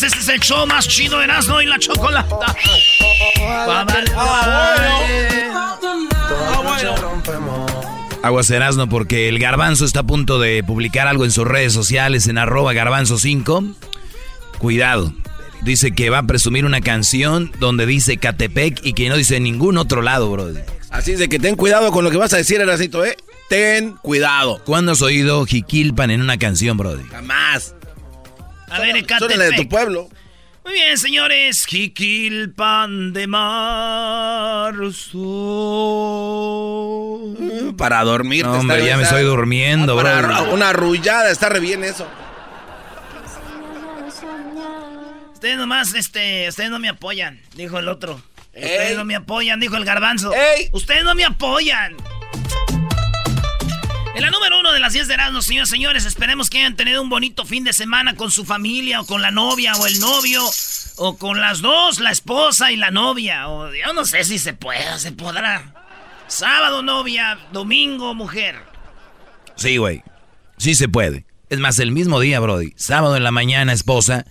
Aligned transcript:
tardes. 0.00 0.02
Este 0.02 0.18
es 0.18 0.28
el 0.28 0.40
show 0.40 0.66
más 0.66 0.86
chido 0.88 1.18
de 1.18 1.24
Erasmo 1.24 1.60
y 1.60 1.66
la 1.66 1.78
Chocolata. 1.78 2.54
Aguas 8.22 8.50
Erasmo 8.50 8.88
porque 8.88 9.28
el 9.28 9.38
Garbanzo 9.38 9.84
está 9.84 10.00
a 10.00 10.02
punto 10.02 10.38
de 10.38 10.62
publicar 10.64 11.06
algo 11.06 11.24
en 11.24 11.30
sus 11.30 11.46
redes 11.46 11.72
sociales 11.72 12.26
en 12.26 12.38
arroba 12.38 12.72
garbanzo5. 12.72 13.74
Cuidado. 14.58 15.12
Dice 15.62 15.92
que 15.92 16.10
va 16.10 16.18
a 16.18 16.22
presumir 16.24 16.64
una 16.64 16.80
canción 16.80 17.50
donde 17.58 17.86
dice 17.86 18.18
Catepec 18.18 18.84
y 18.84 18.92
que 18.92 19.08
no 19.08 19.16
dice 19.16 19.40
ningún 19.40 19.78
otro 19.78 20.02
lado, 20.02 20.30
bro. 20.30 20.52
Así 20.90 21.12
es 21.12 21.18
de 21.18 21.28
que 21.28 21.38
ten 21.38 21.56
cuidado 21.56 21.90
con 21.92 22.04
lo 22.04 22.10
que 22.10 22.16
vas 22.16 22.32
a 22.34 22.36
decir, 22.36 22.60
Erasito, 22.60 23.04
¿eh? 23.04 23.16
Ten 23.48 23.96
cuidado. 24.02 24.60
¿Cuándo 24.64 24.92
has 24.92 25.02
oído 25.02 25.44
Jiquilpan 25.46 26.10
en 26.10 26.20
una 26.20 26.36
canción, 26.36 26.76
brody? 26.76 27.04
Jamás. 27.04 27.74
A 28.76 28.80
ver, 28.80 29.06
Son 29.18 29.28
de 29.28 29.52
tu 29.52 29.68
pueblo. 29.68 30.08
Muy 30.64 30.74
bien, 30.74 30.98
señores. 30.98 31.64
Jiquilpan 31.64 33.12
de 33.12 33.26
marzo. 33.28 34.96
Para 37.78 38.02
dormir. 38.02 38.44
No, 38.44 38.58
hombre, 38.58 38.84
ya 38.84 38.96
me 38.96 39.04
estoy 39.04 39.22
durmiendo, 39.22 39.94
bro. 39.96 40.52
Una 40.52 40.70
arrullada, 40.70 41.30
está 41.30 41.48
re 41.48 41.60
bien 41.60 41.84
eso. 41.84 42.06
Ustedes 45.32 45.56
nomás, 45.56 45.94
este, 45.94 46.48
ustedes 46.48 46.70
no 46.70 46.78
me 46.80 46.88
apoyan, 46.88 47.40
dijo 47.54 47.78
el 47.78 47.88
otro. 47.88 48.20
Ustedes 48.48 48.96
no 48.96 49.04
me 49.04 49.14
apoyan, 49.14 49.60
dijo 49.60 49.76
el 49.76 49.84
garbanzo. 49.84 50.32
Ustedes 50.72 51.04
no 51.04 51.14
me 51.14 51.24
apoyan. 51.24 51.94
En 54.16 54.22
la 54.22 54.30
número 54.30 54.58
uno 54.58 54.72
de 54.72 54.80
las 54.80 54.94
10 54.94 55.08
de 55.08 55.14
Erasmus, 55.14 55.44
señores 55.44 55.68
señores, 55.68 56.06
esperemos 56.06 56.48
que 56.48 56.56
hayan 56.56 56.74
tenido 56.74 57.02
un 57.02 57.10
bonito 57.10 57.44
fin 57.44 57.64
de 57.64 57.74
semana 57.74 58.16
con 58.16 58.30
su 58.30 58.46
familia, 58.46 59.02
o 59.02 59.06
con 59.06 59.20
la 59.20 59.30
novia, 59.30 59.74
o 59.74 59.86
el 59.86 60.00
novio, 60.00 60.42
o 60.96 61.18
con 61.18 61.38
las 61.38 61.60
dos, 61.60 62.00
la 62.00 62.12
esposa 62.12 62.72
y 62.72 62.76
la 62.76 62.90
novia. 62.90 63.46
O 63.50 63.70
yo 63.74 63.92
no 63.92 64.06
sé 64.06 64.24
si 64.24 64.38
se 64.38 64.54
puede, 64.54 64.98
se 65.00 65.12
podrá. 65.12 65.74
Sábado, 66.28 66.82
novia, 66.82 67.38
domingo, 67.52 68.14
mujer. 68.14 68.56
Sí, 69.54 69.76
güey. 69.76 70.02
Sí 70.56 70.74
se 70.74 70.88
puede. 70.88 71.26
Es 71.50 71.58
más, 71.58 71.78
el 71.78 71.92
mismo 71.92 72.18
día, 72.18 72.40
Brody. 72.40 72.72
Sábado 72.74 73.18
en 73.18 73.22
la 73.22 73.32
mañana, 73.32 73.74
esposa. 73.74 74.24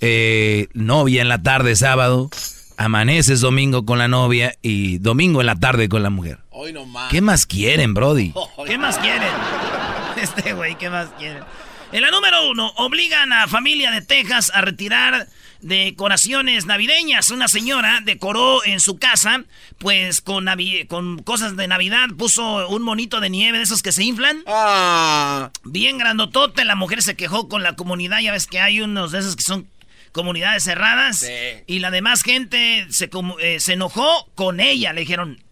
Eh, 0.00 0.66
novia 0.74 1.22
en 1.22 1.28
la 1.28 1.40
tarde, 1.44 1.76
sábado. 1.76 2.28
Amaneces 2.76 3.40
domingo 3.40 3.84
con 3.84 3.98
la 3.98 4.08
novia 4.08 4.56
y 4.62 4.98
domingo 4.98 5.40
en 5.40 5.46
la 5.46 5.56
tarde 5.56 5.88
con 5.88 6.02
la 6.02 6.10
mujer. 6.10 6.38
Hoy 6.50 6.72
no 6.72 6.86
¿Qué 7.10 7.20
más 7.20 7.46
quieren, 7.46 7.94
Brody? 7.94 8.32
¿Qué 8.66 8.78
más 8.78 8.98
quieren? 8.98 9.28
Este 10.16 10.52
güey, 10.52 10.76
¿qué 10.76 10.88
más 10.88 11.08
quieren? 11.18 11.42
En 11.90 12.02
la 12.02 12.10
número 12.10 12.48
uno, 12.48 12.72
obligan 12.76 13.32
a 13.32 13.48
familia 13.48 13.90
de 13.90 14.02
Texas 14.02 14.52
a 14.54 14.60
retirar 14.60 15.26
decoraciones 15.62 16.66
navideñas. 16.66 17.30
Una 17.30 17.48
señora 17.48 18.00
decoró 18.04 18.64
en 18.64 18.80
su 18.80 18.98
casa, 18.98 19.44
pues 19.78 20.20
con, 20.20 20.46
con 20.88 21.22
cosas 21.22 21.56
de 21.56 21.68
Navidad, 21.68 22.08
puso 22.16 22.68
un 22.68 22.82
monito 22.82 23.20
de 23.20 23.30
nieve 23.30 23.58
de 23.58 23.64
esos 23.64 23.82
que 23.82 23.92
se 23.92 24.04
inflan. 24.04 24.42
Ah. 24.46 25.50
Bien 25.64 25.98
grandotote, 25.98 26.64
la 26.64 26.76
mujer 26.76 27.02
se 27.02 27.16
quejó 27.16 27.48
con 27.48 27.62
la 27.62 27.74
comunidad, 27.74 28.20
ya 28.20 28.32
ves 28.32 28.46
que 28.46 28.60
hay 28.60 28.80
unos 28.80 29.12
de 29.12 29.20
esos 29.20 29.36
que 29.36 29.42
son 29.42 29.66
comunidades 30.12 30.64
cerradas. 30.64 31.26
Y 31.66 31.78
la 31.80 31.90
demás 31.90 32.22
gente 32.22 32.86
se, 32.90 33.10
eh, 33.40 33.60
se 33.60 33.72
enojó 33.72 34.30
con 34.34 34.60
ella. 34.60 34.92
Le 34.92 35.00
dijeron, 35.00 35.42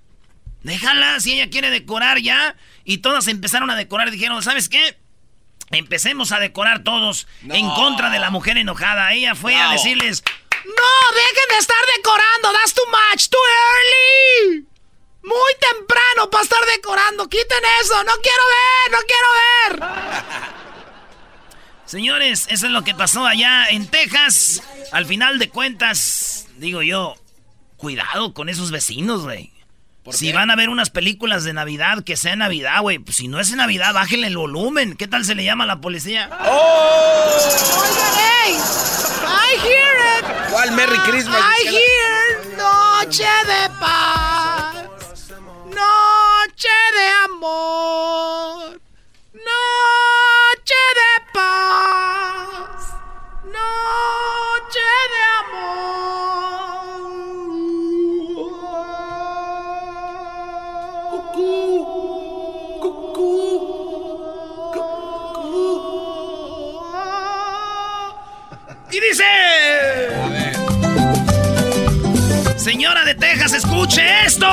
déjala, 0.62 1.18
si 1.20 1.32
ella 1.32 1.50
quiere 1.50 1.70
decorar 1.70 2.20
ya. 2.20 2.56
Y 2.84 2.98
todas 2.98 3.26
empezaron 3.28 3.70
a 3.70 3.76
decorar. 3.76 4.10
Dijeron, 4.10 4.42
¿sabes 4.42 4.68
qué? 4.68 4.96
Empecemos 5.70 6.32
a 6.32 6.40
decorar 6.40 6.82
todos 6.82 7.28
en 7.48 7.68
contra 7.70 8.10
de 8.10 8.18
la 8.18 8.30
mujer 8.30 8.58
enojada. 8.58 9.12
Ella 9.12 9.34
fue 9.34 9.54
a 9.54 9.70
decirles, 9.70 10.24
no, 10.64 11.14
dejen 11.14 11.48
de 11.48 11.58
estar 11.58 11.84
decorando, 11.96 12.52
that's 12.52 12.74
too 12.74 12.86
much, 12.86 13.28
too 13.28 13.38
early. 13.38 14.66
Muy 15.22 15.52
temprano 15.60 16.28
para 16.30 16.42
estar 16.42 16.64
decorando, 16.66 17.28
quiten 17.28 17.62
eso, 17.80 18.02
no 18.04 18.12
quiero 18.20 18.42
ver, 18.56 18.92
no 18.92 18.98
quiero 19.06 19.28
ver. 19.38 20.54
Señores, 21.90 22.46
eso 22.50 22.66
es 22.66 22.72
lo 22.72 22.84
que 22.84 22.94
pasó 22.94 23.26
allá 23.26 23.66
en 23.68 23.84
Texas. 23.88 24.62
Al 24.92 25.06
final 25.06 25.40
de 25.40 25.48
cuentas, 25.48 26.46
digo 26.56 26.82
yo, 26.82 27.16
cuidado 27.76 28.32
con 28.32 28.48
esos 28.48 28.70
vecinos, 28.70 29.24
güey. 29.24 29.52
Si 30.12 30.30
van 30.30 30.52
a 30.52 30.56
ver 30.56 30.68
unas 30.68 30.90
películas 30.90 31.42
de 31.42 31.52
Navidad, 31.52 32.04
que 32.04 32.16
sea 32.16 32.36
Navidad, 32.36 32.80
güey. 32.82 33.00
Pues 33.00 33.16
si 33.16 33.26
no 33.26 33.40
es 33.40 33.50
Navidad, 33.56 33.92
bájenle 33.92 34.28
el 34.28 34.36
volumen. 34.36 34.94
¿Qué 34.94 35.08
tal 35.08 35.24
se 35.24 35.34
le 35.34 35.42
llama 35.42 35.64
a 35.64 35.66
la 35.66 35.80
policía? 35.80 36.30
¡Oh! 36.44 37.36
Oigan, 37.80 38.14
I 39.26 39.56
hear 39.66 40.20
it. 40.20 40.50
¿Cuál 40.52 40.70
Merry 40.70 40.98
Christmas? 40.98 41.42
I 41.42 41.66
hear 41.70 42.56
Noche 42.56 43.24
de 43.24 43.68
Paz. 43.80 44.76
Noche 45.66 46.68
de 46.94 47.08
Amor. 47.24 48.80
Señora 72.70 73.04
de 73.04 73.16
Texas, 73.16 73.52
escuche 73.52 74.00
esto. 74.24 74.46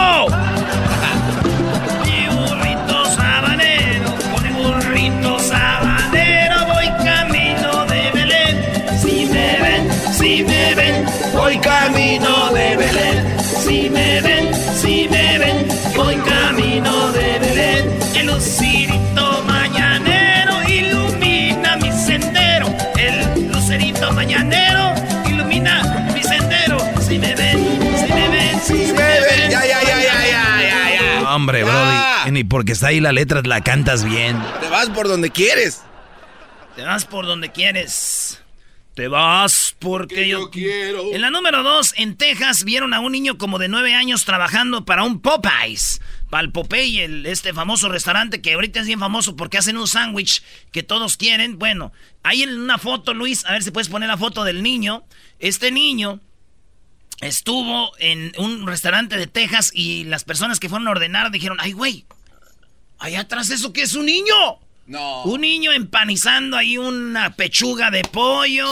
Mi 2.04 2.28
burrito 2.36 3.06
sabanero, 3.16 4.16
mi 4.42 4.50
burrito 4.54 5.38
sabanero, 5.38 6.66
voy 6.66 6.88
camino 7.06 7.86
de 7.86 8.12
Belén. 8.16 8.58
Si 9.00 9.28
me 9.28 9.62
ven, 9.62 9.88
si 10.12 10.44
me 10.44 10.74
ven, 10.74 11.06
voy 11.32 11.60
camino 11.60 12.50
de 12.54 12.76
Belén. 12.78 13.38
Si 13.64 13.88
me 13.88 14.20
ven, 14.22 14.52
si 14.76 15.08
me 15.08 15.38
ven, 15.38 15.68
voy 15.96 16.16
camino 16.16 17.12
de 17.12 17.38
Belén. 17.38 18.00
Que 18.14 18.24
Hombre, 31.38 31.60
Ya. 31.60 31.66
Brody, 32.24 32.32
ni 32.32 32.44
porque 32.44 32.72
está 32.72 32.88
ahí 32.88 33.00
la 33.00 33.12
letra 33.12 33.44
la 33.44 33.62
cantas 33.62 34.04
bien. 34.04 34.42
Te 34.60 34.70
vas 34.70 34.90
por 34.90 35.08
donde 35.08 35.30
quieres. 35.30 35.84
Te 36.76 36.82
vas 36.82 37.06
por 37.06 37.28
donde 37.28 37.52
quieres. 37.52 38.42
Te 38.96 39.08
vas 39.08 39.76
porque 39.78 40.28
yo, 40.28 40.50
quiero. 40.50 41.14
En 41.14 41.22
la 41.22 41.30
número 41.30 41.62
dos, 41.62 41.94
en 41.96 42.18
Texas, 42.18 42.64
vieron 42.64 42.96
a 42.96 43.02
un 43.02 43.12
niño 43.12 43.38
como 43.38 43.60
de 43.60 43.68
nueve 43.68 43.94
años 43.94 44.26
trabajando 44.26 44.84
para 44.84 45.04
un 45.04 45.22
Popeyes. 45.22 46.02
Para 46.32 46.42
el 46.42 46.52
Popeye, 46.52 47.06
el, 47.06 47.28
este 47.28 47.54
famoso 47.54 47.88
restaurante 47.88 48.42
que 48.42 48.54
ahorita 48.54 48.80
es 48.80 48.88
bien 48.88 49.00
famoso 49.00 49.36
porque 49.36 49.60
hacen 49.60 49.78
un 49.78 49.88
sándwich 49.88 50.42
que 50.72 50.82
todos 50.82 51.18
quieren. 51.18 51.60
Bueno, 51.60 51.94
hay 52.24 52.42
en 52.42 52.60
una 52.60 52.80
foto, 52.80 53.14
Luis, 53.14 53.46
a 53.46 53.52
ver 53.52 53.62
si 53.62 53.70
puedes 53.70 53.90
poner 53.90 54.10
la 54.10 54.18
foto 54.18 54.44
del 54.44 54.64
niño. 54.64 55.06
Este 55.38 55.70
niño 55.70 56.20
estuvo 57.22 57.92
en 58.00 58.32
un 58.38 58.68
restaurante 58.68 59.18
de 59.18 59.28
Texas 59.28 59.72
y 59.74 60.04
las 60.04 60.24
personas 60.24 60.60
que 60.60 60.70
fueron 60.70 60.88
a 60.88 60.92
ordenar 60.92 61.32
dijeron, 61.32 61.58
ay, 61.60 61.74
güey, 61.74 62.06
allá 63.00 63.22
atrás 63.22 63.50
eso 63.50 63.74
que 63.74 63.82
es 63.82 63.94
un 63.96 64.06
niño. 64.06 64.60
No. 64.86 65.24
Un 65.24 65.42
niño 65.42 65.74
empanizando 65.74 66.56
ahí 66.56 66.78
una 66.78 67.36
pechuga 67.36 67.92
de 67.92 68.04
pollo, 68.04 68.68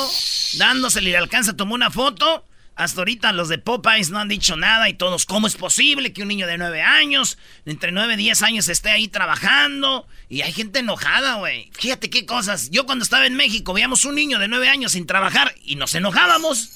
dándosele 0.57 1.09
y 1.09 1.11
le 1.11 1.17
alcanza, 1.17 1.57
tomó 1.57 1.75
una 1.75 1.91
foto. 1.91 2.45
Hasta 2.75 3.01
ahorita 3.01 3.31
los 3.31 3.47
de 3.47 3.57
Popeyes 3.57 4.09
no 4.09 4.19
han 4.19 4.27
dicho 4.27 4.57
nada 4.57 4.89
y 4.89 4.93
todos, 4.93 5.25
¿cómo 5.25 5.47
es 5.47 5.55
posible 5.55 6.11
que 6.11 6.23
un 6.23 6.27
niño 6.27 6.45
de 6.45 6.57
9 6.57 6.81
años, 6.81 7.37
entre 7.65 7.93
9 7.93 8.15
y 8.15 8.17
10 8.17 8.41
años, 8.41 8.67
esté 8.67 8.89
ahí 8.89 9.07
trabajando? 9.07 10.07
Y 10.27 10.41
hay 10.41 10.51
gente 10.51 10.79
enojada, 10.79 11.35
güey. 11.35 11.71
Fíjate 11.73 12.09
qué 12.09 12.25
cosas. 12.25 12.69
Yo 12.71 12.85
cuando 12.85 13.03
estaba 13.03 13.27
en 13.27 13.35
México 13.35 13.73
veíamos 13.73 14.03
un 14.03 14.15
niño 14.15 14.39
de 14.39 14.49
9 14.49 14.67
años 14.67 14.91
sin 14.91 15.07
trabajar 15.07 15.55
y 15.63 15.77
nos 15.77 15.95
enojábamos. 15.95 16.71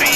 Mi 0.00 0.08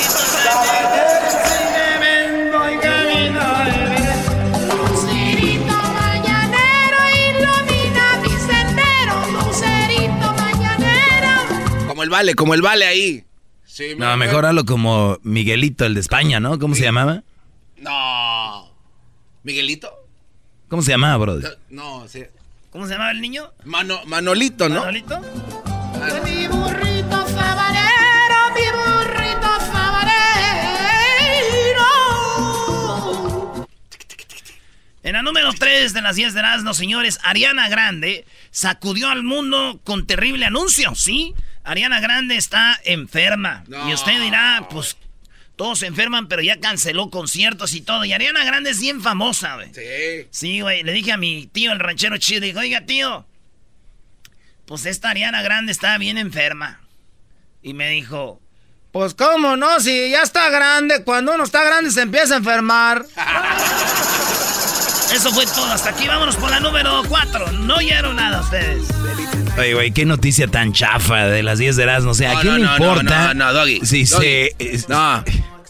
Como 12.02 12.06
el 12.06 12.10
vale, 12.10 12.34
como 12.34 12.54
el 12.54 12.62
vale 12.62 12.84
ahí. 12.84 13.25
Sí, 13.64 13.94
No, 13.96 14.16
mejor 14.16 14.44
hazlo 14.44 14.64
como 14.64 15.19
Miguelito, 15.22 15.87
el 15.87 15.94
de 15.94 16.00
España, 16.00 16.40
¿no? 16.40 16.58
¿Cómo 16.58 16.75
se 16.75 16.82
llamaba? 16.82 17.22
No. 17.76 18.75
¿Miguelito? 19.44 19.88
¿Cómo 20.69 20.82
se 20.82 20.90
llamaba, 20.90 21.16
Brody? 21.19 21.46
No, 21.70 22.08
sí. 22.08 22.25
¿Cómo 22.72 22.87
se 22.88 22.94
llamaba 22.94 23.12
el 23.12 23.20
niño? 23.20 23.52
Mano, 23.64 24.00
Manolito, 24.06 24.69
¿no? 24.69 24.81
¿Manolito? 24.81 25.20
Mi 26.25 26.49
burrito 26.49 27.25
sabanero, 27.28 28.50
mi 28.56 28.66
burrito 28.72 29.49
sabanero. 29.72 30.08
En 35.04 35.12
la 35.12 35.22
número 35.22 35.52
3 35.52 35.94
de 35.94 36.02
las 36.02 36.16
10 36.16 36.34
de 36.34 36.40
Erasmo, 36.40 36.75
señores, 36.75 37.20
Ariana 37.22 37.69
Grande 37.69 38.25
sacudió 38.50 39.08
al 39.08 39.22
mundo 39.22 39.81
con 39.84 40.04
terrible 40.04 40.46
anuncio, 40.46 40.96
¿sí? 40.96 41.32
Ariana 41.64 42.00
Grande 42.00 42.37
está 42.37 42.79
enferma. 42.85 43.64
No. 43.69 43.88
Y 43.88 43.94
usted 43.94 44.20
dirá, 44.20 44.67
pues, 44.70 44.97
todos 45.56 45.81
se 45.81 45.87
enferman, 45.87 46.29
pero 46.29 46.43
ya 46.43 46.59
canceló 46.61 47.11
conciertos 47.11 47.75
y 47.75 47.81
todo. 47.81 48.05
Y 48.05 48.12
Ariana 48.12 48.44
Grande 48.44 48.70
es 48.70 48.81
bien 48.81 49.00
famosa, 49.00 49.55
güey. 49.55 49.73
Sí. 49.75 50.29
Sí, 50.31 50.61
güey. 50.61 50.82
Le 50.82 50.93
dije 50.93 51.12
a 51.12 51.17
mi 51.17 51.47
tío, 51.47 51.73
el 51.73 51.79
ranchero 51.79 52.19
chido, 52.19 52.41
dijo, 52.41 52.59
oiga, 52.59 52.82
tío, 52.82 53.26
pues 54.67 54.87
esta 54.87 55.11
Ariana 55.11 55.43
Grande 55.43 55.73
está 55.73 55.99
bien 55.99 56.19
enferma. 56.19 56.81
Y 57.62 57.75
me 57.75 57.91
dijo, 57.91 58.41
pues 58.93 59.14
cómo 59.14 59.56
no, 59.56 59.81
si 59.81 60.11
ya 60.11 60.23
está 60.23 60.50
grande, 60.50 61.03
cuando 61.05 61.35
uno 61.35 61.44
está 61.44 61.64
grande 61.64 61.91
se 61.91 62.03
empieza 62.03 62.35
a 62.35 62.38
enfermar. 62.38 63.06
Eso 65.14 65.31
fue 65.31 65.47
todo, 65.47 65.67
hasta 65.73 65.91
aquí 65.91 66.06
vámonos 66.09 66.37
por 66.37 66.50
la 66.50 66.59
número 66.59 67.03
4. 67.09 67.53
No 67.53 67.76
oyeron 67.76 68.17
nada 68.17 68.41
ustedes. 68.41 68.88
Oye, 69.58 69.75
güey, 69.75 69.90
qué 69.93 70.04
noticia 70.06 70.46
tan 70.49 70.72
chafa 70.72 71.26
de 71.26 71.43
las 71.43 71.58
10 71.58 71.76
de 71.76 71.82
Erasmo. 71.82 72.12
O 72.12 72.14
sea, 72.14 72.31
¿a 72.32 72.34
No, 72.34 72.40
quién 72.40 72.52
no, 72.54 72.58
le 72.58 72.64
no, 72.64 72.72
importa? 72.72 73.34
no, 73.34 73.46
no, 73.46 73.52
Doggy. 73.52 73.81
Sí, 73.84 74.04
Doggy. 74.04 74.25
se, 74.58 74.84
No. 74.88 75.22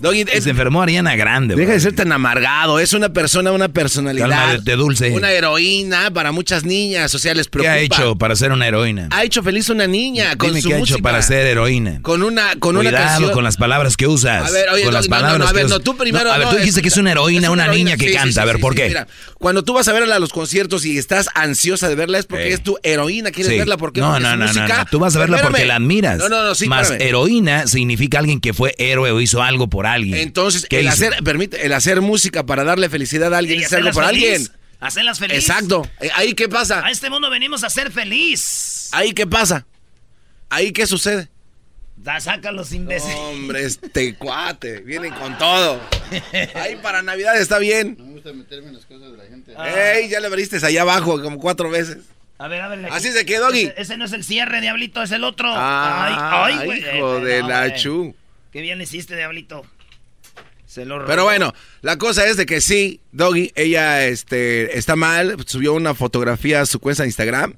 Doggy, 0.03 0.25
es- 0.33 0.45
se 0.45 0.51
enfermó 0.51 0.83
Ariana 0.83 1.17
Grande, 1.17 1.55
deja 1.55 1.73
de 1.73 1.81
ser 1.81 1.95
tan 1.95 2.11
amargado. 2.13 2.79
Es 2.81 2.93
una 2.93 3.13
persona, 3.13 3.53
una 3.53 3.69
personalidad. 3.69 4.29
Cálmate, 4.29 4.73
dulce. 4.77 5.11
Una 5.13 5.31
heroína 5.33 6.11
para 6.13 6.33
muchas 6.33 6.65
niñas. 6.65 7.15
O 7.15 7.19
sea, 7.19 7.35
les 7.35 7.49
¿Qué 7.49 7.69
ha 7.69 7.79
hecho 7.79 8.17
para 8.17 8.35
ser 8.37 8.53
una 8.53 8.67
heroína? 8.67 9.09
Ha 9.13 9.25
hecho 9.25 9.43
feliz 9.43 9.71
a 9.71 9.73
una 9.75 9.87
niña 9.87 10.37
con 10.37 10.49
Dime 10.51 10.61
su 10.63 10.69
qué 10.69 10.75
ha 10.75 10.79
música. 10.79 10.97
hecho 10.97 11.03
para 11.03 11.23
ser 11.23 11.47
heroína. 11.47 12.01
Con 12.03 12.23
una, 12.23 12.57
con 12.59 12.77
una 12.77 12.91
canción. 12.91 13.31
con 13.33 13.45
las 13.45 13.57
palabras 13.57 13.97
que 13.97 14.07
usas. 14.07 14.49
A 14.49 14.51
ver, 14.53 14.69
oye, 14.71 14.83
con 14.83 14.93
no, 14.93 14.99
las 14.99 15.09
no, 15.09 15.11
palabras 15.17 15.39
no, 15.39 15.47
a 15.49 15.53
ver, 15.53 15.69
no, 15.69 15.79
tú 15.81 15.97
primero. 15.97 16.33
A 16.33 16.39
ver, 16.39 16.49
tú 16.49 16.57
dijiste 16.57 16.81
es- 16.81 16.83
que 16.83 16.89
es 16.89 16.97
una 16.97 17.13
heroína, 17.13 17.47
es 17.47 17.53
una 17.53 17.69
niña 17.69 17.97
que 17.97 18.09
Sí, 18.09 18.15
canta. 18.15 18.33
sí, 18.33 18.39
a 18.41 18.45
ver, 18.45 18.59
¿por 18.59 18.75
qué? 18.75 18.89
mira, 18.89 19.07
cuando 19.39 19.63
tú 19.63 19.73
vas 19.73 19.87
a 19.89 19.93
verla 19.93 20.17
a 20.17 20.19
los 20.19 20.33
conciertos 20.33 20.85
y 20.85 20.99
estás 20.99 21.29
ansiosa 21.35 21.89
de 21.89 21.95
verla 21.95 22.19
es 22.19 22.27
porque 22.27 22.49
Eh. 22.49 22.55
es 22.55 22.63
tu 22.63 22.77
heroína. 22.83 23.31
¿Quieres 23.31 23.57
verla? 23.57 23.77
Porque 23.77 24.01
no, 24.01 24.19
no, 24.19 24.37
no, 24.37 24.53
no. 24.53 24.67
Tú 24.91 24.99
vas 24.99 25.15
a 25.15 25.21
verla 25.21 25.39
porque 25.43 25.65
la 25.65 25.77
admiras. 25.77 26.19
No, 26.19 26.29
no, 26.29 26.43
no, 26.45 26.55
sí, 26.57 26.67
Más 26.67 26.91
heroína 26.91 27.67
significa 27.69 28.19
alguien 28.19 28.41
que 28.41 28.53
fue 28.53 28.75
héroe 28.79 29.11
o 29.13 29.21
hizo 29.21 29.43
algo 29.43 29.69
por 29.69 29.87
alguien. 29.95 30.19
Entonces, 30.19 30.67
¿Qué 30.69 30.81
el 30.81 30.87
hizo? 30.87 30.95
hacer, 30.95 31.15
permite, 31.25 31.65
el 31.67 31.73
hacer 31.73 32.01
música 32.01 32.45
para 32.45 32.65
darle 32.65 32.89
felicidad 32.89 33.33
a 33.35 33.39
alguien 33.39 33.61
Y 33.61 33.63
es 33.65 33.73
algo 33.73 33.89
hacerlas 33.91 33.97
para 33.97 34.09
feliz. 34.09 34.33
alguien. 34.35 34.53
Hacerlas 34.81 35.19
feliz. 35.19 35.37
Exacto. 35.39 35.89
Eh, 36.01 36.11
Ahí 36.15 36.35
qué 36.35 36.49
pasa. 36.49 36.85
A 36.85 36.91
este 36.91 37.09
mundo 37.11 37.31
venimos 37.31 37.63
a 37.65 37.71
ser 37.71 37.91
feliz. 37.93 38.89
Ahí 38.93 39.13
qué 39.13 39.27
pasa. 39.27 39.65
Ahí 40.51 40.73
qué 40.73 40.87
sucede. 40.87 41.29
Da, 41.97 42.19
sácalos, 42.19 42.73
imbécil. 42.73 43.13
Hombre, 43.15 43.65
este 43.65 44.15
cuate, 44.17 44.81
vienen 44.81 45.13
con 45.15 45.39
todo. 45.39 45.81
Ahí 46.57 46.77
para 46.83 47.01
Navidad 47.03 47.41
está 47.41 47.59
bien. 47.59 47.97
Me 47.99 48.13
gusta 48.15 48.33
meterme 48.33 48.69
en 48.71 48.75
las 48.75 48.85
cosas 48.87 49.13
de 49.13 49.19
la 49.19 49.25
gente. 49.25 49.53
Ey, 50.01 50.09
ya 50.09 50.19
le 50.19 50.27
abriste 50.27 50.57
allá 50.65 50.83
abajo 50.83 51.23
como 51.23 51.39
cuatro 51.39 51.71
veces. 51.71 51.99
A 52.39 52.49
ver, 52.49 52.61
a 52.61 52.67
ver. 52.69 52.85
aquí. 52.87 52.95
Así 52.95 53.13
se 53.13 53.25
quedó, 53.25 53.47
Doggy. 53.47 53.67
Ese, 53.67 53.75
ese 53.83 53.97
no 53.99 54.05
es 54.07 54.13
el 54.13 54.25
cierre, 54.25 54.61
Diablito, 54.61 55.01
es 55.01 55.13
el 55.13 55.23
otro. 55.23 55.53
Ah, 55.55 56.45
ay, 56.47 56.57
ay, 56.59 56.65
güey. 56.67 56.81
hijo 56.81 57.19
Eh, 57.19 57.25
de 57.25 57.43
no, 57.43 57.49
la 57.49 57.75
chu. 57.77 58.17
Qué 58.53 58.61
bien 58.63 58.81
hiciste, 58.81 59.15
Diablito. 59.15 59.65
Se 60.73 60.87
lo 60.87 60.99
robó. 60.99 61.07
Pero 61.07 61.25
bueno, 61.25 61.53
la 61.83 61.99
cosa 61.99 62.27
es 62.27 62.39
de 62.39 62.47
que 62.47 62.63
sí, 62.63 63.01
Doggy, 63.13 63.53
ella 63.57 64.07
este, 64.07 64.79
está 64.79 64.97
mal, 64.97 65.37
subió 65.45 65.75
una 65.75 65.95
fotografía 65.95 66.63
a 66.63 66.67
su 66.67 66.81
cuenta 66.81 67.03
de 67.03 67.11
Instagram 67.11 67.57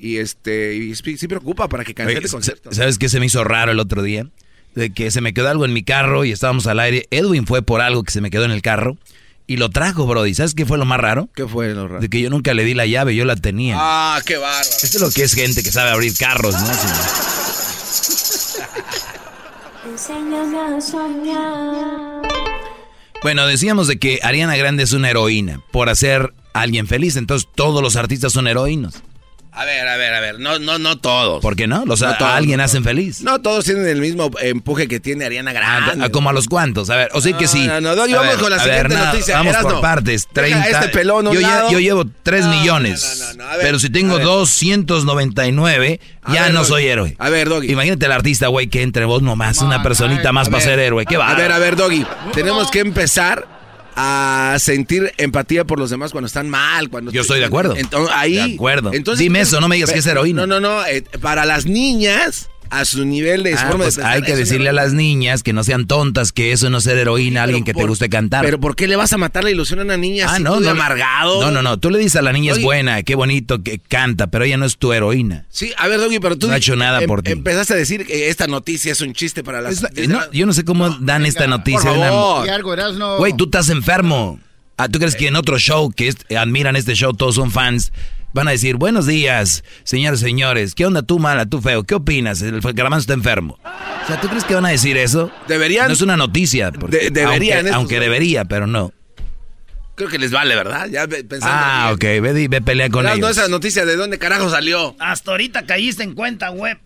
y 0.00 0.16
este 0.16 0.74
y 0.74 0.92
sí, 0.96 1.16
sí 1.16 1.28
preocupa 1.28 1.68
para 1.68 1.84
que 1.84 1.94
cancele 1.94 2.18
el 2.24 2.28
concierto. 2.28 2.72
¿Sabes 2.72 2.98
qué 2.98 3.08
se 3.08 3.20
me 3.20 3.26
hizo 3.26 3.44
raro 3.44 3.70
el 3.70 3.78
otro 3.78 4.02
día? 4.02 4.26
De 4.74 4.90
que 4.90 5.12
se 5.12 5.20
me 5.20 5.32
quedó 5.32 5.48
algo 5.48 5.64
en 5.64 5.74
mi 5.74 5.84
carro 5.84 6.24
y 6.24 6.32
estábamos 6.32 6.66
al 6.66 6.80
aire. 6.80 7.06
Edwin 7.12 7.46
fue 7.46 7.62
por 7.62 7.80
algo 7.80 8.02
que 8.02 8.10
se 8.10 8.20
me 8.20 8.30
quedó 8.30 8.44
en 8.44 8.50
el 8.50 8.62
carro 8.62 8.98
y 9.46 9.58
lo 9.58 9.70
trajo, 9.70 10.04
Brody. 10.04 10.34
¿Sabes 10.34 10.54
qué 10.54 10.66
fue 10.66 10.76
lo 10.76 10.86
más 10.86 10.98
raro? 10.98 11.28
¿Qué 11.36 11.46
fue 11.46 11.72
lo 11.72 11.86
raro? 11.86 12.00
De 12.00 12.08
que 12.08 12.20
yo 12.20 12.30
nunca 12.30 12.52
le 12.52 12.64
di 12.64 12.74
la 12.74 12.86
llave, 12.86 13.14
yo 13.14 13.24
la 13.24 13.36
tenía. 13.36 13.76
Ah, 13.78 14.20
qué 14.26 14.38
bárbaro. 14.38 14.68
Esto 14.68 14.96
es 14.96 15.00
lo 15.00 15.10
que 15.12 15.22
es 15.22 15.34
gente 15.34 15.62
que 15.62 15.70
sabe 15.70 15.90
abrir 15.90 16.16
carros, 16.18 16.54
¿no? 16.54 16.66
Sí. 16.74 16.88
Enséñame 19.88 20.58
a 20.58 20.80
soñar. 20.80 22.25
Bueno, 23.22 23.46
decíamos 23.46 23.88
de 23.88 23.98
que 23.98 24.20
Ariana 24.22 24.56
Grande 24.56 24.82
es 24.82 24.92
una 24.92 25.10
heroína 25.10 25.60
por 25.72 25.88
hacer 25.88 26.32
a 26.52 26.60
alguien 26.60 26.86
feliz. 26.86 27.16
Entonces 27.16 27.48
todos 27.54 27.82
los 27.82 27.96
artistas 27.96 28.32
son 28.32 28.46
heroínos. 28.46 29.02
A 29.58 29.64
ver, 29.64 29.88
a 29.88 29.96
ver, 29.96 30.12
a 30.12 30.20
ver, 30.20 30.38
no, 30.38 30.58
no, 30.58 30.78
no 30.78 30.98
todos. 30.98 31.40
¿Por 31.40 31.56
qué 31.56 31.66
no? 31.66 31.86
Los, 31.86 32.02
No 32.02 32.08
a, 32.08 32.18
todos, 32.18 32.30
alguien 32.30 32.58
no 32.58 32.64
hacen 32.64 32.84
feliz. 32.84 33.22
No 33.22 33.40
todos 33.40 33.64
tienen 33.64 33.86
el 33.88 34.02
mismo 34.02 34.30
empuje 34.42 34.86
que 34.86 35.00
tiene 35.00 35.24
Ariana 35.24 35.52
Ah, 35.52 35.80
Grande. 35.86 36.10
como 36.10 36.28
a 36.28 36.34
los 36.34 36.46
cuantos. 36.46 36.90
A 36.90 36.96
ver, 36.96 37.08
o 37.14 37.22
sea 37.22 37.36
que 37.38 37.46
No, 37.46 37.50
sí. 37.50 37.66
no, 37.66 37.80
no, 37.80 37.96
Doggy, 37.96 38.12
A 38.12 38.16
vamos 38.18 38.32
ver, 38.34 38.40
con 38.42 38.50
la 38.50 38.56
a 38.56 38.60
siguiente 38.62 38.94
nada, 38.94 39.12
noticia. 39.12 39.36
Vamos 39.38 39.52
Erasno, 39.54 39.70
por 39.70 39.80
partes. 39.80 40.28
deja 40.34 40.60
30. 40.62 40.68
este 40.68 40.88
pelón 40.90 41.32
yo, 41.32 41.40
lado. 41.40 41.70
yo 41.70 41.80
llevo 41.80 42.04
3 42.22 42.44
No, 42.44 42.50
millones. 42.50 43.18
no, 43.18 43.26
no, 43.28 43.44
no, 43.44 43.50
a 43.50 43.56
ver, 43.56 43.66
pero 43.66 43.78
si 43.78 43.86
a 43.86 43.92
tengo 43.92 44.16
ver. 44.16 44.26
299, 44.26 46.00
A 46.22 46.34
ya 46.34 46.42
ver, 46.42 46.52
no 46.52 46.58
Doggy. 46.60 46.68
soy 46.68 46.86
héroe. 46.86 47.16
A 47.18 47.30
ver, 47.30 47.48
Doggy. 47.48 47.72
Imagínate 47.72 48.04
el 48.06 48.12
artista, 48.12 48.48
güey, 48.48 48.66
que 48.68 48.82
entre 48.82 49.04
vos 49.06 49.22
nomás, 49.22 49.62
una 49.62 49.82
personita 49.82 50.32
más 50.32 50.48
para 50.48 50.58
ver, 50.58 50.68
ser 50.68 50.78
héroe. 50.80 51.06
Qué 51.06 51.16
va. 51.16 51.30
A 51.30 51.34
ver, 51.34 51.50
a 51.52 51.58
ver, 51.58 51.76
Doggy. 51.76 52.04
Tenemos 52.34 52.70
que 52.70 52.80
empezar 52.80 53.55
a 53.96 54.56
sentir 54.58 55.12
empatía 55.16 55.64
por 55.64 55.78
los 55.78 55.90
demás 55.90 56.12
cuando 56.12 56.26
están 56.26 56.48
mal. 56.50 56.90
Cuando 56.90 57.10
Yo 57.10 57.22
estoy 57.22 57.40
de 57.40 57.46
acuerdo. 57.46 57.74
Entonces, 57.76 58.14
ahí, 58.14 58.34
De 58.36 58.54
acuerdo. 58.54 58.92
Entonces, 58.92 59.18
Dime 59.18 59.40
eso, 59.40 59.60
no 59.60 59.68
me 59.68 59.76
digas 59.76 59.90
que 59.90 59.98
es 60.00 60.06
heroína. 60.06 60.46
No, 60.46 60.60
no, 60.60 60.60
no. 60.60 60.86
eh, 60.86 61.02
para 61.20 61.44
las 61.46 61.64
niñas, 61.66 62.50
a 62.70 62.84
su 62.84 63.04
nivel 63.04 63.42
de 63.42 63.54
Ah, 63.54 63.58
forma 63.68 63.84
pues 63.84 63.96
de 63.96 64.02
pensar. 64.02 64.12
hay 64.16 64.22
que 64.22 64.36
decirle 64.36 64.68
a 64.70 64.72
las 64.72 64.92
niñas 64.92 65.42
que 65.42 65.52
no 65.52 65.64
sean 65.64 65.86
tontas, 65.86 66.32
que 66.32 66.52
eso 66.52 66.70
no 66.70 66.78
es 66.78 66.84
ser 66.84 66.98
heroína, 66.98 67.42
alguien 67.42 67.64
que 67.64 67.74
te 67.74 67.84
guste 67.84 68.08
cantar. 68.08 68.44
Pero 68.44 68.60
¿por 68.60 68.76
qué 68.76 68.86
le 68.88 68.96
vas 68.96 69.12
a 69.12 69.18
matar 69.18 69.44
la 69.44 69.50
ilusión 69.50 69.80
a 69.80 69.82
una 69.82 69.96
niña 69.96 70.26
ah, 70.28 70.34
así 70.34 70.42
no, 70.42 70.60
no, 70.60 70.70
amargado? 70.70 71.40
No, 71.40 71.50
no, 71.50 71.62
no. 71.62 71.78
Tú 71.78 71.90
le 71.90 71.98
dices 71.98 72.16
a 72.16 72.22
la 72.22 72.32
niña 72.32 72.52
es 72.52 72.62
buena, 72.62 73.02
qué 73.02 73.14
bonito 73.14 73.62
que 73.62 73.78
canta, 73.78 74.26
pero 74.28 74.44
ella 74.44 74.56
no 74.56 74.64
es 74.66 74.76
tu 74.76 74.92
heroína. 74.92 75.46
Sí, 75.50 75.72
a 75.76 75.88
ver, 75.88 75.98
Doggy, 76.00 76.18
pero 76.20 76.36
tú 76.36 76.46
No 76.48 76.54
ha 76.54 76.56
hecho 76.56 76.76
nada 76.76 77.00
em- 77.00 77.06
por 77.06 77.22
ti. 77.22 77.32
empezaste 77.32 77.74
a 77.74 77.76
decir 77.76 78.06
que 78.06 78.28
esta 78.28 78.46
noticia 78.46 78.92
es 78.92 79.00
un 79.00 79.12
chiste 79.12 79.42
para 79.44 79.60
las... 79.60 79.82
La- 79.82 79.90
no, 80.08 80.32
yo 80.32 80.46
no 80.46 80.52
sé 80.52 80.64
cómo 80.64 80.90
dan 81.00 81.26
esta 81.26 81.46
noticia. 81.46 81.90
por 81.90 81.98
favor. 82.00 82.46
Y 82.46 82.50
algo, 82.50 82.72
Erasno. 82.72 83.16
Güey, 83.18 83.32
tú 83.36 83.44
estás 83.44 83.68
enfermo. 83.70 84.38
Ah, 84.78 84.88
¿Tú 84.90 84.98
crees 84.98 85.16
que 85.16 85.26
en 85.28 85.36
otro 85.36 85.58
show 85.58 85.90
que 85.90 86.08
es- 86.08 86.16
admiran 86.36 86.76
este 86.76 86.94
show, 86.94 87.14
todos 87.14 87.36
son 87.36 87.50
fans, 87.50 87.92
van 88.36 88.48
a 88.48 88.50
decir, 88.50 88.76
buenos 88.76 89.06
días, 89.06 89.64
señores, 89.82 90.20
señores, 90.20 90.74
¿qué 90.74 90.84
onda 90.84 91.02
tú 91.02 91.18
mala, 91.18 91.46
tú 91.46 91.62
feo? 91.62 91.84
¿Qué 91.84 91.94
opinas? 91.94 92.42
El 92.42 92.60
garbanzo 92.60 93.00
está 93.00 93.14
enfermo. 93.14 93.58
O 93.64 94.06
sea, 94.06 94.20
¿tú 94.20 94.28
crees 94.28 94.44
que 94.44 94.54
van 94.54 94.66
a 94.66 94.68
decir 94.68 94.98
eso? 94.98 95.32
Deberían- 95.48 95.86
No 95.88 95.94
es 95.94 96.02
una 96.02 96.16
noticia. 96.18 96.70
porque- 96.70 96.98
De- 96.98 97.10
deberían 97.10 97.66
Aunque, 97.72 97.98
debería, 97.98 98.44
pero 98.44 98.66
no. 98.66 98.92
Creo 99.94 100.10
que 100.10 100.18
les 100.18 100.30
vale, 100.30 100.54
¿verdad? 100.54 100.86
Ya 100.90 101.08
pensando 101.08 101.46
Ah, 101.50 101.90
ok, 101.94 102.02
ve, 102.02 102.46
ve 102.48 102.60
pelea 102.60 102.90
con 102.90 103.06
ellos. 103.06 103.18
no 103.18 103.28
esa 103.30 103.48
noticia 103.48 103.86
de 103.86 103.96
dónde 103.96 104.18
carajo 104.18 104.50
salió. 104.50 104.94
Hasta 104.98 105.30
ahorita 105.30 105.64
caíste 105.64 106.02
en 106.02 106.14
cuenta, 106.14 106.50
web. 106.50 106.78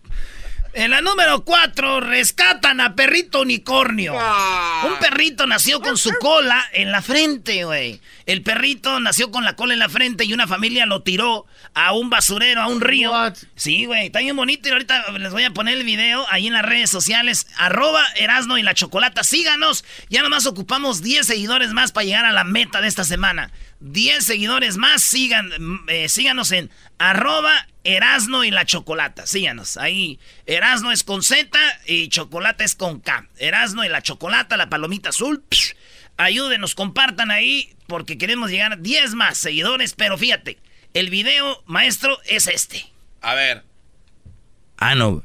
En 0.73 0.89
la 0.91 1.01
número 1.01 1.43
4, 1.43 1.99
rescatan 1.99 2.79
a 2.79 2.95
perrito 2.95 3.41
unicornio. 3.41 4.13
Ah. 4.17 4.87
Un 4.87 4.97
perrito 4.99 5.45
nació 5.45 5.81
con 5.81 5.97
su 5.97 6.11
cola 6.21 6.63
en 6.71 6.93
la 6.93 7.01
frente, 7.01 7.65
güey. 7.65 7.99
El 8.31 8.43
perrito 8.43 8.97
nació 9.01 9.29
con 9.29 9.43
la 9.43 9.57
cola 9.57 9.73
en 9.73 9.79
la 9.79 9.89
frente 9.89 10.23
y 10.23 10.33
una 10.33 10.47
familia 10.47 10.85
lo 10.85 11.03
tiró 11.03 11.45
a 11.73 11.91
un 11.91 12.09
basurero, 12.09 12.61
a 12.61 12.67
un 12.67 12.79
río. 12.79 13.11
What? 13.11 13.35
Sí, 13.55 13.83
güey, 13.83 14.05
está 14.05 14.19
bien 14.19 14.37
bonito 14.37 14.69
y 14.69 14.71
ahorita 14.71 15.11
les 15.19 15.33
voy 15.33 15.43
a 15.43 15.51
poner 15.51 15.77
el 15.77 15.83
video 15.83 16.25
ahí 16.29 16.47
en 16.47 16.53
las 16.53 16.63
redes 16.63 16.89
sociales. 16.89 17.45
Arroba 17.57 18.01
Erasno 18.15 18.57
y 18.57 18.63
la 18.63 18.73
Chocolata. 18.73 19.25
Síganos. 19.25 19.83
Ya 20.09 20.21
nomás 20.21 20.45
ocupamos 20.45 21.01
10 21.01 21.27
seguidores 21.27 21.73
más 21.73 21.91
para 21.91 22.05
llegar 22.05 22.23
a 22.23 22.31
la 22.31 22.45
meta 22.45 22.79
de 22.79 22.87
esta 22.87 23.03
semana. 23.03 23.51
10 23.81 24.23
seguidores 24.23 24.77
más. 24.77 25.03
Sigan, 25.03 25.51
eh, 25.89 26.07
síganos 26.07 26.53
en 26.53 26.71
arroba 26.99 27.67
Erasno 27.83 28.45
y 28.45 28.51
la 28.51 28.63
Chocolata. 28.63 29.27
Síganos. 29.27 29.75
Ahí 29.75 30.19
Erasno 30.45 30.93
es 30.93 31.03
con 31.03 31.21
Z 31.21 31.59
y 31.85 32.07
Chocolata 32.07 32.63
es 32.63 32.75
con 32.75 33.01
K. 33.01 33.27
Erasno 33.39 33.83
y 33.83 33.89
la 33.89 34.01
Chocolata, 34.01 34.55
la 34.55 34.69
palomita 34.69 35.09
azul. 35.09 35.43
Psh, 35.49 35.73
ayúdenos, 36.23 36.75
compartan 36.75 37.31
ahí 37.31 37.73
porque 37.87 38.17
queremos 38.17 38.49
llegar 38.49 38.73
a 38.73 38.75
10 38.77 39.13
más 39.15 39.37
seguidores. 39.37 39.93
Pero 39.93 40.17
fíjate, 40.17 40.57
el 40.93 41.09
video, 41.09 41.63
maestro, 41.65 42.19
es 42.25 42.47
este. 42.47 42.85
A 43.21 43.33
ver. 43.33 43.63
Ah, 44.77 44.95
no. 44.95 45.23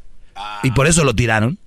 ¿Y 0.63 0.71
por 0.73 0.87
eso 0.87 1.05
lo 1.05 1.15
tiraron? 1.15 1.59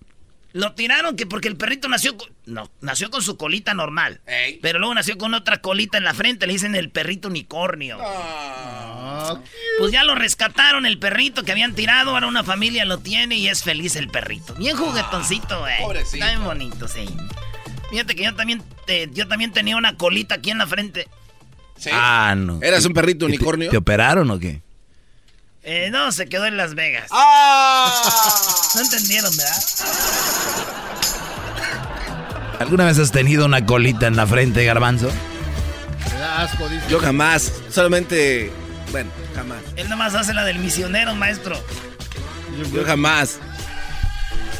Lo 0.52 0.74
tiraron 0.74 1.16
que 1.16 1.28
porque 1.28 1.48
el 1.48 1.58
perrito 1.58 1.88
nació 1.90 2.18
con, 2.18 2.28
no, 2.46 2.72
nació 2.82 3.12
con 3.12 3.22
su 3.22 3.38
colita 3.38 3.76
normal. 3.76 4.20
Ey. 4.26 4.58
Pero 4.62 4.80
luego 4.80 4.96
nació 4.96 5.18
con 5.18 5.36
otra 5.36 5.62
colita 5.62 5.98
en 6.00 6.04
la 6.04 6.14
frente, 6.16 6.48
le 6.48 6.54
dicen 6.54 6.74
el 6.76 6.90
perrito 6.90 7.28
unicornio. 7.28 8.00
Ah, 8.02 9.40
Pues 9.78 9.92
ya 9.92 10.04
lo 10.04 10.16
rescataron 10.16 10.88
el 10.88 10.98
perrito 10.98 11.44
que 11.44 11.52
habían 11.52 11.76
tirado, 11.76 12.12
ahora 12.12 12.26
una 12.28 12.44
familia 12.44 12.86
lo 12.86 12.98
tiene 12.98 13.36
y 13.36 13.48
es 13.48 13.64
feliz 13.64 13.96
el 13.96 14.08
perrito. 14.10 14.56
Bien 14.56 14.76
juguetoncito, 14.76 15.60
güey. 15.60 15.78
pobrecito. 15.82 16.16
Está 16.18 16.30
bien 16.30 16.44
bonito, 16.44 16.88
sí. 16.88 17.06
Fíjate 17.90 18.16
que 18.16 18.24
yo 18.24 18.36
también 18.36 18.64
te- 18.86 19.10
yo 19.12 19.28
también 19.28 19.52
tenía 19.52 19.76
una 19.78 19.96
colita 19.98 20.36
aquí 20.36 20.52
en 20.52 20.58
la 20.60 20.68
frente. 20.68 21.08
Sí. 21.78 21.90
Ah, 21.94 22.36
no. 22.38 22.60
¿Eras 22.62 22.86
un 22.86 22.94
perrito 22.94 23.26
¿Y 23.26 23.30
te- 23.30 23.36
unicornio? 23.38 23.70
¿Te, 23.72 23.78
operaron 23.78 24.30
o 24.32 24.40
qué? 24.40 24.62
Eh, 25.64 25.90
no, 25.92 26.12
se 26.12 26.28
quedó 26.28 26.46
en 26.46 26.58
Las 26.58 26.76
Vegas. 26.76 27.08
¡Ah! 27.12 28.04
No 28.76 28.82
entendieron, 28.82 29.36
¿verdad? 29.36 29.64
¿Alguna 32.60 32.86
vez 32.86 33.00
has 33.00 33.12
tenido 33.12 33.46
una 33.46 33.66
colita 33.66 34.06
en 34.08 34.16
la 34.16 34.28
frente, 34.28 34.64
garbanzo? 34.66 35.10
me 36.14 36.20
da 36.20 36.42
asco, 36.44 36.68
dice. 36.70 36.86
Yo 36.90 37.00
jamás. 37.00 37.52
Solamente. 37.72 38.52
Bueno, 38.92 39.10
jamás. 39.36 39.60
Él 39.76 39.88
nomás 39.90 40.14
hace 40.16 40.34
la 40.34 40.44
del 40.44 40.60
misionero, 40.60 41.16
maestro. 41.16 41.56
Yo 42.74 42.84
jamás. 42.86 43.40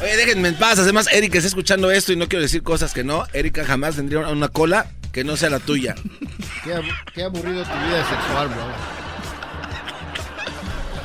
Oye, 0.02 0.16
déjenme 0.16 0.48
en 0.48 0.54
paz. 0.56 0.78
Además, 0.78 1.08
Erika 1.12 1.38
está 1.38 1.48
escuchando 1.48 1.90
esto 1.90 2.12
y 2.12 2.16
no 2.16 2.28
quiero 2.28 2.42
decir 2.42 2.62
cosas 2.62 2.92
que 2.94 3.04
no. 3.04 3.24
Erika 3.32 3.64
jamás 3.64 3.96
tendría 3.96 4.20
una 4.20 4.48
cola 4.48 4.86
que 5.12 5.24
no 5.24 5.36
sea 5.36 5.50
la 5.50 5.58
tuya. 5.60 5.94
Qué, 6.64 6.74
abu- 6.74 6.88
qué 7.14 7.22
aburrido 7.24 7.62
tu 7.64 7.70
vida 7.86 8.06
sexual, 8.08 8.48
bro. 8.48 8.66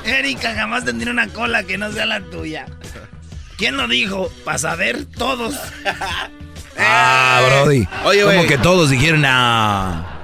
Erika 0.05 0.53
jamás 0.53 0.83
tendría 0.85 1.11
una 1.11 1.27
cola 1.29 1.63
que 1.63 1.77
no 1.77 1.91
sea 1.91 2.05
la 2.05 2.19
tuya. 2.21 2.65
¿Quién 3.57 3.77
lo 3.77 3.87
dijo? 3.87 4.29
Para 4.43 4.57
saber 4.57 5.05
todos. 5.05 5.55
Ah, 6.77 7.41
Brody. 7.63 7.87
Oye, 8.03 8.23
Como 8.23 8.45
que 8.47 8.57
todos 8.57 8.89
dijeron, 8.89 9.23
ah. 9.25 10.14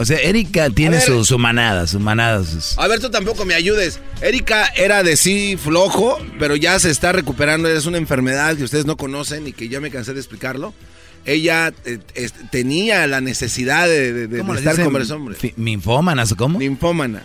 O 0.00 0.04
sea, 0.06 0.16
Erika 0.18 0.70
tiene 0.70 0.96
ver. 0.96 1.04
su, 1.06 1.24
su 1.26 1.38
manada, 1.38 1.86
su 1.86 2.00
manada. 2.00 2.42
sus- 2.42 2.78
A 2.78 2.88
ver, 2.88 3.00
tú 3.00 3.10
tampoco 3.10 3.44
me 3.44 3.52
ayudes. 3.54 4.00
Erika 4.22 4.64
era 4.74 5.02
de 5.02 5.14
sí 5.16 5.58
flojo, 5.62 6.18
pero 6.38 6.56
ya 6.56 6.78
se 6.78 6.90
está 6.90 7.12
recuperando. 7.12 7.68
Es 7.68 7.84
una 7.84 7.98
enfermedad 7.98 8.56
que 8.56 8.64
ustedes 8.64 8.86
no 8.86 8.96
conocen 8.96 9.46
y 9.46 9.52
que 9.52 9.68
ya 9.68 9.78
me 9.78 9.90
cansé 9.90 10.14
de 10.14 10.20
explicarlo. 10.20 10.72
Ella 11.26 11.74
eh, 11.84 11.98
es- 12.14 12.32
tenía 12.50 13.06
la 13.06 13.20
necesidad 13.20 13.86
de, 13.88 14.12
de- 14.14 14.26
de- 14.26 14.38
¿Cómo 14.38 14.54
estar 14.54 14.72
dicen? 14.72 14.86
con 14.86 14.94
varios 14.94 15.10
hombres. 15.10 15.38
¿Ninfómanas 15.56 16.32
o 16.32 16.36
cómo? 16.36 16.58
Ninfómana. 16.58 17.22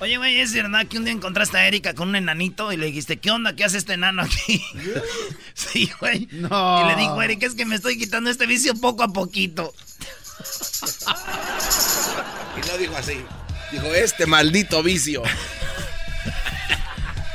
Oye, 0.00 0.16
güey, 0.18 0.38
¿es 0.38 0.52
verdad 0.52 0.86
que 0.86 0.98
un 0.98 1.04
día 1.06 1.14
encontraste 1.14 1.56
a 1.56 1.66
Erika 1.66 1.94
con 1.94 2.10
un 2.10 2.16
enanito 2.16 2.70
y 2.72 2.76
le 2.76 2.86
dijiste, 2.86 3.16
¿qué 3.16 3.30
onda? 3.30 3.56
¿Qué 3.56 3.64
hace 3.64 3.78
este 3.78 3.94
enano 3.94 4.20
aquí? 4.22 4.62
sí, 5.54 5.90
güey. 5.98 6.28
No. 6.32 6.82
Y 6.84 6.88
le 6.94 6.96
dijo, 7.00 7.20
Erika, 7.22 7.46
es 7.46 7.54
que 7.54 7.64
me 7.64 7.74
estoy 7.74 7.96
quitando 7.98 8.28
este 8.30 8.46
vicio 8.46 8.74
poco 8.74 9.02
a 9.02 9.08
poquito. 9.08 9.72
Y 12.56 12.66
no 12.66 12.78
dijo 12.78 12.96
así. 12.96 13.24
Dijo, 13.72 13.86
este 13.94 14.26
maldito 14.26 14.82
vicio. 14.82 15.22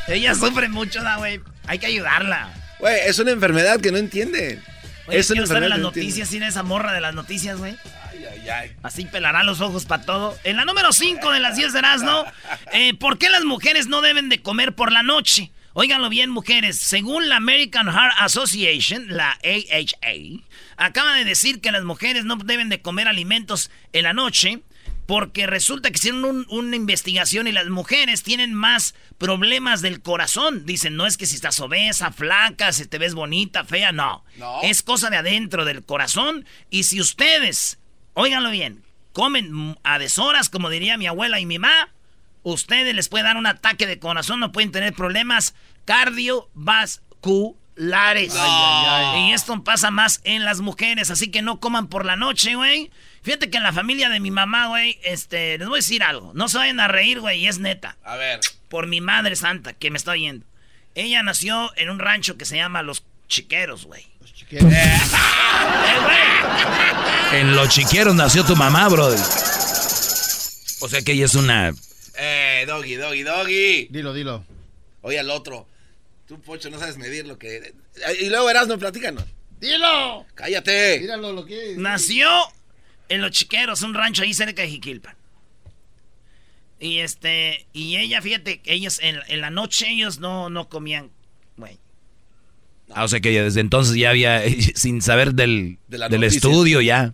Ella 0.08 0.36
sufre 0.36 0.68
mucho, 0.70 1.02
da, 1.04 1.18
güey. 1.18 1.40
Hay 1.68 1.80
que 1.80 1.86
ayudarla. 1.88 2.54
Güey, 2.80 3.00
es 3.06 3.20
una 3.20 3.32
enfermedad 3.32 3.80
que 3.80 3.92
no 3.92 3.98
entiende. 3.98 4.62
Oye, 5.08 5.20
es 5.20 5.30
una 5.30 5.36
quiero 5.36 5.44
estar 5.44 5.58
en 5.58 5.64
enfermedad 5.64 5.70
las 5.70 5.80
no 5.80 5.84
noticias, 5.88 6.30
sin 6.30 6.44
esa 6.44 6.64
morra 6.64 6.94
de 6.94 7.02
las 7.02 7.14
noticias, 7.14 7.58
güey. 7.58 7.76
Ay, 8.10 8.26
ay, 8.26 8.50
ay. 8.50 8.72
Así 8.84 9.06
pelará 9.06 9.44
los 9.44 9.62
ojos 9.62 9.86
para 9.86 10.04
todo. 10.04 10.38
En 10.44 10.58
la 10.58 10.66
número 10.66 10.92
5 10.92 11.32
de 11.32 11.40
las 11.40 11.56
10 11.56 11.74
de 11.74 11.80
Erasmo, 11.80 12.26
eh, 12.74 12.94
¿por 12.96 13.18
qué 13.18 13.30
las 13.30 13.44
mujeres 13.44 13.88
no 13.88 14.02
deben 14.02 14.30
de 14.30 14.42
comer 14.42 14.76
por 14.76 14.92
la 14.92 15.04
noche? 15.04 15.52
Óiganlo 15.74 16.10
bien, 16.10 16.30
mujeres. 16.30 16.78
Según 16.78 17.30
la 17.30 17.38
American 17.38 17.88
Heart 17.88 18.14
Association, 18.20 19.08
la 19.10 19.32
AHA, 19.44 20.44
acaba 20.78 21.16
de 21.16 21.26
decir 21.26 21.62
que 21.62 21.72
las 21.72 21.84
mujeres 21.84 22.26
no 22.26 22.36
deben 22.38 22.70
de 22.70 22.82
comer 22.82 23.08
alimentos 23.08 23.70
en 23.94 24.04
la 24.04 24.14
noche 24.14 24.62
porque 25.06 25.48
resulta 25.48 25.90
que 25.92 25.98
hicieron 25.98 26.24
un- 26.24 26.46
una 26.50 26.76
investigación 26.78 27.48
y 27.48 27.52
las 27.52 27.68
mujeres 27.68 28.24
tienen 28.24 28.54
más 28.54 28.96
problemas 29.18 29.82
del 29.82 30.02
corazón. 30.02 30.66
Dicen, 30.66 30.96
no 30.96 31.06
es 31.06 31.18
que 31.18 31.26
si 31.26 31.36
estás 31.36 31.60
obesa, 31.60 32.12
flaca, 32.14 32.72
si 32.72 32.86
te 32.86 32.98
ves 33.00 33.14
bonita, 33.14 33.66
fea, 33.66 33.92
no. 33.92 34.24
No. 34.38 34.62
Es 34.64 34.82
cosa 34.82 35.10
de 35.10 35.18
adentro 35.18 35.66
del 35.66 35.84
corazón. 35.84 36.46
Y 36.70 36.84
si 36.84 37.02
ustedes, 37.02 37.80
óiganlo 38.14 38.50
bien, 38.50 38.84
comen 39.12 39.78
a 39.84 40.00
deshoras, 40.00 40.50
como 40.50 40.70
diría 40.70 40.98
mi 40.98 41.06
abuela 41.08 41.40
y 41.42 41.46
mi 41.46 41.60
mamá, 41.60 41.90
ustedes 42.44 42.96
les 42.96 43.10
puede 43.10 43.26
dar 43.26 43.36
un 43.38 43.46
ataque 43.46 43.86
de 43.86 44.00
corazón, 44.00 44.40
no 44.40 44.52
pueden 44.54 44.72
tener 44.72 44.94
problemas 44.94 45.54
cardiovasculares. 45.86 47.02
Y 47.76 49.32
esto 49.32 49.64
pasa 49.64 49.92
más 49.92 50.22
en 50.24 50.46
las 50.46 50.62
mujeres, 50.62 51.10
así 51.10 51.32
que 51.32 51.42
no 51.42 51.60
coman 51.60 51.88
por 51.88 52.06
la 52.06 52.16
noche, 52.16 52.56
güey. 52.56 52.92
Fíjate 53.24 53.50
que 53.50 53.58
en 53.58 53.64
la 53.64 53.74
familia 53.74 54.10
de 54.10 54.20
mi 54.20 54.32
mamá, 54.32 54.68
güey, 54.68 55.00
este, 55.04 55.58
les 55.58 55.68
voy 55.68 55.78
a 55.78 55.80
decir 55.80 56.04
algo. 56.04 56.32
No 56.36 56.50
se 56.50 56.58
vayan 56.58 56.80
a 56.80 56.88
reír, 56.88 57.20
güey, 57.20 57.40
y 57.40 57.48
es 57.48 57.60
neta. 57.60 57.98
A 58.04 58.16
ver. 58.16 58.42
Por 58.70 58.88
mi 58.88 59.02
madre 59.02 59.36
santa, 59.36 59.74
que 59.74 59.92
me 59.92 59.98
está 59.98 60.12
oyendo. 60.12 60.46
Ella 60.96 61.24
nació 61.24 61.72
en 61.78 61.90
un 61.90 62.00
rancho 62.00 62.38
que 62.38 62.46
se 62.46 62.58
llama 62.58 62.84
Los 62.84 63.04
Chiqueros, 63.28 63.86
güey. 63.86 64.06
Chiquero. 64.34 64.68
Eh, 64.70 65.00
güey. 66.02 66.24
En 67.34 67.56
los 67.56 67.70
chiqueros 67.70 68.14
nació 68.14 68.46
tu 68.46 68.56
mamá, 68.56 68.88
brother. 68.90 69.20
O 70.82 70.88
sea 70.88 71.02
que 71.02 71.14
ella 71.14 71.26
es 71.26 71.34
una... 71.34 71.74
Eh, 72.16 72.64
doggy, 72.68 72.94
doggy, 72.96 73.24
doggy. 73.24 73.88
Dilo, 73.90 74.14
dilo. 74.14 74.46
Oye 75.02 75.18
al 75.20 75.32
otro. 75.32 75.68
Tú, 76.34 76.42
Pocho, 76.42 76.70
no 76.72 76.80
sabes 76.80 76.98
medir 76.98 77.28
lo 77.28 77.38
que... 77.38 77.74
Y 78.20 78.30
luego 78.30 78.50
Erasmo, 78.50 78.78
platícanos. 78.80 79.24
¡Dilo! 79.60 80.26
Cállate. 80.34 81.00
Míralo 81.00 81.32
lo 81.32 81.46
que 81.46 81.74
es. 81.74 81.78
Nació 81.78 82.28
en 83.08 83.22
Los 83.22 83.32
Chiqueros, 83.32 83.84
un 83.84 83.94
rancho 83.94 84.24
ahí 84.24 84.34
cerca 84.34 84.64
de 84.64 84.70
Jiquilpan. 84.70 85.16
Y 86.80 87.00
este, 87.00 87.68
y 87.72 87.98
ella, 87.98 88.22
fíjate, 88.22 88.62
ellos 88.66 89.00
en, 89.02 89.20
en 89.28 89.42
la 89.42 89.52
noche 89.52 89.90
ellos 89.90 90.20
no, 90.20 90.50
no 90.50 90.70
comían, 90.70 91.12
güey. 91.56 91.78
Ah, 92.92 93.04
o 93.04 93.08
sea 93.08 93.22
que 93.22 93.30
ella 93.30 93.44
desde 93.44 93.62
entonces 93.62 93.96
ya 93.96 94.10
había, 94.10 94.42
sin 94.76 95.02
saber 95.04 95.34
del, 95.34 95.78
De 95.88 96.00
del 96.10 96.24
estudio 96.24 96.82
ya. 96.82 97.14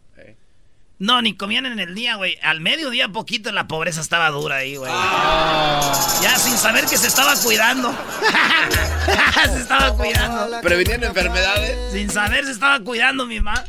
No, 1.00 1.22
ni 1.22 1.34
comían 1.34 1.65
en 1.65 1.79
el 1.79 1.96
día, 1.96 2.15
güey. 2.15 2.38
Al 2.44 2.60
mediodía 2.60 3.08
poquito 3.08 3.53
la 3.53 3.70
pobreza 3.70 4.01
estaba 4.01 4.29
dura 4.32 4.58
ahí, 4.58 4.75
güey. 4.75 4.91
Ah. 4.94 6.20
Ya 6.22 6.38
sin 6.38 6.58
saber 6.58 6.86
que 6.88 6.98
se 6.98 7.08
estaba 7.08 7.36
cuidando. 7.41 7.91
se 9.53 9.60
estaba 9.62 9.96
cuidando. 9.96 10.60
Previniendo 10.62 11.08
enfermedades. 11.08 11.94
Sin 11.94 12.10
saber 12.10 12.44
se 12.44 12.51
estaba 12.51 12.82
cuidando 12.82 13.25
mi 13.25 13.39
mamá. 13.39 13.63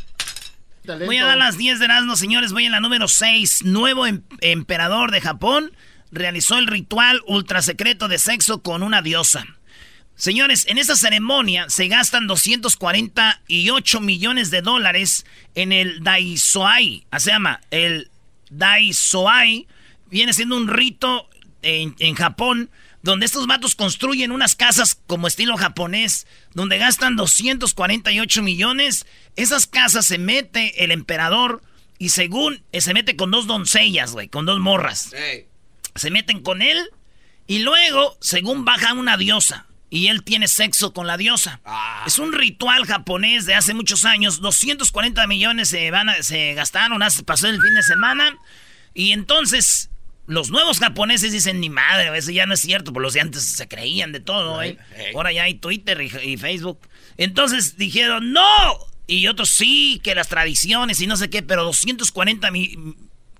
Voy 1.06 1.18
a 1.18 1.24
dar 1.24 1.38
las 1.38 1.56
10 1.56 1.78
de 1.78 1.84
Erasmo, 1.84 2.16
señores. 2.16 2.52
Voy 2.52 2.64
en 2.66 2.72
la 2.72 2.80
número 2.80 3.06
6. 3.06 3.64
Nuevo 3.64 4.08
em- 4.08 4.22
emperador 4.40 5.12
de 5.12 5.20
Japón 5.20 5.70
realizó 6.10 6.58
el 6.58 6.66
ritual 6.66 7.22
ultra 7.28 7.62
secreto 7.62 8.08
de 8.08 8.18
sexo 8.18 8.62
con 8.62 8.82
una 8.82 9.02
diosa. 9.02 9.46
Señores, 10.20 10.66
en 10.68 10.76
esa 10.76 10.96
ceremonia 10.96 11.70
se 11.70 11.88
gastan 11.88 12.26
248 12.26 14.00
millones 14.02 14.50
de 14.50 14.60
dólares 14.60 15.24
en 15.54 15.72
el 15.72 16.04
Daisoai. 16.04 17.06
Ah, 17.10 17.18
Se 17.18 17.30
llama 17.30 17.62
el 17.70 18.10
Daisoai. 18.50 19.66
Viene 20.10 20.34
siendo 20.34 20.58
un 20.58 20.68
rito 20.68 21.26
en, 21.62 21.96
en 22.00 22.14
Japón 22.16 22.68
donde 23.02 23.24
estos 23.24 23.46
matos 23.46 23.74
construyen 23.74 24.30
unas 24.30 24.56
casas 24.56 25.00
como 25.06 25.26
estilo 25.26 25.56
japonés, 25.56 26.26
donde 26.52 26.76
gastan 26.76 27.16
248 27.16 28.42
millones. 28.42 29.06
Esas 29.36 29.66
casas 29.66 30.04
se 30.04 30.18
mete 30.18 30.84
el 30.84 30.90
emperador 30.90 31.62
y 31.98 32.10
según 32.10 32.62
eh, 32.72 32.82
se 32.82 32.92
mete 32.92 33.16
con 33.16 33.30
dos 33.30 33.46
doncellas, 33.46 34.12
güey, 34.12 34.28
con 34.28 34.44
dos 34.44 34.60
morras. 34.60 35.12
Se 35.94 36.10
meten 36.10 36.42
con 36.42 36.60
él 36.60 36.90
y 37.46 37.60
luego, 37.60 38.18
según 38.20 38.66
baja 38.66 38.92
una 38.92 39.16
diosa 39.16 39.66
y 39.90 40.06
él 40.06 40.22
tiene 40.22 40.46
sexo 40.48 40.92
con 40.92 41.06
la 41.08 41.16
diosa. 41.16 41.60
Es 42.06 42.18
un 42.20 42.32
ritual 42.32 42.86
japonés 42.86 43.44
de 43.46 43.54
hace 43.56 43.74
muchos 43.74 44.04
años. 44.04 44.40
240 44.40 45.26
millones 45.26 45.68
se, 45.68 45.90
van 45.90 46.08
a- 46.08 46.22
se 46.22 46.54
gastaron, 46.54 47.02
hace, 47.02 47.24
pasó 47.24 47.48
el 47.48 47.60
fin 47.60 47.74
de 47.74 47.82
semana. 47.82 48.36
Y 48.94 49.10
entonces, 49.12 49.90
los 50.26 50.50
nuevos 50.50 50.78
japoneses 50.78 51.32
dicen, 51.32 51.60
ni 51.60 51.70
madre, 51.70 52.16
eso 52.16 52.30
ya 52.30 52.46
no 52.46 52.54
es 52.54 52.60
cierto, 52.60 52.92
por 52.92 53.02
los 53.02 53.14
de 53.14 53.20
antes 53.20 53.42
se 53.44 53.66
creían 53.68 54.12
de 54.12 54.20
todo, 54.20 54.62
¿eh? 54.62 54.78
Ahora 55.14 55.32
ya 55.32 55.42
hay 55.44 55.54
Twitter 55.54 56.00
y, 56.00 56.30
y 56.32 56.36
Facebook. 56.36 56.80
Entonces 57.16 57.76
dijeron, 57.76 58.32
¡no! 58.32 58.46
Y 59.08 59.26
otros 59.26 59.50
sí, 59.50 60.00
que 60.04 60.14
las 60.14 60.28
tradiciones 60.28 61.00
y 61.00 61.08
no 61.08 61.16
sé 61.16 61.30
qué, 61.30 61.42
pero 61.42 61.64
240 61.64 62.48
mi- 62.52 62.76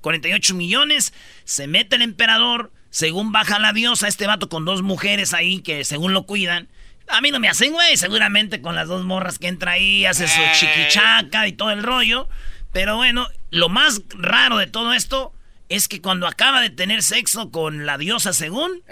48 0.01 0.55
millones, 0.55 1.13
se 1.45 1.67
mete 1.69 1.95
el 1.97 2.03
emperador, 2.03 2.73
según 2.91 3.33
baja 3.33 3.59
la 3.59 3.73
diosa, 3.73 4.09
este 4.09 4.27
vato 4.27 4.49
con 4.49 4.65
dos 4.65 4.83
mujeres 4.83 5.33
ahí 5.33 5.61
que 5.61 5.85
según 5.85 6.13
lo 6.13 6.27
cuidan. 6.27 6.69
A 7.09 7.21
mí 7.21 7.31
no 7.31 7.41
me 7.41 7.49
hacen, 7.49 7.73
güey, 7.73 7.97
seguramente 7.97 8.61
con 8.61 8.77
las 8.77 8.89
dos 8.89 9.05
morras 9.05 9.39
que 9.39 9.49
entra 9.49 9.73
ahí, 9.73 10.05
hace 10.05 10.29
su 10.29 10.41
chiquichaca 10.59 11.49
y 11.49 11.53
todo 11.53 11.71
el 11.71 11.83
rollo. 11.83 12.29
Pero 12.73 12.97
bueno, 12.97 13.27
lo 13.51 13.69
más 13.69 14.03
raro 14.11 14.59
de 14.59 14.67
todo 14.67 14.93
esto 14.93 15.33
es 15.69 15.89
que 15.89 16.01
cuando 16.01 16.27
acaba 16.27 16.61
de 16.61 16.71
tener 16.71 17.03
sexo 17.03 17.51
con 17.51 17.87
la 17.87 17.99
diosa 17.99 18.33
según, 18.33 18.83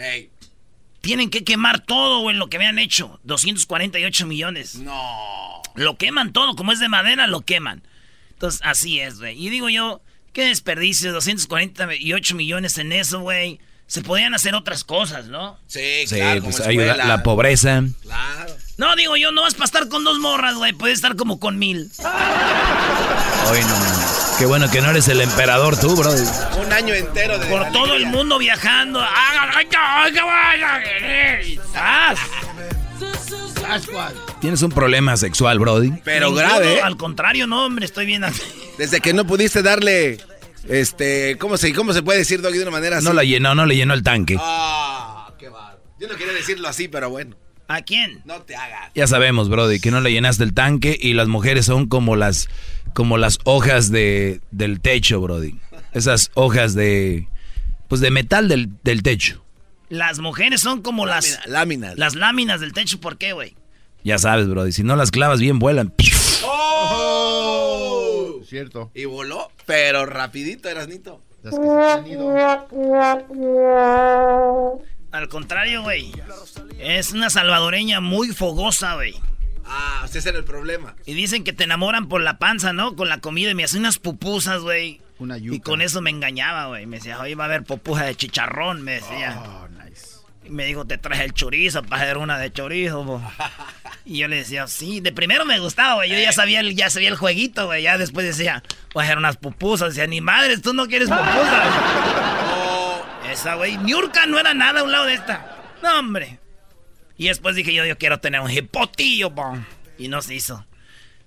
tienen 1.00 1.30
que 1.30 1.44
quemar 1.44 1.80
todo, 1.80 2.20
güey, 2.20 2.36
lo 2.36 2.48
que 2.48 2.58
me 2.58 2.66
han 2.66 2.78
hecho. 2.78 3.20
248 3.24 4.26
millones. 4.26 4.76
No. 4.76 5.62
Lo 5.74 5.96
queman 5.96 6.32
todo, 6.32 6.56
como 6.56 6.72
es 6.72 6.80
de 6.80 6.88
madera, 6.88 7.26
lo 7.26 7.42
queman. 7.42 7.82
Entonces, 8.30 8.60
así 8.64 9.00
es, 9.00 9.18
güey. 9.18 9.40
Y 9.40 9.50
digo 9.50 9.68
yo, 9.68 10.00
qué 10.32 10.46
desperdicio, 10.46 11.12
248 11.12 12.34
millones 12.34 12.78
en 12.78 12.92
eso, 12.92 13.20
güey. 13.20 13.60
Se 13.88 14.02
podían 14.02 14.34
hacer 14.34 14.54
otras 14.54 14.84
cosas, 14.84 15.26
¿no? 15.26 15.58
Sí, 15.66 16.06
Sí, 16.06 16.16
claro, 16.16 16.42
pues 16.42 16.58
como 16.58 16.68
ayuda 16.68 16.94
la 16.96 17.22
pobreza. 17.22 17.82
Claro. 18.02 18.54
No, 18.76 18.94
digo 18.96 19.16
yo, 19.16 19.32
no 19.32 19.42
vas 19.42 19.54
para 19.54 19.64
estar 19.64 19.88
con 19.88 20.04
dos 20.04 20.18
morras, 20.18 20.54
güey. 20.56 20.74
Puedes 20.74 20.96
estar 20.96 21.16
como 21.16 21.40
con 21.40 21.58
mil. 21.58 21.90
Hoy 23.50 23.60
no. 23.60 23.76
Qué 24.38 24.44
bueno 24.44 24.70
que 24.70 24.82
no 24.82 24.90
eres 24.90 25.08
el 25.08 25.22
emperador 25.22 25.80
tú, 25.80 25.96
bro. 25.96 26.12
Un 26.12 26.72
año 26.72 26.94
entero 26.94 27.38
de. 27.38 27.46
Por 27.46 27.72
todo 27.72 27.94
el 27.94 28.06
mundo 28.06 28.38
viajando. 28.38 29.00
¡Ah, 29.00 29.50
ay, 29.56 29.66
ay, 30.62 31.60
¡zas! 31.72 32.18
Tienes 34.40 34.62
un 34.62 34.70
problema 34.70 35.16
sexual, 35.16 35.58
Brody. 35.58 35.92
Pero 36.04 36.26
Ninguno, 36.26 36.46
grave, 36.46 36.74
¿eh? 36.74 36.80
Al 36.82 36.96
contrario, 36.96 37.46
no, 37.46 37.64
hombre, 37.64 37.86
estoy 37.86 38.04
bien 38.06 38.24
así. 38.24 38.42
Desde 38.76 39.00
que 39.00 39.14
no 39.14 39.26
pudiste 39.26 39.62
darle. 39.62 40.18
Este. 40.68 41.36
¿Cómo 41.38 41.56
se, 41.56 41.72
cómo 41.72 41.92
se 41.92 42.02
puede 42.02 42.20
decir, 42.20 42.40
Doggy, 42.42 42.58
de 42.58 42.62
una 42.62 42.70
manera 42.72 42.98
así? 42.98 43.06
No 43.06 43.12
la 43.12 43.24
llenó, 43.24 43.54
no 43.54 43.66
le 43.66 43.76
llenó 43.76 43.94
el 43.94 44.02
tanque. 44.02 44.36
Ah, 44.38 45.32
qué 45.38 45.48
bárbaro. 45.48 45.78
Yo 45.98 46.08
no 46.08 46.16
quería 46.16 46.32
decirlo 46.34 46.68
así, 46.68 46.88
pero 46.88 47.10
bueno. 47.10 47.36
¿A 47.68 47.82
quién? 47.82 48.22
No 48.24 48.40
te 48.42 48.56
hagas. 48.56 48.90
Ya 48.94 49.06
sabemos, 49.06 49.48
Brody, 49.50 49.78
que 49.80 49.90
no 49.90 50.00
le 50.00 50.10
llenaste 50.10 50.42
el 50.42 50.54
tanque 50.54 50.96
y 50.98 51.12
las 51.12 51.28
mujeres 51.28 51.66
son 51.66 51.86
como 51.86 52.16
las 52.16 52.48
como 52.94 53.18
las 53.18 53.38
hojas 53.44 53.90
de 53.90 54.40
del 54.50 54.80
techo, 54.80 55.20
Brody. 55.20 55.54
Esas 55.92 56.30
hojas 56.34 56.74
de 56.74 57.28
pues 57.88 58.00
de 58.00 58.10
metal 58.10 58.48
del, 58.48 58.70
del 58.84 59.02
techo. 59.02 59.44
Las 59.90 60.18
mujeres 60.18 60.60
son 60.60 60.82
como 60.82 61.06
las, 61.06 61.40
Láminas. 61.46 61.96
las 61.96 62.14
láminas 62.14 62.60
del 62.60 62.72
techo. 62.74 63.00
¿Por 63.00 63.16
qué, 63.16 63.32
güey? 63.32 63.54
Ya 64.04 64.18
sabes, 64.18 64.46
Brody, 64.48 64.72
si 64.72 64.82
no 64.82 64.96
las 64.96 65.10
clavas 65.10 65.40
bien 65.40 65.58
vuelan. 65.58 65.92
¡Oh! 66.44 68.07
Cierto. 68.44 68.90
Y 68.94 69.04
voló, 69.04 69.50
pero 69.66 70.06
rapidito, 70.06 70.68
Erasnito. 70.68 71.22
Las 71.42 71.54
que 71.54 71.64
se 71.64 71.70
han 71.70 72.06
ido. 72.06 72.34
Al 75.10 75.28
contrario, 75.28 75.82
güey. 75.82 76.12
Es 76.78 77.12
una 77.12 77.30
salvadoreña 77.30 78.00
muy 78.00 78.28
fogosa, 78.28 78.94
güey. 78.94 79.14
Ah, 79.64 80.06
ese 80.12 80.28
era 80.28 80.38
el 80.38 80.44
problema. 80.44 80.96
Y 81.04 81.14
dicen 81.14 81.44
que 81.44 81.52
te 81.52 81.64
enamoran 81.64 82.08
por 82.08 82.22
la 82.22 82.38
panza, 82.38 82.72
¿no? 82.72 82.96
Con 82.96 83.08
la 83.08 83.18
comida. 83.20 83.50
Y 83.50 83.54
me 83.54 83.64
hacen 83.64 83.80
unas 83.80 83.98
pupusas, 83.98 84.62
güey. 84.62 85.00
Una 85.18 85.36
yuca. 85.36 85.56
Y 85.56 85.60
con 85.60 85.82
eso 85.82 86.00
me 86.00 86.10
engañaba, 86.10 86.68
güey. 86.68 86.86
Me 86.86 86.96
decía, 86.96 87.20
hoy 87.20 87.34
va 87.34 87.44
a 87.44 87.46
haber 87.46 87.64
pupusa 87.64 88.04
de 88.04 88.14
chicharrón, 88.14 88.82
me 88.82 88.92
decía. 88.92 89.42
Oh, 89.44 89.68
nice. 89.68 90.16
Y 90.44 90.50
me 90.50 90.64
dijo, 90.64 90.86
te 90.86 90.96
traje 90.96 91.24
el 91.24 91.34
chorizo 91.34 91.82
para 91.82 92.02
hacer 92.02 92.18
una 92.18 92.38
de 92.38 92.50
chorizo, 92.52 93.04
bo". 93.04 93.20
Y 94.10 94.16
yo 94.20 94.28
le 94.28 94.36
decía, 94.36 94.66
sí, 94.68 95.00
de 95.00 95.12
primero 95.12 95.44
me 95.44 95.58
gustaba, 95.58 95.96
güey. 95.96 96.08
Yo 96.08 96.18
ya 96.18 96.32
sabía 96.32 96.60
el, 96.60 96.74
ya 96.74 96.88
sabía 96.88 97.10
el 97.10 97.16
jueguito, 97.16 97.66
güey. 97.66 97.82
Ya 97.82 97.98
después 97.98 98.24
decía, 98.24 98.62
voy 98.94 99.02
a 99.02 99.04
hacer 99.04 99.18
unas 99.18 99.36
pupusas. 99.36 99.90
Decía, 99.90 100.06
ni 100.06 100.22
madres, 100.22 100.62
tú 100.62 100.72
no 100.72 100.86
quieres 100.86 101.10
pupusas. 101.10 101.68
Esa, 103.30 103.56
güey. 103.56 103.76
Niurka 103.76 104.24
no 104.24 104.38
era 104.38 104.54
nada 104.54 104.80
a 104.80 104.82
un 104.82 104.92
lado 104.92 105.04
de 105.04 105.12
esta. 105.12 105.74
No, 105.82 105.98
hombre. 105.98 106.38
Y 107.18 107.28
después 107.28 107.54
dije 107.54 107.74
yo, 107.74 107.84
yo 107.84 107.98
quiero 107.98 108.18
tener 108.18 108.40
un 108.40 108.50
hipotillo, 108.50 109.28
bo". 109.28 109.58
Y 109.98 110.08
no 110.08 110.22
se 110.22 110.34
hizo. 110.34 110.64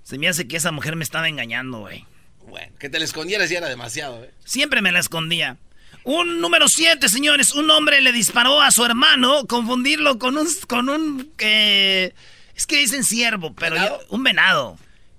Se 0.01 0.17
me 0.17 0.27
hace 0.27 0.47
que 0.47 0.57
esa 0.57 0.71
mujer 0.71 0.95
me 0.95 1.03
estaba 1.03 1.29
engañando, 1.29 1.81
güey. 1.81 2.07
Bueno, 2.47 2.73
que 2.79 2.89
te 2.89 2.97
la 2.97 3.05
escondieras 3.05 3.51
ya 3.51 3.59
era 3.59 3.69
demasiado, 3.69 4.23
¿eh? 4.23 4.31
Siempre 4.43 4.81
me 4.81 4.91
la 4.91 4.99
escondía. 4.99 5.57
Un 6.03 6.41
número 6.41 6.67
7, 6.67 7.07
señores. 7.09 7.53
Un 7.53 7.69
hombre 7.69 8.01
le 8.01 8.11
disparó 8.11 8.59
a 8.59 8.71
su 8.71 8.83
hermano. 8.83 9.45
Confundirlo 9.45 10.17
con 10.17 10.35
un. 10.35 10.47
con 10.67 10.89
un. 10.89 11.31
eh, 11.37 12.13
es 12.61 12.67
que 12.67 12.77
dicen 12.77 13.03
ciervo, 13.03 13.53
pero. 13.53 13.75
¿Venado? 13.75 13.99
yo- 14.01 14.05
un 14.15 14.23
venado. 14.23 14.77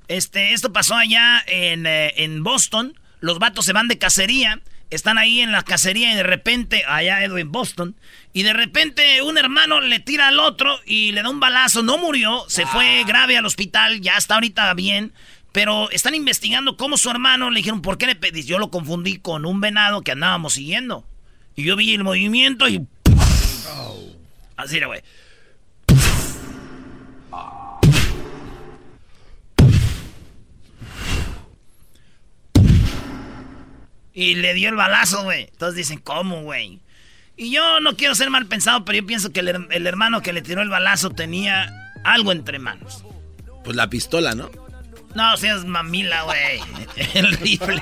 Este, 0.08 0.52
esto 0.52 0.72
pasó 0.72 0.94
allá 0.96 1.42
en, 1.46 1.86
eh, 1.86 2.12
en 2.16 2.42
Boston. 2.42 2.98
Los 3.20 3.38
vatos 3.38 3.64
se 3.64 3.72
van 3.72 3.88
de 3.88 3.98
cacería. 3.98 4.60
Están 4.90 5.16
ahí 5.16 5.40
en 5.40 5.52
la 5.52 5.62
cacería 5.62 6.12
y 6.12 6.16
de 6.16 6.22
repente. 6.22 6.84
Allá 6.86 7.22
Edo, 7.24 7.38
en 7.38 7.50
Boston. 7.50 7.96
Y 8.32 8.42
de 8.42 8.52
repente 8.52 9.22
un 9.22 9.38
hermano 9.38 9.80
le 9.80 10.00
tira 10.00 10.28
al 10.28 10.38
otro 10.38 10.78
y 10.84 11.12
le 11.12 11.22
da 11.22 11.30
un 11.30 11.40
balazo. 11.40 11.82
No 11.82 11.98
murió. 11.98 12.44
Se 12.48 12.66
fue 12.66 13.02
grave 13.06 13.36
al 13.38 13.46
hospital. 13.46 14.00
Ya 14.00 14.16
está 14.16 14.34
ahorita 14.34 14.72
bien. 14.74 15.12
Pero 15.52 15.90
están 15.90 16.14
investigando 16.14 16.76
cómo 16.76 16.96
su 16.96 17.10
hermano 17.10 17.50
le 17.50 17.58
dijeron, 17.58 17.82
¿por 17.82 17.98
qué 17.98 18.06
le 18.06 18.14
pedís? 18.16 18.46
Yo 18.46 18.58
lo 18.58 18.70
confundí 18.70 19.18
con 19.18 19.44
un 19.44 19.60
venado 19.60 20.00
que 20.02 20.12
andábamos 20.12 20.54
siguiendo. 20.54 21.06
Y 21.56 21.64
yo 21.64 21.76
vi 21.76 21.92
el 21.94 22.04
movimiento 22.04 22.68
y... 22.68 22.86
Así 24.56 24.76
era, 24.76 24.86
güey. 24.86 25.02
Y 34.14 34.34
le 34.36 34.54
dio 34.54 34.68
el 34.68 34.76
balazo, 34.76 35.22
güey. 35.24 35.48
Entonces 35.50 35.76
dicen, 35.76 35.98
¿cómo, 35.98 36.42
güey? 36.42 36.80
Y 37.36 37.50
yo 37.50 37.80
no 37.80 37.96
quiero 37.96 38.14
ser 38.14 38.28
mal 38.30 38.46
pensado, 38.46 38.84
pero 38.84 38.98
yo 38.98 39.06
pienso 39.06 39.32
que 39.32 39.40
el, 39.40 39.48
her- 39.48 39.66
el 39.70 39.86
hermano 39.86 40.20
que 40.22 40.32
le 40.32 40.42
tiró 40.42 40.60
el 40.62 40.68
balazo 40.68 41.10
tenía 41.10 41.72
algo 42.04 42.30
entre 42.32 42.58
manos. 42.58 43.04
Pues 43.64 43.74
la 43.76 43.88
pistola, 43.88 44.34
¿no? 44.34 44.50
No, 45.14 45.36
seas 45.36 45.64
mamila, 45.64 46.22
güey. 46.22 46.60
El 47.14 47.32
rifle. 47.36 47.80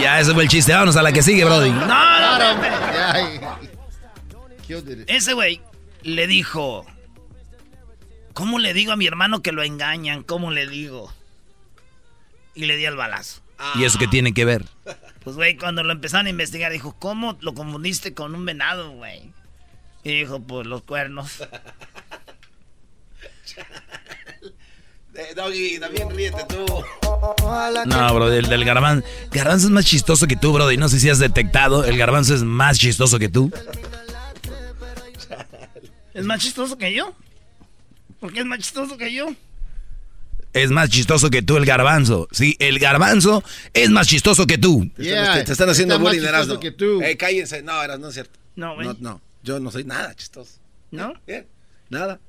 Ya, 0.00 0.18
ese 0.18 0.32
fue 0.32 0.44
el 0.44 0.48
chiste. 0.48 0.72
Vámonos 0.72 0.96
a 0.96 1.02
la 1.02 1.12
que 1.12 1.22
sigue, 1.22 1.44
Brody. 1.44 1.70
No, 1.70 1.80
no, 1.80 1.86
Claro, 1.88 2.54
no, 2.58 3.40
no. 3.40 5.04
Ese 5.06 5.34
güey 5.34 5.60
le 6.02 6.26
dijo, 6.26 6.86
¿cómo 8.32 8.58
le 8.58 8.72
digo 8.72 8.92
a 8.92 8.96
mi 8.96 9.06
hermano 9.06 9.42
que 9.42 9.52
lo 9.52 9.62
engañan? 9.62 10.22
¿Cómo 10.22 10.50
le 10.50 10.66
digo? 10.66 11.12
Y 12.54 12.64
le 12.64 12.76
di 12.76 12.86
el 12.86 12.96
balazo. 12.96 13.42
¿Y 13.74 13.84
eso 13.84 13.98
qué 13.98 14.08
tiene 14.08 14.32
que 14.32 14.44
ver? 14.44 14.64
Pues, 15.24 15.36
güey, 15.36 15.56
cuando 15.56 15.82
lo 15.82 15.92
empezaron 15.92 16.26
a 16.26 16.30
investigar, 16.30 16.72
dijo, 16.72 16.96
¿cómo 16.98 17.38
lo 17.40 17.54
confundiste 17.54 18.14
con 18.14 18.34
un 18.34 18.44
venado, 18.44 18.90
güey? 18.92 19.32
Y 20.04 20.18
dijo, 20.20 20.40
pues 20.40 20.66
los 20.66 20.82
cuernos. 20.82 21.42
Eh, 25.14 25.34
Doggy, 25.36 25.78
también 25.78 26.08
ríete 26.08 26.42
tú. 26.48 26.64
No, 27.84 28.14
bro, 28.14 28.32
el 28.32 28.48
del 28.48 28.64
garbanzo. 28.64 29.06
Garbanzo 29.30 29.66
es 29.66 29.70
más 29.70 29.84
chistoso 29.84 30.26
que 30.26 30.36
tú, 30.36 30.54
bro. 30.54 30.72
Y 30.72 30.78
no 30.78 30.88
sé 30.88 31.00
si 31.00 31.10
has 31.10 31.18
detectado. 31.18 31.84
El 31.84 31.98
garbanzo 31.98 32.34
es 32.34 32.42
más 32.42 32.78
chistoso 32.78 33.18
que 33.18 33.28
tú. 33.28 33.52
¿Es 36.14 36.24
más 36.24 36.40
chistoso 36.40 36.78
que 36.78 36.94
yo? 36.94 37.14
¿Por 38.20 38.32
qué 38.32 38.40
es 38.40 38.46
más 38.46 38.60
chistoso 38.60 38.96
que 38.96 39.12
yo? 39.12 39.34
Es 40.52 40.70
más 40.70 40.88
chistoso 40.90 41.30
que 41.30 41.42
tú 41.42 41.56
el 41.56 41.64
garbanzo. 41.64 42.28
Sí, 42.30 42.56
el 42.58 42.78
garbanzo 42.78 43.42
es 43.72 43.90
más 43.90 44.06
chistoso 44.06 44.46
que 44.46 44.58
tú. 44.58 44.88
Te 44.96 45.04
Yeah, 45.04 45.22
están, 45.22 45.44
te 45.46 45.52
están 45.52 45.68
haciendo 45.70 45.98
bullying, 45.98 46.22
Erasmo. 46.22 46.60
Eh, 47.02 47.16
cállense. 47.16 47.62
No, 47.62 47.82
Erasmo, 47.82 48.02
no 48.02 48.08
es 48.08 48.14
cierto. 48.14 48.38
No, 48.56 48.74
güey. 48.74 48.86
No, 48.88 48.96
no. 49.00 49.20
Yo 49.42 49.58
no 49.60 49.70
soy 49.70 49.84
nada 49.84 50.14
chistoso. 50.14 50.58
¿No? 50.90 51.14
Bien. 51.26 51.46
Nada. 51.88 52.20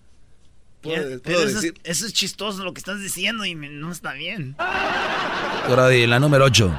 Puedo, 0.82 0.96
pero 1.02 1.22
puedo 1.22 1.48
eso, 1.48 1.60
es, 1.60 1.74
eso 1.84 2.06
es 2.06 2.14
chistoso 2.14 2.64
lo 2.64 2.74
que 2.74 2.80
estás 2.80 3.00
diciendo 3.02 3.46
y 3.46 3.56
me- 3.56 3.70
no 3.70 3.92
está 3.92 4.14
bien. 4.14 4.56
Brody, 5.70 6.08
la 6.08 6.20
número 6.20 6.44
8. 6.46 6.74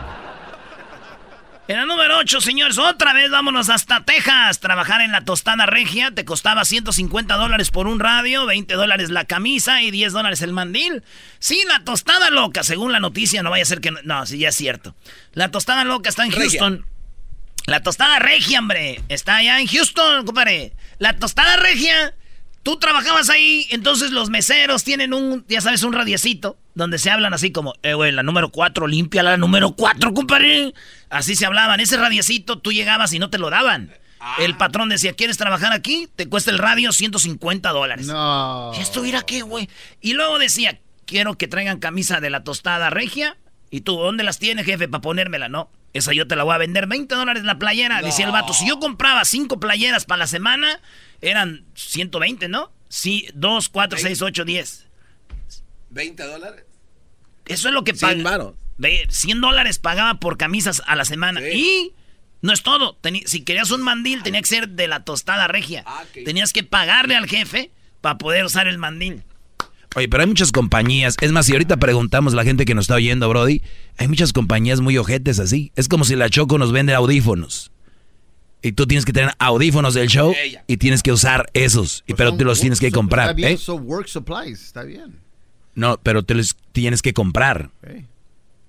En 1.66 1.77
la 1.77 1.87
número 1.87 2.18
8, 2.18 2.42
señores, 2.42 2.77
otra 2.77 3.14
vez 3.14 3.31
vámonos 3.31 3.70
hasta 3.70 4.05
Texas. 4.05 4.61
Trabajar 4.61 5.00
en 5.00 5.12
la 5.12 5.24
tostada 5.24 5.64
regia 5.64 6.11
te 6.11 6.27
costaba 6.27 6.66
150 6.66 7.37
dólares 7.37 7.70
por 7.70 7.87
un 7.87 8.00
radio, 8.00 8.44
20 8.44 8.74
dólares 8.74 9.09
la 9.09 9.24
camisa 9.24 9.81
y 9.81 9.90
10 9.90 10.12
dólares 10.12 10.42
el 10.42 10.53
mandil. 10.53 11.03
Sí, 11.38 11.62
la 11.66 11.83
tostada 11.83 12.29
loca, 12.29 12.62
según 12.64 12.92
la 12.92 13.00
noticia, 13.00 13.42
no 13.42 13.48
vaya 13.48 13.62
a 13.62 13.66
ser 13.66 13.81
que... 13.81 13.90
No, 13.92 14.00
no 14.05 14.27
sí, 14.27 14.37
ya 14.37 14.50
es 14.50 14.57
cierto. 14.57 14.94
La 15.33 15.50
tostada 15.50 15.85
loca 15.85 16.11
está 16.11 16.27
en 16.27 16.33
Regia. 16.33 16.61
Houston. 16.61 16.87
La 17.64 17.83
tostada 17.83 18.18
regia, 18.18 18.59
hombre. 18.59 19.00
Está 19.09 19.37
allá 19.37 19.59
en 19.59 19.66
Houston, 19.66 20.27
compadre. 20.27 20.74
La 20.98 21.16
tostada 21.16 21.57
regia. 21.57 22.14
Tú 22.62 22.79
trabajabas 22.79 23.31
ahí, 23.31 23.66
entonces 23.70 24.11
los 24.11 24.29
meseros 24.29 24.85
tienen 24.85 25.14
un, 25.14 25.46
ya 25.48 25.62
sabes, 25.62 25.83
un 25.83 25.94
radiecito 25.94 26.59
donde 26.74 26.98
se 26.98 27.10
hablan 27.10 27.34
así 27.34 27.52
como, 27.52 27.74
eh, 27.82 27.94
güey, 27.94 28.12
la 28.12 28.22
número 28.22 28.50
4, 28.50 28.87
limpia 28.87 29.22
la 29.22 29.37
número 29.37 29.72
4, 29.72 30.12
compadre. 30.12 30.74
Así 31.08 31.37
se 31.37 31.46
hablaban. 31.46 31.80
Ese 31.80 31.96
radiecito 31.96 32.58
tú 32.58 32.72
llegabas 32.72 33.12
y 33.12 33.18
no 33.18 33.30
te 33.30 33.38
lo 33.38 33.50
daban. 33.50 33.92
El 34.38 34.56
patrón 34.56 34.88
decía, 34.88 35.12
¿quieres 35.12 35.37
trabajar 35.37 35.72
aquí? 35.72 36.08
Te 36.16 36.28
cuesta 36.28 36.50
el 36.50 36.58
radio 36.58 36.92
150 36.92 37.70
dólares. 37.70 38.06
No. 38.06 38.72
¿Y 38.74 38.80
esto 38.80 39.04
irá 39.04 39.22
qué, 39.22 39.42
güey? 39.42 39.68
Y 40.00 40.14
luego 40.14 40.38
decía, 40.38 40.80
quiero 41.04 41.37
que 41.37 41.46
traigan 41.46 41.78
camisa 41.78 42.20
de 42.20 42.30
la 42.30 42.42
tostada 42.42 42.90
regia. 42.90 43.37
¿Y 43.70 43.82
tú 43.82 43.96
dónde 43.96 44.24
las 44.24 44.38
tienes, 44.38 44.64
jefe, 44.64 44.88
para 44.88 45.02
ponérmela? 45.02 45.48
No, 45.48 45.68
esa 45.92 46.12
yo 46.12 46.26
te 46.26 46.37
la 46.37 46.44
voy 46.44 46.54
a 46.54 46.58
vender. 46.58 46.87
20 46.87 47.14
dólares 47.14 47.44
la 47.44 47.58
playera. 47.58 48.00
Decía 48.02 48.24
el 48.24 48.32
vato, 48.32 48.54
si 48.54 48.66
yo 48.66 48.78
compraba 48.78 49.24
cinco 49.24 49.60
playeras 49.60 50.06
para 50.06 50.20
la 50.20 50.26
semana, 50.26 50.80
eran 51.20 51.64
120, 51.74 52.48
¿no? 52.48 52.72
Sí, 52.88 53.28
2, 53.34 53.68
4, 53.68 53.98
6, 53.98 54.22
8, 54.22 54.44
10. 54.44 54.87
¿20 55.94 56.16
dólares? 56.26 56.64
Eso 57.46 57.68
es 57.68 57.74
lo 57.74 57.85
que 57.85 57.94
100 57.94 58.22
paga. 58.22 58.30
varos. 58.38 58.54
Ve, 58.76 59.07
100 59.09 59.40
dólares 59.40 59.78
pagaba 59.78 60.18
por 60.20 60.37
camisas 60.37 60.83
a 60.87 60.96
la 60.96 61.04
semana. 61.04 61.40
Sí. 61.40 61.46
Y 61.54 61.92
no 62.42 62.52
es 62.52 62.62
todo. 62.62 62.98
Teni- 63.02 63.24
si 63.26 63.42
querías 63.42 63.70
un 63.70 63.83
mandil, 63.83 64.22
tenía 64.22 64.40
que 64.40 64.48
ser 64.48 64.68
de 64.70 64.88
la 64.88 65.04
tostada 65.04 65.46
regia. 65.48 65.85
Ah. 65.87 66.02
Tenías 66.24 66.52
que 66.52 66.64
pagarle 66.64 67.14
al 67.16 67.26
jefe 67.28 67.70
para 68.00 68.18
poder 68.18 68.44
usar 68.44 68.66
el 68.66 68.78
mandil. 68.78 69.22
Oye, 69.96 70.09
pero 70.09 70.22
hay 70.22 70.26
muchas 70.26 70.50
compañías. 70.50 71.14
Es 71.20 71.30
más, 71.30 71.46
si 71.46 71.52
ahorita 71.52 71.76
preguntamos 71.76 72.33
a 72.33 72.37
la 72.37 72.42
gente 72.44 72.64
que 72.64 72.74
nos 72.74 72.85
está 72.85 72.96
oyendo, 72.96 73.28
Brody, 73.28 73.62
hay 73.96 74.09
muchas 74.09 74.33
compañías 74.33 74.80
muy 74.80 74.98
ojetes 74.98 75.38
así. 75.38 75.70
Es 75.76 75.87
como 75.87 76.04
si 76.04 76.16
la 76.16 76.28
Choco 76.28 76.59
nos 76.59 76.72
vende 76.72 76.94
audífonos. 76.94 77.70
Y 78.61 78.72
tú 78.72 78.87
tienes 78.87 79.04
que 79.04 79.12
tener 79.12 79.35
audífonos 79.38 79.94
del 79.94 80.09
show 80.09 80.35
y 80.66 80.76
tienes 80.78 81.02
que 81.02 81.12
usar 81.12 81.48
esos. 81.52 82.02
Y, 82.07 82.12
Pues 82.14 82.16
pero 82.18 82.30
tú 82.37 82.44
los 82.44 82.59
work 82.59 82.61
tienes 82.62 82.80
que 82.80 82.90
comprar. 82.90 83.26
Está 83.26 83.37
bien, 83.37 83.52
¿eh? 83.52 83.57
so 83.57 83.74
work 83.76 84.09
supplies, 84.09 84.62
está 84.64 84.83
bien. 84.83 85.20
No, 85.74 85.98
pero 86.02 86.22
te 86.22 86.34
los 86.34 86.56
tienes 86.72 87.02
que 87.02 87.12
comprar. 87.12 87.70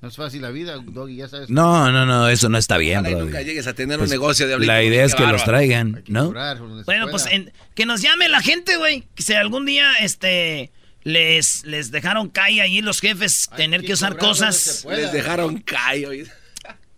No 0.01 0.09
es 0.09 0.15
fácil 0.17 0.41
la 0.43 0.51
vida, 0.51 0.77
Doggy, 0.83 1.15
ya 1.17 1.27
sabes. 1.27 1.49
No, 1.49 1.91
no, 1.91 2.05
no, 2.05 2.27
eso 2.29 2.47
no 2.49 2.57
está 2.57 2.77
bien, 2.77 2.99
Ojalá 2.99 3.17
nunca 3.17 3.41
llegues 3.41 3.65
a 3.65 3.73
tener 3.73 3.97
Pues, 3.97 4.09
un 4.11 4.13
negocio 4.13 4.47
de 4.47 4.59
La 4.59 4.83
idea 4.83 5.03
es 5.03 5.15
que 5.15 5.25
los 5.25 5.43
traigan, 5.43 6.03
¿no? 6.07 6.31
se 6.33 6.83
Bueno, 6.85 7.07
pues 7.09 7.25
en- 7.27 7.51
que 7.73 7.85
nos 7.85 8.01
llame 8.01 8.29
la 8.29 8.41
gente, 8.41 8.77
güey. 8.77 9.03
Que 9.15 9.23
si 9.23 9.33
algún 9.33 9.65
día 9.65 9.93
este 10.01 10.71
les, 11.03 11.63
les 11.65 11.91
dejaron 11.91 12.29
caer 12.29 12.61
ahí 12.61 12.81
los 12.81 12.99
jefes 12.99 13.47
Hay 13.51 13.57
tener 13.57 13.83
que 13.83 13.93
usar 13.93 14.17
cosas. 14.17 14.81
pueda. 14.83 14.97
Les 14.97 15.11
dejaron 15.11 15.59
caer. 15.59 16.27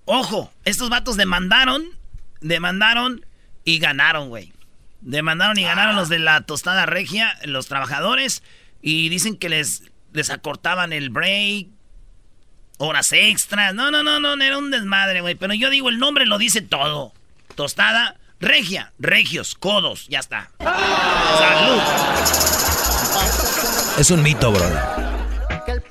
Ojo, 0.06 0.52
estos 0.66 0.90
vatos 0.90 1.18
demandaron, 1.18 1.84
demandaron 2.42 3.26
y 3.64 3.80
ganaron, 3.80 4.30
güey. 4.30 4.54
Demandaron 5.02 5.58
y 5.58 5.64
ganaron 5.64 5.96
los 5.96 6.10
de 6.10 6.20
la 6.20 6.42
tostada 6.42 6.86
regia, 6.86 7.38
los 7.46 7.68
trabajadores, 7.68 8.44
y 8.82 9.10
dicen 9.10 9.36
que 9.38 9.50
les, 9.50 9.84
les 10.18 10.30
acortaban 10.32 10.92
el 10.92 11.12
break, 11.12 11.68
horas 12.78 13.14
extras. 13.14 13.74
No, 13.74 13.92
no, 13.92 14.04
no, 14.04 14.20
no, 14.20 14.34
era 14.44 14.58
un 14.58 14.72
desmadre, 14.72 15.22
güey. 15.22 15.36
Pero 15.36 15.54
yo 15.54 15.70
digo, 15.70 15.90
el 15.90 16.00
nombre 16.00 16.26
lo 16.26 16.38
dice 16.38 16.62
todo. 16.62 17.14
Tostada 17.56 18.18
regia, 18.40 18.92
regios, 19.00 19.56
codos, 19.56 20.08
ya 20.10 20.20
está. 20.20 20.52
Salud. 20.60 21.82
Es 24.00 24.12
un 24.12 24.22
mito, 24.22 24.52
Brody. 24.52 24.76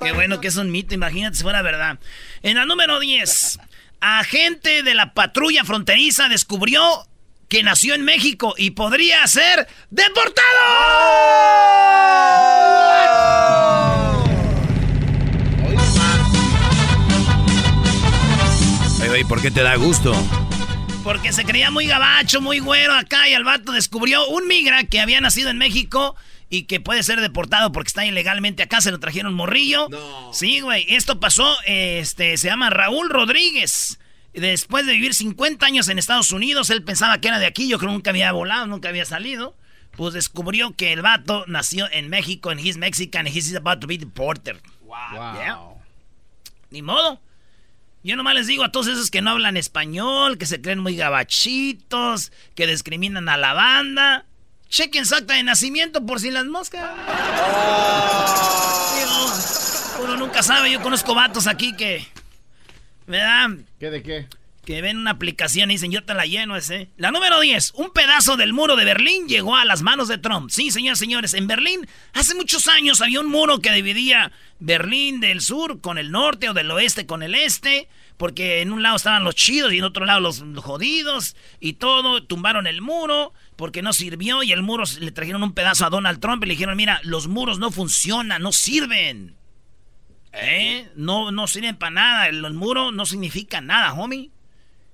Qué 0.01 0.11
bueno 0.11 0.39
que 0.39 0.49
es 0.49 0.55
un 0.57 0.69
mito, 0.71 0.93
imagínate 0.93 1.37
si 1.37 1.43
fuera 1.43 1.61
verdad. 1.61 1.99
En 2.43 2.55
la 2.55 2.65
número 2.65 2.99
10, 2.99 3.59
agente 4.01 4.83
de 4.83 4.93
la 4.93 5.13
patrulla 5.13 5.63
fronteriza 5.63 6.29
descubrió 6.29 7.07
que 7.47 7.63
nació 7.63 7.95
en 7.95 8.03
México 8.03 8.53
y 8.57 8.71
podría 8.71 9.25
ser 9.27 9.67
deportado. 9.89 10.47
Oye, 19.17 19.25
¿por 19.25 19.41
qué 19.41 19.49
te 19.49 19.63
da 19.63 19.75
gusto? 19.77 20.13
Porque 21.03 21.33
se 21.33 21.43
creía 21.43 21.71
muy 21.71 21.87
gabacho, 21.87 22.39
muy 22.39 22.59
güero 22.59 22.93
acá 22.93 23.27
y 23.27 23.33
el 23.33 23.43
vato 23.43 23.71
descubrió 23.71 24.27
un 24.27 24.47
migra 24.47 24.83
que 24.83 25.01
había 25.01 25.19
nacido 25.19 25.49
en 25.49 25.57
México 25.57 26.15
y 26.51 26.65
que 26.65 26.79
puede 26.79 27.01
ser 27.01 27.19
deportado 27.19 27.71
porque 27.71 27.87
está 27.87 28.05
ilegalmente 28.05 28.61
acá, 28.61 28.79
se 28.79 28.91
lo 28.91 28.99
trajeron 28.99 29.33
morrillo. 29.33 29.89
No. 29.89 30.31
Sí, 30.33 30.59
güey, 30.59 30.85
esto 30.89 31.19
pasó, 31.19 31.57
este, 31.65 32.37
se 32.37 32.47
llama 32.47 32.69
Raúl 32.69 33.09
Rodríguez. 33.09 33.97
Después 34.35 34.85
de 34.85 34.93
vivir 34.93 35.15
50 35.15 35.65
años 35.65 35.89
en 35.89 35.97
Estados 35.97 36.31
Unidos, 36.31 36.69
él 36.69 36.83
pensaba 36.83 37.19
que 37.19 37.29
era 37.29 37.39
de 37.39 37.47
aquí, 37.47 37.67
yo 37.67 37.79
creo 37.79 37.89
que 37.89 37.95
nunca 37.95 38.11
había 38.11 38.31
volado, 38.33 38.67
nunca 38.67 38.89
había 38.89 39.05
salido. 39.05 39.55
Pues 39.95 40.13
descubrió 40.13 40.75
que 40.75 40.93
el 40.93 41.01
vato 41.01 41.43
nació 41.47 41.91
en 41.91 42.07
México, 42.09 42.51
and 42.51 42.59
he's 42.59 42.77
Mexican, 42.77 43.25
and 43.25 43.35
he's 43.35 43.55
about 43.55 43.79
to 43.79 43.87
be 43.87 43.97
deported. 43.97 44.57
Wow. 44.83 45.33
Yeah. 45.33 45.57
Ni 46.69 46.83
modo. 46.83 47.19
Yo 48.07 48.15
nomás 48.15 48.35
les 48.35 48.47
digo 48.47 48.63
a 48.63 48.71
todos 48.71 48.87
esos 48.87 49.11
que 49.11 49.21
no 49.21 49.31
hablan 49.31 49.57
español, 49.57 50.37
que 50.37 50.45
se 50.45 50.61
creen 50.61 50.79
muy 50.79 50.95
gabachitos, 50.95 52.31
que 52.55 52.65
discriminan 52.65 53.27
a 53.27 53.35
la 53.35 53.51
banda. 53.51 54.23
Chequen 54.69 55.05
su 55.05 55.13
acta 55.13 55.33
de 55.33 55.43
nacimiento 55.43 56.05
por 56.05 56.21
si 56.21 56.31
las 56.31 56.45
moscas. 56.45 56.89
Digo, 58.95 60.05
uno 60.05 60.15
nunca 60.15 60.41
sabe, 60.41 60.71
yo 60.71 60.81
conozco 60.81 61.15
vatos 61.15 61.47
aquí 61.47 61.75
que... 61.75 62.07
¿Verdad? 63.07 63.49
¿Qué 63.77 63.89
de 63.89 64.01
qué? 64.01 64.27
Que 64.63 64.81
ven 64.81 64.97
una 64.97 65.11
aplicación 65.11 65.69
y 65.69 65.73
dicen, 65.73 65.91
yo 65.91 66.05
te 66.05 66.13
la 66.13 66.25
lleno 66.25 66.55
ese. 66.55 66.87
La 66.95 67.11
número 67.11 67.41
10, 67.41 67.73
un 67.75 67.91
pedazo 67.91 68.37
del 68.37 68.53
muro 68.53 68.77
de 68.77 68.85
Berlín 68.85 69.27
llegó 69.27 69.57
a 69.57 69.65
las 69.65 69.81
manos 69.81 70.07
de 70.07 70.17
Trump. 70.17 70.49
Sí, 70.49 70.71
señores, 70.71 70.99
señores, 70.99 71.33
en 71.33 71.47
Berlín 71.47 71.85
hace 72.13 72.35
muchos 72.35 72.69
años 72.69 73.01
había 73.01 73.19
un 73.19 73.27
muro 73.27 73.59
que 73.59 73.73
dividía 73.73 74.31
Berlín 74.59 75.19
del 75.19 75.41
sur 75.41 75.81
con 75.81 75.97
el 75.97 76.09
norte 76.09 76.47
o 76.47 76.53
del 76.53 76.71
oeste 76.71 77.05
con 77.05 77.21
el 77.21 77.35
este. 77.35 77.89
Porque 78.17 78.61
en 78.61 78.71
un 78.71 78.81
lado 78.81 78.95
estaban 78.95 79.23
los 79.23 79.35
chidos 79.35 79.71
y 79.73 79.77
en 79.77 79.83
otro 79.83 80.05
lado 80.05 80.19
los 80.19 80.43
jodidos 80.57 81.35
y 81.59 81.73
todo. 81.73 82.23
Tumbaron 82.23 82.65
el 82.65 82.81
muro 82.81 83.31
porque 83.55 83.81
no 83.83 83.93
sirvió 83.93 84.41
y 84.41 84.51
el 84.51 84.63
muro 84.63 84.83
le 84.99 85.11
trajeron 85.11 85.43
un 85.43 85.53
pedazo 85.53 85.85
a 85.85 85.89
Donald 85.91 86.19
Trump 86.19 86.43
y 86.43 86.47
le 86.47 86.53
dijeron, 86.53 86.75
mira, 86.75 86.99
los 87.03 87.27
muros 87.27 87.59
no 87.59 87.69
funcionan, 87.71 88.41
no 88.41 88.51
sirven. 88.51 89.35
¿Eh? 90.33 90.89
No, 90.95 91.31
no 91.31 91.47
sirven 91.47 91.77
para 91.77 91.91
nada. 91.91 92.27
El, 92.27 92.43
el 92.43 92.53
muro 92.53 92.91
no 92.91 93.05
significa 93.05 93.61
nada, 93.61 93.93
homie. 93.93 94.31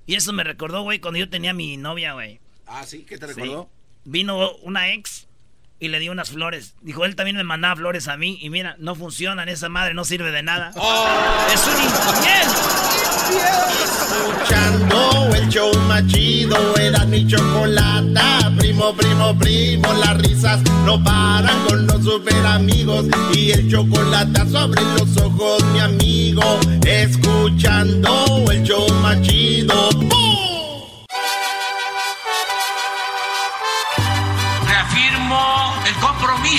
Y 0.06 0.16
eso 0.16 0.34
me 0.34 0.44
recordó, 0.44 0.82
güey, 0.84 1.00
cuando 1.00 1.20
yo 1.20 1.30
tenía 1.30 1.54
mi 1.54 1.78
novia, 1.78 2.14
güey. 2.14 2.40
Ah, 2.68 2.84
sí, 2.86 3.06
¿qué 3.08 3.18
te 3.18 3.28
Sí. 3.28 3.34
recordó? 3.40 3.70
Vino 4.06 4.52
una 4.64 4.92
ex 4.94 5.28
y 5.84 5.90
le 5.90 6.00
dio 6.00 6.14
unas 6.14 6.30
flores. 6.30 6.76
Dijo, 6.82 7.04
él 7.04 7.18
también 7.18 7.36
me 7.36 7.44
mandaba 7.44 7.76
flores 7.76 8.08
a 8.08 8.16
mí. 8.16 8.40
Y 8.42 8.50
mira, 8.50 8.78
no 8.80 8.96
funcionan, 8.96 9.50
esa 9.50 9.68
madre 9.68 9.94
no 9.94 10.06
sirve 10.06 10.32
de 10.32 10.42
nada. 10.42 10.70
Es 11.54 11.68
un 11.68 11.84
infiel. 11.84 12.48
Escuchando 13.84 15.36
el 15.36 15.50
show 15.50 15.78
más 15.90 16.08
chido, 16.08 16.56
era 16.78 17.04
mi 17.06 17.28
chocolata. 17.28 18.50
Primo, 18.58 18.96
primo, 18.96 19.38
primo, 19.38 19.92
las 19.92 20.18
risas 20.20 20.62
no 20.86 21.04
paran 21.04 21.66
con 21.68 21.86
los 21.86 22.02
super 22.02 22.46
amigos. 22.46 23.06
Y 23.34 23.52
el 23.52 23.70
chocolate 23.70 24.50
sobre 24.50 24.82
los 24.82 25.18
ojos, 25.18 25.66
mi 25.74 25.82
amigo. 25.82 26.62
Escuchando 26.86 28.46
el 28.50 28.64
show 28.64 28.88
más 29.02 29.22
chido. 29.22 29.90
¡Bum! 29.92 30.53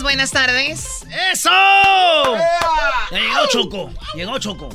Buenas 0.00 0.30
tardes. 0.30 1.04
¡Eso! 1.32 1.50
Ya 3.10 3.18
llegó 3.18 3.46
Choco. 3.50 3.92
Llegó 4.14 4.38
Choco. 4.38 4.70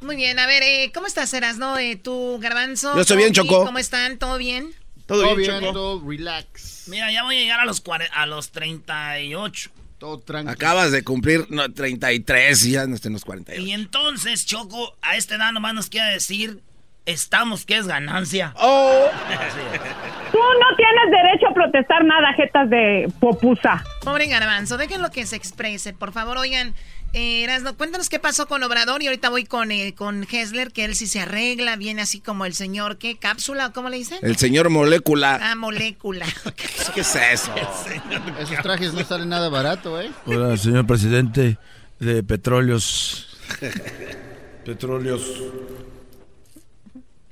Muy 0.00 0.14
bien, 0.14 0.38
a 0.38 0.46
ver, 0.46 0.62
eh, 0.62 0.92
¿cómo 0.94 1.08
estás, 1.08 1.34
Erasno? 1.34 1.76
Eh, 1.78 1.96
¿Tú, 1.96 2.38
Garbanzo? 2.40 2.94
Yo 2.94 3.00
estoy 3.00 3.16
bien, 3.16 3.32
Choco. 3.32 3.64
¿Cómo 3.64 3.78
están? 3.78 4.18
¿Todo 4.18 4.38
bien? 4.38 4.72
Todo, 5.06 5.22
Todo 5.22 5.34
bien, 5.34 5.60
Choco. 5.60 5.72
todo 5.72 6.02
relax. 6.08 6.84
Mira, 6.86 7.10
ya 7.10 7.24
voy 7.24 7.36
a 7.36 7.40
llegar 7.40 7.58
a 7.60 7.64
los, 7.64 7.82
a 8.12 8.26
los 8.26 8.50
38. 8.50 9.70
Todo 9.98 10.20
tranquilo. 10.20 10.52
Acabas 10.52 10.92
de 10.92 11.02
cumplir 11.02 11.46
no, 11.50 11.72
33 11.72 12.64
y 12.66 12.70
ya 12.72 12.86
no 12.86 12.94
estén 12.94 13.12
los 13.12 13.24
48. 13.24 13.60
Y 13.60 13.72
entonces, 13.72 14.46
Choco, 14.46 14.96
a 15.02 15.16
esta 15.16 15.34
edad 15.34 15.52
nomás 15.52 15.74
nos 15.74 15.88
quiere 15.88 16.10
decir, 16.12 16.62
estamos 17.06 17.64
que 17.64 17.76
es 17.78 17.88
ganancia. 17.88 18.54
¡Oh! 18.58 19.08
Tú 20.32 20.38
no 20.38 20.76
tienes 20.76 21.10
derecho 21.10 21.48
a 21.48 21.54
protestar 21.54 22.04
nada, 22.04 22.32
jetas 22.34 22.68
de 22.68 23.10
popusa. 23.20 23.84
Pobre 24.02 24.26
Garbanzo, 24.26 24.76
déjenlo 24.76 25.10
que 25.10 25.26
se 25.26 25.36
exprese, 25.36 25.92
por 25.92 26.12
favor. 26.12 26.38
Oigan, 26.38 26.74
eh, 27.12 27.44
Erasno, 27.44 27.76
cuéntanos 27.76 28.08
qué 28.08 28.18
pasó 28.18 28.46
con 28.46 28.62
Obrador 28.62 29.02
y 29.02 29.06
ahorita 29.06 29.30
voy 29.30 29.44
con, 29.44 29.70
eh, 29.70 29.94
con 29.94 30.26
Hessler, 30.30 30.72
que 30.72 30.84
él 30.84 30.94
sí 30.94 31.06
se 31.06 31.20
arregla, 31.20 31.76
viene 31.76 32.02
así 32.02 32.20
como 32.20 32.44
el 32.44 32.54
señor, 32.54 32.98
¿qué? 32.98 33.16
¿Cápsula 33.16 33.68
o 33.68 33.72
cómo 33.72 33.88
le 33.88 33.96
dicen? 33.96 34.18
El 34.22 34.36
señor 34.36 34.68
molécula. 34.68 35.38
Ah, 35.40 35.54
molécula. 35.54 36.26
¿Qué 36.94 37.00
es 37.00 37.16
eso? 37.16 37.54
Esos 38.40 38.58
trajes 38.62 38.92
no 38.92 39.02
salen 39.04 39.28
nada 39.28 39.48
barato, 39.48 40.00
¿eh? 40.00 40.10
Hola, 40.26 40.56
señor 40.56 40.86
presidente 40.86 41.56
de 42.00 42.22
Petróleos. 42.22 43.38
Petróleos. 44.64 45.22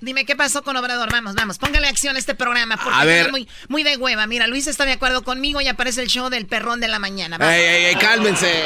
Dime 0.04 0.24
qué 0.24 0.36
pasó 0.36 0.62
con 0.62 0.76
Obrador. 0.76 1.10
Vamos, 1.10 1.34
vamos, 1.34 1.58
póngale 1.58 1.88
acción 1.88 2.16
a 2.16 2.18
este 2.18 2.34
programa. 2.34 2.76
Porque 2.76 2.98
A 2.98 3.04
ver. 3.04 3.30
muy, 3.30 3.48
muy 3.68 3.82
de 3.82 3.96
hueva. 3.96 4.26
Mira, 4.26 4.46
Luis 4.46 4.66
está 4.66 4.84
de 4.84 4.92
acuerdo 4.92 5.22
conmigo 5.22 5.60
y 5.60 5.68
aparece 5.68 6.02
el 6.02 6.08
show 6.08 6.28
del 6.28 6.46
perrón 6.46 6.80
de 6.80 6.88
la 6.88 6.98
mañana. 6.98 7.38
Vamos. 7.38 7.54
¡Ey, 7.54 7.62
ey, 7.62 7.84
ey! 7.86 7.94
¡Cálmense! 7.96 8.64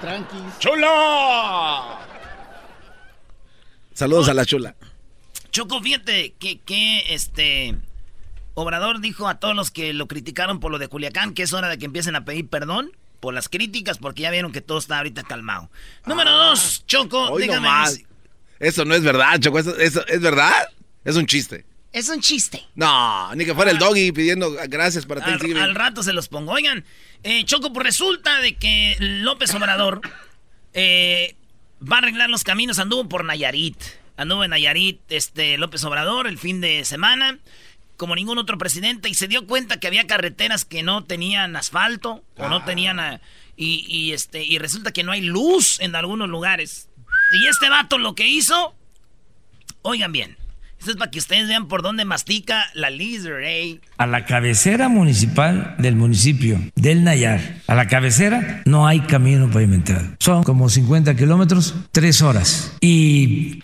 Tranquis. 0.00 0.58
¡Chula! 0.58 1.98
Saludos 3.94 4.28
a 4.28 4.34
la 4.34 4.46
chula. 4.46 4.74
Choco, 5.50 5.80
fíjate 5.82 6.34
que, 6.38 6.60
que 6.60 7.14
este 7.14 7.74
Obrador 8.54 9.00
dijo 9.00 9.28
a 9.28 9.38
todos 9.38 9.54
los 9.54 9.70
que 9.70 9.92
lo 9.92 10.08
criticaron 10.08 10.60
por 10.60 10.70
lo 10.70 10.78
de 10.78 10.88
Culiacán 10.88 11.34
que 11.34 11.42
es 11.42 11.52
hora 11.52 11.68
de 11.68 11.78
que 11.78 11.84
empiecen 11.86 12.16
a 12.16 12.24
pedir 12.24 12.48
perdón 12.48 12.92
por 13.20 13.34
las 13.34 13.48
críticas 13.48 13.98
porque 13.98 14.22
ya 14.22 14.30
vieron 14.30 14.50
que 14.50 14.60
todo 14.60 14.78
está 14.78 14.98
ahorita 14.98 15.22
calmado. 15.22 15.70
Número 16.06 16.30
dos, 16.32 16.84
Choco, 16.86 17.30
Hoy 17.30 17.42
dígame. 17.42 17.68
Eso 18.62 18.84
no 18.86 18.94
es 18.94 19.02
verdad, 19.02 19.38
Choco. 19.40 19.58
Eso, 19.58 19.76
eso- 19.78 20.06
¿Es 20.06 20.20
verdad? 20.20 20.52
Es 21.04 21.16
un 21.16 21.26
chiste. 21.26 21.66
Es 21.92 22.08
un 22.08 22.20
chiste. 22.20 22.62
No, 22.74 23.34
ni 23.34 23.44
que 23.44 23.54
fuera 23.54 23.70
el 23.70 23.76
doggy 23.78 24.12
pidiendo 24.12 24.52
gracias 24.68 25.04
para 25.04 25.22
Al, 25.22 25.32
Thanksgiving. 25.32 25.62
al 25.62 25.74
rato 25.74 26.02
se 26.02 26.14
los 26.14 26.28
pongo. 26.28 26.52
Oigan, 26.52 26.84
eh, 27.22 27.44
Choco, 27.44 27.70
pues 27.72 27.84
resulta 27.84 28.40
de 28.40 28.54
que 28.54 28.96
López 28.98 29.54
Obrador 29.54 30.00
eh, 30.74 31.34
va 31.82 31.96
a 31.96 31.98
arreglar 31.98 32.30
los 32.30 32.44
caminos. 32.44 32.78
Anduvo 32.78 33.08
por 33.08 33.24
Nayarit. 33.24 33.76
Anduvo 34.16 34.44
en 34.44 34.50
Nayarit 34.50 35.00
este, 35.10 35.58
López 35.58 35.84
Obrador 35.84 36.26
el 36.26 36.38
fin 36.38 36.60
de 36.60 36.84
semana, 36.84 37.38
como 37.96 38.14
ningún 38.14 38.38
otro 38.38 38.58
presidente, 38.58 39.08
y 39.08 39.14
se 39.14 39.26
dio 39.28 39.46
cuenta 39.46 39.80
que 39.80 39.86
había 39.86 40.06
carreteras 40.06 40.64
que 40.64 40.82
no 40.82 41.04
tenían 41.04 41.56
asfalto 41.56 42.24
o 42.36 42.48
no 42.48 42.64
tenían... 42.64 43.00
ah, 43.00 43.20
y, 43.54 43.84
y, 43.86 44.12
este, 44.12 44.42
y 44.44 44.58
resulta 44.58 44.92
que 44.92 45.02
no 45.02 45.12
hay 45.12 45.20
luz 45.20 45.78
en 45.80 45.94
algunos 45.94 46.28
lugares. 46.28 46.88
Y 47.32 47.46
este 47.46 47.68
vato 47.68 47.98
lo 47.98 48.14
que 48.14 48.28
hizo... 48.28 48.74
Oigan 49.82 50.12
bien. 50.12 50.36
Esto 50.78 50.90
es 50.90 50.96
para 50.96 51.10
que 51.12 51.20
ustedes 51.20 51.46
vean 51.46 51.68
por 51.68 51.82
dónde 51.82 52.04
mastica 52.04 52.68
la 52.74 52.90
Lizard, 52.90 53.44
¿eh? 53.44 53.80
a 53.98 54.06
la 54.08 54.26
cabecera 54.26 54.88
municipal 54.88 55.76
del 55.78 55.94
municipio 55.94 56.58
del 56.74 57.04
Nayar. 57.04 57.62
A 57.68 57.76
la 57.76 57.86
cabecera 57.86 58.62
no 58.64 58.86
hay 58.88 59.00
camino 59.00 59.48
pavimentado. 59.48 60.16
Son 60.18 60.42
como 60.42 60.68
50 60.68 61.14
kilómetros, 61.14 61.74
tres 61.92 62.20
horas. 62.20 62.76
Y 62.80 63.60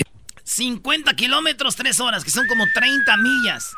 50 0.49 1.15
kilómetros, 1.15 1.77
3 1.77 2.01
horas, 2.01 2.25
que 2.25 2.31
son 2.31 2.47
como 2.47 2.65
30 2.73 3.17
millas. 3.19 3.75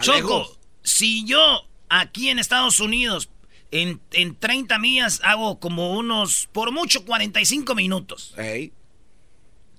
Choco, 0.00 0.16
lejos. 0.16 0.58
si 0.82 1.24
yo 1.24 1.66
aquí 1.88 2.28
en 2.28 2.38
Estados 2.38 2.80
Unidos 2.80 3.30
en, 3.70 4.00
en 4.12 4.34
30 4.36 4.78
millas 4.78 5.20
hago 5.24 5.58
como 5.58 5.94
unos, 5.96 6.48
por 6.52 6.70
mucho, 6.70 7.04
45 7.04 7.74
minutos. 7.74 8.34
Ey. 8.36 8.72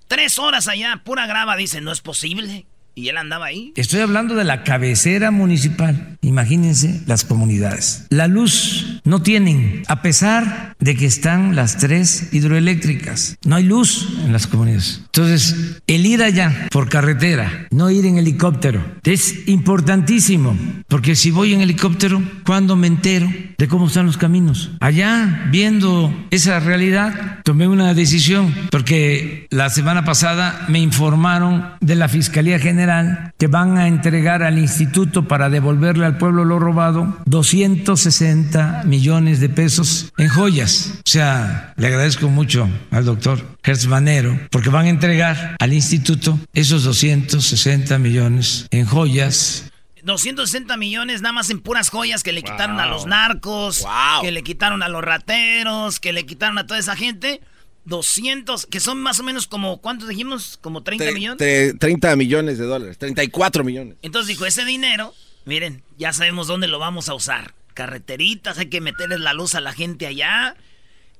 Tres 0.07 0.39
horas 0.39 0.67
allá, 0.67 1.01
pura 1.03 1.25
grava, 1.25 1.55
dice, 1.55 1.81
no 1.81 1.91
es 1.91 2.01
posible. 2.01 2.65
Y 2.95 3.09
él 3.09 3.17
andaba 3.17 3.47
ahí. 3.47 3.73
estoy 3.75 4.01
hablando 4.01 4.35
de 4.35 4.43
la 4.43 4.63
cabecera 4.63 5.31
municipal. 5.31 6.17
Imagínense 6.21 7.01
las 7.07 7.25
comunidades. 7.25 8.05
La 8.09 8.27
luz 8.27 8.92
no 9.03 9.21
tienen, 9.21 9.83
a 9.87 10.01
pesar 10.01 10.75
de 10.79 10.95
que 10.95 11.05
están 11.05 11.55
las 11.55 11.77
tres 11.77 12.29
hidroeléctricas. 12.31 13.37
No 13.45 13.55
hay 13.55 13.63
luz 13.63 14.17
en 14.23 14.31
las 14.31 14.47
comunidades. 14.47 15.01
Entonces, 15.05 15.81
el 15.87 16.05
ir 16.05 16.23
allá 16.23 16.67
por 16.71 16.89
carretera, 16.89 17.67
no 17.71 17.89
ir 17.91 18.05
en 18.05 18.17
helicóptero, 18.17 18.83
es 19.03 19.47
importantísimo. 19.47 20.57
Porque 20.87 21.15
si 21.15 21.31
voy 21.31 21.53
en 21.53 21.61
helicóptero, 21.61 22.21
¿cuándo 22.45 22.75
me 22.75 22.87
entero 22.87 23.31
de 23.57 23.67
cómo 23.67 23.87
están 23.87 24.05
los 24.05 24.17
caminos? 24.17 24.71
Allá, 24.79 25.47
viendo 25.51 26.13
esa 26.31 26.59
realidad, 26.59 27.39
tomé 27.43 27.67
una 27.67 27.93
decisión. 27.93 28.53
Porque 28.71 29.47
la 29.49 29.69
semana 29.69 30.05
pasada 30.05 30.65
me 30.69 30.79
informaron 30.79 31.65
de 31.81 31.95
la 31.95 32.07
Fiscalía 32.07 32.59
General 32.59 33.33
que 33.37 33.47
van 33.47 33.77
a 33.77 33.87
entregar 33.87 34.43
al 34.43 34.57
instituto 34.57 35.27
para 35.27 35.49
devolverle 35.49 36.05
al 36.05 36.17
pueblo 36.17 36.45
lo 36.45 36.59
robado 36.59 37.17
260 37.25 38.83
millones 38.85 38.92
de 39.01 39.49
pesos 39.49 40.13
en 40.17 40.29
joyas. 40.29 40.93
O 40.99 41.09
sea, 41.09 41.73
le 41.77 41.87
agradezco 41.87 42.29
mucho 42.29 42.69
al 42.91 43.05
doctor 43.05 43.57
Hertz 43.63 43.87
Manero 43.87 44.39
porque 44.51 44.69
van 44.69 44.85
a 44.85 44.89
entregar 44.89 45.55
al 45.59 45.73
instituto 45.73 46.39
esos 46.53 46.83
260 46.83 47.97
millones 47.97 48.67
en 48.71 48.85
joyas 48.85 49.65
260 50.03 50.75
millones 50.77 51.21
nada 51.21 51.31
más 51.33 51.49
en 51.49 51.61
puras 51.61 51.89
joyas 51.89 52.23
que 52.23 52.33
le 52.33 52.43
quitaron 52.43 52.77
a 52.79 52.87
los 52.87 53.05
narcos, 53.05 53.85
que 54.21 54.31
le 54.33 54.43
quitaron 54.43 54.83
a 54.83 54.89
los 54.89 55.01
rateros, 55.01 55.99
que 56.01 56.11
le 56.11 56.25
quitaron 56.25 56.57
a 56.57 56.67
toda 56.67 56.79
esa 56.79 56.95
gente. 56.97 57.39
200, 57.85 58.65
que 58.65 58.79
son 58.81 59.01
más 59.01 59.19
o 59.19 59.23
menos 59.23 59.47
como, 59.47 59.77
¿cuántos 59.79 60.07
dijimos? 60.09 60.57
Como 60.61 60.83
30 60.83 61.05
Tre- 61.05 61.13
millones. 61.13 61.39
tre- 61.39 61.77
30 61.79 62.15
millones 62.17 62.57
de 62.57 62.65
dólares. 62.65 62.97
34 62.97 63.63
millones. 63.63 63.95
Entonces 64.01 64.27
dijo, 64.27 64.45
ese 64.45 64.65
dinero, 64.65 65.13
miren, 65.45 65.83
ya 65.97 66.11
sabemos 66.13 66.47
dónde 66.47 66.67
lo 66.67 66.79
vamos 66.79 67.07
a 67.09 67.13
usar. 67.13 67.53
Carreteritas, 67.73 68.57
hay 68.57 68.67
que 68.67 68.81
meterles 68.81 69.19
la 69.19 69.33
luz 69.33 69.55
a 69.55 69.61
la 69.61 69.73
gente 69.73 70.07
allá. 70.07 70.55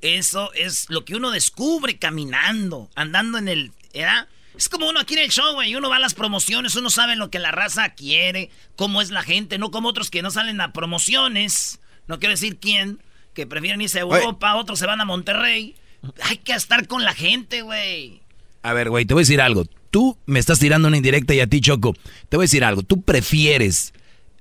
Eso 0.01 0.51
es 0.53 0.89
lo 0.89 1.05
que 1.05 1.15
uno 1.15 1.31
descubre 1.31 1.97
caminando, 1.97 2.89
andando 2.95 3.37
en 3.37 3.47
el... 3.47 3.71
¿era? 3.93 4.27
Es 4.57 4.69
como 4.69 4.89
uno 4.89 4.99
aquí 4.99 5.13
en 5.13 5.21
el 5.21 5.31
show, 5.31 5.53
güey. 5.53 5.75
Uno 5.75 5.89
va 5.89 5.95
a 5.95 5.99
las 5.99 6.13
promociones, 6.13 6.75
uno 6.75 6.89
sabe 6.89 7.15
lo 7.15 7.29
que 7.29 7.39
la 7.39 7.51
raza 7.51 7.89
quiere, 7.89 8.49
cómo 8.75 9.01
es 9.01 9.09
la 9.09 9.23
gente, 9.23 9.57
no 9.57 9.71
como 9.71 9.89
otros 9.89 10.09
que 10.09 10.21
no 10.21 10.31
salen 10.31 10.61
a 10.61 10.73
promociones. 10.73 11.79
No 12.07 12.19
quiero 12.19 12.33
decir 12.33 12.57
quién, 12.57 12.99
que 13.33 13.47
prefieren 13.47 13.81
irse 13.81 13.99
a 13.99 14.01
Europa, 14.01 14.55
otros 14.55 14.79
se 14.79 14.85
van 14.85 15.01
a 15.01 15.05
Monterrey. 15.05 15.75
Hay 16.23 16.37
que 16.37 16.53
estar 16.53 16.87
con 16.87 17.03
la 17.03 17.13
gente, 17.13 17.61
güey. 17.61 18.21
A 18.61 18.73
ver, 18.73 18.89
güey, 18.89 19.05
te 19.05 19.13
voy 19.13 19.21
a 19.21 19.25
decir 19.25 19.41
algo. 19.41 19.65
Tú 19.89 20.17
me 20.25 20.39
estás 20.39 20.59
tirando 20.59 20.87
una 20.87 20.97
indirecta 20.97 21.33
y 21.33 21.39
a 21.39 21.47
ti, 21.47 21.61
Choco. 21.61 21.93
Te 22.29 22.37
voy 22.37 22.43
a 22.43 22.47
decir 22.47 22.63
algo. 22.63 22.83
Tú 22.83 23.01
prefieres 23.01 23.93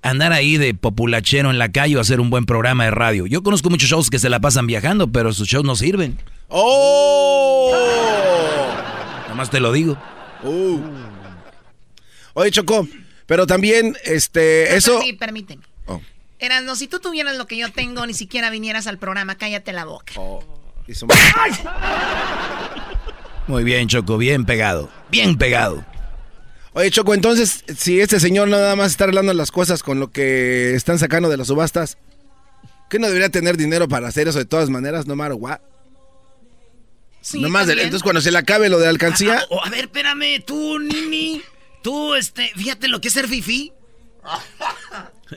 andar 0.03 0.33
ahí 0.33 0.57
de 0.59 0.75
populachero 0.75 1.51
en 1.51 1.59
la 1.59 1.71
calle 1.71 1.97
o 1.97 2.01
hacer 2.01 2.21
un 2.21 2.29
buen 2.31 2.45
programa 2.45 2.85
de 2.85 2.91
radio. 2.91 3.27
Yo 3.27 3.43
conozco 3.43 3.71
muchos 3.71 3.88
shows 3.88 4.11
que 4.11 4.19
se 4.19 4.29
la 4.29 4.41
pasan 4.41 4.67
viajando, 4.67 5.07
pero 5.11 5.33
sus 5.33 5.49
shows 5.49 5.65
no 5.65 5.77
sirven. 5.77 6.19
¡Oh! 6.49 7.73
Nomás 9.29 9.51
te 9.51 9.61
lo 9.61 9.73
digo. 9.73 9.97
Uh. 10.43 10.81
Oye, 12.35 12.51
Choco, 12.51 12.87
pero 13.27 13.47
también, 13.47 13.97
este, 14.05 14.75
eso... 14.77 15.01
Permí- 15.01 15.19
permíteme. 15.19 15.62
Oh. 15.87 16.01
Erasno, 16.38 16.75
si 16.77 16.88
tú 16.88 16.99
tuvieras 16.99 17.37
lo 17.37 17.47
que 17.47 17.57
yo 17.57 17.71
tengo, 17.71 18.05
ni 18.07 18.15
siquiera 18.15 18.51
vinieras 18.51 18.87
al 18.87 18.99
programa, 18.99 19.37
cállate 19.37 19.73
la 19.73 19.85
boca. 19.85 20.15
Hizo- 20.88 21.07
Muy 23.47 23.65
bien, 23.65 23.88
Choco, 23.88 24.19
bien 24.19 24.45
pegado. 24.45 24.91
Bien 25.11 25.37
pegado. 25.37 25.85
Oye, 26.75 26.91
Choco, 26.91 27.13
entonces, 27.15 27.65
si 27.77 28.01
este 28.01 28.19
señor 28.19 28.49
nada 28.49 28.75
más 28.77 28.93
está 28.93 29.05
arreglando 29.05 29.35
las 29.35 29.51
cosas 29.51 29.83
con 29.83 30.01
lo 30.01 30.11
que 30.11 30.75
están 30.75 30.99
sacando 30.99 31.29
de 31.29 31.37
las 31.37 31.49
subastas, 31.49 31.99
¿qué 32.89 32.99
no 32.99 33.07
debería 33.09 33.29
tener 33.29 33.57
dinero 33.59 33.89
para 33.89 34.09
hacer 34.09 34.27
eso 34.29 34.39
de 34.39 34.47
todas 34.47 34.71
maneras, 34.71 35.07
no 35.07 35.15
matter 35.15 35.37
what? 35.39 35.59
Sí, 37.21 37.41
no 37.41 37.51
más, 37.51 37.67
de- 37.67 37.75
entonces 37.75 38.03
cuando 38.03 38.21
se 38.23 38.33
le 38.33 38.39
acabe 38.39 38.69
lo 38.71 38.79
de 38.79 38.89
alcancía, 38.89 39.39
Ah, 39.43 39.47
oh, 39.51 39.65
a 39.65 39.69
ver, 39.71 39.85
espérame, 39.85 40.43
tú, 40.45 40.79
Nini. 40.79 41.43
Tú, 41.83 42.15
este, 42.15 42.51
fíjate 42.57 42.89
lo 42.89 43.01
que 43.01 43.09
es 43.09 43.15
ser 43.15 43.29
fifi. 43.29 43.73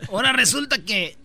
Ahora 0.10 0.32
resulta 0.34 0.78
que, 0.80 1.18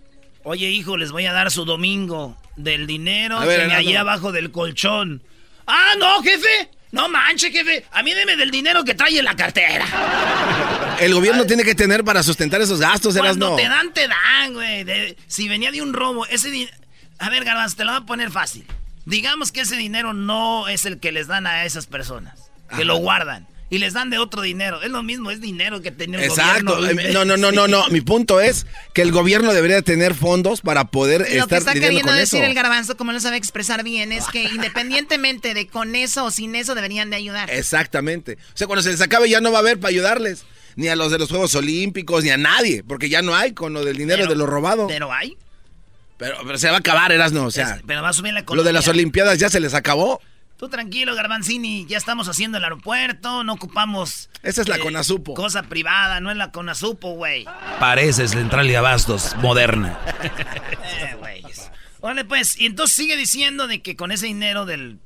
oye, 0.42 0.68
hijo, 0.70 0.96
les 0.96 1.12
voy 1.12 1.27
a 1.27 1.33
dar 1.33 1.51
su 1.51 1.64
domingo 1.64 2.37
del 2.57 2.87
dinero 2.87 3.38
A 3.38 3.44
ver, 3.44 3.61
que 3.62 3.66
me 3.68 3.75
hallé 3.75 3.96
abajo 3.99 4.33
del 4.33 4.51
colchón. 4.51 5.23
Ah, 5.66 5.94
no, 5.99 6.23
jefe. 6.23 6.70
No 6.92 7.09
manche, 7.09 7.50
jefe. 7.53 7.85
A 7.92 8.03
mí 8.03 8.12
deme 8.14 8.37
del 8.37 8.50
dinero 8.50 8.85
que 8.85 8.94
trae 8.94 9.18
en 9.18 9.24
la 9.24 9.37
cartera. 9.37 9.87
el 11.00 11.14
gobierno 11.14 11.46
tiene 11.46 11.62
que 11.64 11.74
tener 11.74 12.05
para 12.05 12.22
sustentar 12.22 12.61
esos 12.61 12.81
gastos, 12.81 13.14
eras 13.16 13.37
no. 13.37 13.55
te 13.57 13.68
dan, 13.68 13.92
te 13.92 14.09
dan, 14.09 14.55
güey. 14.55 14.85
De- 14.85 15.16
si 15.29 15.48
venía 15.48 15.70
de 15.70 15.83
un 15.83 15.92
robo, 15.92 16.26
ese 16.26 16.50
dinero... 16.50 16.76
A 17.18 17.29
ver, 17.31 17.44
Garbanzo, 17.44 17.76
te 17.76 17.85
lo 17.85 17.92
voy 17.92 18.00
a 18.03 18.07
poner 18.07 18.31
fácil. 18.31 18.66
Digamos 19.05 19.53
que 19.53 19.61
ese 19.61 19.76
dinero 19.76 20.14
no 20.14 20.68
es 20.68 20.85
el 20.85 20.98
que 20.98 21.12
les 21.12 21.26
dan 21.26 21.46
a 21.46 21.64
esas 21.64 21.87
personas. 21.87 22.50
Que 22.68 22.74
Ajá. 22.76 22.85
lo 22.85 22.96
guardan. 22.96 23.46
Y 23.72 23.78
les 23.78 23.92
dan 23.92 24.11
de 24.11 24.18
otro 24.18 24.42
dinero. 24.42 24.83
Es 24.83 24.90
lo 24.90 25.02
mismo, 25.04 25.30
es 25.30 25.40
dinero 25.40 25.80
que 25.80 25.88
el 25.96 26.14
Exacto. 26.16 26.76
gobierno. 26.76 27.12
No, 27.12 27.24
no, 27.24 27.37
no, 27.37 27.52
no, 27.52 27.68
no. 27.68 27.88
Mi 27.90 28.00
punto 28.00 28.40
es 28.40 28.66
que 28.92 29.02
el 29.02 29.12
gobierno 29.12 29.52
debería 29.52 29.80
tener 29.83 30.14
fondos 30.14 30.61
para 30.61 30.87
poder 30.87 31.20
Lo 31.20 31.26
que 31.26 31.38
estar 31.38 31.59
está 31.59 31.74
lidiando 31.74 31.98
queriendo 31.98 32.09
con 32.12 32.16
decir 32.18 32.40
eso. 32.40 32.48
el 32.48 32.54
garbanzo, 32.54 32.96
como 32.96 33.12
lo 33.12 33.20
sabe 33.20 33.37
expresar 33.37 33.85
bien, 33.85 34.11
es 34.11 34.26
que 34.26 34.42
independientemente 34.42 35.54
de 35.54 35.68
con 35.68 35.94
eso 35.94 36.24
o 36.24 36.30
sin 36.33 36.56
eso 36.56 36.74
deberían 36.74 37.11
de 37.11 37.16
ayudar. 37.16 37.48
Exactamente. 37.50 38.38
O 38.54 38.56
sea, 38.56 38.66
cuando 38.66 38.83
se 38.83 38.90
les 38.90 39.00
acabe 39.00 39.30
ya 39.30 39.40
no 39.40 39.52
va 39.52 39.59
a 39.59 39.61
haber 39.61 39.78
para 39.78 39.90
ayudarles. 39.90 40.44
Ni 40.76 40.88
a 40.88 40.96
los 40.96 41.11
de 41.12 41.18
los 41.18 41.28
Juegos 41.28 41.54
Olímpicos, 41.54 42.24
ni 42.24 42.30
a 42.30 42.37
nadie. 42.37 42.83
Porque 42.83 43.09
ya 43.09 43.22
no 43.22 43.35
hay 43.37 43.52
con 43.52 43.72
lo 43.72 43.85
del 43.85 43.96
dinero 43.96 44.26
de 44.26 44.35
lo 44.37 44.46
robado. 44.46 44.87
Pero 44.88 45.12
hay. 45.12 45.37
Pero, 46.16 46.37
pero 46.44 46.59
se 46.59 46.68
va 46.68 46.76
a 46.76 46.78
acabar, 46.78 47.12
Erasno. 47.12 47.44
O 47.46 47.50
sea, 47.50 47.76
Es- 47.76 47.83
pero 47.87 48.02
va 48.02 48.11
a 48.11 48.12
subir 48.12 48.33
la 48.33 48.40
lo 48.40 48.42
economía. 48.44 48.64
de 48.68 48.72
las 48.72 48.88
Olimpiadas 48.88 49.38
ya 49.38 49.48
se 49.48 49.59
les 49.61 49.74
acabó. 49.74 50.20
Tú 50.61 50.68
tranquilo, 50.68 51.14
Garbanzini. 51.14 51.87
Ya 51.87 51.96
estamos 51.96 52.29
haciendo 52.29 52.59
el 52.59 52.64
aeropuerto. 52.64 53.44
No 53.44 53.55
ocupamos... 53.55 54.29
Esa 54.42 54.61
es 54.61 54.68
la 54.68 54.77
eh, 54.77 54.81
Conasupo. 54.81 55.33
Cosa 55.33 55.62
privada, 55.62 56.20
no 56.20 56.31
es 56.31 56.37
la 56.37 56.53
Conasupo, 56.53 57.14
güey. 57.14 57.46
Parece 57.79 58.29
central 58.29 58.68
y 58.70 58.75
abastos, 58.75 59.35
moderna. 59.37 59.99
Eh, 61.01 61.16
güeyes. 61.18 61.70
Órale, 62.01 62.27
pues, 62.27 62.61
y 62.61 62.66
entonces 62.66 62.94
sigue 62.94 63.16
diciendo 63.16 63.68
de 63.68 63.81
que 63.81 63.96
con 63.96 64.12
ese 64.12 64.27
dinero 64.27 64.66
del 64.66 64.99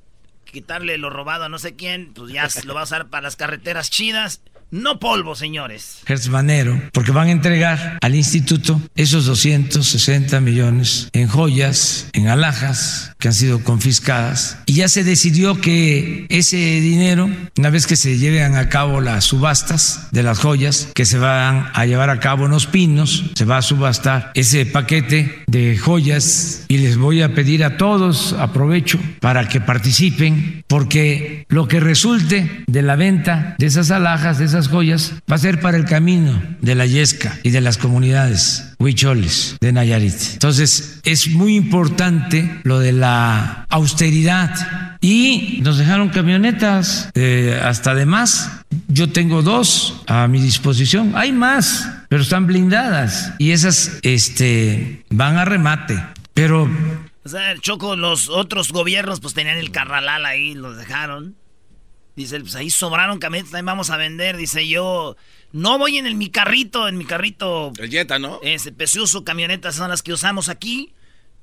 quitarle 0.45 0.99
lo 0.99 1.09
robado 1.09 1.45
a 1.45 1.49
no 1.49 1.61
sé 1.61 1.77
quién, 1.77 2.15
pues 2.15 2.33
ya 2.33 2.49
lo 2.65 2.75
va 2.75 2.81
a 2.81 2.85
usar 2.85 3.07
para 3.07 3.23
las 3.23 3.37
carreteras 3.37 3.91
chidas. 3.91 4.41
No 4.71 4.99
polvo, 4.99 5.35
señores. 5.35 5.99
Manero, 6.31 6.81
porque 6.93 7.13
van 7.13 7.29
a 7.29 7.33
entregar 7.33 7.99
al 8.01 8.15
instituto 8.15 8.81
esos 8.97 9.27
260 9.27 10.41
millones 10.41 11.09
en 11.13 11.29
joyas, 11.29 12.09
en 12.13 12.29
alhajas 12.29 13.13
que 13.19 13.29
han 13.29 13.35
sido 13.35 13.63
confiscadas. 13.63 14.59
Y 14.67 14.75
ya 14.75 14.89
se 14.89 15.05
decidió 15.05 15.61
que 15.61 16.27
ese 16.29 16.57
dinero, 16.57 17.31
una 17.57 17.71
vez 17.71 17.87
que 17.87 17.97
se 17.97 18.19
lleven 18.19 18.57
a 18.57 18.69
cabo 18.69 19.01
las 19.01 19.25
subastas 19.25 20.09
de 20.11 20.23
las 20.23 20.39
joyas, 20.39 20.89
que 20.95 21.05
se 21.05 21.19
van 21.19 21.69
a 21.73 21.87
llevar 21.87 22.11
a 22.11 22.21
cabo 22.21 22.47
en 22.47 22.51
los 22.51 22.67
pinos, 22.67 23.25
se 23.35 23.45
va 23.45 23.59
a 23.59 23.63
subastar 23.63 24.33
ese 24.35 24.67
paquete 24.67 25.44
de 25.55 25.79
joyas 25.79 26.65
y 26.67 26.79
les 26.79 26.97
voy 26.97 27.23
a 27.23 27.33
pedir 27.33 27.63
a 27.63 27.77
todos, 27.77 28.33
aprovecho, 28.33 28.99
para 29.21 29.49
que 29.49 29.61
participen, 29.61 30.65
porque 30.67 31.47
lo 31.49 31.69
que 31.69 31.79
resulte 31.79 32.65
de 32.67 32.83
la 32.83 32.97
venta 32.97 33.55
de 33.59 33.67
esas 33.67 33.93
alhajas, 33.93 34.39
de 34.39 34.47
esas 34.47 34.67
joyas, 34.67 35.15
va 35.31 35.37
a 35.37 35.39
ser 35.39 35.61
para 35.61 35.77
el 35.77 35.85
camino 35.85 36.43
de 36.61 36.75
la 36.75 36.87
Yesca 36.87 37.39
y 37.45 37.51
de 37.51 37.61
las 37.61 37.79
comunidades 37.79 38.75
huicholes 38.81 39.57
de 39.61 39.73
Nayarit. 39.73 40.15
Entonces, 40.33 41.01
es 41.05 41.31
muy 41.31 41.55
importante 41.55 42.61
lo 42.65 42.81
de 42.81 42.93
la 42.93 43.67
austeridad. 43.71 44.99
Y 45.01 45.61
nos 45.63 45.79
dejaron 45.79 46.09
camionetas 46.09 47.11
eh, 47.15 47.61
hasta 47.63 47.95
de 47.95 48.07
más. 48.07 48.51
Yo 48.89 49.11
tengo 49.11 49.43
dos 49.43 50.03
a 50.07 50.27
mi 50.29 50.41
disposición. 50.41 51.13
Hay 51.15 51.31
más, 51.31 51.87
pero 52.15 52.23
están 52.23 52.47
blindadas. 52.47 53.33
Y 53.39 53.51
esas 53.51 53.99
este, 54.03 55.05
van 55.11 55.37
a 55.37 55.45
remate. 55.45 56.01
Pero 56.33 56.71
O 57.25 57.29
sea, 57.29 57.59
Choco, 57.59 57.97
los 57.97 58.29
otros 58.29 58.71
gobiernos 58.71 59.19
pues 59.19 59.35
tenían 59.35 59.59
el 59.59 59.73
carralal 59.73 60.25
ahí, 60.25 60.55
los 60.55 60.77
dejaron. 60.77 61.35
Dice, 62.15 62.39
pues 62.39 62.55
ahí 62.55 62.71
sobraron 62.71 63.19
camionetas, 63.19 63.51
también 63.51 63.67
vamos 63.67 63.91
a 63.91 63.97
vender. 63.97 64.37
Dice 64.37 64.69
yo, 64.69 65.17
no 65.51 65.77
voy 65.77 65.99
en 65.99 66.07
el, 66.07 66.15
mi 66.15 66.31
carrito, 66.31 66.87
en 66.87 66.99
mi 66.99 67.05
carrito. 67.05 67.73
El 67.79 67.91
Jetta, 67.91 68.21
¿no? 68.21 68.39
Ese 68.45 68.71
Pesuso, 68.71 69.25
camionetas 69.25 69.75
son 69.75 69.91
las 69.91 70.01
que 70.01 70.13
usamos 70.13 70.49
aquí. 70.49 70.95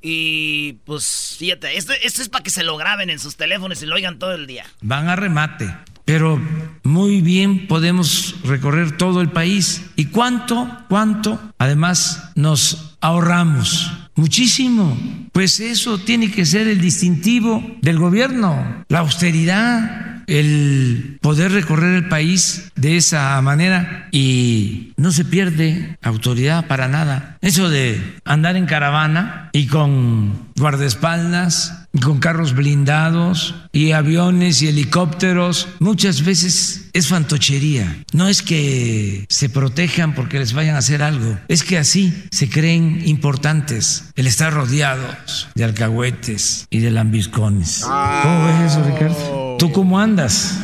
Y 0.01 0.79
pues 0.85 1.35
fíjate, 1.37 1.75
esto, 1.75 1.91
esto 2.01 2.21
es 2.21 2.29
para 2.29 2.45
que 2.45 2.49
se 2.49 2.63
lo 2.63 2.77
graben 2.77 3.09
en 3.09 3.19
sus 3.19 3.35
teléfonos 3.35 3.83
y 3.83 3.87
lo 3.87 3.95
oigan 3.95 4.19
todo 4.19 4.35
el 4.35 4.47
día. 4.47 4.65
van 4.79 5.09
a 5.09 5.17
remate. 5.17 5.65
Pero 6.05 6.41
muy 6.83 7.21
bien 7.21 7.67
podemos 7.67 8.35
recorrer 8.43 8.97
todo 8.97 9.21
el 9.21 9.29
país. 9.29 9.83
¿Y 9.95 10.05
cuánto, 10.05 10.69
cuánto? 10.89 11.39
Además, 11.57 12.31
nos 12.35 12.97
ahorramos 13.01 13.91
muchísimo. 14.15 14.97
Pues 15.31 15.59
eso 15.59 15.97
tiene 15.97 16.31
que 16.31 16.45
ser 16.45 16.67
el 16.67 16.81
distintivo 16.81 17.63
del 17.81 17.97
gobierno, 17.97 18.85
la 18.89 18.99
austeridad, 18.99 20.23
el 20.27 21.17
poder 21.21 21.51
recorrer 21.51 21.95
el 21.95 22.07
país 22.07 22.71
de 22.75 22.97
esa 22.97 23.41
manera 23.41 24.07
y 24.11 24.93
no 24.97 25.11
se 25.11 25.25
pierde 25.25 25.97
autoridad 26.01 26.67
para 26.67 26.87
nada. 26.87 27.37
Eso 27.41 27.69
de 27.69 27.99
andar 28.25 28.55
en 28.55 28.65
caravana 28.65 29.49
y 29.53 29.67
con 29.67 30.47
guardaespaldas, 30.57 31.77
y 31.93 31.99
con 31.99 32.19
carros 32.19 32.53
blindados 32.55 33.53
y 33.73 33.91
aviones 33.91 34.61
y 34.61 34.69
helicópteros, 34.69 35.67
muchas 35.79 36.23
veces 36.23 36.89
es 36.93 37.07
fantochería. 37.07 38.03
No 38.13 38.29
es 38.29 38.41
que 38.41 39.25
se 39.29 39.49
protejan 39.49 40.15
porque 40.15 40.39
les 40.39 40.53
vayan 40.53 40.75
a 40.75 40.79
hacer 40.79 41.03
algo, 41.03 41.37
es 41.49 41.63
que 41.63 41.77
así 41.77 42.13
se 42.31 42.49
creen 42.49 43.01
importantes 43.05 44.05
el 44.15 44.27
estar 44.27 44.53
rodeados 44.53 45.49
de 45.55 45.65
alcahuetes 45.65 46.67
y 46.69 46.79
de 46.79 46.91
lambiscones. 46.91 47.81
¿Cómo 47.83 48.45
ves 48.45 48.71
eso, 48.71 48.83
Ricardo? 48.83 49.57
¿Tú 49.59 49.71
cómo 49.71 49.99
andas? 49.99 50.59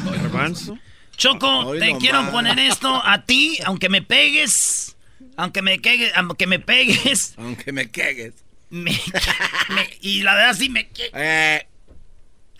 Choco, 1.17 1.47
Hoy 1.65 1.80
te 1.80 1.88
nomás. 1.88 2.02
quiero 2.02 2.32
poner 2.32 2.60
esto 2.60 3.02
a 3.04 3.23
ti, 3.23 3.58
aunque 3.65 3.89
me 3.89 4.02
pegues, 4.02 4.95
aunque 5.36 5.62
me 5.62 5.80
quegue, 5.80 6.12
aunque 6.15 6.45
me 6.47 6.60
pegues. 6.60 7.34
Aunque 7.38 7.71
me 7.71 7.89
cagues. 7.89 8.34
Me- 8.70 8.92
me- 9.70 9.98
y 10.02 10.24
la 10.24 10.36
verdad 10.36 10.54
sí 10.56 10.70
me... 10.70 10.90
Eh, 11.14 11.68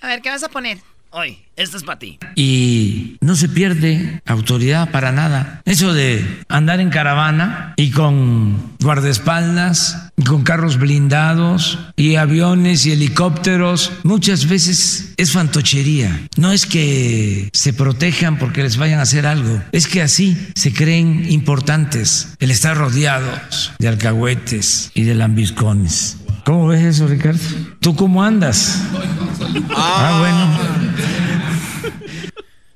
A 0.02 0.08
ver, 0.08 0.22
¿qué 0.22 0.30
vas 0.30 0.44
a 0.44 0.50
poner? 0.50 0.78
Hoy, 1.10 1.38
esto 1.56 1.78
es 1.78 1.84
para 1.84 2.00
ti. 2.00 2.20
y 2.36 3.18
no 3.22 3.36
se 3.36 3.50
pierde 3.50 4.22
autoridad 4.26 4.92
para 4.92 5.12
nada. 5.12 5.62
Eso 5.66 5.94
de 5.94 6.44
andar 6.50 6.80
en 6.80 6.90
caravana 6.90 7.74
y 7.78 7.92
con 7.92 8.76
guardaespaldas, 8.80 10.12
y 10.18 10.24
con 10.24 10.44
carros 10.44 10.78
blindados 10.78 11.80
y 11.96 12.16
aviones 12.16 12.86
y 12.86 12.92
helicópteros, 12.92 13.92
muchas 14.04 14.48
veces 14.48 15.14
es 15.18 15.32
fantochería. 15.32 16.28
No 16.38 16.52
es 16.52 16.66
que 16.66 17.50
se 17.54 17.74
protejan 17.74 18.38
porque 18.38 18.64
les 18.64 18.78
vayan 18.78 19.00
a 19.00 19.04
hacer 19.04 19.26
algo, 19.26 19.62
es 19.72 19.88
que 19.88 20.02
así 20.02 20.38
se 20.56 20.74
creen 20.74 21.32
importantes 21.32 22.36
el 22.40 22.52
estar 22.52 22.78
rodeados 22.78 23.72
de 23.80 23.88
alcahuetes 23.88 24.92
y 24.94 25.04
de 25.04 25.16
lambiscones. 25.16 26.18
¿Cómo 26.48 26.68
ves 26.68 26.82
eso, 26.82 27.08
Ricardo? 27.08 27.42
¿Tú 27.82 27.94
cómo 27.94 28.24
andas? 28.24 28.82
Ah, 29.76 30.18
bueno. 30.22 31.92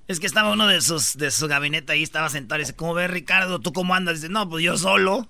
Es 0.10 0.20
que 0.20 0.28
estaba 0.28 0.52
uno 0.52 0.68
de 0.68 0.82
sus 0.82 1.16
de 1.16 1.32
su 1.32 1.48
gabinete 1.48 1.94
ahí, 1.94 2.04
estaba 2.04 2.28
sentado 2.28 2.60
y 2.60 2.64
dice, 2.64 2.76
¿cómo 2.76 2.94
ves 2.96 3.10
Ricardo? 3.10 3.60
¿Tú 3.60 3.72
cómo 3.72 3.96
andas? 3.96 4.16
Dice, 4.16 4.28
no, 4.28 4.50
pues 4.50 4.62
yo 4.62 4.78
solo. 4.78 5.26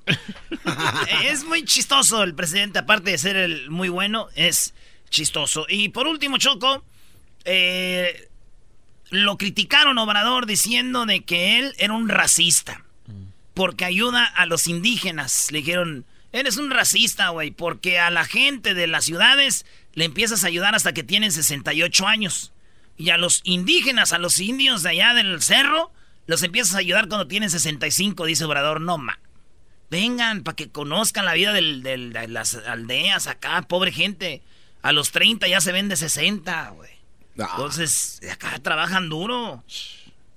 es 1.24 1.44
muy 1.44 1.66
chistoso 1.66 2.24
el 2.24 2.34
presidente, 2.34 2.80
aparte 2.80 3.12
de 3.12 3.20
ser 3.20 3.36
el 3.36 3.70
muy 3.70 3.90
bueno, 3.90 4.28
es 4.34 4.74
chistoso. 5.12 5.68
Y 5.70 5.90
por 5.90 6.08
último, 6.08 6.40
Choco, 6.40 6.84
eh, 7.46 8.28
lo 9.12 9.38
criticaron 9.38 10.00
Obrador 10.00 10.48
diciendo 10.48 11.06
de 11.06 11.22
que 11.24 11.60
él 11.60 11.76
era 11.78 11.94
un 11.94 12.10
racista. 12.10 12.84
Porque 13.54 13.86
ayuda 13.86 14.26
a 14.26 14.48
los 14.48 14.66
indígenas. 14.66 15.52
Le 15.52 15.60
dijeron, 15.60 16.06
eres 16.34 16.58
un 16.58 16.70
racista, 16.72 17.30
güey, 17.30 17.52
porque 17.52 18.00
a 18.00 18.10
la 18.10 18.26
gente 18.26 18.74
de 18.74 18.88
las 18.88 19.06
ciudades 19.06 19.66
le 19.94 20.06
empiezas 20.06 20.44
a 20.44 20.48
ayudar 20.48 20.76
hasta 20.76 20.94
que 20.94 21.04
tienen 21.04 21.32
68 21.32 22.08
años. 22.08 22.52
Y 22.98 23.10
a 23.10 23.18
los 23.18 23.42
indígenas, 23.44 24.14
a 24.14 24.20
los 24.20 24.40
indios 24.40 24.84
de 24.84 24.90
allá 24.90 25.14
del 25.14 25.42
cerro, 25.42 25.92
los 26.28 26.44
empiezas 26.44 26.76
a 26.76 26.80
ayudar 26.80 27.08
cuando 27.08 27.28
tienen 27.28 27.50
65, 27.50 28.26
dice 28.26 28.46
Obrador. 28.46 28.80
No, 28.82 28.98
ma. 28.98 29.20
Vengan 29.90 30.44
para 30.44 30.56
que 30.56 30.70
conozcan 30.70 31.26
la 31.26 31.34
vida 31.34 31.52
del- 31.52 31.84
del- 31.84 32.14
de 32.14 32.28
las 32.28 32.56
aldeas 32.56 33.28
acá, 33.28 33.62
pobre 33.64 33.92
gente. 33.92 34.42
A 34.82 34.94
los 34.94 35.12
30 35.12 35.48
ya 35.48 35.60
se 35.62 35.72
ven 35.72 35.90
de 35.90 35.96
60, 35.98 36.70
güey. 36.70 36.90
Entonces, 37.56 38.22
acá 38.32 38.58
trabajan 38.60 39.10
duro. 39.10 39.64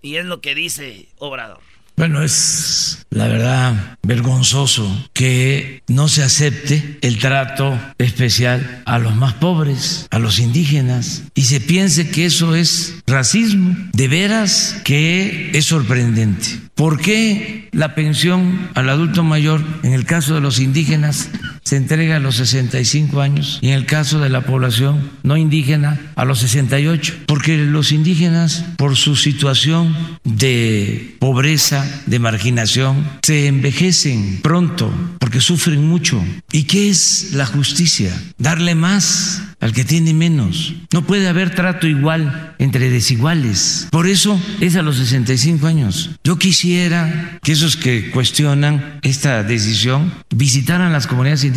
Y 0.03 0.17
es 0.17 0.25
lo 0.27 0.41
que 0.41 0.55
dice 0.55 1.09
Obrador. 1.19 1.61
Bueno, 1.97 2.23
es 2.23 3.07
la 3.11 3.29
verdad 3.29 3.97
vergonzoso 4.03 5.09
que 5.13 5.83
no 5.87 6.09
se 6.09 6.25
acepte 6.25 6.99
el 7.03 7.21
trato 7.21 7.79
especial 7.99 8.83
a 8.85 8.99
los 8.99 9.15
más 9.15 9.35
pobres, 9.35 10.09
a 10.11 10.19
los 10.19 10.41
indígenas, 10.41 11.23
y 11.35 11.43
se 11.43 11.61
piense 11.61 12.11
que 12.11 12.27
eso 12.27 12.57
es 12.57 12.97
racismo. 13.07 13.77
De 13.93 14.09
veras 14.09 14.81
que 14.85 15.53
es 15.55 15.67
sorprendente. 15.67 16.49
¿Por 16.75 17.01
qué 17.01 17.69
la 17.71 17.95
pensión 17.95 18.71
al 18.75 18.89
adulto 18.89 19.23
mayor, 19.23 19.63
en 19.85 19.93
el 19.93 20.05
caso 20.05 20.35
de 20.35 20.41
los 20.41 20.59
indígenas, 20.59 21.29
se 21.65 21.77
entrega 21.77 22.17
a 22.17 22.21
los 22.21 22.37
65 22.37 23.21
años 23.21 23.59
y 23.63 23.69
en 23.69 23.75
el 23.75 23.87
caso 23.87 24.21
de 24.21 24.29
la 24.29 24.43
población 24.43 25.11
no 25.23 25.37
indígena 25.37 25.99
a 26.15 26.25
los 26.25 26.41
68? 26.41 27.25
Porque 27.27 27.57
los 27.57 27.93
indígenas, 27.93 28.65
por 28.77 28.97
su 28.97 29.17
situación 29.17 29.97
de 30.25 31.17
pobreza, 31.19 31.87
de 32.07 32.19
marginación, 32.19 33.09
se 33.23 33.47
envejecen 33.47 34.41
pronto 34.43 34.93
porque 35.19 35.41
sufren 35.41 35.87
mucho. 35.87 36.23
¿Y 36.53 36.65
qué 36.65 36.91
es 36.91 37.31
la 37.33 37.47
justicia? 37.47 38.13
Darle 38.39 38.75
más 38.75 39.43
al 39.61 39.73
que 39.73 39.85
tiene 39.85 40.13
menos. 40.13 40.75
No 40.93 41.07
puede 41.07 41.29
haber 41.29 41.55
trato 41.55 41.87
igual 41.87 42.55
entre 42.59 42.91
desiguales. 42.91 43.89
Por 43.91 44.07
eso 44.07 44.39
es 44.61 44.77
a 44.77 44.83
los 44.83 44.97
65 44.97 45.67
años. 45.67 46.11
Yo 46.23 46.39
quisiera 46.39 47.39
que 47.43 47.53
esos 47.53 47.77
que 47.77 48.11
cuestionan 48.11 48.99
esta 49.03 49.43
decisión 49.43 50.13
visitaran 50.35 50.93
las 50.93 51.07
comunidades 51.07 51.45
indígenas 51.45 51.54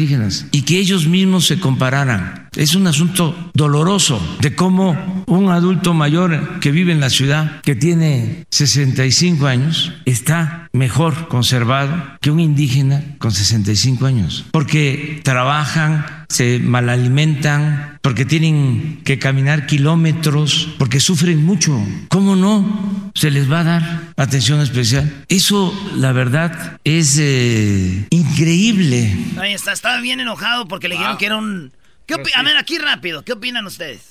y 0.52 0.62
que 0.62 0.80
ellos 0.80 1.08
mismos 1.08 1.46
se 1.46 1.60
compararan. 1.60 2.47
Es 2.58 2.74
un 2.74 2.88
asunto 2.88 3.52
doloroso 3.54 4.20
de 4.42 4.56
cómo 4.56 5.24
un 5.28 5.50
adulto 5.52 5.94
mayor 5.94 6.60
que 6.60 6.72
vive 6.72 6.92
en 6.92 7.00
la 7.00 7.12
ciudad, 7.12 7.62
que 7.62 7.76
tiene 7.76 8.48
65 8.50 9.46
años, 9.46 9.94
está 10.06 10.68
mejor 10.74 11.28
conservado 11.28 12.18
que 12.20 12.32
un 12.32 12.40
indígena 12.40 13.04
con 13.20 13.32
65 13.32 14.08
años. 14.08 14.46
Porque 14.52 15.22
trabajan, 15.24 16.26
se 16.30 16.58
malalimentan, 16.58 18.00
porque 18.02 18.26
tienen 18.26 19.02
que 19.06 19.20
caminar 19.20 19.68
kilómetros, 19.68 20.70
porque 20.80 21.00
sufren 21.00 21.46
mucho. 21.46 21.80
¿Cómo 22.10 22.36
no 22.36 23.12
se 23.14 23.30
les 23.30 23.52
va 23.52 23.60
a 23.60 23.66
dar 23.66 24.02
atención 24.18 24.62
especial? 24.62 25.26
Eso, 25.30 25.74
la 25.96 26.12
verdad, 26.12 26.80
es 26.84 27.18
eh, 27.20 28.08
increíble. 28.10 29.16
Ahí 29.40 29.54
está, 29.54 29.74
estaba 29.74 30.02
bien 30.02 30.20
enojado 30.20 30.68
porque 30.68 30.88
le 30.88 30.96
dijeron 30.96 31.18
que 31.18 31.26
era 31.28 31.38
un... 31.38 31.72
¿Qué 32.08 32.16
opi- 32.16 32.32
A 32.36 32.42
ver, 32.44 32.58
aquí 32.58 32.78
rápido, 32.80 33.24
¿qué 33.24 33.34
opinan 33.34 33.66
ustedes? 33.68 34.02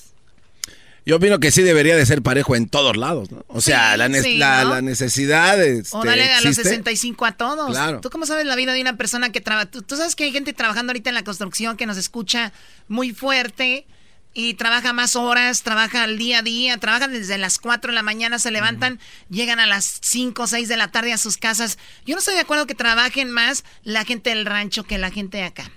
Yo 1.05 1.15
opino 1.15 1.39
que 1.39 1.51
sí 1.51 1.61
debería 1.61 1.95
de 1.95 2.05
ser 2.05 2.21
parejo 2.21 2.53
en 2.57 2.67
todos 2.67 2.97
lados, 2.97 3.31
¿no? 3.31 3.45
O 3.47 3.61
sea, 3.61 3.93
Sí, 3.93 3.97
la, 3.97 4.09
ne- 4.09 4.21
sí, 4.21 4.37
la, 4.37 4.63
¿no? 4.65 4.69
la 4.71 4.81
necesidad 4.81 5.63
este, 5.63 5.95
O 5.95 6.03
dale 6.03 6.23
a 6.33 6.35
los 6.41 6.45
existe. 6.47 6.63
65 6.63 7.25
a 7.25 7.31
todos. 7.31 7.69
Claro. 7.71 8.01
¿Tú 8.01 8.09
cómo 8.09 8.25
sabes 8.25 8.45
la 8.45 8.57
vida 8.57 8.73
de 8.73 8.81
una 8.81 8.97
persona 8.97 9.31
que 9.31 9.39
trabaja? 9.39 9.67
¿Tú, 9.67 9.81
tú 9.83 9.95
sabes 9.95 10.15
que 10.17 10.25
hay 10.25 10.33
gente 10.33 10.51
trabajando 10.51 10.91
ahorita 10.91 11.09
en 11.09 11.15
la 11.15 11.23
construcción 11.23 11.77
que 11.77 11.85
nos 11.85 11.95
escucha 11.95 12.51
muy 12.89 13.13
fuerte 13.13 13.87
y 14.33 14.55
trabaja 14.55 14.91
más 14.91 15.15
horas, 15.15 15.63
trabaja 15.63 16.03
al 16.03 16.17
día 16.17 16.39
a 16.39 16.41
día, 16.41 16.77
trabajan 16.77 17.13
desde 17.13 17.37
las 17.37 17.57
4 17.57 17.91
de 17.91 17.95
la 17.95 18.03
mañana, 18.03 18.37
se 18.37 18.51
levantan, 18.51 18.99
llegan 19.29 19.61
a 19.61 19.65
las 19.65 19.99
5 20.03 20.43
o 20.43 20.47
6 20.47 20.67
de 20.67 20.75
la 20.75 20.89
tarde 20.91 21.13
a 21.13 21.17
sus 21.17 21.37
casas. 21.37 21.77
Yo 22.05 22.15
no 22.15 22.19
estoy 22.19 22.35
de 22.35 22.41
acuerdo 22.41 22.67
que 22.67 22.75
trabajen 22.75 23.31
más 23.31 23.63
la 23.83 24.03
gente 24.03 24.31
del 24.31 24.45
rancho 24.45 24.83
que 24.83 24.97
la 24.97 25.09
gente 25.09 25.37
de 25.37 25.43
acá. 25.45 25.71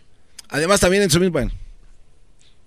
Además, 0.49 0.81
también 0.81 1.05
en 1.05 1.11
su 1.11 1.21
mismo... 1.21 1.35
bueno, 1.35 1.53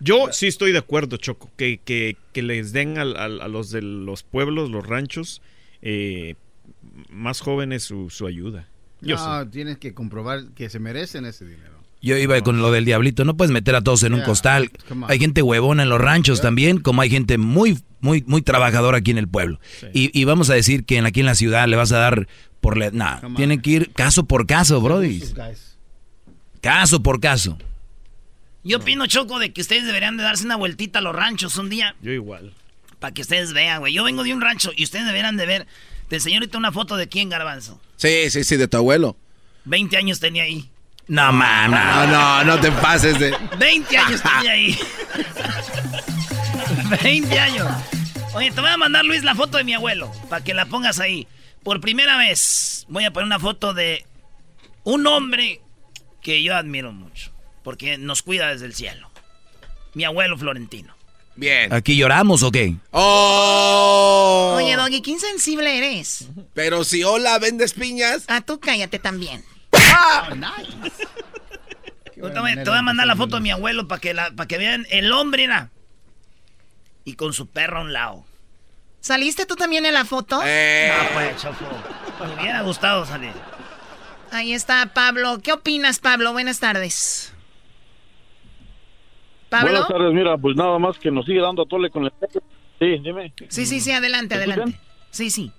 Yo 0.03 0.27
sí 0.31 0.47
estoy 0.47 0.71
de 0.73 0.79
acuerdo, 0.79 1.17
Choco, 1.17 1.49
que, 1.55 1.79
que, 1.83 2.17
que 2.33 2.41
les 2.43 2.73
den 2.73 2.97
al- 2.97 3.15
al- 3.15 3.41
a, 3.41 3.47
los 3.47 3.71
de 3.71 3.81
los 3.81 4.23
pueblos, 4.23 4.69
los 4.69 4.85
ranchos, 4.85 5.41
eh, 5.81 6.35
más 7.09 7.39
jóvenes 7.39 7.83
su, 7.83 8.09
su 8.09 8.27
ayuda. 8.27 8.67
Yo 9.01 9.15
no, 9.15 9.43
sí. 9.43 9.49
tienes 9.51 9.77
que 9.77 9.93
comprobar 9.93 10.45
que 10.55 10.69
se 10.69 10.79
merecen 10.79 11.25
ese 11.25 11.45
dinero. 11.45 11.71
Yo 12.01 12.17
iba 12.17 12.39
con 12.41 12.61
lo 12.61 12.69
del 12.71 12.83
diablito, 12.83 13.23
no 13.23 13.37
puedes 13.37 13.51
meter 13.51 13.75
a 13.75 13.81
todos 13.81 14.03
en 14.03 14.13
un 14.13 14.21
costal. 14.21 14.69
Hay 15.07 15.19
gente 15.19 15.41
huevona 15.41 15.83
en 15.83 15.89
los 15.89 16.01
ranchos 16.01 16.41
también, 16.41 16.79
como 16.81 17.01
hay 17.01 17.09
gente 17.09 17.37
muy, 17.37 17.79
muy, 18.01 18.25
muy 18.27 18.41
trabajadora 18.41 18.97
aquí 18.97 19.11
en 19.11 19.17
el 19.17 19.29
pueblo. 19.29 19.61
Y, 19.93 20.09
y 20.19 20.25
vamos 20.25 20.49
a 20.49 20.53
decir 20.53 20.83
que 20.83 20.97
en- 20.97 21.05
aquí 21.05 21.21
en 21.21 21.25
la 21.27 21.35
ciudad 21.35 21.65
le 21.67 21.77
vas 21.77 21.93
a 21.93 21.99
dar 21.99 22.27
por 22.59 22.77
la... 22.77 22.91
Nah, 22.91 23.21
Come 23.21 23.27
on. 23.27 23.35
tiene 23.35 23.61
que 23.61 23.69
ir 23.71 23.93
caso 23.93 24.25
por 24.25 24.45
caso, 24.47 24.81
brody. 24.81 25.21
Caso 26.61 27.01
por 27.03 27.19
caso. 27.19 27.57
Yo 28.63 28.77
opino, 28.77 29.05
Choco, 29.07 29.39
de 29.39 29.51
que 29.51 29.61
ustedes 29.61 29.85
deberían 29.85 30.15
de 30.17 30.23
darse 30.23 30.45
una 30.45 30.55
vueltita 30.55 30.99
a 30.99 31.01
los 31.01 31.15
ranchos 31.15 31.57
un 31.57 31.69
día 31.69 31.95
Yo 32.01 32.11
igual. 32.11 32.53
para 32.99 33.13
que 33.13 33.21
ustedes 33.21 33.53
vean, 33.53 33.79
güey. 33.79 33.93
Yo 33.93 34.03
vengo 34.03 34.23
de 34.23 34.33
un 34.33 34.41
rancho 34.41 34.71
y 34.75 34.83
ustedes 34.85 35.05
deberían 35.05 35.35
de 35.37 35.45
ver. 35.45 35.67
Te 36.07 36.15
enseño 36.17 36.37
ahorita 36.37 36.57
una 36.57 36.71
foto 36.71 36.95
de 36.95 37.09
quién, 37.09 37.29
Garbanzo. 37.29 37.81
Sí, 37.97 38.29
sí, 38.29 38.43
sí, 38.43 38.55
de 38.57 38.67
tu 38.67 38.77
abuelo. 38.77 39.17
20 39.65 39.97
años 39.97 40.19
tenía 40.19 40.43
ahí. 40.43 40.69
No, 41.07 41.33
man, 41.33 41.71
No, 41.71 42.07
no, 42.07 42.43
no 42.45 42.59
te 42.61 42.71
pases 42.71 43.19
de... 43.19 43.35
20 43.59 43.97
años 43.97 44.21
tenía 44.21 44.51
ahí. 44.51 44.77
20 47.03 47.39
años. 47.39 47.67
Oye, 48.33 48.51
te 48.51 48.61
voy 48.61 48.69
a 48.69 48.77
mandar, 48.77 49.03
Luis, 49.05 49.23
la 49.23 49.35
foto 49.35 49.57
de 49.57 49.63
mi 49.65 49.73
abuelo, 49.73 50.11
para 50.29 50.43
que 50.43 50.53
la 50.53 50.65
pongas 50.65 50.99
ahí. 50.99 51.27
Por 51.63 51.81
primera 51.81 52.17
vez 52.17 52.85
voy 52.87 53.03
a 53.05 53.11
poner 53.11 53.25
una 53.27 53.39
foto 53.39 53.73
de 53.73 54.05
un 54.83 55.05
hombre 55.07 55.61
que 56.21 56.41
yo 56.43 56.55
admiro 56.55 56.91
mucho, 56.93 57.31
porque 57.63 57.97
nos 57.97 58.21
cuida 58.21 58.49
desde 58.49 58.65
el 58.65 58.75
cielo. 58.75 59.09
Mi 59.93 60.03
abuelo 60.05 60.37
Florentino. 60.37 60.95
Bien. 61.35 61.73
¿Aquí 61.73 61.95
lloramos 61.97 62.43
o 62.43 62.51
qué? 62.51 62.75
¡Oh! 62.91 64.53
Oye, 64.57 64.75
Doggy, 64.75 65.01
qué 65.01 65.11
insensible 65.11 65.77
eres. 65.77 66.27
Pero 66.53 66.83
si 66.83 67.03
hola, 67.03 67.39
vendes 67.39 67.73
piñas. 67.73 68.23
Ah, 68.27 68.41
tú 68.41 68.59
cállate 68.59 68.99
también. 68.99 69.43
Yo 72.15 72.31
te, 72.31 72.39
voy, 72.39 72.53
te 72.55 72.63
voy 72.69 72.77
a 72.77 72.81
mandar 72.81 73.07
la 73.07 73.15
foto 73.15 73.35
de 73.37 73.41
mi 73.41 73.51
abuelo 73.51 73.87
para 73.87 73.99
que, 73.99 74.13
la- 74.13 74.31
que 74.47 74.57
vean 74.57 74.85
el 74.91 75.11
hombre, 75.11 75.43
era. 75.45 75.71
Y 77.03 77.15
con 77.15 77.33
su 77.33 77.47
perro 77.47 77.79
a 77.79 77.81
un 77.81 77.91
lado. 77.93 78.25
¿Saliste 79.01 79.45
tú 79.45 79.55
también 79.55 79.85
en 79.85 79.93
la 79.93 80.05
foto? 80.05 80.41
Eh. 80.45 80.93
No, 80.95 81.09
pues, 81.13 81.41
Choco. 81.41 81.65
Me 82.25 82.41
hubiera 82.41 82.61
gustado 82.61 83.05
salir. 83.05 83.33
Ahí 84.31 84.53
está 84.53 84.93
Pablo. 84.93 85.39
¿Qué 85.43 85.51
opinas, 85.51 85.99
Pablo? 85.99 86.31
Buenas 86.31 86.59
tardes. 86.59 87.32
¿Pablo? 89.53 89.69
Buenas 89.69 89.87
tardes, 89.87 90.13
mira, 90.13 90.37
pues 90.37 90.55
nada 90.55 90.79
más 90.79 90.97
que 90.97 91.11
nos 91.11 91.25
sigue 91.25 91.39
dando 91.39 91.61
a 91.61 91.65
tole 91.65 91.89
con 91.91 92.05
el... 92.05 92.11
Sí, 92.79 92.97
dime. 93.03 93.31
Sí, 93.49 93.65
sí, 93.65 93.79
sí, 93.79 93.91
adelante, 93.91 94.35
¿Me 94.35 94.41
adelante. 94.41 94.69
escuchan? 94.71 94.81
Sí, 95.11 95.29
sí. 95.29 95.51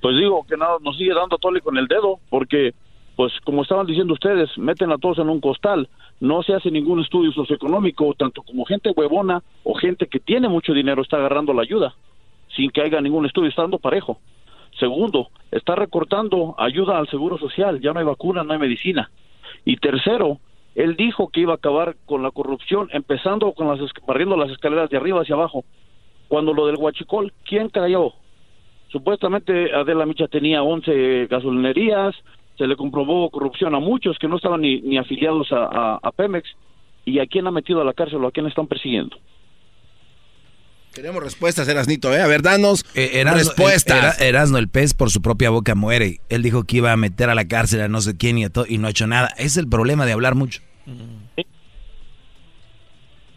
Pues 0.00 0.16
digo 0.16 0.46
que 0.48 0.56
nada, 0.56 0.76
nos 0.80 0.96
sigue 0.96 1.12
dando 1.12 1.34
a 1.34 1.38
tole 1.38 1.60
con 1.60 1.76
el 1.76 1.88
dedo, 1.88 2.20
porque, 2.30 2.74
pues 3.16 3.32
como 3.44 3.62
estaban 3.62 3.86
diciendo 3.86 4.14
ustedes, 4.14 4.56
meten 4.56 4.92
a 4.92 4.98
todos 4.98 5.18
en 5.18 5.28
un 5.28 5.40
costal, 5.40 5.88
no 6.20 6.44
se 6.44 6.54
hace 6.54 6.70
ningún 6.70 7.00
estudio 7.00 7.32
socioeconómico, 7.32 8.14
tanto 8.14 8.42
como 8.42 8.64
gente 8.64 8.90
huevona 8.90 9.42
o 9.64 9.74
gente 9.74 10.06
que 10.06 10.20
tiene 10.20 10.48
mucho 10.48 10.72
dinero 10.72 11.02
está 11.02 11.16
agarrando 11.16 11.52
la 11.52 11.62
ayuda, 11.62 11.94
sin 12.54 12.70
que 12.70 12.82
haya 12.82 13.00
ningún 13.00 13.26
estudio, 13.26 13.48
está 13.48 13.62
dando 13.62 13.80
parejo. 13.80 14.20
Segundo, 14.78 15.30
está 15.50 15.74
recortando 15.74 16.54
ayuda 16.56 16.98
al 16.98 17.08
seguro 17.08 17.36
social, 17.36 17.80
ya 17.80 17.92
no 17.92 17.98
hay 17.98 18.06
vacuna, 18.06 18.44
no 18.44 18.52
hay 18.52 18.60
medicina. 18.60 19.10
Y 19.64 19.76
tercero, 19.78 20.38
él 20.76 20.94
dijo 20.96 21.28
que 21.28 21.40
iba 21.40 21.52
a 21.52 21.56
acabar 21.56 21.96
con 22.06 22.22
la 22.22 22.30
corrupción, 22.30 22.88
empezando 22.92 23.52
con 23.52 23.66
las 23.68 23.80
barriendo 24.06 24.36
las 24.36 24.50
escaleras 24.50 24.88
de 24.90 24.96
arriba 24.98 25.22
hacia 25.22 25.34
abajo. 25.34 25.64
Cuando 26.28 26.52
lo 26.54 26.66
del 26.66 26.76
huachicol, 26.76 27.32
¿quién 27.44 27.68
cayó? 27.68 28.12
Supuestamente 28.88 29.74
Adela 29.74 30.06
Micha 30.06 30.28
tenía 30.28 30.62
11 30.62 31.26
gasolinerías, 31.28 32.14
se 32.56 32.66
le 32.66 32.76
comprobó 32.76 33.28
corrupción 33.30 33.74
a 33.74 33.80
muchos 33.80 34.18
que 34.18 34.28
no 34.28 34.36
estaban 34.36 34.60
ni, 34.60 34.80
ni 34.80 34.96
afiliados 34.96 35.50
a, 35.52 35.64
a- 35.66 35.98
a 36.02 36.12
Pemex. 36.12 36.48
¿Y 37.04 37.20
a 37.20 37.26
quién 37.26 37.46
ha 37.46 37.50
metido 37.52 37.80
a 37.80 37.84
la 37.84 37.92
cárcel 37.92 38.24
o 38.24 38.26
a 38.26 38.32
quién 38.32 38.46
están 38.46 38.66
persiguiendo? 38.66 39.16
Queremos 40.96 41.22
respuestas, 41.22 41.68
Erasnito, 41.68 42.12
¿eh? 42.14 42.22
A 42.22 42.26
ver, 42.26 42.40
danos 42.42 42.82
Eh, 42.94 43.20
Erasmo- 43.22 43.36
respuestas. 43.36 44.18
Era- 44.18 44.28
Erasmo, 44.28 44.56
el 44.58 44.68
pez 44.68 44.94
por 44.94 45.10
su 45.10 45.20
propia 45.20 45.50
boca 45.50 45.74
muere. 45.74 46.20
Él 46.30 46.42
dijo 46.42 46.64
que 46.64 46.78
iba 46.78 46.90
a 46.90 46.96
meter 46.96 47.28
a 47.28 47.34
la 47.34 47.46
cárcel 47.46 47.82
a 47.82 47.88
no 47.88 48.00
sé 48.00 48.16
quién 48.16 48.38
y, 48.38 48.44
a 48.44 48.50
y 48.68 48.78
no 48.78 48.86
ha 48.86 48.90
hecho 48.90 49.06
nada. 49.06 49.28
Es 49.36 49.56
el 49.58 49.68
problema 49.68 50.06
de 50.06 50.12
hablar 50.12 50.34
mucho. 50.34 50.62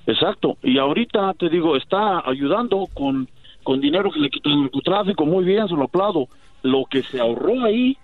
Exacto. 0.07 0.57
Y 0.63 0.77
ahorita 0.77 1.33
te 1.37 1.49
digo, 1.49 1.75
está 1.75 2.27
ayudando 2.27 2.87
con, 2.93 3.29
con 3.63 3.79
dinero 3.81 4.09
que 4.11 4.19
le 4.19 4.29
quitó 4.29 4.49
el 4.49 4.61
narcotráfico. 4.61 5.25
Muy 5.25 5.43
bien, 5.43 5.67
se 5.67 5.75
lo 5.75 5.83
aplaudo. 5.83 6.27
Lo 6.63 6.85
que 6.89 7.03
se 7.03 7.19
ahorró 7.19 7.63
ahí, 7.65 7.97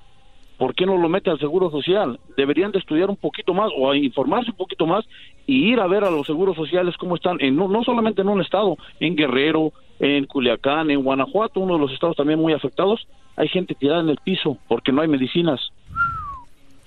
¿por 0.57 0.73
qué 0.75 0.85
no 0.85 0.97
lo 0.97 1.09
mete 1.09 1.29
al 1.29 1.39
Seguro 1.39 1.69
Social? 1.69 2.19
Deberían 2.37 2.71
de 2.71 2.79
estudiar 2.79 3.09
un 3.09 3.15
poquito 3.15 3.53
más 3.53 3.69
o 3.77 3.93
informarse 3.93 4.51
un 4.51 4.57
poquito 4.57 4.85
más 4.85 5.05
y 5.45 5.71
ir 5.71 5.79
a 5.79 5.87
ver 5.87 6.03
a 6.03 6.11
los 6.11 6.25
seguros 6.25 6.55
sociales 6.55 6.95
cómo 6.97 7.15
están, 7.15 7.37
en, 7.39 7.55
no, 7.55 7.67
no 7.67 7.83
solamente 7.83 8.21
en 8.21 8.29
un 8.29 8.41
estado, 8.41 8.77
en 8.99 9.15
Guerrero, 9.15 9.73
en 9.99 10.25
Culiacán, 10.25 10.91
en 10.91 11.03
Guanajuato, 11.03 11.59
uno 11.59 11.75
de 11.75 11.79
los 11.79 11.91
estados 11.91 12.17
también 12.17 12.39
muy 12.39 12.53
afectados. 12.53 13.07
Hay 13.35 13.47
gente 13.47 13.75
tirada 13.75 14.01
en 14.01 14.09
el 14.09 14.17
piso 14.17 14.57
porque 14.67 14.91
no 14.91 15.01
hay 15.01 15.07
medicinas. 15.07 15.59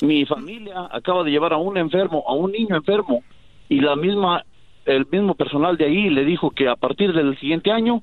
Mi 0.00 0.24
familia 0.24 0.88
acaba 0.90 1.24
de 1.24 1.30
llevar 1.30 1.52
a 1.52 1.56
un 1.56 1.76
enfermo, 1.76 2.24
a 2.26 2.32
un 2.32 2.52
niño 2.52 2.76
enfermo, 2.76 3.22
y 3.68 3.80
la 3.80 3.96
misma, 3.96 4.44
el 4.86 5.06
mismo 5.10 5.34
personal 5.34 5.76
de 5.76 5.86
ahí 5.86 6.08
le 6.08 6.24
dijo 6.24 6.50
que 6.50 6.68
a 6.68 6.76
partir 6.76 7.12
del 7.12 7.38
siguiente 7.38 7.70
año 7.72 8.02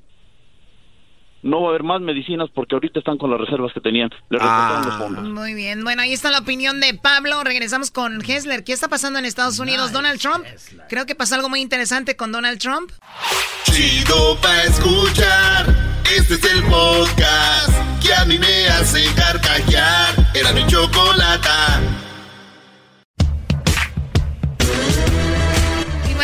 no 1.46 1.62
va 1.62 1.68
a 1.68 1.70
haber 1.70 1.82
más 1.82 2.00
medicinas 2.00 2.50
porque 2.54 2.74
ahorita 2.74 2.98
están 2.98 3.18
con 3.18 3.30
las 3.30 3.40
reservas 3.40 3.72
que 3.72 3.80
tenían. 3.80 4.10
Le 4.28 4.38
recortaron 4.38 4.86
los 4.86 4.96
fondos. 4.96 5.24
Muy 5.24 5.54
bien, 5.54 5.84
bueno, 5.84 6.02
ahí 6.02 6.12
está 6.12 6.30
la 6.30 6.40
opinión 6.40 6.80
de 6.80 6.94
Pablo. 6.94 7.42
Regresamos 7.44 7.90
con 7.90 8.20
Hessler. 8.20 8.64
¿Qué 8.64 8.72
está 8.72 8.88
pasando 8.88 9.18
en 9.18 9.24
Estados 9.24 9.58
Unidos? 9.58 9.92
Donald 9.92 10.20
Trump. 10.20 10.44
Creo 10.88 11.06
que 11.06 11.14
pasa 11.14 11.36
algo 11.36 11.48
muy 11.48 11.60
interesante 11.60 12.16
con 12.16 12.32
Donald 12.32 12.58
Trump. 12.58 12.90
Chido 13.64 14.36
pa' 14.40 14.62
escuchar. 14.64 15.66
Este 16.16 16.34
es 16.34 16.44
el 16.44 16.62
podcast 16.64 18.02
que 18.02 18.14
a 18.14 18.24
mí 18.24 18.38
me 18.38 18.68
hace 18.68 19.04
carcajear. 19.14 20.14
Era 20.34 20.52
mi 20.52 20.66
chocolata. 20.66 21.80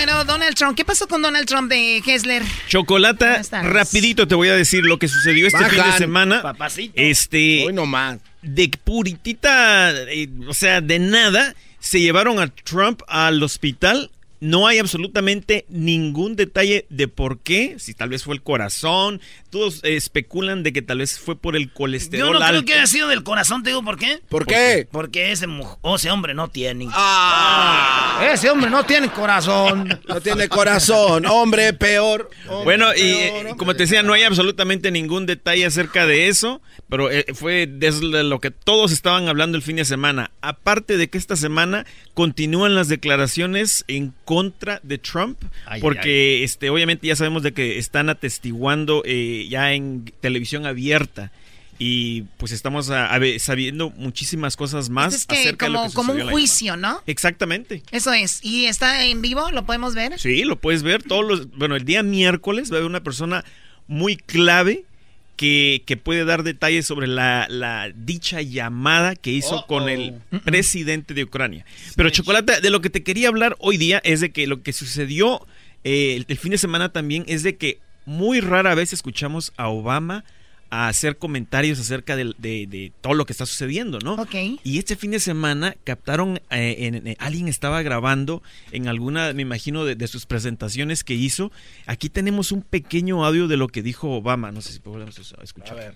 Bueno, 0.04 0.24
Donald 0.24 0.56
Trump. 0.56 0.76
¿Qué 0.76 0.84
pasó 0.84 1.06
con 1.06 1.22
Donald 1.22 1.46
Trump 1.46 1.70
de 1.70 1.98
Hessler? 2.04 2.42
Chocolata, 2.66 3.40
rapidito 3.62 4.26
te 4.26 4.34
voy 4.34 4.48
a 4.48 4.54
decir 4.56 4.84
lo 4.84 4.98
que 4.98 5.06
sucedió 5.06 5.46
este 5.46 5.64
fin 5.66 5.80
de 5.80 5.92
semana. 5.96 6.42
Papacito. 6.42 6.94
Este, 6.96 7.64
Hoy 7.66 7.72
nomás. 7.72 8.18
de 8.42 8.68
puritita, 8.82 9.92
eh, 10.08 10.28
o 10.48 10.54
sea, 10.54 10.80
de 10.80 10.98
nada, 10.98 11.54
se 11.78 12.00
llevaron 12.00 12.40
a 12.40 12.48
Trump 12.48 13.02
al 13.06 13.40
hospital. 13.44 14.10
No 14.42 14.66
hay 14.66 14.80
absolutamente 14.80 15.66
ningún 15.68 16.34
detalle 16.34 16.84
de 16.90 17.06
por 17.06 17.38
qué, 17.38 17.76
si 17.78 17.94
tal 17.94 18.08
vez 18.08 18.24
fue 18.24 18.34
el 18.34 18.42
corazón. 18.42 19.20
Todos 19.50 19.84
eh, 19.84 19.94
especulan 19.94 20.64
de 20.64 20.72
que 20.72 20.82
tal 20.82 20.98
vez 20.98 21.20
fue 21.20 21.36
por 21.36 21.54
el 21.54 21.72
colesterol 21.72 22.32
Yo 22.32 22.40
no 22.40 22.44
creo 22.44 22.64
que 22.64 22.74
haya 22.74 22.88
sido 22.88 23.06
del 23.06 23.22
corazón, 23.22 23.62
te 23.62 23.70
digo 23.70 23.84
por 23.84 23.96
qué. 23.96 24.18
¿Por 24.28 24.44
qué? 24.44 24.88
Porque 24.90 25.30
ese, 25.30 25.46
oh, 25.82 25.94
ese 25.94 26.10
hombre 26.10 26.34
no 26.34 26.48
tiene. 26.48 26.88
Ah, 26.90 28.20
Ese 28.32 28.50
hombre 28.50 28.68
no 28.68 28.82
tiene 28.82 29.10
corazón. 29.12 30.00
no 30.08 30.20
tiene 30.20 30.48
corazón, 30.48 31.24
hombre 31.26 31.72
peor. 31.72 32.28
hombre 32.48 32.64
Bueno, 32.64 32.92
y 32.96 32.96
peor, 32.96 33.06
eh, 33.06 33.32
hombre 33.36 33.56
como 33.56 33.74
te 33.74 33.84
decía, 33.84 34.02
no 34.02 34.12
hay 34.12 34.24
absolutamente 34.24 34.90
ningún 34.90 35.24
detalle 35.24 35.66
acerca 35.66 36.04
de 36.04 36.26
eso, 36.26 36.60
pero 36.88 37.12
eh, 37.12 37.26
fue 37.32 37.68
de 37.68 38.24
lo 38.24 38.40
que 38.40 38.50
todos 38.50 38.90
estaban 38.90 39.28
hablando 39.28 39.56
el 39.56 39.62
fin 39.62 39.76
de 39.76 39.84
semana. 39.84 40.32
Aparte 40.40 40.96
de 40.96 41.08
que 41.08 41.18
esta 41.18 41.36
semana 41.36 41.86
continúan 42.14 42.74
las 42.74 42.88
declaraciones 42.88 43.84
en 43.86 44.12
contra 44.24 44.31
de 44.82 44.98
Trump, 44.98 45.38
Ay, 45.66 45.80
porque 45.80 46.42
este 46.44 46.70
obviamente 46.70 47.06
ya 47.06 47.16
sabemos 47.16 47.42
de 47.42 47.52
que 47.52 47.78
están 47.78 48.08
atestiguando 48.08 49.02
eh, 49.04 49.46
ya 49.50 49.72
en 49.72 50.12
televisión 50.20 50.66
abierta. 50.66 51.30
Y 51.78 52.22
pues 52.36 52.52
estamos 52.52 52.90
a- 52.90 53.18
sabiendo 53.40 53.90
muchísimas 53.90 54.56
cosas 54.56 54.88
más 54.88 55.14
es 55.14 55.26
que 55.26 55.36
acerca 55.36 55.66
de 55.66 55.72
lo 55.72 55.78
como, 55.78 55.88
que 55.88 55.94
como 55.94 56.12
un 56.12 56.30
juicio, 56.30 56.76
¿no? 56.76 57.00
Exactamente. 57.06 57.82
Eso 57.90 58.12
es. 58.12 58.38
¿Y 58.44 58.66
está 58.66 59.04
en 59.04 59.20
vivo? 59.20 59.50
¿Lo 59.50 59.64
podemos 59.64 59.94
ver? 59.94 60.16
Sí, 60.20 60.44
lo 60.44 60.56
puedes 60.56 60.84
ver 60.84 61.02
todos 61.02 61.24
los... 61.26 61.50
Bueno, 61.56 61.74
el 61.74 61.84
día 61.84 62.04
miércoles 62.04 62.70
va 62.70 62.76
a 62.76 62.78
haber 62.78 62.88
una 62.90 63.02
persona 63.02 63.44
muy 63.88 64.16
clave 64.16 64.84
que, 65.42 65.82
que 65.86 65.96
puede 65.96 66.24
dar 66.24 66.44
detalles 66.44 66.86
sobre 66.86 67.08
la, 67.08 67.48
la 67.50 67.90
dicha 67.96 68.42
llamada 68.42 69.16
que 69.16 69.32
hizo 69.32 69.66
con 69.66 69.88
el 69.88 70.14
presidente 70.44 71.14
de 71.14 71.24
Ucrania. 71.24 71.66
Pero 71.96 72.10
Chocolate, 72.10 72.60
de 72.60 72.70
lo 72.70 72.80
que 72.80 72.90
te 72.90 73.02
quería 73.02 73.26
hablar 73.26 73.56
hoy 73.58 73.76
día 73.76 74.00
es 74.04 74.20
de 74.20 74.30
que 74.30 74.46
lo 74.46 74.62
que 74.62 74.72
sucedió 74.72 75.44
eh, 75.82 76.14
el, 76.14 76.26
el 76.28 76.38
fin 76.38 76.52
de 76.52 76.58
semana 76.58 76.92
también 76.92 77.24
es 77.26 77.42
de 77.42 77.56
que 77.56 77.80
muy 78.06 78.38
rara 78.38 78.76
vez 78.76 78.92
escuchamos 78.92 79.52
a 79.56 79.66
Obama 79.66 80.24
a 80.74 80.88
hacer 80.88 81.18
comentarios 81.18 81.78
acerca 81.78 82.16
de, 82.16 82.32
de 82.38 82.92
todo 83.02 83.12
lo 83.12 83.26
que 83.26 83.34
está 83.34 83.44
sucediendo, 83.44 83.98
¿no? 83.98 84.14
Ok. 84.14 84.34
Y 84.64 84.78
este 84.78 84.96
fin 84.96 85.10
de 85.10 85.20
semana 85.20 85.74
captaron, 85.84 86.40
eh, 86.50 86.76
en- 86.86 87.06
en- 87.06 87.16
alguien 87.18 87.46
estaba 87.46 87.82
grabando 87.82 88.42
en 88.72 88.88
alguna, 88.88 89.34
me 89.34 89.42
imagino, 89.42 89.84
de, 89.84 89.96
de 89.96 90.06
sus 90.08 90.24
presentaciones 90.24 91.04
que 91.04 91.12
hizo. 91.14 91.52
Aquí 91.86 92.08
tenemos 92.08 92.52
un 92.52 92.62
pequeño 92.62 93.22
audio 93.22 93.48
de 93.48 93.58
lo 93.58 93.68
que 93.68 93.82
dijo 93.82 94.12
Obama. 94.16 94.50
No 94.50 94.62
sé 94.62 94.72
si 94.72 94.78
podemos 94.80 95.18
escuchar. 95.42 95.94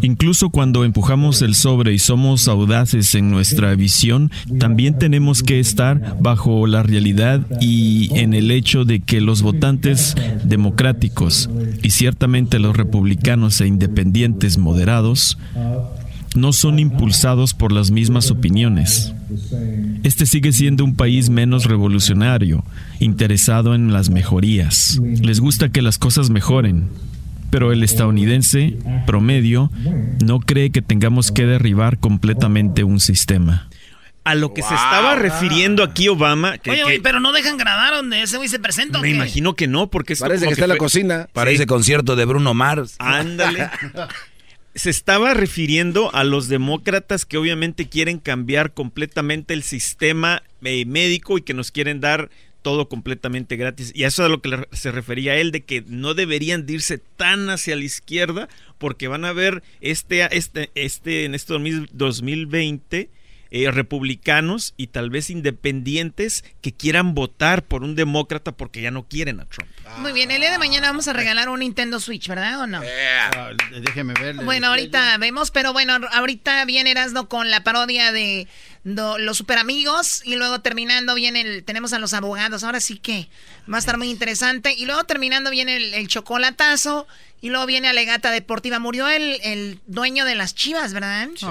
Incluso 0.00 0.48
cuando 0.48 0.84
empujamos 0.84 1.42
el 1.42 1.54
sobre 1.54 1.92
y 1.92 1.98
somos 1.98 2.48
audaces 2.48 3.14
en 3.14 3.30
nuestra 3.30 3.74
visión, 3.74 4.30
también 4.58 4.98
tenemos 4.98 5.42
que 5.42 5.60
estar 5.60 6.16
bajo 6.20 6.66
la 6.66 6.82
realidad 6.82 7.42
y 7.60 8.08
en 8.18 8.32
el 8.32 8.50
hecho 8.50 8.86
de 8.86 9.00
que 9.00 9.20
los 9.20 9.42
votantes 9.42 10.14
democráticos 10.44 11.50
y 11.82 11.90
ciertamente 11.90 12.58
los 12.58 12.76
republicanos 12.76 13.60
e 13.60 13.66
independientes 13.66 14.58
moderados 14.58 15.38
no 16.34 16.52
son 16.52 16.78
impulsados 16.78 17.54
por 17.54 17.72
las 17.72 17.90
mismas 17.90 18.30
opiniones. 18.30 19.12
Este 20.02 20.26
sigue 20.26 20.52
siendo 20.52 20.84
un 20.84 20.94
país 20.94 21.28
menos 21.28 21.66
revolucionario, 21.66 22.64
interesado 23.00 23.74
en 23.74 23.92
las 23.92 24.10
mejorías. 24.10 25.00
Les 25.02 25.40
gusta 25.40 25.68
que 25.68 25.82
las 25.82 25.98
cosas 25.98 26.30
mejoren, 26.30 26.88
pero 27.50 27.72
el 27.72 27.82
estadounidense 27.82 28.78
promedio 29.06 29.70
no 30.24 30.40
cree 30.40 30.70
que 30.70 30.82
tengamos 30.82 31.32
que 31.32 31.46
derribar 31.46 31.98
completamente 31.98 32.84
un 32.84 33.00
sistema. 33.00 33.68
A 34.24 34.34
lo 34.36 34.54
que 34.54 34.62
se 34.62 34.72
estaba 34.74 35.16
refiriendo 35.16 35.82
aquí 35.82 36.06
Obama, 36.08 36.56
que, 36.58 36.70
Oye, 36.70 36.78
que 36.78 36.84
güey, 36.84 37.00
pero 37.00 37.18
no 37.18 37.32
dejan 37.32 37.56
grabar 37.56 37.92
donde 37.94 38.22
ese 38.22 38.36
güey 38.36 38.48
se 38.48 38.60
presenta. 38.60 38.98
¿o 38.98 39.02
me 39.02 39.08
qué? 39.08 39.14
imagino 39.16 39.54
que 39.54 39.66
no, 39.66 39.88
porque 39.88 40.12
esto 40.12 40.24
Parece 40.24 40.44
como 40.44 40.50
que 40.50 40.52
está 40.54 40.64
en 40.66 40.68
la 40.70 40.76
cocina. 40.76 41.28
Parece 41.32 41.66
concierto 41.66 42.14
de 42.14 42.24
Bruno 42.24 42.54
Mars. 42.54 42.94
Ándale. 42.98 43.68
Se 44.74 44.88
estaba 44.88 45.34
refiriendo 45.34 46.14
a 46.14 46.24
los 46.24 46.48
demócratas 46.48 47.26
que 47.26 47.36
obviamente 47.36 47.88
quieren 47.90 48.18
cambiar 48.18 48.72
completamente 48.72 49.52
el 49.52 49.62
sistema 49.64 50.42
eh, 50.62 50.86
médico 50.86 51.36
y 51.36 51.42
que 51.42 51.52
nos 51.52 51.70
quieren 51.70 52.00
dar 52.00 52.30
todo 52.62 52.88
completamente 52.88 53.56
gratis. 53.56 53.92
Y 53.94 54.04
eso 54.04 54.22
es 54.22 54.26
a 54.26 54.28
lo 54.30 54.40
que 54.40 54.48
le- 54.48 54.68
se 54.72 54.90
refería 54.92 55.32
a 55.32 55.36
él, 55.36 55.50
de 55.50 55.64
que 55.64 55.84
no 55.88 56.14
deberían 56.14 56.64
de 56.64 56.74
irse 56.74 56.96
tan 56.96 57.50
hacia 57.50 57.76
la 57.76 57.82
izquierda 57.84 58.48
porque 58.78 59.08
van 59.08 59.26
a 59.26 59.32
ver 59.34 59.62
este, 59.82 60.26
este, 60.34 60.70
este 60.74 61.24
en 61.26 61.34
este 61.34 61.52
2000 61.52 61.90
2020 61.92 63.10
eh, 63.54 63.70
republicanos 63.70 64.72
y 64.78 64.86
tal 64.86 65.10
vez 65.10 65.28
independientes 65.28 66.42
que 66.62 66.72
quieran 66.72 67.14
votar 67.14 67.62
por 67.62 67.82
un 67.82 67.94
demócrata 67.94 68.52
porque 68.52 68.80
ya 68.80 68.90
no 68.90 69.06
quieren 69.06 69.40
a 69.40 69.44
Trump. 69.44 69.70
Muy 69.98 70.12
bien, 70.12 70.30
el 70.30 70.40
día 70.40 70.50
de 70.50 70.58
mañana 70.58 70.86
vamos 70.86 71.06
a 71.06 71.12
regalar 71.12 71.50
un 71.50 71.60
Nintendo 71.60 72.00
Switch, 72.00 72.28
¿verdad 72.28 72.60
o 72.60 72.66
no? 72.66 72.80
Ah, 72.80 73.50
déjeme 73.82 74.14
ver. 74.14 74.36
Bueno, 74.36 74.68
ahorita 74.68 75.18
vemos, 75.18 75.50
pero 75.50 75.74
bueno, 75.74 75.98
ahorita 76.12 76.64
viene 76.64 76.92
Erasno 76.92 77.28
con 77.28 77.50
la 77.50 77.62
parodia 77.62 78.10
de 78.10 78.48
do- 78.84 79.18
los 79.18 79.36
super 79.38 79.58
amigos 79.58 80.22
y 80.24 80.36
luego 80.36 80.60
terminando 80.60 81.14
viene 81.14 81.40
el, 81.42 81.64
tenemos 81.64 81.92
a 81.92 81.98
los 81.98 82.14
abogados, 82.14 82.64
ahora 82.64 82.80
sí 82.80 82.98
que 82.98 83.28
va 83.70 83.76
a 83.76 83.80
estar 83.80 83.98
muy 83.98 84.10
interesante 84.10 84.74
y 84.76 84.86
luego 84.86 85.04
terminando 85.04 85.50
viene 85.50 85.76
el, 85.76 85.94
el 85.94 86.08
chocolatazo 86.08 87.06
y 87.40 87.50
luego 87.50 87.66
viene 87.66 87.88
Alegata 87.88 88.30
Deportiva, 88.30 88.78
murió 88.78 89.08
el, 89.08 89.38
el 89.42 89.80
dueño 89.86 90.24
de 90.24 90.36
las 90.36 90.54
chivas, 90.54 90.92
¿verdad? 90.92 91.28
Sí, 91.36 91.46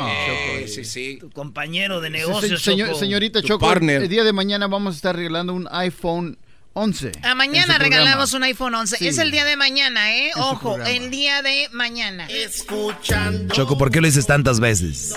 sí, 0.68 0.86
sí. 0.86 1.18
Tu 1.20 1.30
compañero 1.32 2.00
de 2.00 2.08
Sí, 2.08 2.14
negocios, 2.14 2.62
señor- 2.62 2.88
Choco. 2.90 3.00
señorita 3.00 3.42
Tu 3.42 3.48
Choco, 3.50 3.66
partner. 3.68 4.04
el 4.04 4.10
día 4.10 4.24
de 4.24 4.32
mañana 4.34 4.68
vamos 4.68 4.94
a 4.94 4.96
estar 4.96 5.16
regalando 5.16 5.54
un 5.54 5.68
iPhone 5.72 6.38
11. 6.74 7.12
A 7.24 7.36
mañana 7.36 7.78
regalamos 7.78 8.30
programa. 8.30 8.38
un 8.38 8.44
iPhone 8.44 8.76
11. 8.76 8.98
Sí. 8.98 9.08
Es 9.10 9.18
el 9.18 9.32
día 9.32 9.44
de 9.44 9.58
mañana, 9.58 10.16
¿eh? 10.16 10.32
Ojo, 10.38 10.78
el 10.82 11.10
día 11.12 11.42
de 11.42 11.68
mañana. 11.74 12.26
Escuchando. 12.30 13.54
Choco, 13.54 13.78
¿por 13.78 13.92
qué 13.92 14.00
lo 14.00 14.08
dices 14.08 14.26
tantas 14.26 14.62
veces? 14.62 15.14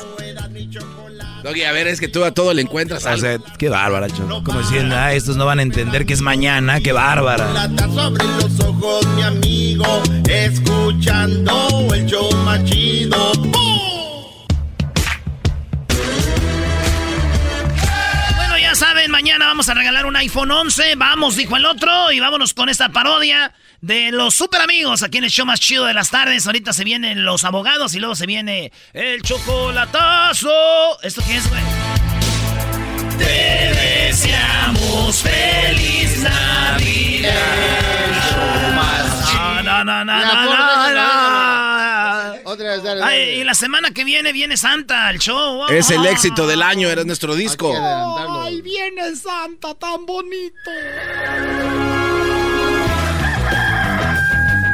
Doggy, 1.45 1.63
a 1.65 1.73
ver, 1.73 1.87
es 1.89 2.01
que 2.01 2.09
tú 2.09 2.25
a 2.25 2.31
todo 2.31 2.55
le 2.55 2.63
encuentras 2.63 3.05
O 3.05 3.09
algo. 3.11 3.21
sea, 3.21 3.39
qué 3.59 3.69
bárbara, 3.69 4.09
Choco. 4.09 4.43
Como 4.45 4.61
diciendo, 4.61 4.97
ah, 4.97 5.13
estos 5.13 5.37
no 5.37 5.45
van 5.45 5.59
a 5.59 5.63
entender 5.63 6.07
que 6.07 6.15
es 6.15 6.23
mañana, 6.23 6.81
qué 6.81 6.93
bárbara. 6.93 7.47
Plata 7.51 7.87
sobre 7.93 8.25
los 8.25 8.61
ojos, 8.61 9.07
mi 9.09 9.23
amigo. 9.23 9.85
Escuchando 10.27 11.69
el 11.95 12.07
show 12.07 12.35
más 12.47 12.65
chido. 12.65 13.33
Mañana 19.25 19.47
vamos 19.47 19.71
a 19.71 19.75
regalar 19.75 20.05
un 20.05 20.17
iPhone 20.17 20.51
11. 20.51 20.97
Vamos, 20.97 21.35
dijo 21.37 21.57
el 21.57 21.65
otro. 21.65 22.13
Y 22.13 22.21
vámonos 22.21 22.53
con 22.53 22.69
esta 22.69 22.91
parodia 22.91 23.55
de 23.81 24.13
los 24.13 24.35
super 24.35 24.61
amigos 24.61 25.03
aquí 25.03 25.17
en 25.17 25.25
el 25.25 25.31
show 25.31 25.47
más 25.47 25.61
chido 25.61 25.87
de 25.87 25.95
las 25.95 26.11
tardes. 26.11 26.45
Ahorita 26.47 26.75
se 26.75 26.85
vienen 26.85 27.25
los 27.25 27.43
abogados 27.45 27.95
y 27.95 28.01
luego 28.01 28.15
se 28.17 28.27
viene 28.27 28.71
el 28.93 29.23
chocolatazo. 29.23 30.51
¿Esto 31.03 31.23
qué 31.27 31.37
es, 31.39 31.49
güey? 31.49 31.63
Te 33.17 34.05
deseamos 34.05 35.23
feliz 35.23 36.19
Navidad. 36.19 37.33
Ah, 39.37 40.45
por- 40.45 40.59
no, 40.59 40.67
dale, 40.77 40.95
no. 41.01 41.64
Otra 42.55 42.71
vez, 42.71 42.83
dale, 42.83 43.03
Ay, 43.03 43.19
dale. 43.21 43.35
y 43.37 43.45
la 43.45 43.55
semana 43.55 43.91
que 43.91 44.05
viene 44.05 44.33
viene 44.33 44.57
Santa 44.57 45.09
al 45.09 45.19
show. 45.19 45.67
Es 45.71 45.91
el 45.91 46.05
éxito 46.07 46.47
del 46.47 46.63
año, 46.63 46.89
era 46.89 47.05
nuestro 47.05 47.35
disco. 47.35 47.71
Adelantarlo. 47.73 48.43
Ay, 48.43 48.63
viene 48.63 49.15
Santa 49.17 49.75
tan 49.75 50.07
bonito. 50.07 50.71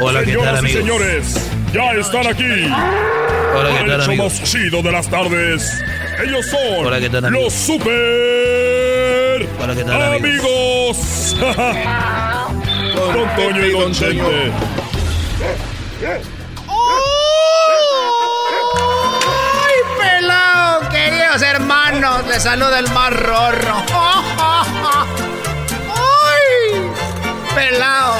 Hola, 0.02 0.24
¿qué 0.24 0.32
tal, 0.36 0.42
Señoras 0.42 0.54
y 0.54 0.58
amigos? 0.58 0.80
señores, 0.80 1.50
ya 1.74 1.92
están 1.92 2.26
aquí. 2.26 2.44
Hola, 2.44 3.70
¿qué 3.70 3.78
tal, 3.78 3.90
el 3.90 4.00
show 4.00 4.04
amigos? 4.08 4.40
más 4.40 4.50
chido 4.50 4.82
de 4.82 4.92
las 4.92 5.08
tardes. 5.10 5.82
Ellos 6.22 6.46
son 6.46 6.86
Hola, 6.86 7.00
¿qué 7.00 7.08
tal, 7.10 7.24
amigos? 7.26 7.44
los 7.44 7.52
super 7.54 9.48
Hola, 9.62 9.74
¿qué 9.74 9.84
tal, 9.84 10.02
amigos? 10.02 11.34
amigos. 11.34 11.56
Don 12.94 13.36
Toño 13.36 13.66
y 13.66 13.70
Don 13.72 13.92
Chente. 13.92 14.52
Queridos 21.30 21.48
hermanos, 21.48 22.26
les 22.26 22.42
saluda 22.42 22.80
el 22.80 22.90
más 22.90 23.12
rorro. 23.12 23.84
¡Ay! 25.94 26.90
Pelado. 27.54 28.16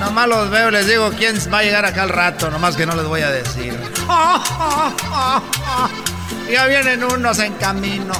Nomás 0.00 0.28
los 0.28 0.48
veo, 0.48 0.70
les 0.70 0.86
digo 0.86 1.10
quién 1.18 1.36
va 1.52 1.58
a 1.58 1.62
llegar 1.64 1.84
acá 1.84 2.04
al 2.04 2.08
rato, 2.08 2.50
nomás 2.50 2.76
que 2.76 2.86
no 2.86 2.96
les 2.96 3.04
voy 3.04 3.20
a 3.20 3.30
decir. 3.30 3.78
Ya 6.50 6.64
vienen 6.64 7.04
unos 7.04 7.40
en 7.40 7.52
camino. 7.54 8.14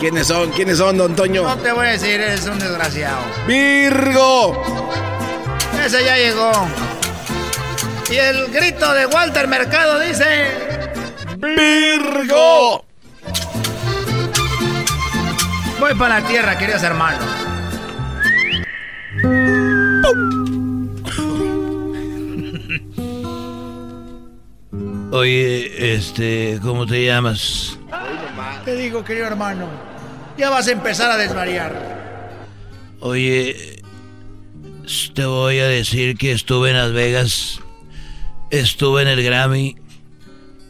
¿Quiénes 0.00 0.28
son? 0.28 0.50
¿Quiénes 0.52 0.78
son, 0.78 0.96
don 0.96 1.14
Toño? 1.14 1.42
No 1.42 1.58
te 1.58 1.70
voy 1.70 1.86
a 1.86 1.90
decir, 1.90 2.18
eres 2.18 2.46
un 2.46 2.58
desgraciado. 2.58 3.18
¡Virgo! 3.46 4.62
Ese 5.84 6.02
ya 6.02 6.16
llegó. 6.16 6.50
Y 8.10 8.16
el 8.16 8.50
grito 8.50 8.90
de 8.94 9.04
Walter 9.04 9.48
Mercado 9.48 9.98
dice... 9.98 10.71
¡Virgo! 11.42 12.84
Voy 15.80 15.94
para 15.96 16.20
la 16.20 16.28
tierra, 16.28 16.56
queridos 16.56 16.84
hermanos. 16.84 17.24
Oye, 25.10 25.94
este, 25.96 26.60
¿cómo 26.62 26.86
te 26.86 27.04
llamas? 27.04 27.76
Te 28.64 28.76
digo, 28.76 29.04
querido 29.04 29.26
hermano, 29.26 29.66
ya 30.38 30.48
vas 30.48 30.68
a 30.68 30.72
empezar 30.72 31.10
a 31.10 31.16
desvariar. 31.16 31.74
Oye, 33.00 33.82
te 35.12 35.24
voy 35.24 35.58
a 35.58 35.66
decir 35.66 36.16
que 36.16 36.30
estuve 36.30 36.70
en 36.70 36.76
Las 36.76 36.92
Vegas, 36.92 37.60
estuve 38.50 39.02
en 39.02 39.08
el 39.08 39.24
Grammy 39.24 39.76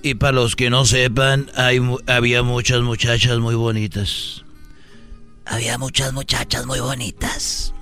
y 0.02 0.14
para 0.14 0.32
los 0.32 0.56
que 0.56 0.68
no 0.68 0.84
sepan, 0.84 1.50
hay, 1.54 1.80
había 2.06 2.42
muchas 2.42 2.82
muchachas 2.82 3.38
muy 3.38 3.54
bonitas. 3.54 4.44
Había 5.44 5.78
muchas 5.78 6.12
muchachas 6.12 6.66
muy 6.66 6.80
bonitas. 6.80 7.72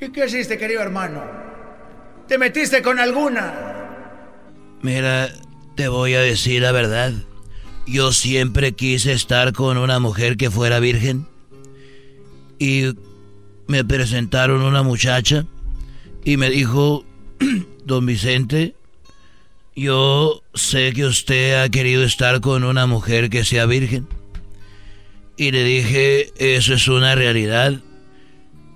¿Y 0.00 0.10
qué 0.10 0.26
hiciste, 0.26 0.58
querido 0.58 0.82
hermano? 0.82 1.22
¿Te 2.26 2.36
metiste 2.36 2.82
con 2.82 2.98
alguna? 2.98 3.54
Mira, 4.80 5.32
te 5.76 5.86
voy 5.86 6.14
a 6.14 6.20
decir 6.20 6.62
la 6.62 6.72
verdad. 6.72 7.12
Yo 7.86 8.12
siempre 8.12 8.72
quise 8.72 9.12
estar 9.12 9.52
con 9.52 9.78
una 9.78 10.00
mujer 10.00 10.36
que 10.36 10.50
fuera 10.50 10.80
virgen. 10.80 11.28
Y 12.58 12.94
me 13.68 13.84
presentaron 13.84 14.62
una 14.62 14.82
muchacha 14.82 15.46
y 16.24 16.36
me 16.36 16.50
dijo, 16.50 17.04
don 17.84 18.06
Vicente, 18.06 18.74
yo 19.74 20.42
sé 20.54 20.92
que 20.92 21.06
usted 21.06 21.62
ha 21.62 21.68
querido 21.68 22.02
estar 22.02 22.40
con 22.40 22.64
una 22.64 22.86
mujer 22.86 23.30
que 23.30 23.44
sea 23.44 23.66
virgen. 23.66 24.06
Y 25.36 25.50
le 25.50 25.64
dije, 25.64 26.32
eso 26.36 26.74
es 26.74 26.88
una 26.88 27.14
realidad. 27.14 27.80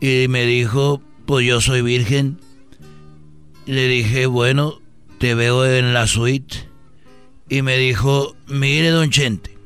Y 0.01 0.27
me 0.29 0.47
dijo, 0.47 1.03
pues 1.27 1.47
yo 1.47 1.61
soy 1.61 1.83
virgen. 1.83 2.39
Le 3.67 3.89
dije, 3.89 4.27
bueno, 4.27 4.81
te 5.19 5.35
veo 5.35 5.67
en 5.67 5.93
la 5.93 6.07
suite. 6.07 6.69
Y 7.49 7.63
me 7.63 7.77
dijo, 7.77 8.35
mire, 8.47 8.89
don 8.89 9.11
Chente, 9.11 9.57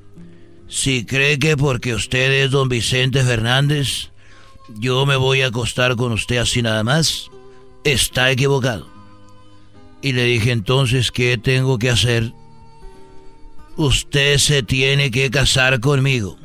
si 0.68 1.04
cree 1.04 1.38
que 1.38 1.56
porque 1.56 1.94
usted 1.94 2.44
es 2.44 2.50
don 2.50 2.68
Vicente 2.68 3.22
Fernández, 3.22 4.10
yo 4.78 5.06
me 5.06 5.16
voy 5.16 5.42
a 5.42 5.46
acostar 5.46 5.96
con 5.96 6.12
usted 6.12 6.36
así 6.36 6.60
nada 6.60 6.84
más, 6.84 7.30
está 7.84 8.30
equivocado. 8.30 8.88
Y 10.02 10.12
le 10.12 10.24
dije, 10.24 10.50
entonces, 10.50 11.10
¿qué 11.10 11.38
tengo 11.38 11.78
que 11.78 11.90
hacer? 11.90 12.32
Usted 13.76 14.38
se 14.38 14.62
tiene 14.62 15.10
que 15.10 15.30
casar 15.30 15.80
conmigo. 15.80 16.38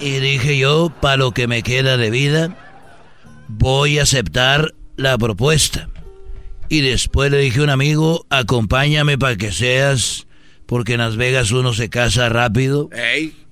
Y 0.00 0.10
dije 0.18 0.58
yo, 0.58 0.90
para 1.00 1.16
lo 1.16 1.32
que 1.32 1.46
me 1.46 1.62
queda 1.62 1.96
de 1.96 2.10
vida, 2.10 2.56
voy 3.48 3.98
a 3.98 4.02
aceptar 4.02 4.74
la 4.96 5.16
propuesta. 5.18 5.88
Y 6.68 6.80
después 6.80 7.30
le 7.30 7.38
dije 7.38 7.60
a 7.60 7.64
un 7.64 7.70
amigo, 7.70 8.26
acompáñame 8.30 9.16
para 9.16 9.36
que 9.36 9.52
seas, 9.52 10.26
porque 10.66 10.94
en 10.94 11.00
Las 11.00 11.16
Vegas 11.16 11.50
uno 11.50 11.72
se 11.72 11.88
casa 11.88 12.28
rápido. 12.28 12.90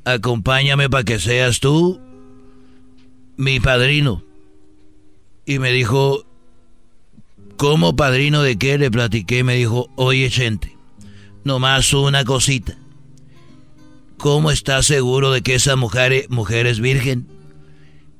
Acompáñame 0.05 0.91
para 0.91 1.05
que 1.05 1.19
seas 1.19 1.61
tú 1.61 2.01
mi 3.37 3.61
padrino. 3.61 4.26
Y 5.47 5.59
me 5.61 5.73
dijo, 5.73 6.27
¿cómo 7.57 7.97
padrino 7.97 8.43
de 8.43 8.59
qué? 8.59 8.77
Le 8.77 8.91
platiqué 8.91 9.39
y 9.39 9.43
me 9.45 9.55
dijo, 9.55 9.89
oye, 9.97 10.29
gente, 10.29 10.77
nomás 11.45 11.93
una 11.95 12.25
cosita. 12.25 12.77
¿Cómo 14.19 14.51
estás 14.51 14.87
seguro 14.87 15.31
de 15.31 15.43
que 15.43 15.55
esa 15.55 15.77
mujer, 15.77 16.27
mujer 16.29 16.67
es 16.67 16.81
virgen? 16.81 17.29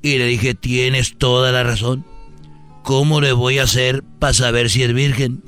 Y 0.01 0.17
le 0.17 0.25
dije, 0.25 0.55
tienes 0.55 1.17
toda 1.17 1.51
la 1.51 1.63
razón. 1.63 2.05
¿Cómo 2.83 3.19
le 3.19 3.33
voy 3.33 3.59
a 3.59 3.63
hacer 3.63 4.03
para 4.19 4.33
saber 4.33 4.69
si 4.69 4.83
es 4.83 4.93
virgen? 4.93 5.43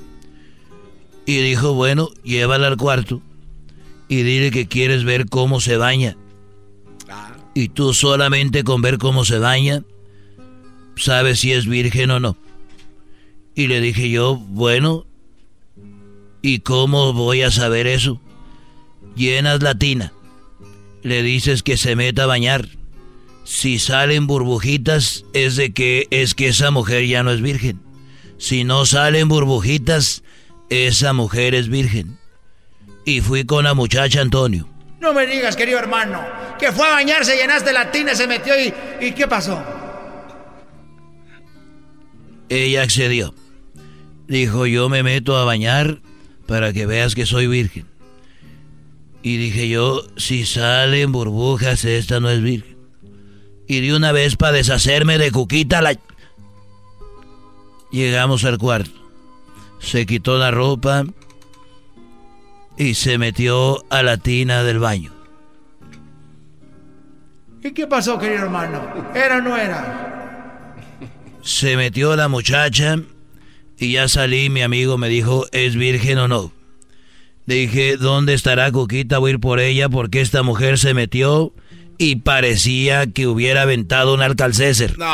Y 1.24 1.38
dijo, 1.38 1.72
bueno, 1.72 2.10
llévala 2.22 2.66
al 2.66 2.76
cuarto 2.76 3.22
y 4.08 4.22
dile 4.24 4.50
que 4.50 4.66
quieres 4.66 5.04
ver 5.04 5.26
cómo 5.30 5.60
se 5.60 5.76
baña. 5.76 6.16
Y 7.54 7.68
tú 7.68 7.94
solamente 7.94 8.64
con 8.64 8.82
ver 8.82 8.98
cómo 8.98 9.24
se 9.24 9.38
baña, 9.38 9.84
sabes 11.00 11.40
si 11.40 11.52
es 11.52 11.66
virgen 11.66 12.10
o 12.10 12.20
no. 12.20 12.36
Y 13.54 13.66
le 13.66 13.80
dije 13.80 14.08
yo, 14.10 14.36
bueno, 14.36 15.06
¿y 16.42 16.60
cómo 16.60 17.12
voy 17.12 17.42
a 17.42 17.50
saber 17.50 17.86
eso? 17.86 18.20
Llenas 19.16 19.62
la 19.62 19.74
tina 19.74 20.12
le 21.02 21.22
dices 21.22 21.62
que 21.62 21.76
se 21.76 21.96
meta 21.96 22.24
a 22.24 22.26
bañar. 22.26 22.66
Si 23.44 23.78
salen 23.78 24.26
burbujitas 24.26 25.24
es 25.32 25.56
de 25.56 25.72
que 25.72 26.06
es 26.10 26.34
que 26.34 26.48
esa 26.48 26.70
mujer 26.70 27.06
ya 27.06 27.22
no 27.22 27.32
es 27.32 27.40
virgen. 27.40 27.80
Si 28.38 28.64
no 28.64 28.86
salen 28.86 29.28
burbujitas, 29.28 30.22
esa 30.68 31.12
mujer 31.12 31.54
es 31.54 31.68
virgen. 31.68 32.18
Y 33.04 33.20
fui 33.20 33.44
con 33.44 33.64
la 33.64 33.74
muchacha 33.74 34.20
Antonio. 34.20 34.68
No 35.00 35.12
me 35.14 35.26
digas, 35.26 35.56
querido 35.56 35.78
hermano, 35.78 36.22
que 36.58 36.72
fue 36.72 36.86
a 36.86 36.90
bañarse, 36.90 37.34
llenaste 37.34 37.72
la 37.72 37.90
tina, 37.90 38.14
se 38.14 38.26
metió 38.26 38.54
y... 38.60 38.72
¿Y 39.00 39.12
qué 39.12 39.26
pasó? 39.26 39.79
Ella 42.50 42.82
accedió. 42.82 43.32
Dijo, 44.26 44.66
yo 44.66 44.88
me 44.88 45.02
meto 45.02 45.36
a 45.36 45.44
bañar 45.44 46.00
para 46.46 46.72
que 46.72 46.84
veas 46.84 47.14
que 47.14 47.24
soy 47.24 47.46
virgen. 47.46 47.86
Y 49.22 49.36
dije 49.36 49.68
yo, 49.68 50.02
si 50.16 50.44
salen 50.44 51.12
burbujas, 51.12 51.84
esta 51.84 52.20
no 52.20 52.28
es 52.28 52.42
virgen. 52.42 52.76
Y 53.66 53.80
de 53.80 53.94
una 53.94 54.12
vez 54.12 54.36
para 54.36 54.52
deshacerme 54.52 55.16
de 55.16 55.30
Cuquita, 55.30 55.80
la... 55.80 55.96
Llegamos 57.92 58.44
al 58.44 58.58
cuarto. 58.58 58.90
Se 59.78 60.06
quitó 60.06 60.38
la 60.38 60.50
ropa 60.50 61.04
y 62.76 62.94
se 62.94 63.18
metió 63.18 63.84
a 63.90 64.02
la 64.02 64.16
tina 64.16 64.64
del 64.64 64.80
baño. 64.80 65.12
¿Y 67.62 67.72
qué 67.72 67.86
pasó, 67.86 68.18
querido 68.18 68.44
hermano? 68.44 68.82
¿Era 69.14 69.38
o 69.38 69.40
no 69.40 69.56
era? 69.56 70.19
Se 71.42 71.76
metió 71.76 72.16
la 72.16 72.28
muchacha 72.28 72.98
y 73.78 73.92
ya 73.92 74.08
salí, 74.08 74.50
mi 74.50 74.62
amigo 74.62 74.98
me 74.98 75.08
dijo, 75.08 75.46
¿es 75.52 75.74
virgen 75.74 76.18
o 76.18 76.28
no? 76.28 76.52
Dije, 77.46 77.96
¿dónde 77.96 78.34
estará 78.34 78.70
Cuquita? 78.70 79.18
Voy 79.18 79.30
a 79.30 79.34
ir 79.34 79.40
por 79.40 79.58
ella 79.58 79.88
porque 79.88 80.20
esta 80.20 80.42
mujer 80.42 80.78
se 80.78 80.94
metió 80.94 81.52
y 81.98 82.16
parecía 82.16 83.06
que 83.06 83.26
hubiera 83.26 83.62
aventado 83.62 84.14
un 84.14 84.22
alcalcéser. 84.22 84.90
Estos 84.90 85.08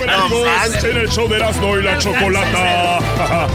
en 0.00 0.96
el 0.96 1.08
show 1.08 1.28
de 1.28 1.36
Erasmo 1.36 1.78
y 1.78 1.82
la 1.82 1.98
Chocolata. 1.98 3.48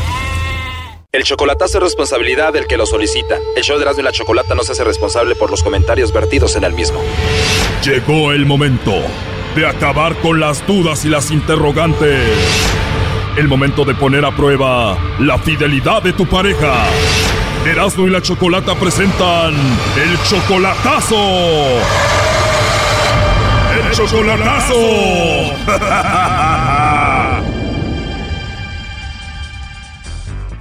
El 1.11 1.23
chocolatazo 1.23 1.77
es 1.77 1.83
responsabilidad 1.83 2.53
del 2.53 2.67
que 2.67 2.77
lo 2.77 2.85
solicita. 2.85 3.38
El 3.55 3.63
show 3.63 3.77
de 3.77 3.83
Erasmo 3.83 4.01
y 4.01 4.03
la 4.03 4.11
Chocolata 4.11 4.53
no 4.53 4.63
se 4.63 4.73
hace 4.73 4.83
responsable 4.83 5.35
por 5.35 5.49
los 5.49 5.63
comentarios 5.63 6.13
vertidos 6.13 6.55
en 6.55 6.63
el 6.63 6.73
mismo. 6.73 7.01
Llegó 7.83 8.31
el 8.33 8.45
momento 8.45 8.93
de 9.55 9.65
acabar 9.65 10.15
con 10.17 10.39
las 10.39 10.65
dudas 10.67 11.05
y 11.05 11.09
las 11.09 11.31
interrogantes. 11.31 12.27
El 13.35 13.47
momento 13.47 13.83
de 13.83 13.95
poner 13.95 14.25
a 14.25 14.35
prueba 14.35 14.97
la 15.19 15.39
fidelidad 15.39 16.03
de 16.03 16.13
tu 16.13 16.27
pareja. 16.27 16.85
Erasmo 17.65 18.07
y 18.07 18.11
la 18.11 18.21
Chocolata 18.21 18.75
presentan 18.75 19.55
el 19.55 20.23
chocolatazo. 20.29 21.15
Chocolatazo. 23.98 24.76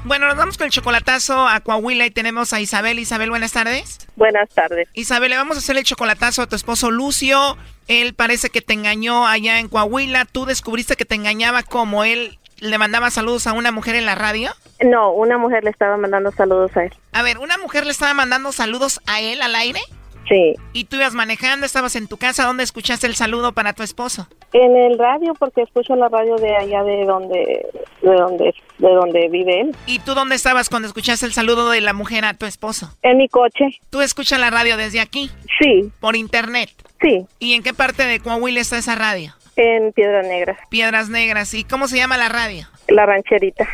Bueno, 0.04 0.28
nos 0.28 0.36
vamos 0.36 0.56
con 0.56 0.66
el 0.66 0.70
chocolatazo 0.70 1.48
a 1.48 1.60
Coahuila 1.60 2.06
y 2.06 2.10
tenemos 2.10 2.52
a 2.52 2.60
Isabel. 2.60 3.00
Isabel, 3.00 3.28
buenas 3.28 3.52
tardes. 3.52 4.06
Buenas 4.14 4.48
tardes. 4.50 4.88
Isabel, 4.94 5.30
le 5.30 5.36
vamos 5.36 5.56
a 5.56 5.58
hacer 5.58 5.76
el 5.76 5.82
chocolatazo 5.82 6.42
a 6.42 6.46
tu 6.46 6.54
esposo 6.54 6.92
Lucio. 6.92 7.56
Él 7.88 8.14
parece 8.14 8.48
que 8.48 8.62
te 8.62 8.72
engañó 8.72 9.26
allá 9.26 9.58
en 9.58 9.68
Coahuila. 9.68 10.24
¿Tú 10.24 10.46
descubriste 10.46 10.94
que 10.94 11.04
te 11.04 11.16
engañaba 11.16 11.64
como 11.64 12.04
él 12.04 12.38
le 12.60 12.78
mandaba 12.78 13.10
saludos 13.10 13.48
a 13.48 13.52
una 13.52 13.72
mujer 13.72 13.96
en 13.96 14.06
la 14.06 14.14
radio? 14.14 14.52
No, 14.80 15.10
una 15.10 15.38
mujer 15.38 15.64
le 15.64 15.70
estaba 15.70 15.96
mandando 15.96 16.30
saludos 16.30 16.74
a 16.76 16.84
él. 16.84 16.94
A 17.12 17.22
ver, 17.22 17.38
¿una 17.38 17.58
mujer 17.58 17.84
le 17.84 17.90
estaba 17.90 18.14
mandando 18.14 18.52
saludos 18.52 19.00
a 19.06 19.20
él 19.20 19.42
al 19.42 19.56
aire? 19.56 19.80
Sí. 20.28 20.54
¿Y 20.72 20.84
tú 20.84 20.96
ibas 20.96 21.14
manejando, 21.14 21.66
estabas 21.66 21.96
en 21.96 22.08
tu 22.08 22.16
casa? 22.16 22.44
¿Dónde 22.44 22.64
escuchaste 22.64 23.06
el 23.06 23.14
saludo 23.14 23.52
para 23.52 23.72
tu 23.72 23.82
esposo? 23.82 24.28
En 24.52 24.76
el 24.76 24.98
radio, 24.98 25.34
porque 25.38 25.62
escucho 25.62 25.94
la 25.94 26.08
radio 26.08 26.36
de 26.36 26.56
allá 26.56 26.82
de 26.82 27.04
donde, 27.04 27.66
de 28.02 28.14
donde, 28.14 28.54
de 28.78 28.88
donde 28.88 29.28
vive 29.28 29.60
él. 29.60 29.76
¿Y 29.86 30.00
tú 30.00 30.14
dónde 30.14 30.34
estabas 30.34 30.68
cuando 30.68 30.88
escuchaste 30.88 31.26
el 31.26 31.32
saludo 31.32 31.70
de 31.70 31.80
la 31.80 31.92
mujer 31.92 32.24
a 32.24 32.34
tu 32.34 32.46
esposo? 32.46 32.92
En 33.02 33.18
mi 33.18 33.28
coche. 33.28 33.66
¿Tú 33.90 34.00
escuchas 34.00 34.40
la 34.40 34.50
radio 34.50 34.76
desde 34.76 35.00
aquí? 35.00 35.30
Sí. 35.60 35.90
¿Por 36.00 36.16
internet? 36.16 36.70
Sí. 37.00 37.26
¿Y 37.38 37.54
en 37.54 37.62
qué 37.62 37.72
parte 37.72 38.04
de 38.04 38.20
Coahuila 38.20 38.60
está 38.60 38.78
esa 38.78 38.94
radio? 38.94 39.34
En 39.56 39.92
Piedras 39.92 40.26
Negras. 40.26 40.58
Piedras 40.68 41.08
Negras. 41.08 41.54
¿Y 41.54 41.64
cómo 41.64 41.88
se 41.88 41.96
llama 41.96 42.16
la 42.16 42.28
radio? 42.28 42.66
La 42.88 43.06
rancherita. 43.06 43.66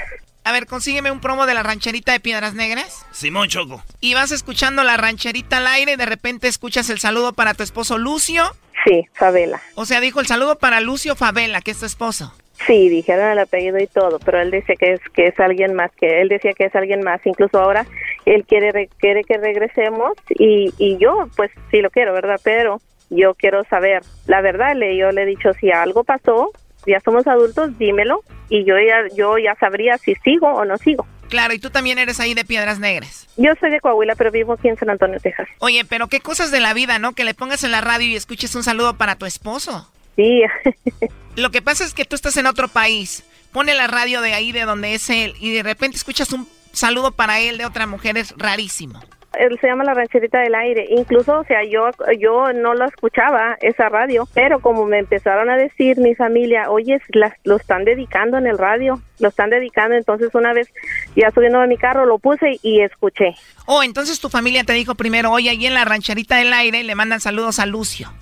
A 0.45 0.53
ver, 0.53 0.67
consígueme 0.67 1.11
un 1.13 1.21
promo 1.21 1.47
de 1.47 1.55
la 1.55 1.63
rancherita 1.63 2.13
de 2.13 2.21
Piedras 2.21 2.55
Negras. 2.55 3.07
Simón 3.13 3.49
Choco. 3.49 3.83
Y 4.01 4.15
vas 4.15 4.33
escuchando 4.33 4.83
la 4.83 4.97
rancherita 4.97 5.59
al 5.59 5.67
aire 5.69 5.93
y 5.93 5.97
de 5.97 6.07
repente 6.07 6.49
escuchas 6.49 6.91
el 6.91 6.99
saludo 6.99 7.33
para 7.33 7.55
tu 7.55 7.63
esposo 7.63 7.97
Lucio. 7.97 8.43
Sí, 8.85 9.07
Favela. 9.13 9.61
O 9.77 9.85
sea, 9.85 10.01
dijo 10.01 10.19
el 10.21 10.27
saludo 10.27 10.59
para 10.59 10.81
Lucio 10.81 11.15
Favela, 11.15 11.61
que 11.61 11.71
es 11.71 11.79
tu 11.79 11.87
esposo. 11.87 12.35
Sí, 12.67 12.89
dijeron 12.89 13.31
el 13.31 13.39
apellido 13.39 13.79
y 13.79 13.87
todo, 13.87 14.19
pero 14.19 14.41
él 14.41 14.51
dice 14.51 14.75
que 14.77 14.93
es 14.95 15.01
que 15.15 15.27
es 15.29 15.39
alguien 15.41 15.75
más, 15.75 15.91
que 15.99 16.21
él 16.21 16.29
decía 16.29 16.53
que 16.53 16.65
es 16.65 16.75
alguien 16.75 17.03
más. 17.03 17.21
Incluso 17.25 17.59
ahora 17.61 17.87
él 18.25 18.45
quiere 18.47 18.73
re- 18.73 18.91
quiere 18.99 19.23
que 19.25 19.37
regresemos 19.39 20.13
y, 20.31 20.73
y 20.79 20.97
yo, 20.99 21.29
pues 21.37 21.51
sí 21.71 21.81
lo 21.81 21.91
quiero, 21.91 22.13
¿verdad? 22.13 22.41
Pero 22.43 22.81
yo 23.11 23.35
quiero 23.35 23.65
saber 23.65 24.03
la 24.27 24.41
verdad. 24.41 24.75
Le 24.77 24.97
yo 24.97 25.11
le 25.13 25.23
he 25.23 25.27
dicho 25.27 25.53
si 25.61 25.71
algo 25.71 26.03
pasó, 26.05 26.51
ya 26.87 27.01
somos 27.01 27.27
adultos, 27.29 27.79
dímelo 27.79 28.21
y 28.53 28.65
yo 28.65 28.75
ya 28.79 29.17
yo 29.17 29.39
ya 29.39 29.55
sabría 29.55 29.97
si 29.97 30.15
sigo 30.17 30.47
o 30.47 30.65
no 30.67 30.77
sigo. 30.77 31.07
Claro, 31.31 31.55
y 31.55 31.59
tú 31.59 31.71
también 31.71 31.99
eres 31.99 32.21
ahí 32.21 32.35
de 32.35 32.45
Piedras 32.45 32.79
Negras. 32.79 33.27
Yo 33.39 33.53
soy 33.59 33.71
de 33.71 33.81
Coahuila, 33.81 34.15
pero 34.15 34.31
vivo 34.31 34.53
aquí 34.53 34.69
en 34.69 34.77
San 34.77 34.91
Antonio, 34.91 35.19
Texas. 35.19 35.49
Oye, 35.61 35.87
pero 35.87 36.09
qué 36.09 36.21
cosas 36.21 36.51
de 36.51 36.61
la 36.61 36.75
vida, 36.75 36.99
¿no? 36.99 37.15
Que 37.15 37.25
le 37.25 37.33
pongas 37.33 37.65
en 37.65 37.71
la 37.71 37.81
radio 37.81 38.07
y 38.09 38.17
escuches 38.17 38.55
un 38.55 38.63
saludo 38.63 38.99
para 38.99 39.17
tu 39.17 39.25
esposo. 39.25 39.91
Sí. 40.17 40.43
Lo 41.37 41.51
que 41.51 41.63
pasa 41.63 41.85
es 41.85 41.95
que 41.95 42.05
tú 42.05 42.15
estás 42.15 42.37
en 42.37 42.47
otro 42.47 42.69
país. 42.69 43.25
Pone 43.53 43.75
la 43.75 43.87
radio 43.87 44.21
de 44.21 44.35
ahí, 44.35 44.53
de 44.53 44.67
donde 44.67 44.95
es 44.95 45.09
él, 45.09 45.35
y 45.41 45.55
de 45.55 45.63
repente 45.63 45.97
escuchas 45.97 46.31
un 46.35 46.47
saludo 46.73 47.13
para 47.13 47.41
él 47.41 47.57
de 47.57 47.65
otra 47.65 47.87
mujer. 47.87 48.19
Es 48.19 48.35
rarísimo. 48.37 49.03
Él 49.39 49.59
se 49.61 49.67
llama 49.67 49.85
la 49.85 49.95
rancherita 49.95 50.41
del 50.41 50.55
aire. 50.55 50.87
Incluso, 50.91 51.41
o 51.41 51.45
sea, 51.45 51.65
yo 51.65 51.91
yo 52.19 52.53
no 52.53 52.75
lo 52.75 52.85
escuchaba 52.87 53.57
esa 53.61 53.89
radio, 53.89 54.29
pero 54.35 54.61
como 54.61 54.85
me 54.87 54.99
empezaron 54.99 55.51
a 55.51 55.57
decir 55.57 55.99
mi 55.99 56.15
familia, 56.15 56.71
oye, 56.71 57.01
las, 57.09 57.33
lo 57.45 57.57
están 57.57 57.85
dedicando 57.85 58.39
en 58.39 58.47
el 58.47 58.59
radio, 58.59 59.01
lo 59.19 59.29
están 59.29 59.51
dedicando. 59.51 59.97
Entonces 59.97 60.35
una 60.35 60.53
vez 60.53 60.69
ya 61.17 61.31
subiendo 61.31 61.61
a 61.61 61.67
mi 61.67 61.77
carro 61.77 62.07
lo 62.07 62.19
puse 62.19 62.59
y 62.63 62.81
escuché. 62.81 63.35
Oh, 63.67 63.83
entonces 63.83 64.21
tu 64.21 64.29
familia 64.29 64.65
te 64.65 64.73
dijo 64.73 64.95
primero, 64.95 65.31
oye, 65.31 65.51
ahí 65.51 65.67
en 65.67 65.75
la 65.75 65.85
rancherita 65.85 66.37
del 66.37 66.53
aire 66.53 66.83
le 66.83 66.95
mandan 66.95 67.21
saludos 67.21 67.59
a 67.59 67.67
Lucio. 67.67 68.13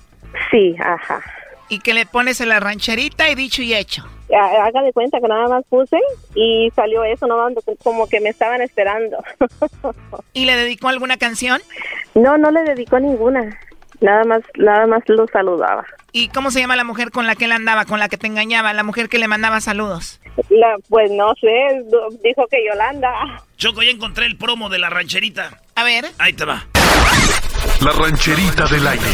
Sí, 0.49 0.75
ajá. 0.79 1.21
Y 1.69 1.79
que 1.79 1.93
le 1.93 2.05
pones 2.05 2.41
en 2.41 2.49
la 2.49 2.59
rancherita 2.59 3.29
y 3.29 3.35
dicho 3.35 3.61
y 3.61 3.73
hecho. 3.73 4.05
Ha- 4.33 4.65
Haga 4.65 4.81
de 4.83 4.93
cuenta 4.93 5.19
que 5.19 5.27
nada 5.27 5.47
más 5.47 5.63
puse 5.69 5.97
y 6.35 6.69
salió 6.75 7.03
eso, 7.03 7.27
no 7.27 7.37
como 7.83 8.07
que 8.07 8.19
me 8.19 8.29
estaban 8.29 8.61
esperando. 8.61 9.17
¿Y 10.33 10.45
le 10.45 10.55
dedicó 10.55 10.89
alguna 10.89 11.17
canción? 11.17 11.61
No, 12.15 12.37
no 12.37 12.51
le 12.51 12.63
dedicó 12.63 12.99
ninguna. 12.99 13.57
Nada 13.99 14.23
más, 14.23 14.41
nada 14.55 14.87
más 14.87 15.03
lo 15.07 15.27
saludaba. 15.27 15.85
¿Y 16.11 16.29
cómo 16.29 16.49
se 16.51 16.59
llama 16.59 16.75
la 16.75 16.83
mujer 16.83 17.11
con 17.11 17.27
la 17.27 17.35
que 17.35 17.45
él 17.45 17.51
andaba, 17.51 17.85
con 17.85 17.99
la 17.99 18.09
que 18.09 18.17
te 18.17 18.27
engañaba, 18.27 18.73
la 18.73 18.83
mujer 18.83 19.09
que 19.09 19.19
le 19.19 19.27
mandaba 19.27 19.61
saludos? 19.61 20.19
La, 20.49 20.75
pues 20.89 21.11
no 21.11 21.33
sé, 21.39 21.83
dijo 22.23 22.47
que 22.49 22.65
Yolanda. 22.65 23.11
Choco, 23.57 23.83
ya 23.83 23.91
encontré 23.91 24.25
el 24.25 24.37
promo 24.37 24.69
de 24.69 24.79
la 24.79 24.89
rancherita. 24.89 25.61
A 25.75 25.83
ver. 25.83 26.05
Ahí 26.17 26.33
te 26.33 26.45
va. 26.45 26.65
La 27.85 27.91
rancherita 27.91 28.65
del 28.65 28.87
aire. 28.87 29.05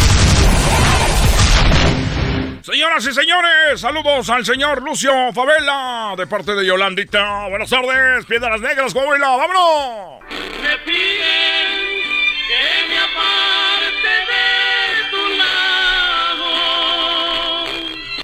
Señoras 2.70 3.08
y 3.08 3.14
señores, 3.14 3.80
saludos 3.80 4.30
al 4.30 4.44
señor 4.44 4.84
Lucio 4.84 5.32
Favela 5.32 6.16
de 6.18 6.28
parte 6.28 6.54
de 6.54 6.66
Yolandita. 6.66 7.48
Buenas 7.48 7.70
tardes, 7.70 8.26
Piedras 8.26 8.60
Negras, 8.60 8.94
Coahuila, 8.94 9.38
vámonos. 9.38 10.20
Me 10.30 10.78
piden 10.80 12.02
que 12.46 12.90
me 12.90 12.98
aparte 12.98 14.12
de 14.28 15.10
tu 15.12 15.24
lado. 15.38 16.46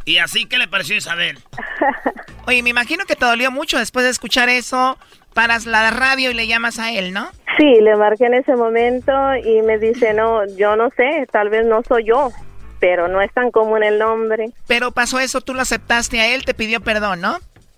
¿Y 0.04 0.18
así 0.18 0.46
qué 0.46 0.58
le 0.58 0.68
pareció 0.68 0.96
a 0.96 0.98
Isabel? 0.98 1.40
Oye, 2.46 2.62
me 2.64 2.70
imagino 2.72 3.06
que 3.06 3.16
te 3.16 3.24
dolió 3.24 3.50
mucho 3.50 3.80
después 3.80 4.04
de 4.04 4.12
escuchar 4.12 4.50
eso. 4.50 4.98
Paras 5.34 5.66
la 5.66 5.90
radio 5.90 6.32
y 6.32 6.34
le 6.34 6.48
llamas 6.48 6.80
a 6.80 6.92
él, 6.92 7.14
¿no? 7.14 7.30
Sí, 7.58 7.80
le 7.80 7.96
marqué 7.96 8.26
en 8.26 8.34
ese 8.34 8.58
momento 8.58 9.14
y 9.38 9.62
me 9.62 9.78
dice, 9.78 10.14
no, 10.14 10.46
yo 10.58 10.76
no 10.76 10.90
sé, 10.98 11.30
tal 11.32 11.48
vez 11.48 11.66
no 11.66 11.82
soy 11.84 12.04
yo, 12.08 12.34
pero 12.84 13.08
no 13.08 13.22
es 13.22 13.32
tan 13.32 13.50
común 13.50 13.82
el 13.82 13.98
nombre. 13.98 14.48
Pero 14.68 14.92
pasó 14.92 15.18
eso, 15.18 15.40
tú 15.40 15.54
lo 15.54 15.62
aceptaste 15.62 16.20
a 16.20 16.36
él, 16.36 16.44
te 16.44 16.54
pidió 16.54 16.82
perdón, 16.82 17.22
¿no? 17.22 17.38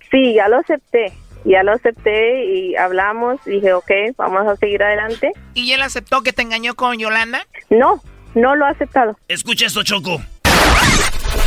Sí, 0.10 0.34
ya 0.34 0.48
lo 0.48 0.58
acepté, 0.58 1.14
ya 1.44 1.62
lo 1.62 1.74
acepté 1.74 2.44
y 2.46 2.76
hablamos, 2.76 3.40
dije, 3.46 3.72
ok, 3.74 3.92
vamos 4.18 4.48
a 4.48 4.56
seguir 4.56 4.82
adelante. 4.82 5.32
¿Y 5.54 5.74
él 5.74 5.84
aceptó 5.84 6.24
que 6.24 6.34
te 6.34 6.42
engañó 6.42 6.74
con 6.74 6.98
Yolanda? 6.98 7.46
No, 7.70 8.02
no 8.34 8.56
lo 8.56 8.66
ha 8.66 8.70
aceptado. 8.70 9.16
Escucha 9.28 9.68
esto, 9.68 9.84
Choco. 9.84 10.20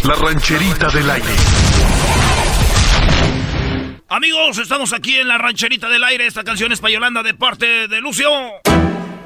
La 0.05 0.15
rancherita 0.15 0.87
del 0.91 1.11
aire. 1.11 1.33
Amigos, 4.09 4.59
estamos 4.59 4.93
aquí 4.93 5.17
en 5.17 5.27
la 5.27 5.37
rancherita 5.37 5.89
del 5.89 6.05
aire. 6.05 6.29
Esta 6.29 6.45
canción 6.45 6.71
es 6.71 6.79
para 6.79 6.93
Yolanda 6.93 7.25
de 7.25 7.35
parte 7.35 7.89
de 7.89 8.01
Lucio. 8.01 8.31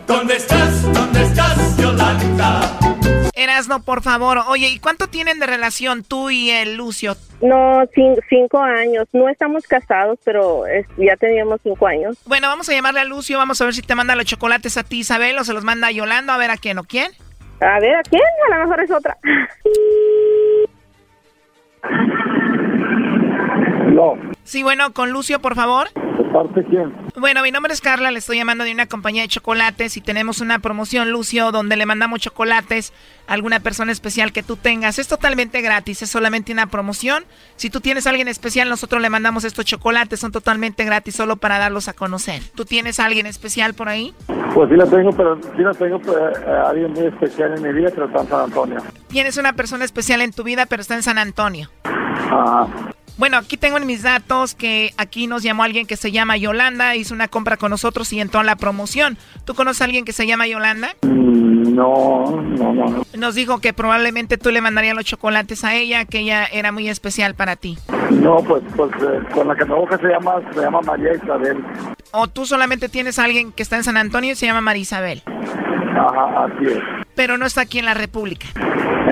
¿Dónde 0.06 0.36
estás? 0.36 0.90
¿Dónde 0.90 1.22
estás, 1.22 1.76
Yolanda? 1.76 2.91
Erasno, 3.34 3.82
por 3.82 4.02
favor. 4.02 4.38
Oye, 4.48 4.68
¿y 4.68 4.78
cuánto 4.78 5.06
tienen 5.08 5.38
de 5.38 5.46
relación 5.46 6.04
tú 6.04 6.30
y 6.30 6.50
el 6.50 6.76
Lucio? 6.76 7.16
No, 7.40 7.82
cin- 7.94 8.20
cinco 8.28 8.60
años, 8.60 9.06
no 9.12 9.28
estamos 9.28 9.66
casados, 9.66 10.18
pero 10.24 10.66
es- 10.66 10.86
ya 10.98 11.16
teníamos 11.16 11.60
cinco 11.62 11.86
años. 11.86 12.16
Bueno, 12.26 12.48
vamos 12.48 12.68
a 12.68 12.72
llamarle 12.72 13.00
a 13.00 13.04
Lucio, 13.04 13.38
vamos 13.38 13.60
a 13.60 13.64
ver 13.64 13.74
si 13.74 13.82
te 13.82 13.94
manda 13.94 14.14
los 14.16 14.26
chocolates 14.26 14.76
a 14.76 14.84
ti, 14.84 14.98
Isabel, 15.00 15.38
o 15.38 15.44
se 15.44 15.52
los 15.54 15.64
manda 15.64 15.88
a 15.88 15.90
Yolanda, 15.92 16.34
a 16.34 16.38
ver 16.38 16.50
a 16.50 16.56
quién 16.56 16.78
o 16.78 16.84
quién. 16.84 17.10
A 17.60 17.80
ver, 17.80 17.94
¿a 17.96 18.02
quién? 18.02 18.22
A 18.52 18.56
lo 18.58 18.64
mejor 18.64 18.80
es 18.82 18.90
otra. 18.90 19.16
No. 23.92 24.14
Sí, 24.44 24.62
bueno, 24.62 24.92
con 24.92 25.10
Lucio, 25.10 25.40
por 25.40 25.54
favor. 25.54 25.88
¿De 26.18 26.24
parte 26.24 26.64
quién? 26.68 26.92
Bueno, 27.16 27.42
mi 27.42 27.50
nombre 27.50 27.72
es 27.72 27.80
Carla, 27.80 28.10
le 28.10 28.18
estoy 28.18 28.36
llamando 28.36 28.64
de 28.64 28.72
una 28.72 28.86
compañía 28.86 29.22
de 29.22 29.28
chocolates 29.28 29.96
y 29.96 30.00
tenemos 30.00 30.40
una 30.40 30.58
promoción, 30.58 31.10
Lucio, 31.10 31.52
donde 31.52 31.76
le 31.76 31.86
mandamos 31.86 32.20
chocolates 32.20 32.92
a 33.26 33.34
alguna 33.34 33.60
persona 33.60 33.92
especial 33.92 34.32
que 34.32 34.42
tú 34.42 34.56
tengas. 34.56 34.98
Es 34.98 35.08
totalmente 35.08 35.60
gratis, 35.62 36.02
es 36.02 36.10
solamente 36.10 36.52
una 36.52 36.66
promoción. 36.66 37.24
Si 37.56 37.70
tú 37.70 37.80
tienes 37.80 38.06
a 38.06 38.10
alguien 38.10 38.28
especial, 38.28 38.68
nosotros 38.68 39.00
le 39.00 39.10
mandamos 39.10 39.44
estos 39.44 39.64
chocolates, 39.64 40.20
son 40.20 40.32
totalmente 40.32 40.84
gratis, 40.84 41.14
solo 41.14 41.36
para 41.36 41.58
darlos 41.58 41.88
a 41.88 41.92
conocer. 41.94 42.42
¿Tú 42.54 42.64
tienes 42.64 43.00
a 43.00 43.06
alguien 43.06 43.26
especial 43.26 43.74
por 43.74 43.88
ahí? 43.88 44.14
Pues 44.54 44.68
sí 44.68 44.76
la 44.76 44.86
tengo, 44.86 45.10
pero 45.12 45.40
sí 45.40 45.62
la 45.62 45.72
tengo 45.72 45.98
pues, 45.98 46.16
eh, 46.16 46.50
alguien 46.66 46.92
muy 46.92 47.06
especial 47.06 47.56
en 47.56 47.62
mi 47.62 47.72
vida, 47.72 47.90
pero 47.94 48.06
está 48.06 48.20
en 48.20 48.28
San 48.28 48.40
Antonio. 48.40 48.78
Tienes 49.08 49.36
una 49.38 49.54
persona 49.54 49.84
especial 49.84 50.20
en 50.20 50.32
tu 50.32 50.42
vida, 50.42 50.66
pero 50.66 50.82
está 50.82 50.94
en 50.94 51.02
San 51.02 51.18
Antonio. 51.18 51.70
Ajá. 51.84 52.68
Bueno, 53.18 53.36
aquí 53.36 53.56
tengo 53.56 53.76
en 53.76 53.86
mis 53.86 54.02
datos 54.02 54.54
que 54.54 54.92
aquí 54.96 55.26
nos 55.26 55.42
llamó 55.42 55.62
alguien 55.64 55.86
que 55.86 55.96
se 55.96 56.10
llama 56.12 56.36
Yolanda, 56.36 56.96
hizo 56.96 57.14
una 57.14 57.28
compra 57.28 57.56
con 57.56 57.70
nosotros 57.70 58.12
y 58.12 58.20
entró 58.20 58.40
a 58.40 58.44
la 58.44 58.56
promoción. 58.56 59.18
¿Tú 59.44 59.54
conoces 59.54 59.82
a 59.82 59.84
alguien 59.84 60.04
que 60.04 60.12
se 60.12 60.26
llama 60.26 60.46
Yolanda? 60.46 60.96
Mm, 61.02 61.74
No, 61.74 62.24
no, 62.42 62.72
no. 62.74 62.88
no. 62.90 63.02
Nos 63.16 63.34
dijo 63.34 63.60
que 63.60 63.72
probablemente 63.72 64.38
tú 64.38 64.50
le 64.50 64.60
mandarías 64.60 64.96
los 64.96 65.04
chocolates 65.04 65.62
a 65.64 65.74
ella, 65.74 66.04
que 66.04 66.20
ella 66.20 66.44
era 66.46 66.72
muy 66.72 66.88
especial 66.88 67.34
para 67.34 67.56
ti. 67.56 67.78
No, 68.10 68.36
pues, 68.38 68.62
pues 68.76 68.90
eh, 69.02 69.20
con 69.32 69.46
la 69.48 69.54
que 69.56 69.64
se 69.64 70.08
llama, 70.08 70.34
se 70.52 70.60
llama 70.60 70.80
María 70.84 71.14
Isabel. 71.14 71.64
O 72.10 72.26
tú 72.28 72.44
solamente 72.46 72.88
tienes 72.88 73.18
a 73.18 73.24
alguien 73.24 73.52
que 73.52 73.62
está 73.62 73.76
en 73.76 73.84
San 73.84 73.96
Antonio 73.96 74.32
y 74.32 74.34
se 74.34 74.46
llama 74.46 74.60
Marisabel, 74.60 75.22
Ajá, 75.26 76.44
así 76.44 76.66
es. 76.66 76.78
pero 77.14 77.38
no 77.38 77.46
está 77.46 77.62
aquí 77.62 77.78
en 77.78 77.84
la 77.86 77.94
República. 77.94 78.48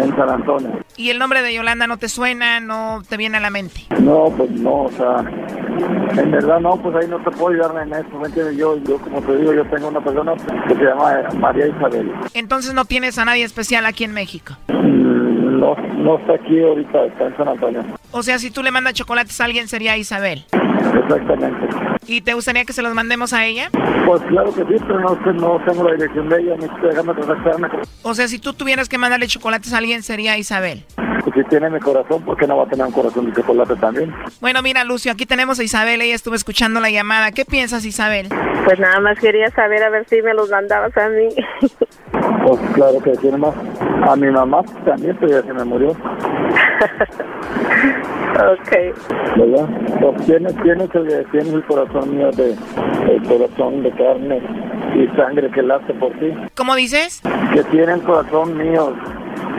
En 0.00 0.16
San 0.16 0.30
Antonio. 0.30 0.70
¿Y 0.96 1.10
el 1.10 1.18
nombre 1.18 1.42
de 1.42 1.54
Yolanda 1.54 1.86
no 1.86 1.98
te 1.98 2.08
suena, 2.08 2.60
no 2.60 3.02
te 3.08 3.16
viene 3.16 3.36
a 3.36 3.40
la 3.40 3.50
mente? 3.50 3.82
No, 4.00 4.32
pues 4.36 4.50
no, 4.50 4.84
o 4.84 4.90
sea, 4.90 5.24
en 6.16 6.30
verdad 6.30 6.60
no, 6.60 6.76
pues 6.76 6.96
ahí 6.96 7.08
no 7.08 7.18
te 7.18 7.30
puedo 7.30 7.48
ayudar 7.48 7.86
en 7.86 7.92
eso, 7.92 8.18
¿me 8.18 8.28
entiendes? 8.28 8.56
Yo, 8.56 8.76
yo 8.84 8.98
como 8.98 9.20
te 9.22 9.36
digo, 9.36 9.52
yo 9.52 9.64
tengo 9.66 9.88
una 9.88 10.00
persona 10.00 10.32
que 10.68 10.74
se 10.74 10.82
llama 10.82 11.28
María 11.38 11.66
Isabel. 11.66 12.12
Entonces 12.34 12.74
no 12.74 12.84
tienes 12.84 13.18
a 13.18 13.24
nadie 13.24 13.44
especial 13.44 13.86
aquí 13.86 14.04
en 14.04 14.12
México. 14.12 14.54
Mm, 14.68 15.60
no, 15.60 15.74
no 15.74 16.18
está 16.18 16.34
aquí 16.34 16.62
ahorita, 16.62 17.04
está 17.04 17.26
en 17.26 17.36
San 17.36 17.48
Antonio. 17.48 17.84
O 18.12 18.22
sea, 18.22 18.38
si 18.38 18.50
tú 18.50 18.62
le 18.62 18.70
mandas 18.70 18.94
chocolates 18.94 19.40
a 19.40 19.44
alguien 19.44 19.68
sería 19.68 19.96
Isabel. 19.96 20.44
Exactamente. 20.52 21.89
¿Y 22.06 22.22
te 22.22 22.34
gustaría 22.34 22.64
que 22.64 22.72
se 22.72 22.82
los 22.82 22.94
mandemos 22.94 23.32
a 23.32 23.44
ella? 23.44 23.70
Pues 24.06 24.22
claro 24.22 24.52
que 24.52 24.62
sí, 24.62 24.74
pero 24.86 25.00
no, 25.00 25.10
sé, 25.22 25.32
no 25.34 25.60
tengo 25.64 25.84
la 25.84 25.92
dirección 25.94 26.28
de 26.28 26.40
ella, 26.40 26.54
necesito 26.56 26.86
dejarme 26.88 27.14
contactarme. 27.14 27.68
con- 27.68 27.80
O 28.02 28.14
sea, 28.14 28.26
si 28.28 28.38
tú 28.38 28.52
tuvieras 28.52 28.88
que 28.88 28.98
mandarle 28.98 29.26
chocolates 29.28 29.72
a 29.72 29.78
alguien 29.78 30.02
sería 30.02 30.36
Isabel. 30.38 30.84
Pues 31.22 31.34
si 31.34 31.44
tiene 31.50 31.68
mi 31.68 31.78
corazón, 31.78 32.22
¿por 32.24 32.36
qué 32.38 32.46
no 32.46 32.56
va 32.56 32.64
a 32.64 32.66
tener 32.66 32.86
un 32.86 32.92
corazón 32.92 33.26
de 33.26 33.32
chocolate 33.34 33.76
también? 33.76 34.12
Bueno, 34.40 34.62
mira, 34.62 34.82
Lucio, 34.84 35.12
aquí 35.12 35.26
tenemos 35.26 35.60
a 35.60 35.62
Isabel. 35.62 36.00
Ella 36.00 36.14
estuvo 36.14 36.34
escuchando 36.34 36.80
la 36.80 36.88
llamada. 36.90 37.30
¿Qué 37.30 37.44
piensas, 37.44 37.84
Isabel? 37.84 38.28
Pues 38.64 38.78
nada 38.80 38.98
más 39.00 39.18
quería 39.18 39.48
saber 39.50 39.82
a 39.82 39.90
ver 39.90 40.06
si 40.08 40.22
me 40.22 40.32
los 40.32 40.48
mandabas 40.50 40.96
a 40.96 41.08
mí. 41.10 41.28
Pues 42.42 42.58
claro 42.74 42.98
que 43.04 43.10
tiene 43.18 43.36
más. 43.36 43.54
A 44.08 44.16
mi 44.16 44.30
mamá 44.30 44.62
también, 44.84 45.16
pero 45.20 45.32
ya 45.32 45.42
se 45.42 45.52
me 45.52 45.64
murió, 45.64 45.90
ok. 48.30 48.70
¿verdad? 49.36 49.68
Pues 50.00 50.26
tienes, 50.26 50.54
tienes, 50.62 50.88
el, 50.94 51.26
tienes 51.30 51.52
el 51.52 51.64
corazón 51.64 52.16
mío 52.16 52.30
de, 52.32 52.56
el 53.08 53.22
corazón 53.24 53.82
de 53.82 53.90
carne 53.92 54.40
y 54.94 55.06
sangre 55.16 55.50
que 55.50 55.62
late 55.62 55.92
por 55.94 56.12
ti. 56.12 56.32
¿Cómo 56.56 56.74
dices? 56.74 57.20
Que 57.52 57.62
tiene 57.64 57.92
el 57.92 58.02
corazón 58.02 58.56
mío, 58.56 58.94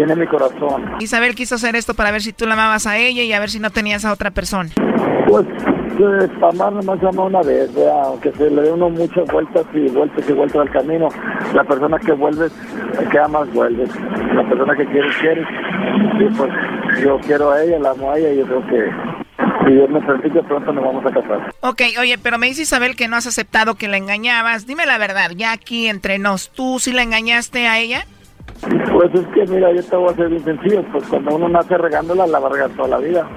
tiene 0.06 0.16
mi 0.16 0.26
corazón. 0.26 0.96
Isabel 1.00 1.36
quiso 1.36 1.56
hacer 1.56 1.76
esto 1.76 1.94
para 1.94 2.10
ver 2.10 2.22
si 2.22 2.34
tú 2.34 2.48
la 2.48 2.54
amabas 2.54 2.88
a 2.88 2.98
ella 2.98 3.22
y 3.22 3.34
a 3.34 3.40
ver 3.40 3.52
si 3.52 3.60
no 3.60 3.70
tenías 3.70 4.04
a 4.04 4.12
otra 4.12 4.32
persona. 4.32 4.72
Pues, 5.28 5.46
pues 5.96 6.32
amar 6.42 6.74
nomás 6.74 6.98
ama 7.04 7.26
una 7.26 7.42
vez, 7.44 7.72
¿verdad? 7.76 8.06
aunque 8.06 8.32
se 8.32 8.50
le 8.50 8.64
dé 8.64 8.72
uno 8.72 8.90
muchas 8.90 9.32
vueltas 9.32 9.64
y 9.76 9.90
vueltas 9.90 10.28
y 10.28 10.34
vueltas 10.34 10.62
al 10.62 10.72
camino. 10.72 11.08
La 11.54 11.64
persona 11.64 12.00
que 12.00 12.14
vuelves, 12.14 12.52
que 13.12 13.20
amas, 13.20 13.54
vuelves. 13.54 13.92
La 14.34 14.50
persona 14.50 14.76
que 14.76 14.88
quieres, 14.88 15.16
quieres. 15.18 15.48
Y 16.20 16.36
pues 16.36 16.52
yo 17.04 17.20
quiero 17.20 17.52
a 17.52 17.64
ella, 17.64 17.78
la 17.78 17.92
amo 17.92 18.12
a 18.12 18.18
ella 18.18 18.34
y 18.34 18.38
yo 18.38 18.46
creo 18.48 18.68
que 18.68 18.90
si 19.68 19.74
Dios 19.74 19.88
me 19.88 20.02
permite 20.02 20.42
pronto 20.42 20.74
nos 20.74 20.84
vamos 20.84 21.06
a 21.06 21.12
casar. 21.12 21.54
Ok, 21.60 21.82
oye, 22.00 22.18
pero 22.18 22.40
me 22.40 22.48
dice 22.48 22.64
Isabel 22.64 22.96
que 22.96 23.08
no 23.08 23.18
has 23.18 23.28
aceptado 23.28 23.76
que 23.76 23.88
la 23.88 23.98
engañabas. 23.98 24.66
Dime 24.66 24.88
la 24.88 24.98
verdad, 24.98 25.30
ya 25.36 25.52
aquí 25.52 25.88
entre 25.88 26.18
nos, 26.18 26.50
¿tú 26.50 26.80
sí 26.80 26.92
la 26.92 27.04
engañaste 27.04 27.68
a 27.68 27.78
ella? 27.78 28.08
Pues 28.94 29.10
es 29.14 29.26
que 29.34 29.46
mira, 29.54 29.72
yo 29.74 29.84
te 29.84 29.96
voy 29.96 30.12
a 30.12 30.16
ser 30.16 30.30
bien 30.30 30.44
sencillo, 30.44 30.84
pues 30.92 31.04
cuando 31.08 31.36
uno 31.36 31.50
nace 31.50 31.78
regándola, 31.78 32.28
la 32.28 32.40
va 32.40 32.48
a 32.50 32.52
regar 32.52 32.70
toda 32.72 32.88
la 32.90 32.98
vida. 32.98 33.28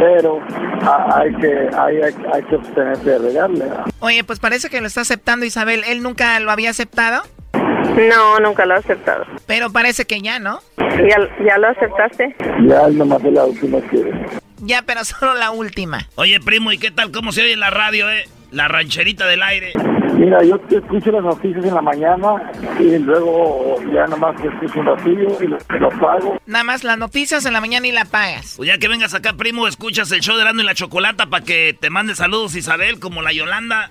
Pero 0.00 0.40
a- 0.82 1.18
hay 1.20 1.34
que 1.36 1.68
hay, 1.76 1.96
hay, 2.02 2.14
hay 2.32 2.42
que 2.44 3.10
de 3.10 3.18
regarle. 3.18 3.64
Oye, 4.00 4.24
pues 4.24 4.40
parece 4.40 4.70
que 4.70 4.80
lo 4.80 4.86
está 4.86 5.02
aceptando 5.02 5.44
Isabel. 5.46 5.82
¿Él 5.86 6.02
nunca 6.02 6.38
lo 6.40 6.50
había 6.50 6.70
aceptado? 6.70 7.22
No, 7.52 8.40
nunca 8.40 8.64
lo 8.66 8.74
he 8.74 8.78
aceptado. 8.78 9.24
Pero 9.46 9.70
parece 9.70 10.04
que 10.06 10.20
ya, 10.20 10.38
¿no? 10.38 10.60
¿Ya, 10.78 11.16
ya 11.46 11.58
lo 11.58 11.68
aceptaste? 11.68 12.34
Ya 12.66 12.86
él 12.86 12.98
nomás 12.98 13.22
es 13.24 13.32
la 13.32 13.44
última 13.44 13.80
que... 13.82 14.10
Ya, 14.58 14.82
pero 14.82 15.04
solo 15.04 15.34
la 15.34 15.50
última. 15.50 16.08
Oye, 16.16 16.40
primo, 16.40 16.72
¿y 16.72 16.78
qué 16.78 16.90
tal? 16.90 17.12
¿Cómo 17.12 17.30
se 17.32 17.42
oye 17.42 17.52
en 17.52 17.60
la 17.60 17.70
radio, 17.70 18.10
eh? 18.10 18.24
La 18.50 18.68
rancherita 18.68 19.26
del 19.26 19.42
aire. 19.42 19.72
Mira, 20.16 20.42
yo 20.44 20.60
escucho 20.70 21.10
las 21.10 21.22
noticias 21.22 21.64
en 21.64 21.74
la 21.74 21.82
mañana 21.82 22.52
y 22.78 22.98
luego 22.98 23.76
ya 23.92 24.06
nomás 24.06 24.40
te 24.40 24.48
escucho 24.48 24.80
un 24.80 24.86
ratillo 24.86 25.28
y 25.42 25.46
lo, 25.48 25.58
lo 25.80 25.88
pago. 26.00 26.38
Nada 26.46 26.64
más 26.64 26.84
las 26.84 26.98
noticias 26.98 27.44
en 27.46 27.52
la 27.52 27.60
mañana 27.60 27.86
y 27.86 27.92
la 27.92 28.04
pagas. 28.04 28.54
Pues 28.56 28.68
ya 28.68 28.78
que 28.78 28.88
vengas 28.88 29.14
acá, 29.14 29.32
primo, 29.34 29.66
escuchas 29.66 30.10
el 30.12 30.20
show 30.20 30.36
de 30.36 30.42
Erasmo 30.42 30.60
y 30.60 30.64
la 30.64 30.74
Chocolata 30.74 31.26
para 31.26 31.44
que 31.44 31.76
te 31.78 31.90
mande 31.90 32.14
saludos 32.14 32.54
Isabel, 32.54 33.00
como 33.00 33.22
la 33.22 33.32
Yolanda. 33.32 33.88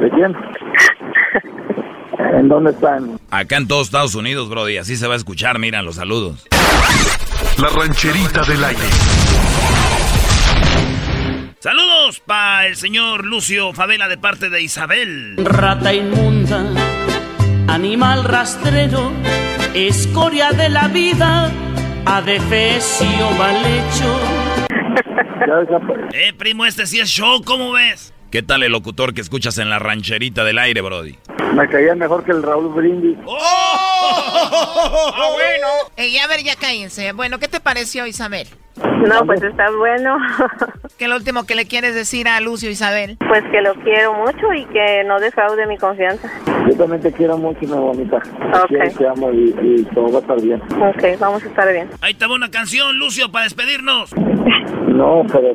¿De 0.00 0.10
quién? 0.10 0.34
¿En 2.38 2.48
dónde 2.48 2.70
están? 2.70 3.18
Acá 3.30 3.56
en 3.56 3.66
todos 3.68 3.86
Estados 3.86 4.14
Unidos, 4.14 4.48
Brody. 4.48 4.76
Así 4.76 4.96
se 4.96 5.06
va 5.06 5.14
a 5.14 5.16
escuchar, 5.16 5.58
mira, 5.58 5.82
los 5.82 5.96
saludos. 5.96 6.46
La 7.60 7.68
rancherita 7.68 8.42
del 8.42 8.62
aire. 8.64 8.82
Saludos 11.60 12.20
para 12.20 12.68
el 12.68 12.76
señor 12.76 13.24
Lucio 13.24 13.72
Favela 13.72 14.06
de 14.06 14.16
parte 14.16 14.48
de 14.48 14.62
Isabel. 14.62 15.34
Rata 15.38 15.92
inmunda, 15.92 16.64
animal 17.66 18.22
rastrero, 18.22 19.10
escoria 19.74 20.52
de 20.52 20.68
la 20.68 20.86
vida, 20.86 21.50
adefesio 22.06 23.30
mal 23.32 23.56
hecho. 23.66 24.20
Eh, 26.12 26.32
primo, 26.36 26.66
este 26.66 26.86
sí 26.86 27.00
es 27.00 27.08
show, 27.08 27.42
¿cómo 27.42 27.72
ves? 27.72 28.12
¿Qué 28.30 28.42
tal 28.42 28.62
el 28.62 28.72
locutor 28.72 29.14
que 29.14 29.22
escuchas 29.22 29.56
en 29.58 29.70
la 29.70 29.78
rancherita 29.78 30.44
del 30.44 30.58
aire, 30.58 30.82
Brody? 30.82 31.16
Me 31.54 31.66
caía 31.68 31.94
mejor 31.94 32.24
que 32.24 32.32
el 32.32 32.42
Raúl 32.42 32.68
Brindis. 32.74 33.16
¡Ah, 33.26 35.12
bueno! 35.32 35.66
Ey, 35.96 36.18
a 36.18 36.26
ver, 36.26 36.42
ya 36.42 36.54
cállense. 36.56 37.12
Bueno, 37.12 37.38
¿qué 37.38 37.48
te 37.48 37.58
pareció, 37.60 38.06
Isabel? 38.06 38.46
No, 39.06 39.24
pues 39.24 39.42
está 39.42 39.70
bueno. 39.70 40.18
¿Qué 40.98 41.04
es 41.04 41.10
lo 41.10 41.16
último 41.16 41.46
que 41.46 41.54
le 41.54 41.66
quieres 41.66 41.94
decir 41.94 42.28
a 42.28 42.38
Lucio, 42.40 42.68
Isabel? 42.70 43.16
Pues 43.26 43.42
que 43.50 43.62
lo 43.62 43.74
quiero 43.82 44.12
mucho 44.14 44.52
y 44.52 44.66
que 44.66 45.04
no 45.06 45.18
defraude 45.20 45.66
mi 45.66 45.78
confianza. 45.78 46.30
Yo 46.68 46.76
también 46.76 47.00
te 47.00 47.10
quiero 47.12 47.38
mucho, 47.38 47.60
mi 47.62 47.68
bonita. 47.68 48.20
Te 48.20 48.58
Ok. 48.58 48.68
quiero, 48.68 48.90
te 48.92 49.08
amo 49.08 49.32
y, 49.32 49.54
y 49.62 49.84
todo 49.94 50.12
va 50.12 50.18
a 50.18 50.20
estar 50.20 50.40
bien. 50.42 50.60
Ok, 50.80 51.18
vamos 51.18 51.42
a 51.42 51.46
estar 51.46 51.72
bien. 51.72 51.88
Ahí 52.02 52.12
estaba 52.12 52.34
una 52.34 52.50
canción, 52.50 52.98
Lucio, 52.98 53.32
para 53.32 53.44
despedirnos. 53.44 54.14
No, 54.86 55.22
pero 55.32 55.54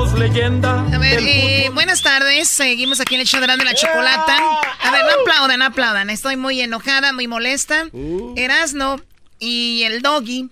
leyenda. 0.21 0.85
A 0.93 0.97
ver, 0.99 1.19
eh, 1.19 1.69
buenas 1.73 2.03
tardes. 2.03 2.47
Seguimos 2.47 2.99
aquí 2.99 3.15
en 3.15 3.21
el 3.21 3.27
show 3.27 3.41
de 3.41 3.47
la 3.47 3.73
Chocolata. 3.73 4.37
A 4.81 4.91
ver, 4.91 5.01
no 5.03 5.21
aplaudan, 5.21 5.59
no 5.59 5.65
aplaudan. 5.65 6.09
Estoy 6.11 6.37
muy 6.37 6.61
enojada, 6.61 7.11
muy 7.11 7.27
molesta. 7.27 7.87
Erasno 8.35 9.01
y 9.39 9.81
el 9.83 10.03
Doggy 10.03 10.49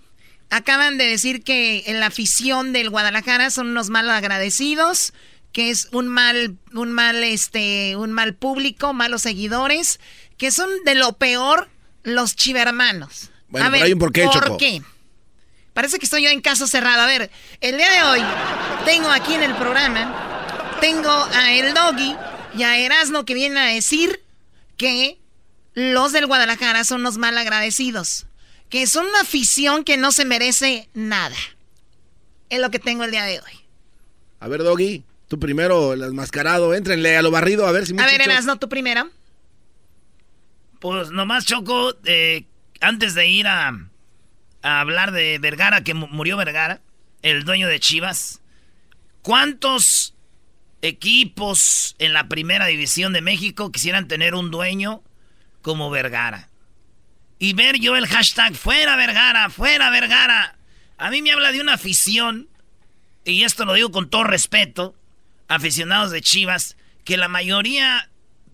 acaban 0.50 0.98
de 0.98 1.06
decir 1.06 1.44
que 1.44 1.84
en 1.86 2.00
la 2.00 2.08
afición 2.08 2.74
del 2.74 2.90
Guadalajara 2.90 3.52
son 3.52 3.68
unos 3.68 3.92
mal 3.92 4.10
agradecidos, 4.10 5.14
que 5.52 5.70
es 5.70 5.88
un 5.92 6.08
mal, 6.08 6.58
un 6.74 6.92
mal, 6.92 7.24
este, 7.24 7.96
un 7.96 8.12
mal 8.12 8.34
público, 8.34 8.94
malos 8.94 9.22
seguidores, 9.22 10.00
que 10.38 10.50
son 10.50 10.70
de 10.84 10.96
lo 10.96 11.14
peor 11.14 11.70
los 12.02 12.36
chivermanos. 12.36 13.30
Bueno, 13.50 13.68
A 13.68 13.72
pero 13.72 13.86
hay 13.86 13.94
un 13.94 14.00
porqué, 14.00 14.24
¿Por 14.24 14.34
Choco. 14.34 14.58
qué? 14.58 14.82
Parece 15.74 16.00
que 16.00 16.06
estoy 16.06 16.24
yo 16.24 16.30
en 16.30 16.42
caso 16.42 16.68
cerrado. 16.68 17.02
A 17.02 17.06
ver, 17.06 17.30
el 17.62 17.78
día 17.78 17.92
de 17.92 18.04
hoy 18.04 18.22
tengo 18.86 19.10
aquí 19.10 19.34
en 19.34 19.44
el 19.44 19.56
programa, 19.56 20.78
tengo 20.82 21.10
a 21.10 21.54
El 21.54 21.74
Doggy 21.74 22.16
y 22.56 22.64
a 22.64 22.78
Erasno 22.78 23.26
que 23.26 23.34
vienen 23.34 23.58
a 23.58 23.68
decir 23.68 24.24
que 24.78 25.20
los 25.74 26.12
del 26.12 26.26
Guadalajara 26.26 26.84
son 26.84 27.04
los 27.04 27.18
mal 27.18 27.38
agradecidos. 27.38 28.26
Que 28.70 28.86
son 28.86 29.08
una 29.08 29.22
afición 29.22 29.84
que 29.84 29.98
no 29.98 30.12
se 30.12 30.26
merece 30.26 30.90
nada. 30.94 31.36
Es 32.50 32.60
lo 32.60 32.70
que 32.70 32.80
tengo 32.80 33.04
el 33.04 33.12
día 33.12 33.24
de 33.24 33.40
hoy. 33.40 33.52
A 34.40 34.48
ver, 34.48 34.64
Doggy, 34.64 35.04
tú 35.28 35.40
primero, 35.40 35.94
el 35.94 36.04
enmascarado, 36.04 36.74
éntrenle 36.74 37.18
a 37.18 37.22
lo 37.22 37.32
barrido, 37.32 37.68
a 37.68 37.72
ver 37.72 37.86
si 37.86 37.98
A 38.00 38.06
ver, 38.06 38.22
Erasno, 38.22 38.58
tú 38.58 38.70
primero. 38.70 39.10
Pues 40.80 41.12
nomás, 41.12 41.46
Choco, 41.46 41.96
eh, 42.06 42.46
antes 42.80 43.16
de 43.16 43.28
ir 43.28 43.48
a, 43.48 43.89
a 44.62 44.80
hablar 44.82 45.12
de 45.12 45.38
Vergara, 45.40 45.84
que 45.84 45.94
mu- 45.94 46.08
murió 46.08 46.38
Vergara, 46.38 46.82
el 47.22 47.44
dueño 47.44 47.68
de 47.68 47.80
Chivas, 47.80 48.42
¿cuántos 49.22 50.16
equipos 50.82 51.96
en 52.00 52.14
la 52.14 52.28
primera 52.28 52.66
división 52.68 53.14
de 53.14 53.22
México 53.22 53.72
quisieran 53.72 54.08
tener 54.08 54.36
un 54.36 54.52
dueño 54.52 55.04
como 55.62 55.90
Vergara? 55.90 56.50
Y 57.38 57.54
ver 57.54 57.80
yo 57.80 57.96
el 57.96 58.08
hashtag 58.08 58.56
fuera 58.56 58.96
Vergara, 58.96 59.50
fuera 59.50 59.90
Vergara. 59.90 60.58
A 60.98 61.10
mí 61.10 61.22
me 61.22 61.32
habla 61.32 61.52
de 61.52 61.62
una 61.62 61.74
afición, 61.74 62.50
y 63.24 63.44
esto 63.44 63.66
lo 63.66 63.74
digo 63.74 63.92
con 63.92 64.10
todo 64.10 64.26
respeto, 64.26 64.96
aficionados 65.48 66.12
de 66.12 66.22
Chivas, 66.22 66.76
que 67.06 67.16
la 67.18 67.28
mayoría 67.30 68.10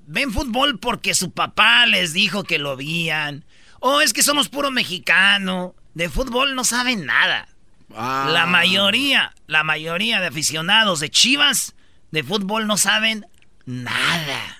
ven 0.07 0.31
fútbol 0.31 0.79
porque 0.79 1.15
su 1.15 1.31
papá 1.31 1.85
les 1.87 2.13
dijo 2.13 2.43
que 2.43 2.59
lo 2.59 2.77
veían. 2.77 3.43
O 3.79 4.01
es 4.01 4.13
que 4.13 4.21
somos 4.23 4.49
puro 4.49 4.69
mexicano. 4.71 5.75
De 5.95 6.09
fútbol 6.09 6.53
no 6.55 6.63
saben 6.63 7.05
nada. 7.05 7.47
Ah. 7.95 8.29
La 8.31 8.45
mayoría, 8.45 9.33
la 9.47 9.63
mayoría 9.63 10.19
de 10.21 10.27
aficionados 10.27 10.99
de 10.99 11.09
Chivas 11.09 11.73
de 12.11 12.23
fútbol 12.23 12.67
no 12.67 12.77
saben 12.77 13.25
nada. 13.65 14.59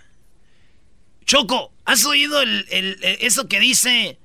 Choco, 1.26 1.74
¿has 1.86 2.06
oído 2.06 2.42
el- 2.42 2.66
el- 2.70 2.98
el- 3.04 3.18
eso 3.22 3.48
que 3.48 3.60
dice 3.60 4.20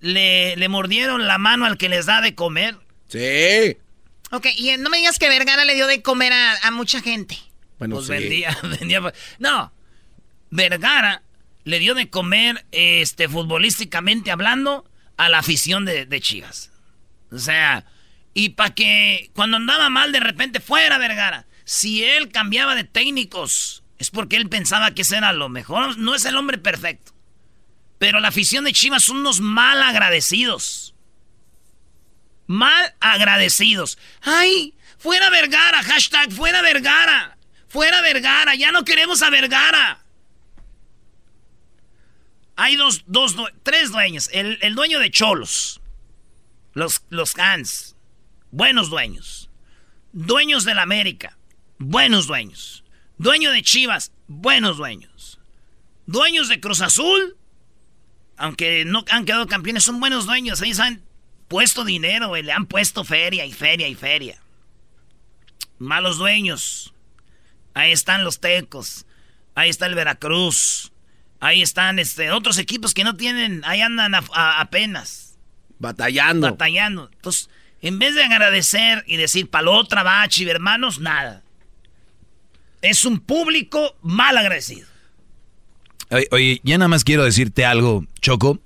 le, 0.00 0.54
le 0.56 0.68
mordieron 0.68 1.26
la 1.26 1.38
mano 1.38 1.64
al 1.64 1.78
que 1.78 1.88
les 1.88 2.04
da 2.06 2.20
de 2.20 2.34
comer. 2.34 2.76
Sí. 3.08 3.78
Ok, 4.32 4.46
y 4.56 4.76
no 4.76 4.90
me 4.90 4.98
digas 4.98 5.18
que 5.18 5.28
Vergara 5.30 5.64
le 5.64 5.74
dio 5.74 5.86
de 5.86 6.02
comer 6.02 6.32
a, 6.32 6.56
a 6.66 6.70
mucha 6.70 7.00
gente. 7.00 7.38
Bueno, 7.78 7.96
pues 7.96 8.06
sí. 8.08 8.12
vendía, 8.12 8.58
vendía. 8.78 9.00
No. 9.38 9.72
Vergara 10.50 11.22
le 11.64 11.78
dio 11.78 11.94
de 11.94 12.10
comer, 12.10 12.66
este, 12.72 13.28
futbolísticamente 13.28 14.30
hablando, 14.30 14.84
a 15.16 15.28
la 15.28 15.38
afición 15.38 15.84
de, 15.84 16.06
de 16.06 16.20
Chivas. 16.20 16.70
O 17.30 17.38
sea, 17.38 17.84
y 18.34 18.50
para 18.50 18.74
que 18.74 19.30
cuando 19.32 19.56
andaba 19.56 19.88
mal 19.88 20.12
de 20.12 20.20
repente 20.20 20.60
fuera 20.60 20.98
Vergara. 20.98 21.46
Si 21.64 22.04
él 22.04 22.30
cambiaba 22.30 22.74
de 22.74 22.84
técnicos, 22.84 23.84
es 23.98 24.10
porque 24.10 24.36
él 24.36 24.48
pensaba 24.48 24.90
que 24.90 25.02
ese 25.02 25.16
era 25.16 25.32
lo 25.32 25.48
mejor. 25.48 25.96
No 25.96 26.14
es 26.14 26.24
el 26.24 26.36
hombre 26.36 26.58
perfecto. 26.58 27.12
Pero 27.98 28.20
la 28.20 28.28
afición 28.28 28.64
de 28.64 28.72
Chivas 28.72 29.04
son 29.04 29.18
unos 29.18 29.40
mal 29.40 29.82
agradecidos. 29.82 30.94
Mal 32.46 32.94
agradecidos. 33.00 33.98
¡Ay! 34.20 34.74
¡Fuera 34.98 35.30
Vergara! 35.30 35.82
Hashtag 35.82 36.30
fuera 36.32 36.60
Vergara. 36.60 37.38
Fuera 37.68 38.02
Vergara. 38.02 38.54
Ya 38.56 38.72
no 38.72 38.84
queremos 38.84 39.22
a 39.22 39.30
Vergara. 39.30 40.03
Hay 42.56 42.76
dos, 42.76 43.04
dos, 43.06 43.36
tres 43.62 43.90
dueños. 43.90 44.30
El, 44.32 44.58
el 44.62 44.74
dueño 44.74 45.00
de 45.00 45.10
Cholos. 45.10 45.80
Los, 46.72 47.02
los. 47.08 47.34
Buenos 48.50 48.90
dueños. 48.90 49.50
Dueños 50.12 50.64
del 50.64 50.78
América. 50.78 51.36
Buenos 51.78 52.26
dueños. 52.26 52.84
Dueño 53.18 53.50
de 53.50 53.62
Chivas. 53.62 54.12
Buenos 54.28 54.76
dueños. 54.76 55.40
Dueños 56.06 56.48
de 56.48 56.60
Cruz 56.60 56.80
Azul. 56.80 57.36
Aunque 58.36 58.84
no 58.84 59.04
han 59.10 59.24
quedado 59.24 59.46
campeones, 59.46 59.84
son 59.84 60.00
buenos 60.00 60.26
dueños. 60.26 60.60
Ellos 60.62 60.80
han 60.80 61.02
puesto 61.48 61.84
dinero, 61.84 62.28
güey. 62.28 62.42
Le 62.42 62.52
han 62.52 62.66
puesto 62.66 63.04
feria 63.04 63.44
y 63.46 63.52
feria 63.52 63.88
y 63.88 63.94
feria. 63.94 64.40
Malos 65.78 66.18
dueños. 66.18 66.94
Ahí 67.74 67.90
están 67.92 68.24
los 68.24 68.40
Tecos. 68.40 69.06
Ahí 69.54 69.70
está 69.70 69.86
el 69.86 69.94
Veracruz. 69.94 70.92
Ahí 71.44 71.60
están 71.60 71.98
este, 71.98 72.30
otros 72.30 72.56
equipos 72.56 72.94
que 72.94 73.04
no 73.04 73.16
tienen. 73.18 73.60
Ahí 73.66 73.82
andan 73.82 74.14
a- 74.14 74.24
a- 74.32 74.62
apenas. 74.62 75.36
Batallando. 75.78 76.50
Batallando. 76.52 77.10
Entonces, 77.12 77.50
en 77.82 77.98
vez 77.98 78.14
de 78.14 78.24
agradecer 78.24 79.04
y 79.06 79.18
decir 79.18 79.50
para 79.50 79.68
otra 79.70 80.02
va, 80.02 80.26
hermanos, 80.46 81.00
nada. 81.00 81.42
Es 82.80 83.04
un 83.04 83.20
público 83.20 83.94
mal 84.00 84.38
agradecido. 84.38 84.88
Oye, 86.10 86.28
oye, 86.30 86.60
ya 86.64 86.78
nada 86.78 86.88
más 86.88 87.04
quiero 87.04 87.24
decirte 87.24 87.66
algo, 87.66 88.06
Choco. 88.22 88.58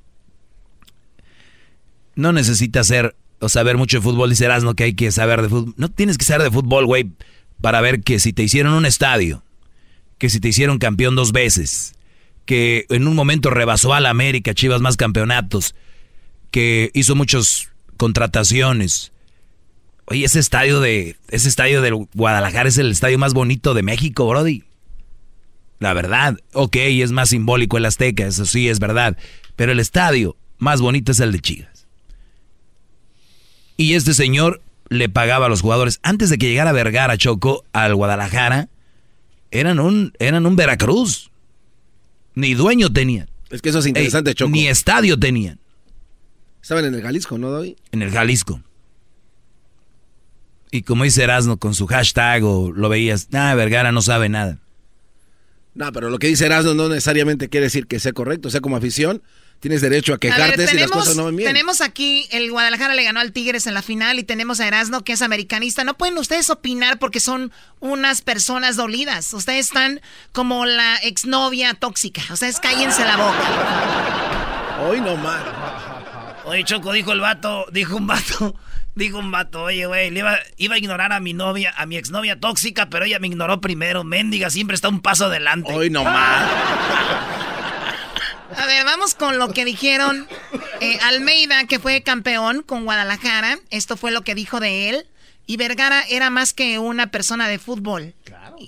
No 2.15 2.33
necesitas 2.33 2.87
ser 2.87 3.17
o 3.41 3.49
saber 3.49 3.77
mucho 3.77 3.97
de 3.97 4.03
fútbol, 4.05 4.31
dice 4.31 4.45
Erasmo 4.45 4.75
que 4.75 4.85
hay 4.85 4.95
que 4.95 5.11
saber 5.11 5.43
de 5.43 5.49
fútbol. 5.49 5.75
No 5.77 5.89
tienes 5.91 6.17
que 6.17 6.25
saber 6.25 6.45
de 6.45 6.53
fútbol, 6.53 6.87
güey, 6.87 7.11
para 7.61 7.81
ver 7.81 8.03
que 8.05 8.21
si 8.21 8.33
te 8.33 8.45
hicieron 8.45 8.73
un 8.75 8.87
estadio, 8.87 9.43
que 10.19 10.31
si 10.31 10.39
te 10.39 10.47
hicieron 10.47 10.79
campeón 10.79 11.17
dos 11.17 11.33
veces, 11.33 11.95
que 12.49 12.87
en 12.89 13.07
un 13.07 13.15
momento 13.15 13.51
rebasó 13.51 13.93
a 13.93 14.01
la 14.01 14.09
América, 14.09 14.55
Chivas 14.55 14.81
más 14.81 14.97
campeonatos, 14.97 15.75
que 16.51 16.91
hizo 16.95 17.15
muchas 17.15 17.69
contrataciones. 17.99 19.13
Oye, 20.07 20.25
ese 20.25 20.39
estadio 20.39 20.81
de 20.81 21.17
ese 21.29 21.47
estadio 21.47 21.83
del 21.83 22.09
Guadalajara 22.15 22.71
es 22.71 22.79
el 22.79 22.91
estadio 22.91 23.19
más 23.19 23.35
bonito 23.35 23.75
de 23.75 23.83
México, 23.83 24.27
Brody. 24.27 24.65
La 25.79 25.93
verdad, 25.93 26.39
ok, 26.55 26.75
es 26.77 27.13
más 27.13 27.29
simbólico 27.29 27.77
el 27.77 27.85
Azteca, 27.85 28.27
eso 28.27 28.47
sí 28.47 28.71
es 28.71 28.79
verdad. 28.81 29.19
Pero 29.55 29.73
el 29.73 29.79
estadio 29.79 30.35
más 30.57 30.81
bonito 30.81 31.13
es 31.13 31.21
el 31.21 31.33
de 31.33 31.41
Chivas. 31.41 31.87
Y 33.77 33.93
este 33.93 34.15
señor 34.15 34.63
le 34.89 35.11
pagaba 35.11 35.47
a 35.47 35.49
los 35.51 35.61
jugadores. 35.61 36.01
Antes 36.03 36.31
de 36.31 36.39
que 36.39 36.49
llegara 36.49 36.73
Vergara 36.73 37.19
Choco 37.19 37.67
al 37.75 37.95
Guadalajara, 37.95 38.71
eran 39.51 39.81
un, 39.81 40.15
eran 40.19 40.47
un 40.47 40.57
Veracruz. 40.57 41.28
Ni 42.39 42.55
dueño 42.55 42.89
tenían. 42.93 43.29
Es 43.51 43.61
que 43.61 43.71
eso 43.71 43.81
es 43.81 43.87
interesante, 43.87 44.31
Ey, 44.31 44.35
Choco. 44.35 44.51
Ni 44.53 44.69
estadio 44.69 45.19
tenían 45.19 45.59
Estaban 46.63 46.85
en 46.85 46.95
el 46.95 47.03
Jalisco, 47.03 47.37
¿no, 47.37 47.51
Doy? 47.51 47.77
en 47.91 48.03
el 48.03 48.13
Jalisco. 48.13 48.63
Y 50.71 50.83
como 50.83 51.03
dice 51.03 51.25
Erasmo 51.25 51.57
con 51.57 51.75
su 51.75 51.89
hashtag 51.89 52.45
o 52.45 52.71
lo 52.71 52.89
veías, 52.89 53.27
ah, 53.33 53.55
Vergara 53.57 53.91
no 53.91 54.03
sabe 54.03 54.29
nada. 54.29 54.61
No, 55.75 55.91
pero 55.93 56.11
lo 56.11 56.21
que 56.21 56.29
dice 56.29 56.47
Erasmo 56.47 56.75
no 56.75 56.89
necesariamente 56.89 57.49
quiere 57.49 57.65
decir 57.65 57.89
que 57.89 57.99
sea 57.99 58.13
correcto. 58.13 58.47
O 58.47 58.51
sea, 58.53 58.61
como 58.61 58.77
afición, 58.77 59.21
tienes 59.61 59.81
derecho 59.81 60.13
a 60.13 60.17
A 60.17 60.19
quejarte 60.19 60.57
ver, 60.57 60.69
si 60.69 60.77
las 60.77 60.85
tenemos, 60.85 60.91
cosas 60.93 61.17
no 61.17 61.25
van 61.25 61.37
bien. 61.37 61.49
tenemos 61.49 61.81
aquí, 61.81 62.27
el 62.31 62.51
Guadalajara 62.51 62.95
le 62.95 63.05
ganó 63.05 63.21
al 63.21 63.33
Tigres 63.33 63.67
en 63.67 63.75
la 63.75 63.83
final 63.83 64.19
y 64.19 64.23
tenemos 64.25 64.61
a 64.61 64.67
Erasmo 64.67 65.03
que 65.03 65.13
es 65.13 65.23
americanista. 65.23 65.85
No 65.85 65.95
pueden 65.97 66.17
ustedes 66.19 66.51
opinar 66.51 66.99
porque 66.99 67.21
son 67.21 67.53
unas 67.81 68.23
personas 68.23 68.77
dolidas. 68.77 69.33
Ustedes 69.35 69.67
están 69.67 70.01
como 70.33 70.65
la 70.67 70.97
exnovia 70.97 71.75
tóxica. 71.75 72.23
Ustedes 72.33 72.61
cállense 72.61 73.05
la 73.05 73.17
boca. 73.17 74.85
Hoy 74.89 75.01
no 75.01 75.17
más. 75.17 75.43
Oye, 76.45 76.65
Choco, 76.65 76.93
dijo 76.93 77.13
el 77.13 77.21
vato, 77.21 77.67
dijo 77.73 77.97
un 77.97 78.07
vato, 78.07 78.55
dijo 78.95 79.19
un 79.19 79.31
vato, 79.31 79.65
oye, 79.65 79.85
güey, 79.87 80.11
le 80.11 80.21
iba, 80.21 80.39
iba 80.57 80.77
a 80.77 80.79
ignorar 80.79 81.13
a 81.13 81.21
mi 81.21 81.35
novia, 81.35 81.75
a 81.77 81.85
mi 81.85 81.97
exnovia 81.97 82.41
tóxica, 82.41 82.89
pero 82.89 83.05
ella 83.05 83.19
me 83.19 83.27
ignoró 83.27 83.61
primero. 83.61 84.03
Méndiga 84.05 84.49
siempre 84.49 84.75
está 84.77 84.89
un 84.89 85.01
paso 85.01 85.27
adelante. 85.27 85.73
Hoy 85.75 85.91
no 85.91 86.05
más. 86.05 86.49
A 88.57 88.67
ver, 88.67 88.85
vamos 88.85 89.15
con 89.15 89.39
lo 89.39 89.53
que 89.53 89.65
dijeron 89.65 90.27
eh, 90.81 90.99
Almeida, 91.03 91.65
que 91.67 91.79
fue 91.79 92.03
campeón 92.03 92.63
con 92.63 92.85
Guadalajara. 92.85 93.59
Esto 93.71 93.97
fue 93.97 94.11
lo 94.11 94.23
que 94.23 94.35
dijo 94.35 94.61
de 94.61 94.89
él. 94.89 95.07
Y 95.47 95.57
Vergara 95.57 96.03
era 96.09 96.31
más 96.31 96.53
que 96.53 96.79
una 96.79 97.11
persona 97.11 97.49
de 97.49 97.59
fútbol. 97.59 98.15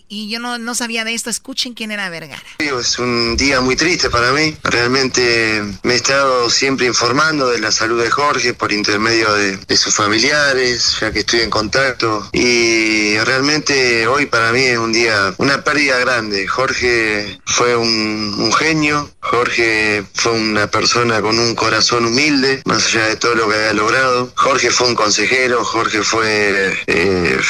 Y, 0.08 0.28
yo 0.28 0.38
no, 0.40 0.58
no 0.58 0.74
sabía 0.74 1.04
de 1.04 1.14
esto. 1.14 1.30
Escuchen 1.30 1.74
quién 1.74 1.90
era 1.90 2.08
Vergara. 2.10 2.42
Es 2.58 2.98
un 2.98 3.36
día 3.36 3.60
muy 3.60 3.76
triste 3.76 4.10
para 4.10 4.32
mí. 4.32 4.56
Realmente 4.62 5.62
me 5.82 5.94
he 5.94 5.96
estado 5.96 6.50
siempre 6.50 6.86
informando 6.86 7.48
de 7.48 7.60
la 7.60 7.72
salud 7.72 8.02
de 8.02 8.10
Jorge 8.10 8.54
por 8.54 8.72
intermedio 8.72 9.32
de, 9.32 9.56
de 9.56 9.76
sus 9.76 9.94
familiares, 9.94 10.96
ya 11.00 11.12
que 11.12 11.20
estoy 11.20 11.40
en 11.40 11.50
contacto. 11.50 12.28
Y 12.32 13.18
realmente 13.18 14.06
hoy 14.06 14.26
para 14.26 14.52
mí 14.52 14.62
es 14.62 14.78
un 14.78 14.92
día, 14.92 15.34
una 15.38 15.62
pérdida 15.64 15.98
grande. 15.98 16.46
Jorge 16.46 17.40
fue 17.44 17.76
un, 17.76 18.34
un 18.38 18.52
genio. 18.52 19.10
Jorge 19.20 20.04
fue 20.14 20.32
una 20.32 20.66
persona 20.70 21.20
con 21.20 21.38
un 21.38 21.54
corazón 21.54 22.06
humilde, 22.06 22.62
más 22.64 22.86
allá 22.86 23.06
de 23.06 23.16
todo 23.16 23.34
lo 23.34 23.48
que 23.48 23.56
había 23.56 23.72
logrado. 23.74 24.32
Jorge 24.34 24.70
fue 24.70 24.88
un 24.88 24.94
consejero, 24.94 25.64
Jorge 25.64 26.02
fue 26.02 26.74
eh, 26.86 27.40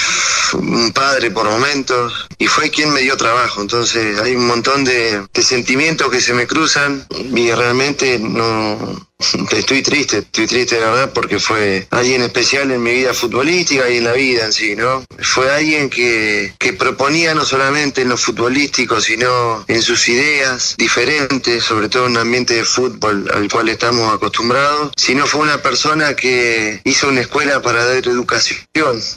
un 0.55 0.93
padre 0.93 1.31
por 1.31 1.49
momentos 1.49 2.20
y 2.39 2.47
fue 2.47 2.71
quien 2.71 2.93
me 2.93 3.01
dio 3.01 3.17
trabajo. 3.17 3.61
Entonces 3.61 4.19
hay 4.21 4.37
un 4.37 4.47
montón 4.47 4.85
de, 4.85 5.27
sentimientos 5.43 6.11
que 6.11 6.21
se 6.21 6.35
me 6.35 6.47
cruzan 6.47 7.07
y 7.11 7.51
realmente 7.53 8.19
no... 8.19 9.10
Estoy 9.51 9.83
triste, 9.83 10.19
estoy 10.19 10.47
triste 10.47 10.77
de 10.77 10.81
verdad 10.81 11.13
porque 11.13 11.39
fue 11.39 11.87
alguien 11.91 12.23
especial 12.23 12.71
en 12.71 12.83
mi 12.83 12.93
vida 12.93 13.13
futbolística 13.13 13.89
y 13.91 13.99
en 13.99 14.05
la 14.05 14.13
vida 14.13 14.47
en 14.47 14.53
sí, 14.53 14.75
¿no? 14.77 15.05
Fue 15.19 15.51
alguien 15.51 15.91
que, 15.91 16.55
que 16.59 16.73
proponía 16.73 17.35
no 17.35 17.45
solamente 17.45 18.03
en 18.03 18.09
lo 18.09 18.17
futbolístico, 18.17 19.01
sino 19.01 19.65
en 19.69 19.83
sus 19.83 20.09
ideas 20.09 20.75
diferentes, 20.79 21.65
sobre 21.65 21.89
todo 21.89 22.07
en 22.07 22.13
un 22.13 22.19
ambiente 22.19 22.55
de 22.55 22.65
fútbol 22.65 23.31
al 23.35 23.51
cual 23.51 23.69
estamos 23.69 24.13
acostumbrados, 24.13 24.93
sino 24.97 25.27
fue 25.27 25.41
una 25.41 25.61
persona 25.61 26.17
que 26.17 26.81
hizo 26.85 27.09
una 27.09 27.21
escuela 27.21 27.61
para 27.61 27.85
dar 27.85 27.97
educación. 27.97 28.59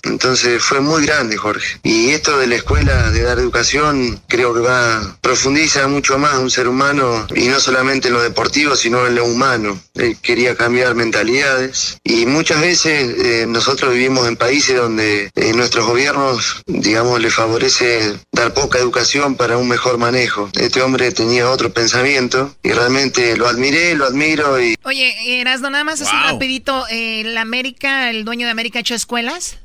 Entonces 0.03 0.61
fue 0.61 0.81
muy 0.81 1.05
grande, 1.05 1.37
Jorge. 1.37 1.79
Y 1.83 2.09
esto 2.09 2.37
de 2.37 2.47
la 2.47 2.55
escuela 2.55 3.11
de 3.11 3.21
dar 3.21 3.39
educación 3.39 4.21
creo 4.27 4.53
que 4.53 4.59
va, 4.59 5.17
profundiza 5.21 5.87
mucho 5.87 6.17
más 6.17 6.35
un 6.35 6.51
ser 6.51 6.67
humano 6.67 7.25
y 7.33 7.47
no 7.47 7.59
solamente 7.59 8.09
en 8.09 8.15
lo 8.15 8.21
deportivo, 8.21 8.75
sino 8.75 9.07
en 9.07 9.15
lo 9.15 9.25
humano. 9.25 9.79
Él 9.95 10.17
quería 10.19 10.55
cambiar 10.55 10.95
mentalidades 10.95 11.99
y 12.03 12.25
muchas 12.25 12.59
veces 12.61 13.15
eh, 13.15 13.45
nosotros 13.47 13.93
vivimos 13.93 14.27
en 14.27 14.35
países 14.37 14.75
donde 14.75 15.29
eh, 15.35 15.53
nuestros 15.53 15.85
gobiernos, 15.85 16.63
digamos, 16.65 17.21
les 17.21 17.33
favorece 17.33 18.17
dar 18.31 18.55
poca 18.55 18.79
educación 18.79 19.35
para 19.35 19.57
un 19.57 19.67
mejor 19.67 19.99
manejo. 19.99 20.49
Este 20.59 20.81
hombre 20.81 21.11
tenía 21.11 21.47
otro 21.47 21.71
pensamiento 21.71 22.55
y 22.63 22.71
realmente 22.71 23.37
lo 23.37 23.47
admiré, 23.47 23.93
lo 23.93 24.05
admiro 24.05 24.59
y 24.59 24.75
Oye, 24.83 25.39
Erasmo, 25.41 25.69
nada 25.69 25.83
más 25.83 26.01
así 26.01 26.11
Wow. 26.15 26.33
rapidito. 26.33 26.87
eh, 26.89 27.21
¿El 27.21 27.37
América, 27.37 28.09
el 28.09 28.25
dueño 28.25 28.47
de 28.47 28.51
América, 28.51 28.79
ha 28.79 28.81
hecho 28.81 28.95
escuelas? 28.95 29.59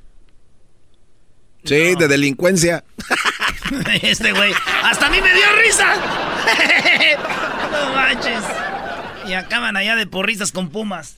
Sí, 1.64 1.94
de 1.96 2.06
delincuencia. 2.06 2.84
Este 4.02 4.32
güey, 4.32 4.52
hasta 4.82 5.06
a 5.06 5.10
mí 5.10 5.20
me 5.20 5.32
dio 5.34 5.44
risa. 5.62 5.94
no 7.72 7.92
manches. 7.94 8.44
Y 9.28 9.34
acaban 9.34 9.76
allá 9.76 9.94
de 9.94 10.06
porristas 10.06 10.52
con 10.52 10.70
pumas. 10.70 11.16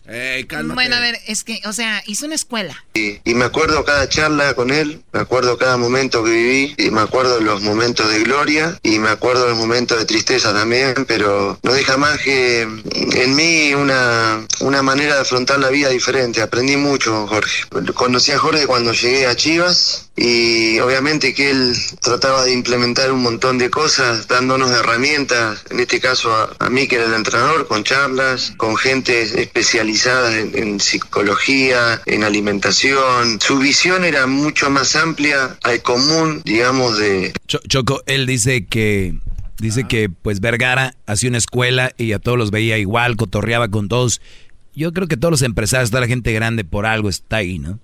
Bueno, 0.75 0.97
a 0.97 1.01
ver, 1.01 1.17
es 1.27 1.45
que, 1.45 1.61
o 1.67 1.73
sea, 1.73 2.03
hizo 2.07 2.27
una 2.27 2.35
escuela. 2.35 2.85
Y, 2.95 3.21
y 3.25 3.35
me 3.35 3.45
acuerdo 3.45 3.85
cada 3.85 4.09
charla 4.09 4.55
con 4.55 4.71
él, 4.73 5.03
me 5.13 5.21
acuerdo 5.21 5.57
cada 5.59 5.77
momento 5.77 6.25
que 6.25 6.31
viví, 6.31 6.75
y 6.77 6.91
me 6.91 7.03
acuerdo 7.03 7.41
los 7.41 7.63
momentos 7.63 8.11
de 8.11 8.25
gloria, 8.25 8.79
y 8.83 8.99
me 8.99 9.11
acuerdo 9.11 9.49
los 9.49 9.57
momentos 9.57 9.99
de 9.99 10.07
tristeza 10.07 10.53
también, 10.53 11.05
pero 11.07 11.59
no 11.63 11.73
deja 11.73 11.97
más 11.97 12.19
que 12.19 12.63
en 12.63 13.37
mí 13.37 13.75
una, 13.75 14.45
una 14.61 14.83
manera 14.83 15.15
de 15.15 15.21
afrontar 15.21 15.61
la 15.61 15.69
vida 15.69 15.89
diferente. 15.91 16.43
Aprendí 16.43 16.77
mucho 16.77 17.13
con 17.13 17.27
Jorge. 17.29 17.65
Conocí 17.95 18.33
a 18.33 18.39
Jorge 18.39 18.67
cuando 18.67 18.93
llegué 18.93 19.29
a 19.29 19.37
Chivas, 19.37 20.10
y 20.23 20.79
obviamente 20.81 21.33
que 21.33 21.51
él 21.51 21.75
trataba 22.03 22.45
de 22.45 22.53
implementar 22.53 23.11
un 23.11 23.23
montón 23.23 23.57
de 23.57 23.71
cosas, 23.71 24.29
dándonos 24.29 24.71
herramientas, 24.71 25.65
en 25.71 25.81
este 25.81 25.99
caso 25.99 26.31
a, 26.35 26.55
a 26.59 26.69
mí 26.69 26.87
que 26.87 26.97
era 26.97 27.07
el 27.07 27.15
entrenador, 27.15 27.67
con 27.67 27.85
charlas, 27.85 28.53
con 28.59 28.77
gente 28.77 29.23
especializada 29.23 30.39
en, 30.39 30.51
en 30.55 30.79
psicología, 30.79 32.03
en 32.05 32.23
alimentación. 32.25 33.41
Su 33.41 33.59
visión 33.59 34.05
era 34.05 34.27
mucho 34.27 34.69
más 34.69 34.95
amplia 34.95 35.57
al 35.63 35.81
común, 35.81 36.43
digamos, 36.45 36.99
de... 36.99 37.33
Cho- 37.49 37.61
Choco, 37.67 38.03
él 38.07 38.27
dice 38.27 38.67
que 38.67 39.15
dice 39.59 39.85
que 39.89 40.11
pues 40.11 40.41
Vergara 40.41 40.95
hacía 41.07 41.29
una 41.31 41.39
escuela 41.39 41.93
y 41.97 42.13
a 42.13 42.19
todos 42.19 42.37
los 42.37 42.51
veía 42.51 42.77
igual, 42.79 43.17
cotorreaba 43.17 43.69
con 43.69 43.89
todos. 43.89 44.21
Yo 44.75 44.93
creo 44.93 45.09
que 45.09 45.17
todos 45.17 45.33
los 45.33 45.43
empresarios, 45.43 45.91
toda 45.91 46.03
la 46.03 46.07
gente 46.07 46.33
grande 46.33 46.65
por 46.65 46.85
algo 46.87 47.09
está 47.09 47.37
ahí, 47.37 47.59
¿no? 47.59 47.79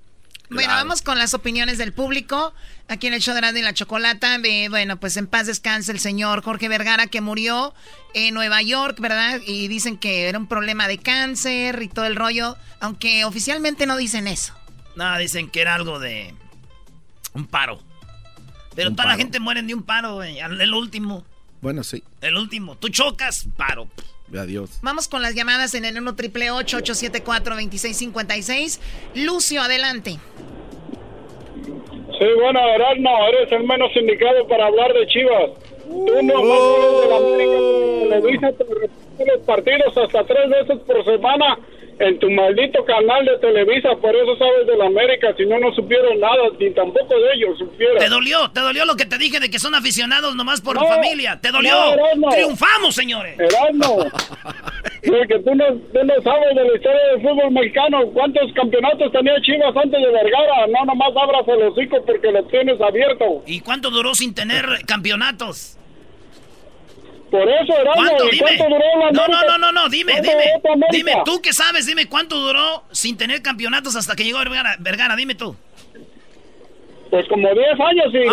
Bueno, 0.49 0.73
vamos 0.75 1.03
con 1.03 1.19
las 1.19 1.35
opiniones 1.35 1.79
del 1.79 1.93
público. 1.93 2.55
Aquí 2.89 3.09
en 3.09 3.15
el 3.15 3.21
show 3.21 3.35
de 3.35 3.59
y 3.59 3.63
la 3.63 3.75
Chocolata. 3.75 4.37
Eh, 4.45 4.69
bueno, 4.69 4.99
pues 4.99 5.17
en 5.17 5.27
paz 5.27 5.47
descanse 5.47 5.91
el 5.93 5.99
señor 5.99 6.43
Jorge 6.43 6.69
Vergara 6.69 7.09
que 7.09 7.21
murió 7.21 7.75
en 8.15 8.35
Nueva 8.35 8.63
York, 8.63 8.99
¿verdad? 9.01 9.41
Y 9.45 9.67
dicen 9.69 9.97
que 9.99 10.29
era 10.29 10.39
un 10.39 10.47
problema 10.47 10.87
de 10.87 10.99
cáncer 10.99 11.83
y 11.83 11.89
todo 11.89 12.05
el 12.07 12.15
rollo. 12.17 12.57
Aunque 12.81 13.25
oficialmente 13.25 13.87
no 13.87 13.97
dicen 13.97 14.29
eso. 14.29 14.55
No, 14.95 15.19
dicen 15.19 15.51
que 15.51 15.61
era 15.61 15.75
algo 15.75 15.99
de 15.99 16.35
un 17.35 17.47
paro. 17.47 17.83
Pero 18.75 18.91
Un 18.91 18.97
toda 18.97 19.09
la 19.09 19.17
gente 19.17 19.41
muere 19.41 19.63
de 19.63 19.75
un 19.75 19.83
paro, 19.83 20.15
güey. 20.17 20.39
El 20.39 20.75
último, 20.75 21.25
Bueno, 21.61 21.83
sí. 21.83 22.05
el 22.21 22.37
último. 22.37 22.77
Tú 22.77 22.89
chocas, 22.89 23.47
paro. 23.57 23.89
Adiós. 24.35 24.81
Vamos 24.83 25.09
con 25.09 25.23
las 25.23 25.35
llamadas 25.35 25.75
en 25.75 25.85
el 25.85 25.99
1 25.99 26.15
triple 26.17 26.51
874 26.51 27.55
2656 27.55 28.81
Lucio, 29.15 29.63
adelante. 29.63 30.19
Sí, 32.19 32.25
bueno, 32.41 32.61
Erasmo, 32.75 33.11
eres 33.29 33.53
el 33.53 33.65
menos 33.65 33.95
indicado 33.95 34.47
para 34.49 34.67
hablar 34.67 34.93
de 34.95 35.07
Chivas. 35.07 35.51
Tú 35.87 36.23
no 36.23 36.41
eres 36.41 37.01
de 37.03 37.09
la 37.09 37.17
América, 37.17 37.59
Televisa 38.03 38.53
te 38.53 38.65
repite 38.65 39.27
los 39.27 39.41
partidos 39.47 39.97
hasta 39.97 40.25
tres 40.25 40.51
veces 40.51 40.79
por 40.87 41.05
semana 41.05 41.59
en 41.99 42.19
tu 42.19 42.31
maldito 42.31 42.85
canal 42.85 43.25
de 43.25 43.39
Televisa, 43.39 43.91
por 44.01 44.15
eso 44.15 44.37
sabes 44.37 44.67
de 44.67 44.77
la 44.77 44.87
América, 44.87 45.33
si 45.37 45.47
no, 45.47 45.59
no 45.59 45.73
supieron 45.75 46.21
nada, 46.21 46.43
ni 46.59 46.71
tampoco 46.73 47.15
de 47.19 47.33
ellos 47.35 47.59
supieron. 47.59 47.99
Te 47.99 48.09
dolió, 48.09 48.51
te 48.51 48.61
dolió 48.61 48.85
lo 48.85 48.97
que 48.97 49.07
te 49.07 49.17
dije 49.19 49.41
de 49.41 49.51
que 49.51 49.59
son 49.59 49.75
aficionados 49.75 50.37
nomás 50.37 50.61
por 50.61 50.77
No, 50.77 50.87
familia. 50.87 51.41
Te 51.41 51.51
dolió. 51.51 51.73
no, 51.73 51.95
Erasmo. 51.95 52.29
Triunfamos, 52.31 52.95
señores. 52.95 53.39
Erasmo, 53.39 54.05
que 55.29 55.39
tú 55.39 55.55
no, 55.55 55.65
tú 55.93 56.05
no 56.05 56.23
sabes 56.23 56.55
de 56.55 56.65
la 56.65 56.77
historia 56.77 57.01
del 57.13 57.23
fútbol 57.23 57.51
mexicano, 57.53 57.99
cuántos 58.13 58.53
campeonatos 58.53 59.13
tenía 59.13 59.41
Chivas 59.43 59.75
antes 59.77 60.01
de 60.01 60.11
Vergara, 60.13 60.67
no 60.69 60.85
nomás 60.85 61.11
abras 61.17 61.49
el 61.49 61.63
hocico 61.63 62.05
porque 62.05 62.31
lo 62.31 62.43
tienes 62.45 62.81
abierto. 62.81 63.43
¿Y 63.47 63.61
cuánto 63.61 63.91
duró 63.91 64.15
sin 64.15 64.35
tener 64.35 64.67
campeonatos? 64.87 65.79
Por 67.31 67.49
eso, 67.49 67.73
Erasmo, 67.81 67.95
¿Cuánto? 68.05 68.27
¿y 68.29 68.31
Dime. 68.31 68.43
cuánto 68.57 68.65
duró 68.65 68.79
la 69.01 69.11
No, 69.11 69.27
no, 69.27 69.43
no, 69.43 69.59
no, 69.59 69.73
no, 69.73 69.89
dime, 69.89 70.13
¿Cuánto 70.13 70.31
dime. 70.31 70.87
Dime, 70.93 71.13
tú 71.25 71.41
que 71.43 71.53
sabes, 71.53 71.85
dime 71.87 72.07
cuánto 72.09 72.37
duró 72.37 72.85
sin 72.93 73.17
tener 73.17 73.43
campeonatos 73.43 73.97
hasta 73.97 74.15
que 74.15 74.23
llegó 74.25 74.39
Vergara. 74.39 74.77
Vergara, 74.79 75.17
dime 75.17 75.35
tú. 75.35 75.57
Pues 77.11 77.27
como 77.29 77.49
10 77.49 77.81
años 77.81 78.07
y 78.15 78.29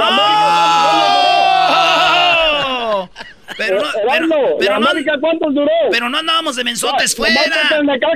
¡Oh! 2.36 3.10
Pero 3.58 3.80
no, 3.80 3.88
pero, 3.94 4.10
Erasmo, 4.16 4.36
pero 4.60 4.74
¿la 4.74 4.80
no, 4.80 4.90
América 4.90 5.14
cuántos 5.20 5.54
duró? 5.54 5.72
pero 5.92 6.10
no 6.10 6.18
andábamos 6.18 6.56
de 6.56 6.64
mensotes 6.64 7.18
No, 7.18 7.26
fuera. 7.26 7.42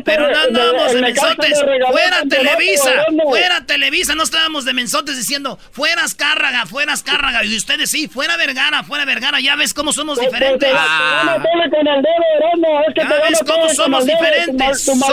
Pero 0.04 0.28
no 0.32 0.40
andábamos 0.40 0.94
de 0.94 1.02
mensotes. 1.02 1.64
Fuera 1.92 2.22
Televisa. 2.30 2.92
Fuera 3.24 3.66
Televisa. 3.66 4.16
No 4.16 4.24
estábamos 4.24 4.66
de 4.66 4.74
mensotes 4.74 5.18
diciendo 5.18 5.58
fuera 5.72 6.04
Azcárraga, 6.04 6.66
fuera 6.66 6.94
Azcárraga. 6.94 7.44
Y 7.44 7.56
ustedes 7.56 7.90
sí, 7.90 8.08
fuera 8.08 8.38
Vergara, 8.38 8.84
fuera 8.84 9.06
Vergara. 9.06 9.40
Ya 9.40 9.56
ves 9.56 9.74
cómo 9.74 9.92
somos 9.92 10.18
Pues, 10.18 10.30
diferentes. 10.32 10.70
Te 10.70 10.74
van 10.74 11.30
a 11.30 11.34
tole 11.36 11.70
con 11.70 11.88
el 11.88 12.02
dedo, 12.02 12.26
Erasmo, 12.40 12.82
es 12.88 12.94
que 12.94 13.02
Ya 13.02 13.30
ves 13.30 13.44
cómo 13.46 13.70
somos 13.70 14.06
diferentes. 14.06 14.84
Somos 14.84 15.08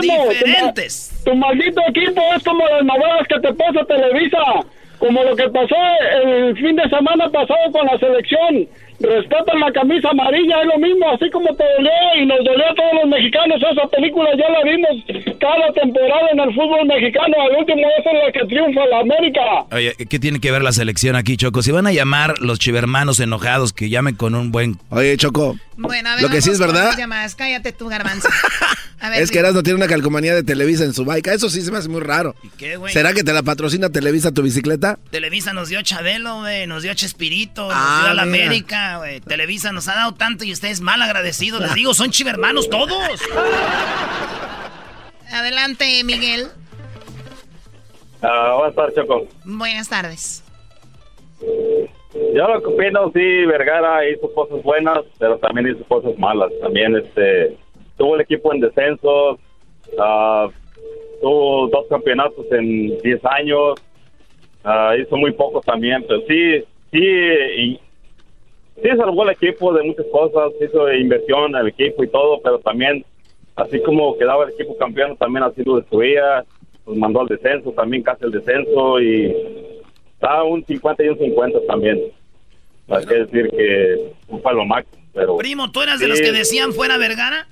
diferentes. 0.00 1.12
Tu, 1.24 1.34
maldito 1.34 1.80
equipo 1.88 2.22
es 2.36 2.42
como 2.44 2.66
las 2.68 2.84
novelas 2.84 3.26
que 3.28 3.40
te 3.40 3.52
pasa 3.54 3.84
Televisa, 3.86 4.38
como 4.98 5.22
lo 5.24 5.34
que 5.36 5.48
pasó 5.50 5.76
el 6.22 6.56
fin 6.56 6.76
de 6.76 6.88
semana 6.88 7.28
pasado 7.28 7.72
con 7.72 7.86
la 7.86 7.98
selección. 7.98 8.68
Respetan 9.00 9.60
la 9.60 9.72
camisa 9.72 10.08
amarilla, 10.10 10.60
es 10.62 10.66
lo 10.68 10.78
mismo, 10.78 11.10
así 11.10 11.30
como 11.30 11.54
te 11.54 11.64
dolió 11.76 11.90
y 12.20 12.26
nos 12.26 12.38
dolió 12.44 12.64
a 12.70 12.74
todos 12.74 12.92
los 13.02 13.08
mexicanos. 13.10 13.60
Esa 13.62 13.88
película 13.88 14.30
ya 14.38 14.48
la 14.50 14.62
vimos 14.64 15.36
cada 15.38 15.72
temporada 15.72 16.28
en 16.32 16.40
el 16.40 16.54
fútbol 16.54 16.86
mexicano. 16.86 17.34
Al 17.40 17.56
último 17.58 17.82
es 17.98 18.06
en 18.06 18.18
la 18.18 18.32
que 18.32 18.46
triunfa 18.46 18.86
la 18.86 19.00
América. 19.00 19.40
Oye, 19.72 19.94
¿qué 20.08 20.18
tiene 20.18 20.40
que 20.40 20.50
ver 20.50 20.62
la 20.62 20.72
selección 20.72 21.14
aquí, 21.16 21.36
Choco? 21.36 21.62
Si 21.62 21.70
van 21.72 21.86
a 21.86 21.92
llamar 21.92 22.40
los 22.40 22.58
chivermanos 22.58 23.20
enojados, 23.20 23.72
que 23.72 23.88
llamen 23.90 24.14
con 24.14 24.34
un 24.34 24.50
buen... 24.50 24.78
Oye, 24.90 25.16
Choco, 25.16 25.56
Bueno, 25.76 26.08
a 26.10 26.14
ver, 26.14 26.22
Lo 26.22 26.30
que 26.30 26.40
sí 26.40 26.50
es 26.50 26.58
verdad-. 26.58 26.94
Cállate 27.36 27.72
tú, 27.72 27.88
garbanzo. 27.88 28.28
A 28.98 29.10
ver, 29.10 29.20
es 29.20 29.30
que 29.30 29.38
Erasmo 29.40 29.62
tiene 29.62 29.76
una 29.76 29.88
calcomanía 29.88 30.34
de 30.34 30.42
Televisa 30.42 30.82
en 30.84 30.94
su 30.94 31.04
bike. 31.04 31.26
Eso 31.26 31.50
sí 31.50 31.60
se 31.60 31.70
me 31.70 31.76
hace 31.76 31.88
muy 31.90 32.00
raro. 32.00 32.34
qué, 32.56 32.76
güey? 32.76 32.90
¿Será 32.94 33.12
que 33.12 33.22
te 33.22 33.34
la 33.34 33.42
patrocina 33.42 33.90
Televisa 33.90 34.32
tu 34.32 34.40
bicicleta? 34.40 34.98
Televisa 35.10 35.52
nos 35.52 35.68
dio 35.68 35.82
Chabelo, 35.82 36.38
güey, 36.38 36.66
nos 36.66 36.82
dio 36.82 36.94
Chespirito, 36.94 37.64
nos 37.68 37.74
Ah, 37.76 37.98
dio 38.04 38.10
a 38.12 38.14
la 38.14 38.24
mira. 38.24 38.46
América, 38.46 38.85
güey. 38.98 39.20
Televisa 39.20 39.72
nos 39.72 39.88
ha 39.88 39.94
dado 39.94 40.14
tanto 40.14 40.44
y 40.44 40.52
ustedes 40.52 40.80
mal 40.80 41.02
agradecidos. 41.02 41.60
Les 41.60 41.74
digo, 41.74 41.94
son 41.94 42.10
chivermanos 42.10 42.70
todos. 42.70 43.20
Adelante, 45.32 46.02
Miguel. 46.04 46.48
Ah, 48.22 48.54
buenas 48.58 48.74
tardes, 48.74 48.94
Choco. 48.94 49.26
Buenas 49.44 49.88
tardes. 49.88 50.42
Yo 52.34 52.48
lo 52.48 52.62
que 52.62 52.66
opino, 52.66 53.10
sí, 53.12 53.46
Vergara 53.46 54.08
hizo 54.08 54.32
cosas 54.32 54.62
buenas, 54.62 55.00
pero 55.18 55.38
también 55.38 55.68
hizo 55.68 55.84
cosas 55.84 56.18
malas. 56.18 56.50
También 56.62 56.96
este 56.96 57.56
tuvo 57.96 58.14
el 58.14 58.22
equipo 58.22 58.52
en 58.52 58.60
descenso, 58.60 59.38
ah, 59.98 60.48
tuvo 61.20 61.68
dos 61.68 61.86
campeonatos 61.88 62.46
en 62.52 62.98
10 62.98 63.24
años, 63.24 63.74
ah, 64.64 64.94
hizo 65.00 65.16
muy 65.16 65.32
poco 65.32 65.60
también, 65.60 66.04
pero 66.06 66.20
sí, 66.26 66.64
sí, 66.92 67.80
sí 68.82 68.88
salvó 68.96 69.22
el 69.24 69.30
equipo 69.30 69.72
de 69.72 69.84
muchas 69.84 70.06
cosas, 70.12 70.52
hizo 70.60 70.92
inversión 70.92 71.54
el 71.56 71.68
equipo 71.68 72.04
y 72.04 72.08
todo, 72.08 72.40
pero 72.42 72.58
también, 72.58 73.04
así 73.56 73.80
como 73.80 74.16
quedaba 74.18 74.44
el 74.44 74.50
equipo 74.50 74.76
campeón, 74.76 75.16
también 75.16 75.44
así 75.44 75.62
lo 75.64 75.76
destruía, 75.76 76.44
nos 76.86 76.96
mandó 76.96 77.20
al 77.20 77.28
descenso, 77.28 77.72
también 77.72 78.02
casi 78.02 78.24
el 78.24 78.32
descenso 78.32 79.00
y 79.00 79.34
está 80.14 80.42
un 80.42 80.64
50 80.64 81.04
y 81.04 81.08
un 81.08 81.18
50 81.18 81.58
también. 81.66 82.00
Hay 82.88 83.04
que 83.04 83.14
decir 83.14 83.50
que 83.50 84.12
fue 84.42 84.54
lo 84.54 84.64
máximo, 84.64 85.02
pero... 85.12 85.36
Primo, 85.36 85.70
¿tú 85.72 85.82
eras 85.82 85.98
de 85.98 86.06
los 86.06 86.20
que 86.20 86.30
decían 86.30 86.72
fuera 86.72 86.96
Vergara? 86.98 87.48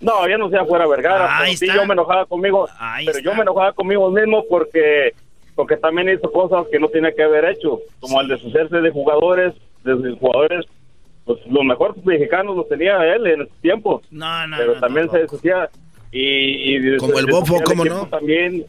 No, 0.00 0.28
yo 0.28 0.38
no 0.38 0.48
sea 0.48 0.64
fuera 0.64 0.86
Vergara, 0.86 1.38
Ahí 1.38 1.56
pero 1.58 1.72
sí 1.72 1.78
yo 1.78 1.84
me 1.84 1.94
enojaba 1.94 2.26
conmigo, 2.26 2.68
pero 3.04 3.18
yo 3.18 3.34
me 3.34 3.42
enojaba 3.42 3.72
conmigo 3.72 4.10
mismo 4.10 4.44
porque 4.48 5.12
porque 5.56 5.76
también 5.76 6.08
hizo 6.08 6.30
cosas 6.30 6.68
que 6.70 6.78
no 6.78 6.86
tenía 6.86 7.10
que 7.10 7.24
haber 7.24 7.44
hecho, 7.46 7.80
como 7.98 8.20
el 8.20 8.28
deshacerse 8.28 8.76
de 8.76 8.90
jugadores, 8.92 9.54
de 9.84 10.16
jugadores, 10.18 10.66
pues 11.24 11.38
los 11.46 11.64
mejores 11.64 12.04
mexicanos 12.04 12.56
los 12.56 12.68
tenía 12.68 12.96
él 13.14 13.26
en 13.26 13.42
ese 13.42 13.52
tiempo, 13.60 14.02
No, 14.10 14.46
no, 14.46 14.56
pero 14.56 14.74
no, 14.74 14.80
también 14.80 15.10
se 15.10 15.18
deshacía 15.18 15.68
y, 16.10 16.76
y 16.76 16.96
Como 16.96 17.18
el 17.18 17.26
Bofo, 17.26 17.54
del 17.54 17.64
¿cómo 17.64 17.84
equipo 17.84 18.00
no? 18.00 18.06
También 18.08 18.64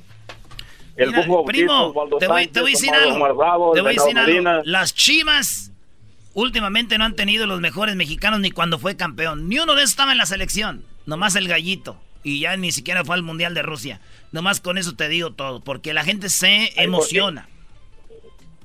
el 0.97 1.07
Mira, 1.07 1.25
Bofo 1.25 1.45
primo, 1.45 1.93
Bautista, 1.93 2.19
te 2.19 2.27
voy, 2.27 2.43
Sánchez, 2.43 2.51
te 2.53 2.61
voy 2.61 2.69
a 2.69 2.73
decir 2.73 2.93
algo. 2.93 3.15
Omar 3.15 3.33
Bravo, 3.33 3.71
te 3.73 3.81
voy 3.81 3.89
a 3.89 3.91
Venado 3.91 4.05
decir 4.05 4.17
algo. 4.17 4.31
Medina. 4.31 4.61
Las 4.65 4.93
Chivas 4.93 5.71
últimamente 6.33 6.97
no 6.97 7.05
han 7.05 7.15
tenido 7.15 7.45
los 7.45 7.61
mejores 7.61 7.95
mexicanos 7.95 8.39
ni 8.39 8.51
cuando 8.51 8.77
fue 8.79 8.97
campeón. 8.97 9.47
Ni 9.47 9.59
uno 9.59 9.75
de 9.75 9.81
esos 9.81 9.91
estaba 9.91 10.11
en 10.11 10.17
la 10.17 10.25
selección. 10.25 10.83
Nomás 11.05 11.35
el 11.35 11.47
gallito. 11.47 11.97
Y 12.23 12.41
ya 12.41 12.57
ni 12.57 12.71
siquiera 12.71 13.05
fue 13.05 13.15
al 13.15 13.23
Mundial 13.23 13.53
de 13.53 13.61
Rusia. 13.61 14.01
Nomás 14.31 14.59
con 14.59 14.77
eso 14.77 14.95
te 14.95 15.07
digo 15.07 15.31
todo. 15.31 15.61
Porque 15.61 15.93
la 15.93 16.03
gente 16.03 16.29
se 16.29 16.71
emociona. 16.81 17.47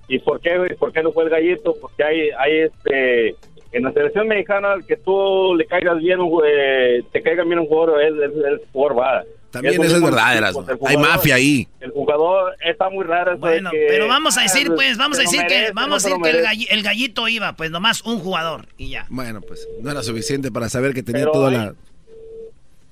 ¿Y 0.09 0.19
por 0.19 0.41
qué, 0.41 0.59
güey? 0.59 0.75
¿Por 0.77 0.93
qué 0.93 1.03
no 1.03 1.13
fue 1.13 1.25
el 1.25 1.31
gallito? 1.31 1.75
Porque 1.81 2.05
hay, 2.05 2.31
hay 2.39 2.61
este, 2.61 3.37
en 3.73 3.83
la 3.83 3.93
selección 3.93 4.29
mexicana, 4.29 4.73
al 4.73 4.87
que 4.87 4.97
tú 4.97 5.55
le 5.57 5.67
caigas 5.67 5.99
bien, 5.99 6.21
te 7.13 7.23
caiga 7.23 7.45
bien 7.45 7.59
un 7.59 7.67
jugador, 7.67 8.03
él, 8.03 8.23
él 8.23 8.61
jugador 8.73 8.99
va. 8.99 9.25
También 9.55 9.81
eso 9.81 9.97
es 9.97 10.03
verdad, 10.03 10.37
Erasmo. 10.37 10.67
Hay 10.85 10.97
mafia 10.97 11.37
ahí. 11.37 11.69
El 11.81 11.93
jugador 11.93 12.57
está 12.65 12.91
muy 12.91 13.05
raro. 13.05 13.39
Bueno, 13.39 13.71
que, 13.71 13.87
pero 13.89 14.09
vamos 14.09 14.37
a 14.37 14.43
decir, 14.43 14.69
ah, 14.69 14.75
pues, 14.75 14.99
vamos 14.99 15.19
a 15.19 15.23
decir 15.23 15.43
que, 15.47 15.71
vamos 15.73 16.05
no 16.05 16.11
a 16.11 16.11
decir 16.11 16.23
que 16.23 16.75
el, 16.75 16.83
gallito 16.83 17.29
iba, 17.29 17.55
pues 17.55 17.71
nomás 17.71 18.03
un 18.03 18.19
jugador 18.19 18.67
y 18.77 18.91
ya. 18.91 19.07
Bueno, 19.11 19.41
pues 19.41 19.69
no 19.81 19.93
era 19.93 20.03
suficiente 20.03 20.51
para 20.51 20.69
saber 20.69 20.93
que 20.93 21.05
tenía 21.05 21.23
Pero 21.23 21.33
toda 21.33 21.51
la... 21.53 21.75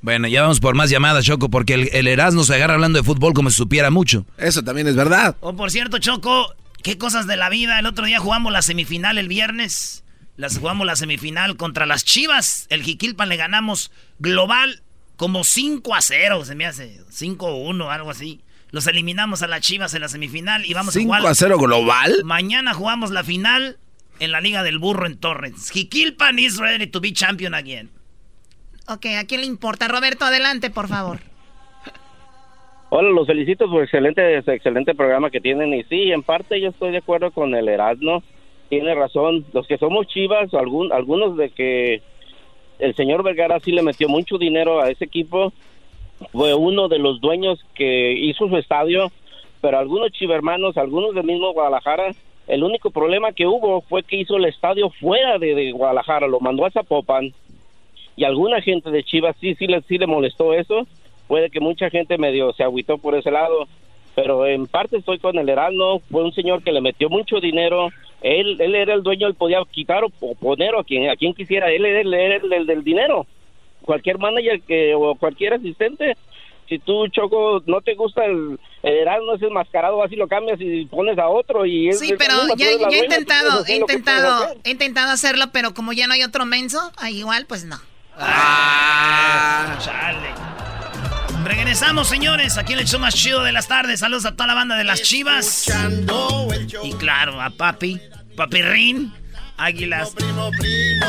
Bueno, 0.03 0.29
ya 0.29 0.43
vamos 0.43 0.61
por 0.61 0.75
más 0.75 0.91
llamadas, 0.91 1.25
Choco, 1.25 1.49
porque 1.49 1.75
el, 1.75 1.89
el 1.93 2.09
Erasmo 2.09 2.45
se 2.45 2.55
agarra 2.55 2.75
hablando 2.75 2.99
de 2.99 3.05
fútbol 3.05 3.35
como 3.35 3.51
si 3.51 3.57
supiera 3.57 3.91
mucho. 3.91 4.25
Eso 4.39 4.63
también 4.63 4.87
es 4.87 4.97
verdad. 4.97 5.37
O 5.41 5.55
por 5.55 5.71
cierto, 5.71 5.99
Choco, 5.99 6.55
qué 6.83 6.99
cosas 6.99 7.27
de 7.27 7.37
la 7.37 7.49
vida. 7.49 7.79
El 7.79 7.87
otro 7.87 8.05
día 8.07 8.19
jugamos 8.21 8.53
la 8.53 8.63
semifinal 8.63 9.19
el 9.19 9.29
viernes. 9.29 10.05
Las 10.37 10.59
jugamos 10.59 10.87
la 10.87 10.97
semifinal 10.97 11.57
contra 11.57 11.87
las 11.87 12.05
Chivas. 12.05 12.67
El 12.71 12.83
Jiquilpan 12.83 13.29
le 13.29 13.37
ganamos 13.37 13.91
global 14.19 14.83
como 15.17 15.45
5 15.45 15.95
a 15.95 16.01
0, 16.01 16.45
se 16.45 16.55
me 16.55 16.67
hace. 16.67 17.01
5 17.11 17.47
a 17.47 17.55
1, 17.55 17.91
algo 17.91 18.11
así. 18.11 18.41
Los 18.71 18.87
eliminamos 18.87 19.43
a 19.43 19.47
las 19.49 19.61
Chivas 19.61 19.93
en 19.95 20.01
la 20.01 20.09
semifinal 20.09 20.65
y 20.65 20.75
vamos 20.75 20.97
a 20.97 20.99
5 20.99 21.07
jugar. 21.07 21.27
a 21.27 21.35
0 21.35 21.59
global. 21.59 22.23
Mañana 22.25 22.75
jugamos 22.75 23.11
la 23.11 23.23
final 23.23 23.79
en 24.19 24.33
la 24.33 24.41
Liga 24.41 24.63
del 24.63 24.79
Burro 24.79 25.07
en 25.07 25.19
Torrens. 25.19 25.71
Jiquilpan 25.71 26.39
is 26.39 26.57
ready 26.57 26.87
to 26.87 27.01
be 27.01 27.13
champion 27.13 27.55
again. 27.55 27.91
Ok, 28.87 29.07
¿a 29.19 29.25
quién 29.25 29.43
le 29.43 29.47
importa? 29.47 29.87
Roberto, 29.89 30.25
adelante, 30.25 30.71
por 30.71 30.89
favor. 30.89 31.21
Hola, 32.95 33.09
los 33.09 33.27
felicito 33.27 33.71
por 33.71 33.83
excelente, 33.83 34.37
excelente 34.37 34.95
programa 34.95 35.31
que 35.31 35.41
tienen. 35.41 35.73
Y 35.73 35.83
sí, 35.85 36.13
en 36.13 36.23
parte 36.23 36.61
yo 36.61 36.69
estoy 36.69 36.91
de 36.91 36.99
acuerdo 36.99 37.31
con 37.31 37.55
el 37.55 37.67
Erasmo. 37.67 38.23
Tiene 38.69 38.95
razón. 38.95 39.47
Los 39.55 39.67
que 39.67 39.79
somos 39.79 40.09
chivas, 40.09 40.53
algún, 40.53 40.93
algunos 40.93 41.39
de 41.39 41.49
que 41.49 42.03
el 42.79 42.95
señor 42.95 43.23
Vergara 43.23 43.61
sí 43.61 43.73
le 43.73 43.83
metió 43.83 44.11
mucho 44.11 44.37
dinero 44.37 44.83
a 44.83 44.91
ese 44.91 45.07
equipo. 45.07 45.55
Fue 46.33 46.53
uno 46.53 46.89
de 46.89 46.99
los 46.99 47.19
dueños 47.23 47.65
que 47.75 48.13
hizo 48.13 48.47
su 48.47 48.59
estadio. 48.59 49.11
Pero 49.63 49.79
algunos 49.79 50.13
chivermanos, 50.13 50.77
algunos 50.77 51.15
del 51.15 51.25
mismo 51.25 51.55
Guadalajara, 51.55 52.11
el 52.47 52.63
único 52.63 52.91
problema 52.91 53.33
que 53.33 53.47
hubo 53.47 53.81
fue 53.81 54.03
que 54.03 54.17
hizo 54.17 54.37
el 54.37 54.45
estadio 54.45 54.91
fuera 54.91 55.39
de, 55.39 55.73
Guadalajara. 55.73 56.27
Lo 56.27 56.41
mandó 56.41 56.67
a 56.67 56.71
Zapopan. 56.71 57.33
Y 58.17 58.25
alguna 58.25 58.61
gente 58.61 58.91
de 58.91 59.03
Chivas 59.03 59.35
sí, 59.41 59.55
sí 59.55 59.67
le, 59.67 59.81
sí 59.81 59.97
le 59.97 60.07
molestó 60.07 60.53
eso 60.53 60.87
puede 61.33 61.49
que 61.49 61.61
mucha 61.61 61.89
gente 61.89 62.19
medio 62.19 62.53
se 62.53 62.63
agüitó 62.63 62.99
por 62.99 63.15
ese 63.15 63.31
lado, 63.31 63.67
pero 64.15 64.45
en 64.47 64.67
parte 64.67 64.99
estoy 64.99 65.19
con 65.19 65.39
el 65.39 65.49
Heraldo, 65.49 66.03
fue 66.11 66.23
un 66.25 66.35
señor 66.35 66.63
que 66.63 66.73
le 66.73 66.83
metió 66.83 67.09
mucho 67.09 67.41
dinero, 67.41 67.89
él, 68.21 68.61
él 68.61 68.75
era 68.75 68.93
el 68.93 69.03
dueño, 69.03 69.27
él 69.29 69.35
podía 69.35 69.61
quitar 69.71 70.05
o, 70.05 70.09
o 70.21 70.35
poner 70.35 70.75
a 70.77 70.85
quien, 70.85 71.09
a 71.09 71.17
quien 71.17 71.33
quisiera, 71.33 71.71
él 71.71 71.87
era 71.87 72.01
el, 72.03 72.13
era 72.13 72.37
el- 72.37 72.53
el 72.53 72.67
del 72.67 72.85
dinero, 72.85 73.27
cualquier 73.81 74.19
manager 74.19 74.61
que, 74.61 74.95
o 74.95 75.15
cualquier 75.15 75.55
asistente, 75.55 76.19
si 76.69 76.79
tú 76.79 77.09
Choco 77.09 77.63
no 77.65 77.81
te 77.81 77.95
gusta 77.95 78.27
el, 78.27 78.59
el 78.83 78.95
Heraldo 78.95 79.35
ese 79.37 79.47
enmascarado, 79.47 79.97
vas 79.97 80.13
y 80.13 80.17
lo 80.17 80.29
cambias 80.29 80.61
y 80.61 80.85
pones 80.85 81.17
a 81.19 81.29
otro 81.31 81.65
y 81.65 81.89
es- 81.89 81.99
Sí, 81.99 82.13
es 82.13 82.19
pero 82.19 82.35
ya, 82.59 82.67
ya 82.67 82.71
he 82.73 82.79
dueña, 82.79 83.05
intentado, 83.05 83.65
he 83.67 83.77
intentado, 83.77 84.55
he 84.65 84.71
intentado 84.71 85.11
hacerlo, 85.13 85.47
pero 85.51 85.73
como 85.73 85.95
ya 85.95 86.07
no 86.07 86.13
hay 86.13 86.25
otro 86.25 86.45
menso, 86.45 86.79
ah, 86.99 87.11
igual, 87.11 87.47
pues 87.49 87.65
no. 87.65 87.77
Chale. 89.83 90.52
Regresamos, 91.45 92.09
señores, 92.09 92.57
aquí 92.57 92.73
en 92.73 92.79
el 92.81 92.87
show 92.87 93.01
más 93.01 93.15
chido 93.15 93.43
de 93.43 93.53
las 93.53 93.67
tardes. 93.67 94.01
Saludos 94.01 94.27
a 94.27 94.33
toda 94.33 94.47
la 94.47 94.55
banda 94.55 94.77
de 94.77 94.85
las 94.85 95.03
chivas. 95.03 95.71
Y 96.83 96.93
claro, 96.95 97.41
a 97.41 97.51
papi, 97.51 98.01
papirrín, 98.37 99.13
águilas. 99.57 100.15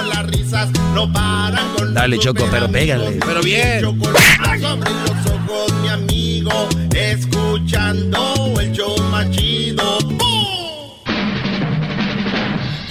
Las 0.07 0.25
risas 0.27 0.69
no 0.93 1.11
paran 1.11 1.73
con 1.75 1.93
Dale, 1.93 2.17
Choco, 2.17 2.47
pero 2.51 2.69
pégale. 2.69 3.19
Pero 3.25 3.41
bien. 3.41 3.81
sobre 3.81 4.91
los 4.91 5.25
ojos, 5.31 5.73
mi 5.81 5.89
amigo, 5.89 6.69
escuchando 6.95 8.53
el 8.59 8.71
show 8.71 8.97
más 9.11 9.29
chido. 9.31 9.99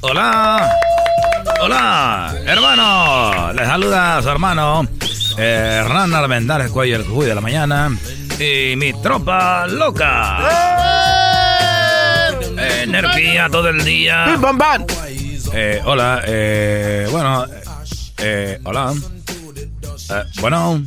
Hola. 0.00 0.70
Hola. 1.60 2.34
Hermano. 2.44 3.52
Les 3.52 3.66
saluda 3.66 4.22
su 4.22 4.28
hermano 4.28 4.86
eh, 5.38 5.82
Hernán 5.84 6.70
Cuello, 6.70 6.96
el 6.96 7.04
Jujuy 7.04 7.26
de 7.26 7.34
la 7.34 7.40
mañana. 7.40 7.96
Y 8.38 8.74
mi 8.76 8.92
tropa 9.02 9.66
loca. 9.66 10.38
Eh, 12.58 12.82
energía 12.82 13.48
todo 13.50 13.68
el 13.68 13.84
día. 13.84 14.26
Eh, 15.52 15.80
hola, 15.84 16.22
eh, 16.26 17.08
bueno, 17.10 17.46
eh, 18.18 18.58
hola. 18.64 18.94
Eh, 20.10 20.24
bueno, 20.40 20.82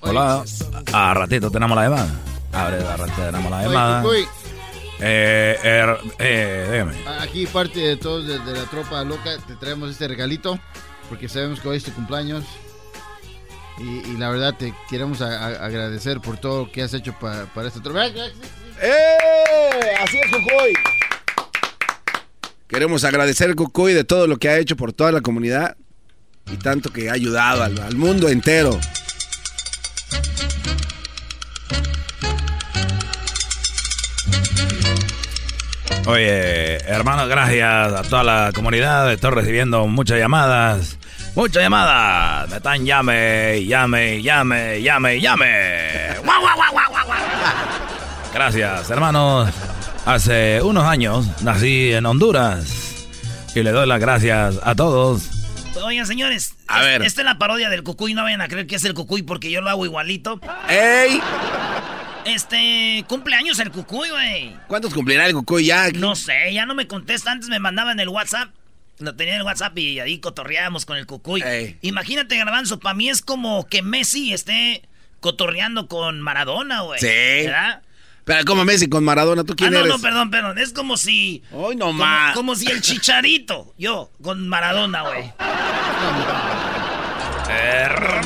hola. 0.00 0.42
A 0.92 1.14
ratito 1.14 1.50
tenemos 1.50 1.76
la 1.76 1.84
llamada. 1.84 2.08
Abre, 2.52 2.76
a 2.78 2.96
ratito 2.96 3.22
tenemos 3.22 3.50
la 3.50 3.62
llamada. 3.62 4.02
Eh, 5.00 5.58
er- 5.62 5.98
eh, 6.18 6.68
dígame. 6.72 6.94
Aquí 7.20 7.46
parte 7.46 7.80
de 7.80 7.96
todos 7.96 8.26
de, 8.26 8.38
de 8.38 8.52
la 8.52 8.64
tropa 8.64 9.04
loca 9.04 9.36
te 9.46 9.54
traemos 9.56 9.90
este 9.90 10.08
regalito 10.08 10.58
porque 11.08 11.28
sabemos 11.28 11.60
que 11.60 11.68
hoy 11.68 11.76
es 11.76 11.84
tu 11.84 11.92
cumpleaños 11.92 12.44
y, 13.78 14.10
y 14.10 14.16
la 14.16 14.30
verdad 14.30 14.54
te 14.58 14.72
queremos 14.88 15.20
a- 15.20 15.38
a- 15.46 15.66
agradecer 15.66 16.20
por 16.20 16.38
todo 16.38 16.64
lo 16.64 16.72
que 16.72 16.82
has 16.82 16.94
hecho 16.94 17.12
pa- 17.18 17.44
para 17.54 17.68
esta 17.68 17.82
tropa. 17.82 18.06
¡Eh! 18.06 19.94
Así 20.02 20.18
es, 20.18 20.30
Cucuy. 20.30 20.72
Queremos 22.68 23.04
agradecer 23.04 23.50
a 23.50 23.54
Cucuy 23.54 23.92
de 23.92 24.04
todo 24.04 24.26
lo 24.26 24.38
que 24.38 24.48
ha 24.48 24.58
hecho 24.58 24.76
por 24.76 24.92
toda 24.92 25.12
la 25.12 25.20
comunidad 25.20 25.76
y 26.50 26.56
tanto 26.56 26.90
que 26.92 27.10
ha 27.10 27.12
ayudado 27.12 27.62
al, 27.62 27.78
al 27.80 27.96
mundo 27.96 28.28
entero. 28.28 28.78
Oye, 36.06 36.76
hermano, 36.86 37.26
gracias 37.26 37.92
a 37.92 38.02
toda 38.02 38.22
la 38.22 38.52
comunidad. 38.54 39.12
Estoy 39.12 39.30
recibiendo 39.32 39.86
muchas 39.88 40.18
llamadas. 40.18 40.98
Muchas 41.34 41.64
llamadas. 41.64 42.48
Me 42.48 42.56
están 42.56 42.84
llame, 42.86 43.64
llame, 43.66 44.22
llame, 44.22 44.82
llame, 44.82 45.20
llame. 45.20 45.46
Guau, 46.24 46.40
guau, 46.40 46.56
guau, 46.56 46.72
guau, 46.72 46.90
guau, 46.90 47.06
guau. 47.06 47.18
Gracias, 48.32 48.88
hermanos. 48.90 49.50
Hace 50.04 50.62
unos 50.62 50.84
años 50.84 51.26
nací 51.42 51.92
en 51.92 52.06
Honduras. 52.06 53.06
Y 53.56 53.62
le 53.62 53.72
doy 53.72 53.88
las 53.88 53.98
gracias 53.98 54.60
a 54.62 54.74
todos. 54.76 55.22
Oigan, 55.82 56.06
señores. 56.06 56.54
A 56.68 56.80
es- 56.80 56.86
ver. 56.86 57.02
Esta 57.02 57.22
es 57.22 57.24
la 57.24 57.36
parodia 57.38 57.68
del 57.68 57.82
cucuy. 57.82 58.14
No 58.14 58.22
vayan 58.22 58.40
a 58.42 58.48
creer 58.48 58.66
que 58.68 58.76
es 58.76 58.84
el 58.84 58.94
cucuy 58.94 59.22
porque 59.22 59.50
yo 59.50 59.60
lo 59.60 59.70
hago 59.70 59.84
igualito. 59.84 60.40
¡Ey! 60.68 61.20
Este, 62.26 63.04
cumpleaños 63.08 63.58
el 63.60 63.70
cucuy, 63.70 64.10
güey. 64.10 64.56
¿Cuántos 64.66 64.92
cumplirá 64.92 65.26
el 65.26 65.32
Cucuy 65.32 65.66
ya? 65.66 65.90
No 65.90 66.16
sé, 66.16 66.52
ya 66.52 66.66
no 66.66 66.74
me 66.74 66.86
contesta. 66.86 67.30
Antes 67.30 67.48
me 67.48 67.58
mandaban 67.58 68.00
el 68.00 68.08
WhatsApp. 68.08 68.50
Lo 68.98 69.14
tenía 69.14 69.34
en 69.34 69.40
el 69.40 69.46
WhatsApp 69.46 69.76
y 69.78 70.00
ahí 70.00 70.18
cotorreábamos 70.20 70.86
con 70.86 70.96
el 70.96 71.06
cucuy. 71.06 71.44
Imagínate, 71.82 72.36
Garbanzo, 72.36 72.80
para 72.80 72.94
mí 72.94 73.08
es 73.10 73.20
como 73.22 73.66
que 73.66 73.82
Messi 73.82 74.32
esté 74.32 74.82
cotorreando 75.20 75.86
con 75.86 76.20
Maradona, 76.20 76.80
güey. 76.80 76.98
Sí. 77.00 77.06
¿Verdad? 77.06 77.82
Pero 78.24 78.44
como 78.44 78.64
Messi 78.64 78.88
con 78.88 79.04
Maradona, 79.04 79.44
¿tú 79.44 79.52
Ah, 79.52 79.56
quién 79.56 79.72
no, 79.72 79.78
eres? 79.80 79.88
no, 79.92 80.00
perdón, 80.00 80.30
perdón. 80.30 80.58
Es 80.58 80.72
como 80.72 80.96
si. 80.96 81.42
Hoy 81.52 81.76
no 81.76 81.86
como, 81.86 81.98
más. 82.04 82.34
como 82.34 82.56
si 82.56 82.66
el 82.70 82.80
chicharito, 82.80 83.72
yo, 83.78 84.10
con 84.22 84.48
Maradona, 84.48 85.02
güey. 85.02 85.32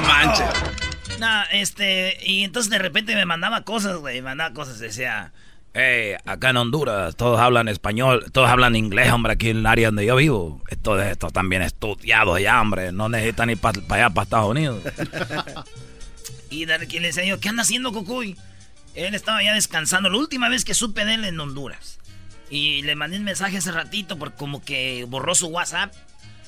Manche. 0.07 0.45
Nah, 1.21 1.45
este, 1.53 2.19
y 2.25 2.45
entonces 2.45 2.71
de 2.71 2.79
repente 2.79 3.15
me 3.15 3.27
mandaba 3.27 3.63
cosas, 3.63 3.99
güey, 3.99 4.17
me 4.17 4.23
mandaba 4.23 4.55
cosas, 4.55 4.79
decía, 4.79 5.33
Eh, 5.73 6.17
acá 6.25 6.51
en 6.51 6.57
Honduras 6.57 7.15
todos 7.15 7.39
hablan 7.39 7.69
español, 7.69 8.27
todos 8.33 8.49
hablan 8.49 8.75
inglés, 8.75 9.13
hombre, 9.13 9.35
aquí 9.35 9.51
en 9.51 9.59
el 9.59 9.67
área 9.67 9.89
donde 9.89 10.07
yo 10.07 10.17
vivo. 10.17 10.63
Estos, 10.69 11.01
estos 11.03 11.33
también 11.33 11.63
estudiados 11.63 12.41
ya, 12.41 12.61
hombre. 12.61 12.91
No 12.91 13.09
necesitan 13.09 13.51
ir 13.51 13.59
para 13.59 13.79
allá, 13.91 14.11
para 14.11 14.25
Estados 14.25 14.51
Unidos. 14.51 14.83
Y 16.51 16.65
de 16.65 16.79
le 16.79 17.01
decía 17.01 17.25
yo, 17.25 17.39
¿qué 17.39 17.49
anda 17.49 17.63
haciendo 17.63 17.93
Cucuy? 17.93 18.37
Él 18.95 19.15
estaba 19.15 19.41
ya 19.43 19.55
descansando. 19.55 20.11
La 20.11 20.19
última 20.19 20.49
vez 20.49 20.65
que 20.65 20.75
supe 20.75 21.05
de 21.05 21.15
él 21.15 21.25
en 21.25 21.39
Honduras. 21.39 22.01
Y 22.51 22.83
le 22.83 22.97
mandé 22.97 23.19
un 23.19 23.25
mensaje 23.25 23.59
hace 23.59 23.71
ratito 23.71 24.19
porque 24.19 24.37
como 24.37 24.61
que 24.63 25.07
borró 25.09 25.37
su 25.37 25.47
WhatsApp. 25.47 25.95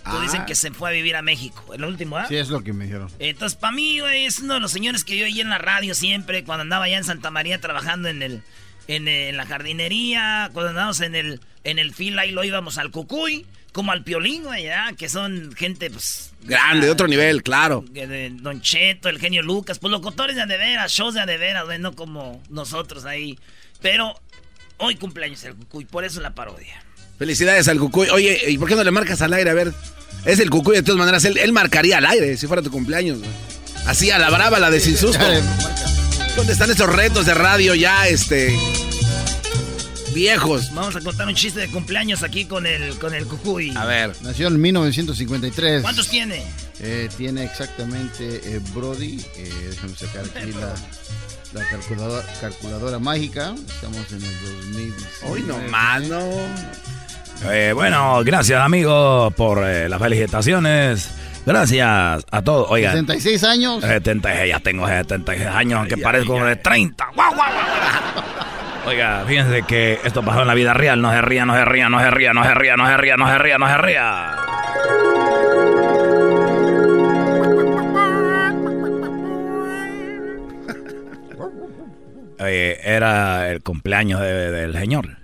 Tú 0.05 0.11
Ah. 0.17 0.21
dicen 0.23 0.45
que 0.47 0.55
se 0.55 0.71
fue 0.73 0.91
a 0.91 0.93
vivir 0.93 1.15
a 1.17 1.23
México. 1.23 1.73
El 1.75 1.85
último, 1.85 2.17
¿ah? 2.17 2.27
Sí, 2.29 2.37
es 2.37 2.49
lo 2.49 2.63
que 2.63 2.73
me 2.73 2.85
dijeron. 2.87 3.09
Entonces, 3.19 3.57
para 3.57 3.73
mí, 3.73 4.01
güey, 4.01 4.25
es 4.27 4.41
uno 4.41 4.55
de 4.55 4.61
los 4.61 4.73
señores 4.73 5.05
que 5.05 5.17
yo 5.17 5.25
oí 5.25 5.41
en 5.41 5.49
la 5.51 5.59
radio 5.59 5.95
siempre, 5.95 6.43
cuando 6.45 6.63
andaba 6.63 6.87
allá 6.87 6.99
en 6.99 7.05
Santa 7.05 7.31
María 7.31 7.61
trabajando 7.61 8.09
en 8.09 8.23
el 8.23 8.43
en, 8.89 9.07
eh, 9.07 9.29
en 9.29 9.37
la 9.37 9.47
jardinería, 9.47 10.51
cuando 10.53 10.71
andábamos 10.71 11.01
en 11.01 11.15
el 11.15 11.41
en 11.65 11.79
el 11.79 11.95
fila 11.95 12.27
y 12.27 12.33
lo 12.33 12.43
íbamos 12.43 12.79
al 12.79 12.91
Cucuy, 12.91 13.47
como 13.71 13.93
al 13.93 14.03
Piolín, 14.03 14.43
güey, 14.43 14.65
¿ya? 14.65 14.93
que 14.99 15.09
son 15.09 15.53
gente, 15.55 15.89
pues... 15.89 16.35
Grande, 16.43 16.87
de 16.87 16.93
otro 16.93 17.07
nivel, 17.07 17.45
claro. 17.45 17.85
Don 18.41 18.61
Cheto, 18.61 19.09
el 19.09 19.21
genio 19.21 19.43
Lucas, 19.43 19.79
pues 19.79 19.93
locutores 19.93 20.35
de 20.35 20.45
veras, 20.45 20.91
shows 20.93 21.15
de 21.15 21.25
veras, 21.39 21.65
güey, 21.65 21.79
no 21.79 21.95
como 21.95 22.43
nosotros 22.51 23.05
ahí. 23.05 23.39
Pero 23.81 24.21
hoy 24.79 24.97
cumpleaños 24.97 25.45
el 25.45 25.55
Cucuy, 25.55 25.85
por 25.85 26.05
eso 26.05 26.21
la 26.21 26.35
parodia. 26.35 26.83
Felicidades 27.23 27.69
al 27.69 27.79
Cucuy. 27.79 28.09
Oye, 28.09 28.37
¿y 28.49 28.59
por 28.59 28.69
qué 28.69 28.75
no 28.75 28.83
le 28.83 28.91
marcas 28.91 29.23
al 29.23 29.33
aire? 29.33 29.49
A 29.49 29.55
ver, 29.55 29.73
es 30.25 30.41
el 30.41 30.51
Cucuy, 30.51 30.75
de 30.75 30.83
todas 30.83 30.99
maneras, 30.99 31.25
él, 31.25 31.39
él 31.39 31.53
marcaría 31.53 31.99
al 31.99 32.07
aire 32.07 32.37
si 32.37 32.49
fuera 32.49 32.63
tu 32.63 32.71
cumpleaños. 32.73 33.19
güey. 33.21 33.31
Así 33.87 34.11
a 34.11 34.19
la 34.19 34.29
brava, 34.29 34.59
la 34.59 34.73
de 34.73 34.81
sin 34.81 34.97
susto. 34.97 35.25
¿Dónde 36.35 36.53
están 36.53 36.69
esos 36.73 36.93
retos 36.93 37.25
de 37.25 37.35
radio 37.35 37.77
ya, 37.77 38.09
este... 38.09 38.59
viejos? 40.13 40.75
Vamos 40.75 40.97
a 40.97 41.01
contar 41.01 41.29
un 41.29 41.37
chiste 41.37 41.61
de 41.61 41.69
cumpleaños 41.69 42.25
aquí 42.25 42.45
con 42.45 42.67
el, 42.67 42.99
con 42.99 43.15
el 43.15 43.25
Cucuy. 43.27 43.73
A 43.77 43.85
ver. 43.85 44.17
Nació 44.23 44.49
en 44.49 44.61
1953. 44.61 45.83
¿Cuántos 45.83 46.09
tiene? 46.09 46.43
Eh, 46.81 47.09
tiene 47.17 47.45
exactamente 47.45 48.41
eh, 48.43 48.61
Brody. 48.75 49.25
Eh, 49.37 49.69
déjame 49.71 49.95
sacar 49.95 50.25
aquí 50.25 50.51
la, 50.59 50.75
la 51.53 51.69
calculadora, 51.69 52.27
calculadora 52.41 52.99
mágica. 52.99 53.55
Estamos 53.77 54.11
en 54.11 54.25
el 54.25 54.41
2000. 54.73 54.95
Hoy 55.23 55.43
no. 55.43 55.57
Eh, 57.51 57.73
bueno, 57.75 58.23
gracias 58.25 58.61
amigos 58.63 59.33
por 59.35 59.65
eh, 59.67 59.89
las 59.89 60.01
felicitaciones. 60.01 61.11
Gracias 61.45 62.25
a 62.31 62.43
todos. 62.43 62.71
Oigan. 62.71 62.93
66 62.93 63.45
años. 63.45 63.83
76, 63.83 64.49
ya 64.49 64.61
tengo 64.61 64.87
76 64.87 65.49
años, 65.49 65.81
aunque 65.81 65.97
parezco 65.99 66.45
de 66.45 66.57
30. 66.57 67.05
¡Guau, 67.17 67.35
guau, 67.35 67.49
guau! 67.53 68.25
Oiga, 68.87 69.25
fíjense 69.27 69.63
que 69.63 69.99
esto 70.05 70.23
pasó 70.23 70.43
en 70.43 70.49
la 70.49 70.55
vida 70.55 70.73
real. 70.73 71.01
No 71.03 71.11
se 71.11 71.21
ría, 71.23 71.45
no 71.45 71.55
se 71.55 71.65
ría, 71.65 71.89
no 71.89 71.99
se 72.01 72.11
ría, 72.11 72.33
no 72.33 72.45
se 72.45 72.55
ría, 72.55 72.77
no 72.77 72.87
se 72.87 72.97
ría, 72.97 73.17
no 73.17 73.27
se 73.29 73.39
ría, 73.39 73.59
no 73.59 73.69
se 73.69 73.77
ría. 73.79 74.37
Oye, 82.41 82.79
era 82.83 83.51
el 83.51 83.63
cumpleaños 83.63 84.21
de- 84.21 84.51
del 84.51 84.73
señor. 84.75 85.19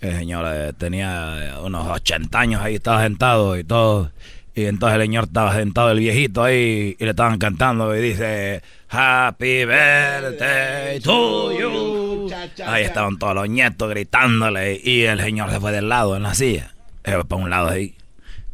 El 0.00 0.16
señor 0.16 0.46
eh, 0.48 0.72
tenía 0.72 1.58
unos 1.62 1.86
80 1.86 2.38
años 2.38 2.62
ahí, 2.62 2.76
estaba 2.76 3.02
sentado 3.02 3.58
y 3.58 3.64
todo. 3.64 4.10
Y 4.54 4.64
entonces 4.64 4.96
el 4.96 5.02
señor 5.02 5.24
estaba 5.24 5.54
sentado, 5.54 5.90
el 5.90 6.00
viejito 6.00 6.42
ahí, 6.42 6.96
y 6.98 7.04
le 7.04 7.10
estaban 7.10 7.38
cantando 7.38 7.94
y 7.94 8.00
dice, 8.00 8.62
Happy 8.88 9.64
birthday 9.64 11.00
to 11.00 11.52
you. 11.52 12.28
Ahí 12.66 12.84
estaban 12.84 13.18
todos 13.18 13.34
los 13.34 13.48
nietos 13.48 13.88
gritándole 13.88 14.80
y 14.82 15.04
el 15.04 15.20
señor 15.20 15.50
se 15.50 15.60
fue 15.60 15.70
del 15.70 15.88
lado 15.88 16.16
en 16.16 16.24
la 16.24 16.34
silla. 16.34 16.72
Se 17.04 17.12
fue 17.12 17.24
para 17.24 17.42
un 17.42 17.50
lado 17.50 17.68
ahí. 17.68 17.94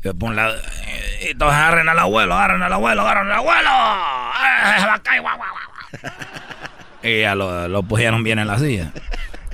Se 0.02 0.10
fue 0.10 0.14
para 0.14 0.30
un 0.30 0.36
lado. 0.36 0.54
Y 1.28 1.34
todos 1.34 1.52
agarren 1.54 1.88
al 1.88 1.98
abuelo, 1.98 2.34
agarren 2.34 2.62
al 2.62 2.72
abuelo, 2.72 3.02
agarren 3.02 3.26
al 3.28 3.38
abuelo. 3.38 3.70
¡Eh, 3.70 4.80
se 4.80 4.86
va 4.86 4.94
a 4.94 5.02
caer, 5.02 5.22
guau, 5.22 5.36
guau, 5.36 5.48
guau! 5.50 6.12
Y 7.02 7.20
ya 7.20 7.36
lo, 7.36 7.68
lo 7.68 7.82
pusieron 7.84 8.24
bien 8.24 8.40
en 8.40 8.48
la 8.48 8.58
silla. 8.58 8.90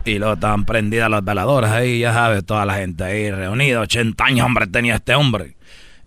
Y 0.05 0.19
luego 0.19 0.35
estaban 0.35 0.65
prendidas 0.65 1.09
las 1.09 1.25
veladoras 1.25 1.71
ahí, 1.73 2.01
ya 2.01 2.13
sabes, 2.13 2.45
toda 2.45 2.67
la 2.67 2.75
gente 2.75 3.05
ahí 3.05 3.31
reunida. 3.31 3.81
80 3.81 4.25
años, 4.25 4.47
hombre, 4.47 4.67
tenía 4.67 4.97
este 4.97 5.15
hombre. 5.15 5.57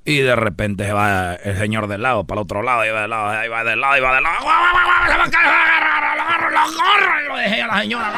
Y 0.03 0.17
de 0.19 0.35
repente 0.35 0.85
se 0.85 0.93
va 0.93 1.34
el 1.35 1.57
señor 1.57 1.88
del 1.88 2.03
lado, 2.03 2.26
para 2.26 2.41
el 2.41 2.43
otro 2.43 2.61
lado, 2.61 2.80
va 2.80 3.01
del 3.01 3.09
lado, 3.09 3.30
ahí 3.30 3.49
va 3.49 3.63
del 3.63 3.81
lado, 3.81 4.03
va 4.03 4.13
del 4.13 4.23
lado. 4.23 4.35
¡Guau, 4.43 4.55
guau, 4.59 4.73
guau, 4.73 4.85
guau! 4.85 5.11
¡Se 5.11 5.17
va 5.17 5.23
a 5.23 5.31
caer! 5.31 5.49
¡Agarra, 6.55 7.22
lo 7.27 7.38
dejé 7.38 7.61
a 7.61 7.67
la 7.67 7.81
señora. 7.81 8.11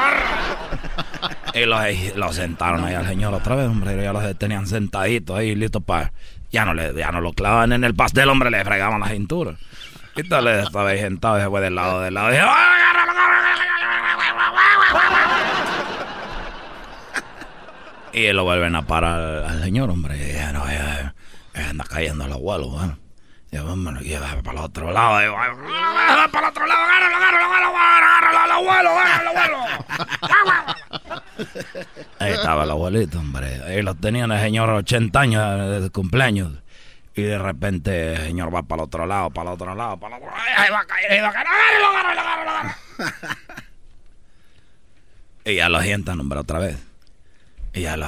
Y 1.53 1.65
lo, 1.65 1.77
lo 2.17 2.33
sentaron 2.33 2.83
ahí 2.83 2.93
al 2.93 3.07
señor 3.07 3.33
otra 3.33 3.55
vez, 3.55 3.67
hombre. 3.67 4.01
Ya 4.01 4.13
los 4.13 4.37
tenían 4.37 4.67
sentaditos 4.67 5.37
ahí, 5.37 5.55
listos 5.55 5.83
para... 5.83 6.11
Ya 6.51 6.65
no, 6.65 6.73
le, 6.73 6.93
ya 6.93 7.11
no 7.11 7.21
lo 7.21 7.33
clavaban 7.33 7.73
en 7.73 7.83
el 7.83 7.93
pastel, 7.93 8.29
hombre, 8.29 8.49
le 8.49 8.63
fregaban 8.63 9.01
la 9.01 9.09
cintura. 9.09 9.55
Y 10.17 10.23
tal 10.27 10.45
le 10.45 10.61
estaba 10.61 10.89
ahí 10.89 10.99
sentado 10.99 11.37
y 11.37 11.41
se 11.41 11.47
fue 11.47 11.61
del 11.61 11.75
lado, 11.75 12.01
del 12.01 12.13
lado. 12.15 12.29
Y 12.29 12.31
dije, 12.31 12.43
¡ay, 12.43 12.81
agárralo, 12.81 13.13
Y 18.13 18.33
lo 18.33 18.43
vuelven 18.43 18.75
a 18.75 18.81
parar 18.81 19.43
al 19.45 19.61
señor, 19.61 19.91
hombre. 19.91 20.17
Y 20.17 20.53
no, 20.53 20.65
ya, 20.65 21.13
ya 21.53 21.69
anda 21.69 21.85
cayendo 21.87 22.25
el 22.25 22.33
abuelo, 22.33 22.69
bueno. 22.69 22.97
Y 23.51 23.57
me 23.57 23.91
lo 23.91 24.01
lleva 24.01 24.27
para 24.43 24.59
el 24.59 24.65
otro 24.65 24.91
lado. 24.91 25.13
Va 25.35 26.27
para 26.31 26.47
el 26.47 26.51
otro 26.51 26.65
lado, 26.65 26.81
agárralo, 26.83 27.15
agárralo, 27.15 27.45
agárralo, 27.45 27.77
agárralo 27.77 28.39
al 28.39 28.51
abuelo, 28.51 28.89
agárralo 28.89 29.29
al 29.29 29.37
abuelo. 29.37 29.57
Ahí 32.19 32.33
estaba 32.33 32.63
el 32.63 32.71
abuelito, 32.71 33.19
hombre. 33.19 33.61
Ahí 33.63 33.83
lo 33.83 33.93
tenían 33.93 34.31
el 34.31 34.41
señor 34.41 34.69
80 34.71 35.19
años 35.19 35.81
de 35.81 35.89
cumpleaños. 35.91 36.53
Y 37.17 37.23
de 37.23 37.39
repente 37.39 38.13
el 38.13 38.21
señor 38.21 38.53
va 38.53 38.61
para 38.61 38.83
el 38.83 38.85
otro 38.85 39.07
lado, 39.07 39.31
para 39.31 39.49
el 39.49 39.55
otro 39.55 39.73
lado, 39.73 39.97
para 39.97 40.17
el 40.17 40.23
otro 40.23 40.35
lado. 40.35 40.43
Ahí 40.55 40.71
va 40.71 40.79
a 40.81 40.85
caer, 40.85 41.11
ahí 41.11 41.19
va 41.19 41.29
a 41.29 41.33
caer. 41.33 41.47
Agárralo, 41.47 41.87
agárralo, 41.87 42.21
agárralo, 42.21 42.51
agárralo. 42.51 42.75
Y 45.45 45.55
ya 45.55 45.69
lo 45.69 45.81
sientan, 45.81 46.19
hombre, 46.19 46.39
otra 46.39 46.59
vez. 46.59 46.77
Y 47.73 47.81
ya 47.81 47.97
lo 47.97 48.05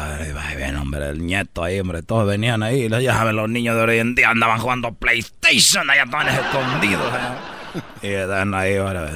ven, 0.58 0.76
hombre, 0.76 1.10
el 1.10 1.26
nieto 1.26 1.64
ahí, 1.64 1.80
hombre, 1.80 2.04
todos 2.04 2.28
venían 2.28 2.62
ahí. 2.62 2.88
Ya 2.88 3.14
saben, 3.14 3.36
los 3.36 3.50
niños 3.50 3.78
de 3.78 3.82
hoy 3.82 3.98
en 3.98 4.14
día 4.14 4.30
andaban 4.30 4.60
jugando 4.60 4.94
PlayStation, 4.94 5.90
allá 5.90 6.06
todos 6.06 6.28
escondidos. 6.28 7.14
¿eh? 8.04 8.08
Y 8.08 8.08
están 8.10 8.54
ahí, 8.54 8.76
ahora, 8.76 9.10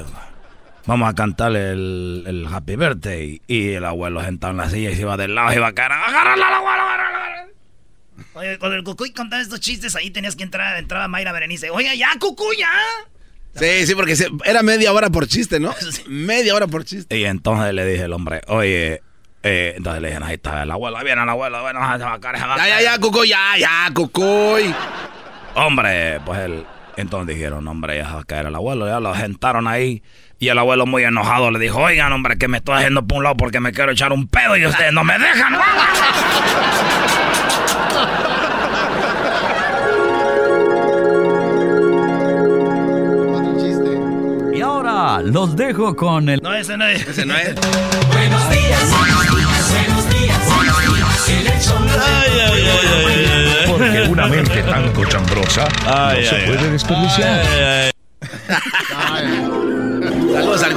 vamos 0.88 1.07
a 1.07 1.14
cantarle 1.14 1.72
el, 1.72 2.24
el 2.26 2.48
Happy 2.48 2.78
Birthday. 2.78 3.41
Y 3.45 3.74
el 3.74 3.86
abuelo 3.86 4.24
sentado 4.24 4.52
en 4.52 4.57
la 4.57 4.70
silla 4.70 4.90
y 4.90 4.95
se 4.95 5.02
iba 5.02 5.18
del 5.18 5.36
lado 5.36 5.52
y 5.53 5.57
iba 5.57 5.68
a 5.68 5.74
caer. 5.74 5.91
¡Agárralo 5.91 6.45
al 6.45 6.53
abuelo, 6.53 6.82
agárralo! 6.82 7.18
agárralo". 7.18 7.52
Oye, 8.35 8.57
cuando 8.57 8.76
el 8.77 8.84
Cucuy 8.84 9.11
contaba 9.11 9.41
estos 9.41 9.60
chistes, 9.60 9.95
ahí 9.95 10.10
tenías 10.10 10.35
que 10.35 10.43
entrar, 10.43 10.77
entraba 10.77 11.07
Mayra 11.07 11.31
Berenice. 11.31 11.69
Oye, 11.69 11.95
ya, 11.97 12.10
Cucuy, 12.19 12.57
ya. 12.57 12.69
Sí, 13.55 13.85
sí, 13.85 13.93
porque 13.93 14.15
era 14.45 14.64
media 14.64 14.91
hora 14.91 15.10
por 15.11 15.27
chiste, 15.27 15.60
¿no? 15.60 15.76
Media 16.07 16.55
hora 16.55 16.65
por 16.65 16.84
chiste. 16.85 17.15
Y 17.18 17.26
entonces 17.26 17.72
le 17.73 17.85
dije 17.85 18.05
al 18.05 18.14
hombre, 18.14 18.41
oye, 18.47 19.03
eh, 19.43 19.73
entonces 19.77 20.01
le 20.01 20.07
dije, 20.10 20.19
ahí 20.23 20.34
está 20.35 20.64
el 20.64 20.72
abuelo, 20.72 20.97
ahí 20.97 21.05
viene 21.05 21.22
el 21.22 21.30
abuelo, 21.30 21.61
bueno, 21.61 21.80
se 21.97 22.03
va 22.03 22.14
a 22.14 22.19
caer, 22.19 22.39
se 22.39 22.45
va 22.47 22.55
a 22.55 22.57
Ya, 22.57 22.68
ya, 22.68 22.73
caer". 22.76 22.84
ya, 22.85 22.97
Cucuy, 22.99 23.27
ya, 23.30 23.57
ya, 23.60 23.91
Cucuy. 23.93 24.73
Hombre, 25.53 26.19
pues 26.26 26.39
él, 26.39 26.65
entonces 26.97 27.35
dijeron, 27.35 27.68
hombre, 27.68 27.97
ya 27.97 28.07
se 28.07 28.14
va 28.15 28.19
a 28.22 28.23
caer 28.23 28.47
el 28.47 28.55
abuelo, 28.55 28.88
ya 28.88 28.99
lo 28.99 29.14
sentaron 29.15 29.68
ahí. 29.68 30.01
Y 30.44 30.49
el 30.49 30.60
abuelo 30.60 30.86
muy 30.86 31.06
enojado 31.06 31.52
le 31.52 31.60
dijo, 31.60 31.80
oigan, 31.80 32.11
hombre, 32.11 32.38
que 32.38 32.49
me 32.49 32.57
estoy 32.57 32.76
haciendo 32.76 33.07
por 33.07 33.20
un 33.20 33.24
lado 33.24 33.38
porque 33.38 33.61
me 33.61 33.72
quiero 33.72 33.94
echar 33.94 34.11
un 34.11 34.28
pedo 34.28 34.57
y 34.57 34.65
ustedes 34.65 34.91
no 34.91 35.02
me 35.06 35.18
dejan. 35.18 35.53
Y 44.53 44.60
ahora 44.60 45.22
los 45.22 45.56
dejo 45.56 45.95
con 45.95 46.28
el... 46.28 46.41
No, 46.41 46.53
ese 46.53 46.76
no 46.76 46.88
es. 46.88 47.07
Ese 47.07 47.26
no 47.26 47.38
es. 47.38 47.56
Buenos 47.56 48.49
días, 48.49 48.91
buenos 48.91 49.38
días, 49.38 49.72
buenos 49.72 50.10
días, 50.10 51.30
en 51.30 51.48
el 51.48 51.61
show 51.61 51.80
de 51.86 51.91
Porque 53.72 54.02
una 54.11 54.28
mente 54.28 54.61
tan 54.64 54.91
cochambrosa 54.91 55.70
no 55.86 56.22
se 56.22 56.36
puede 56.48 56.70
desperdiciar. 56.70 57.94
Saludos 60.34 60.64
al. 60.64 60.73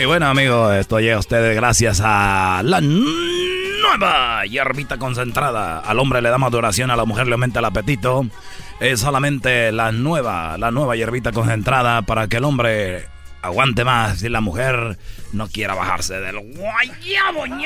Y 0.00 0.04
bueno, 0.04 0.26
amigos, 0.26 0.74
esto 0.74 0.98
llega 0.98 1.14
a 1.14 1.20
ustedes 1.20 1.54
gracias 1.54 2.00
a 2.02 2.60
la 2.64 2.80
nueva 2.80 4.44
hierbita 4.46 4.98
concentrada. 4.98 5.78
Al 5.78 6.00
hombre 6.00 6.20
le 6.20 6.30
da 6.30 6.38
maduración, 6.38 6.90
a 6.90 6.96
la 6.96 7.04
mujer 7.04 7.28
le 7.28 7.34
aumenta 7.34 7.60
el 7.60 7.64
apetito. 7.66 8.26
Es 8.80 8.98
solamente 8.98 9.70
la 9.70 9.92
nueva, 9.92 10.58
la 10.58 10.72
nueva 10.72 10.96
hierbita 10.96 11.30
concentrada 11.30 12.02
para 12.02 12.26
que 12.26 12.38
el 12.38 12.44
hombre 12.44 13.06
aguante 13.42 13.84
más 13.84 14.24
y 14.24 14.28
la 14.28 14.40
mujer 14.40 14.98
no 15.32 15.46
quiera 15.46 15.74
bajarse 15.74 16.18
del 16.18 16.40
guayabo. 16.40 17.44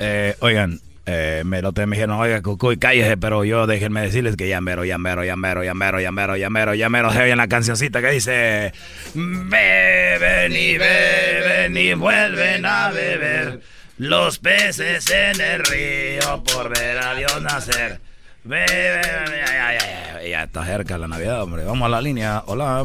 Eh, 0.00 0.36
oigan, 0.38 0.80
Eh, 1.10 1.42
me 1.42 1.62
lo 1.62 1.72
me 1.72 1.96
dijeron, 1.96 2.20
oiga, 2.20 2.42
Cucuy, 2.42 2.76
cállese, 2.76 3.16
pero 3.16 3.42
yo 3.42 3.66
déjenme 3.66 4.02
decirles 4.02 4.36
que 4.36 4.46
ya 4.46 4.60
mero, 4.60 4.84
ya 4.84 4.98
mero, 4.98 5.24
ya 5.24 5.36
mero, 5.36 5.64
ya 5.64 5.72
mero, 5.72 5.98
ya 5.98 6.12
mero, 6.12 6.36
ya 6.36 6.50
mero, 6.50 6.74
ya 6.74 6.90
mero, 6.90 7.10
se 7.10 7.22
oye 7.22 7.30
en 7.30 7.38
la 7.38 7.48
cancioncita 7.48 8.02
que 8.02 8.10
dice, 8.10 8.74
beben 9.14 10.52
y 10.52 10.76
beben 10.76 11.76
y 11.78 11.94
vuelven 11.94 12.66
a 12.66 12.90
beber 12.90 13.62
los 13.96 14.38
peces 14.38 15.10
en 15.10 15.40
el 15.40 15.64
río 15.64 16.44
por 16.44 16.68
ver 16.78 16.98
a 16.98 17.14
Dios 17.14 17.40
nacer. 17.40 18.00
Beben, 18.44 18.68
ya, 18.68 19.46
ya, 19.46 19.78
ya, 19.78 20.20
ya, 20.20 20.28
ya 20.28 20.42
está 20.44 20.66
cerca 20.66 20.98
la 20.98 21.08
Navidad, 21.08 21.42
hombre. 21.42 21.64
Vamos 21.64 21.86
a 21.86 21.88
la 21.88 22.02
línea. 22.02 22.42
Hola, 22.44 22.84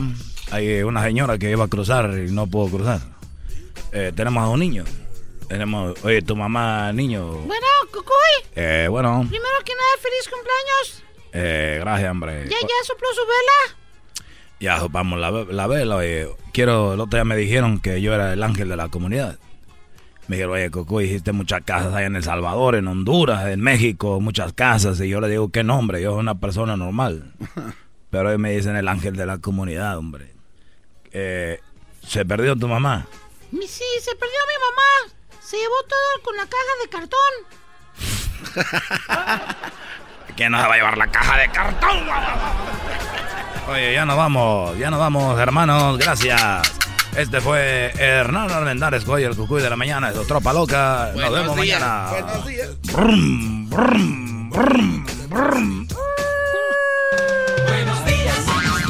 hay 0.49 0.81
una 0.83 1.03
señora 1.03 1.37
que 1.37 1.51
iba 1.51 1.65
a 1.65 1.67
cruzar 1.67 2.09
y 2.25 2.31
no 2.31 2.47
pudo 2.47 2.77
cruzar. 2.77 3.01
Eh, 3.91 4.13
tenemos 4.15 4.41
a 4.45 4.47
un 4.47 4.61
niño. 4.61 4.85
Tenemos, 5.47 5.93
oye, 6.03 6.21
tu 6.21 6.35
mamá, 6.35 6.91
niño. 6.93 7.25
Bueno, 7.27 7.65
Cucuy. 7.91 8.51
Eh, 8.55 8.87
bueno, 8.89 9.25
Primero 9.29 9.55
que 9.65 9.73
nada, 9.73 9.87
feliz 10.01 10.29
cumpleaños. 10.29 11.03
eh, 11.33 11.77
gracias, 11.79 12.11
hombre. 12.11 12.43
¿Ya, 12.49 12.57
ya 12.61 12.67
sopló 12.85 13.07
su 13.13 13.21
vela? 13.21 13.77
Ya 14.59 14.87
vamos 14.89 15.19
la, 15.19 15.29
la 15.31 15.67
vela, 15.67 15.97
oye. 15.97 16.29
Quiero, 16.53 16.93
el 16.93 16.99
otro 17.01 17.17
día 17.17 17.25
me 17.25 17.35
dijeron 17.35 17.79
que 17.79 18.01
yo 18.01 18.13
era 18.13 18.33
el 18.33 18.41
ángel 18.43 18.69
de 18.69 18.75
la 18.77 18.89
comunidad. 18.89 19.37
Me 20.27 20.37
dijeron, 20.37 20.55
oye, 20.55 20.71
Coco, 20.71 21.01
hiciste 21.01 21.33
muchas 21.33 21.63
casas 21.65 21.93
allá 21.93 22.05
en 22.05 22.15
El 22.15 22.23
Salvador, 22.23 22.75
en 22.75 22.87
Honduras, 22.87 23.45
en 23.47 23.59
México, 23.59 24.21
muchas 24.21 24.53
casas. 24.53 25.01
Y 25.01 25.09
yo 25.09 25.19
le 25.19 25.27
digo, 25.27 25.49
¿qué 25.51 25.63
nombre? 25.63 26.01
Yo 26.01 26.11
soy 26.11 26.19
una 26.21 26.39
persona 26.39 26.77
normal. 26.77 27.33
Pero 28.09 28.29
ellos 28.29 28.39
me 28.39 28.51
dicen 28.55 28.75
el 28.77 28.87
ángel 28.87 29.15
de 29.17 29.25
la 29.25 29.39
comunidad, 29.39 29.97
hombre. 29.97 30.31
Eh, 31.11 31.59
¿Se 32.07 32.23
perdió 32.25 32.55
tu 32.55 32.67
mamá? 32.69 33.05
Sí, 33.51 33.83
se 34.01 34.15
perdió 34.15 34.37
mi 34.47 34.53
mamá. 34.63 35.13
Se 35.53 35.59
llevó 35.59 35.75
todo 35.87 36.23
con 36.23 36.35
la 36.35 36.47
caja 36.47 36.73
de 36.81 36.89
cartón. 36.89 37.33
¿Quién 40.35 40.51
nos 40.51 40.61
va 40.67 40.73
a 40.73 40.77
llevar 40.77 40.97
la 40.97 41.05
caja 41.11 41.37
de 41.37 41.51
cartón? 41.51 42.07
Oye, 43.69 43.93
ya 43.93 44.03
nos 44.03 44.17
vamos, 44.17 44.75
ya 44.79 44.89
nos 44.89 44.99
vamos, 44.99 45.39
hermanos. 45.39 45.99
Gracias. 45.99 46.73
Este 47.15 47.39
fue 47.39 47.93
Hernán 47.99 48.51
Armendáriz, 48.51 49.05
Goy, 49.05 49.25
el 49.25 49.35
cucuy 49.35 49.61
de 49.61 49.69
la 49.69 49.75
mañana, 49.75 50.09
de 50.11 50.15
su 50.15 50.25
tropa 50.25 50.53
loca. 50.53 51.11
Nos 51.13 51.21
Buenos 51.29 51.33
vemos 51.33 51.61
días, 51.61 51.79
mañana. 51.79 52.09
buenos 52.09 52.47
días. 52.47 52.69
Brum, 52.91 53.69
brum, 53.69 54.49
brum, 54.49 55.05
brum. 55.29 55.87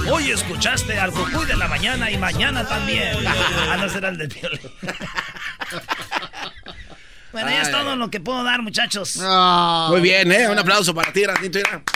Hoy 0.10 0.32
escuchaste 0.32 0.98
al 0.98 1.12
Cucuy 1.12 1.46
de 1.46 1.58
la 1.58 1.68
mañana 1.68 2.10
y 2.10 2.18
mañana 2.18 2.66
también. 2.66 3.18
Ah, 3.70 3.76
no 3.76 3.90
será 3.90 4.08
el 4.10 4.18
del 4.18 4.28
violín. 4.30 4.62
Bueno, 7.34 7.50
ya 7.50 7.64
es 7.64 7.72
todo 7.72 7.96
lo 7.96 8.10
que 8.12 8.20
puedo 8.20 8.44
dar, 8.44 8.62
muchachos. 8.62 9.18
Muy 9.90 10.02
bien, 10.02 10.32
¿eh? 10.32 10.48
Un 10.50 10.60
aplauso 10.60 10.94
para 10.94 11.12
ti, 11.12 11.22
mira. 11.22 11.34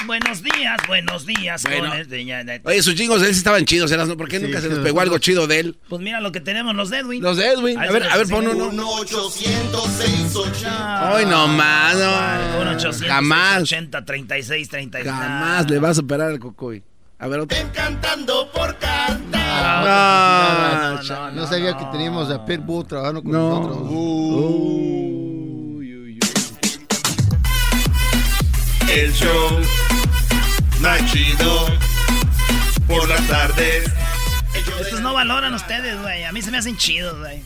Buenos 0.07 0.41
días, 0.41 0.77
buenos 0.87 1.25
días. 1.27 1.61
Bueno. 1.63 1.89
con 1.91 1.99
este, 1.99 2.61
Oye, 2.63 2.81
sus 2.81 2.95
chingos 2.95 3.21
de 3.21 3.27
él 3.27 3.33
sí 3.33 3.39
estaban 3.39 3.63
chidos. 3.65 3.91
¿Por 4.17 4.27
qué 4.27 4.39
Sí, 4.39 4.45
nunca 4.45 4.61
se 4.61 4.69
nos 4.69 4.79
pegó 4.79 4.99
algo 4.99 5.19
chido 5.19 5.45
de 5.45 5.59
él? 5.59 5.77
Pues 5.89 6.01
mira 6.01 6.19
lo 6.21 6.31
que 6.31 6.41
tenemos 6.41 6.73
los 6.75 6.89
de 6.89 6.97
Edwin. 6.99 7.21
Los 7.21 7.37
de 7.37 7.47
Edwin. 7.49 7.77
A 7.77 7.91
ver, 7.91 8.03
a 8.09 8.17
ver, 8.17 8.27
pon 8.27 8.47
uno. 8.47 8.71
1-800-680. 8.71 10.65
Ay, 10.69 11.25
no 11.27 11.47
más, 11.47 11.95
no. 11.95 12.61
1 12.61 12.71
800 12.71 13.07
Jamás. 13.07 13.61
80 13.61 14.05
36 14.05 14.69
36 14.69 15.13
Jamás 15.13 15.69
le 15.69 15.77
va 15.79 15.89
a 15.89 15.93
superar 15.93 16.31
al 16.31 16.39
Cocoy. 16.39 16.83
A 17.19 17.27
ver, 17.27 17.41
otro. 17.41 17.57
Cantando 17.73 18.51
por 18.51 18.75
cantar. 18.77 19.85
No, 19.85 21.01
no, 21.03 21.31
no 21.31 21.47
sabía 21.47 21.77
que 21.77 21.85
teníamos 21.91 22.29
a 22.31 22.43
Pitbull 22.45 22.87
trabajando 22.87 23.21
con 23.23 23.31
No. 23.31 23.49
nosotros. 23.59 23.87
El 28.89 29.13
show 29.13 29.61
más 30.79 31.11
chido 31.11 31.67
por 32.87 33.07
las 33.09 33.27
tardes. 33.27 33.91
Estos 34.79 35.01
no 35.01 35.13
valoran 35.13 35.53
ustedes, 35.53 36.01
güey. 36.01 36.23
A 36.23 36.31
mí 36.31 36.41
se 36.41 36.51
me 36.51 36.57
hacen 36.57 36.77
chidos, 36.77 37.19
güey. 37.19 37.43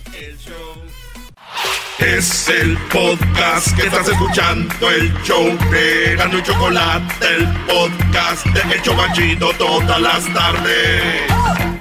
Es 1.99 2.49
el 2.49 2.77
podcast 2.89 3.75
que 3.75 3.87
estás 3.87 4.07
escuchando, 4.07 4.89
el 4.89 5.13
show 5.23 5.45
de 5.69 6.15
Gano 6.15 6.39
y 6.39 6.43
Chocolate, 6.43 7.35
el 7.35 7.47
podcast 7.67 8.45
de 8.47 8.75
El 8.75 8.81
Chobachito 8.81 9.51
todas 9.53 10.01
las 10.01 10.33
tardes. 10.33 11.80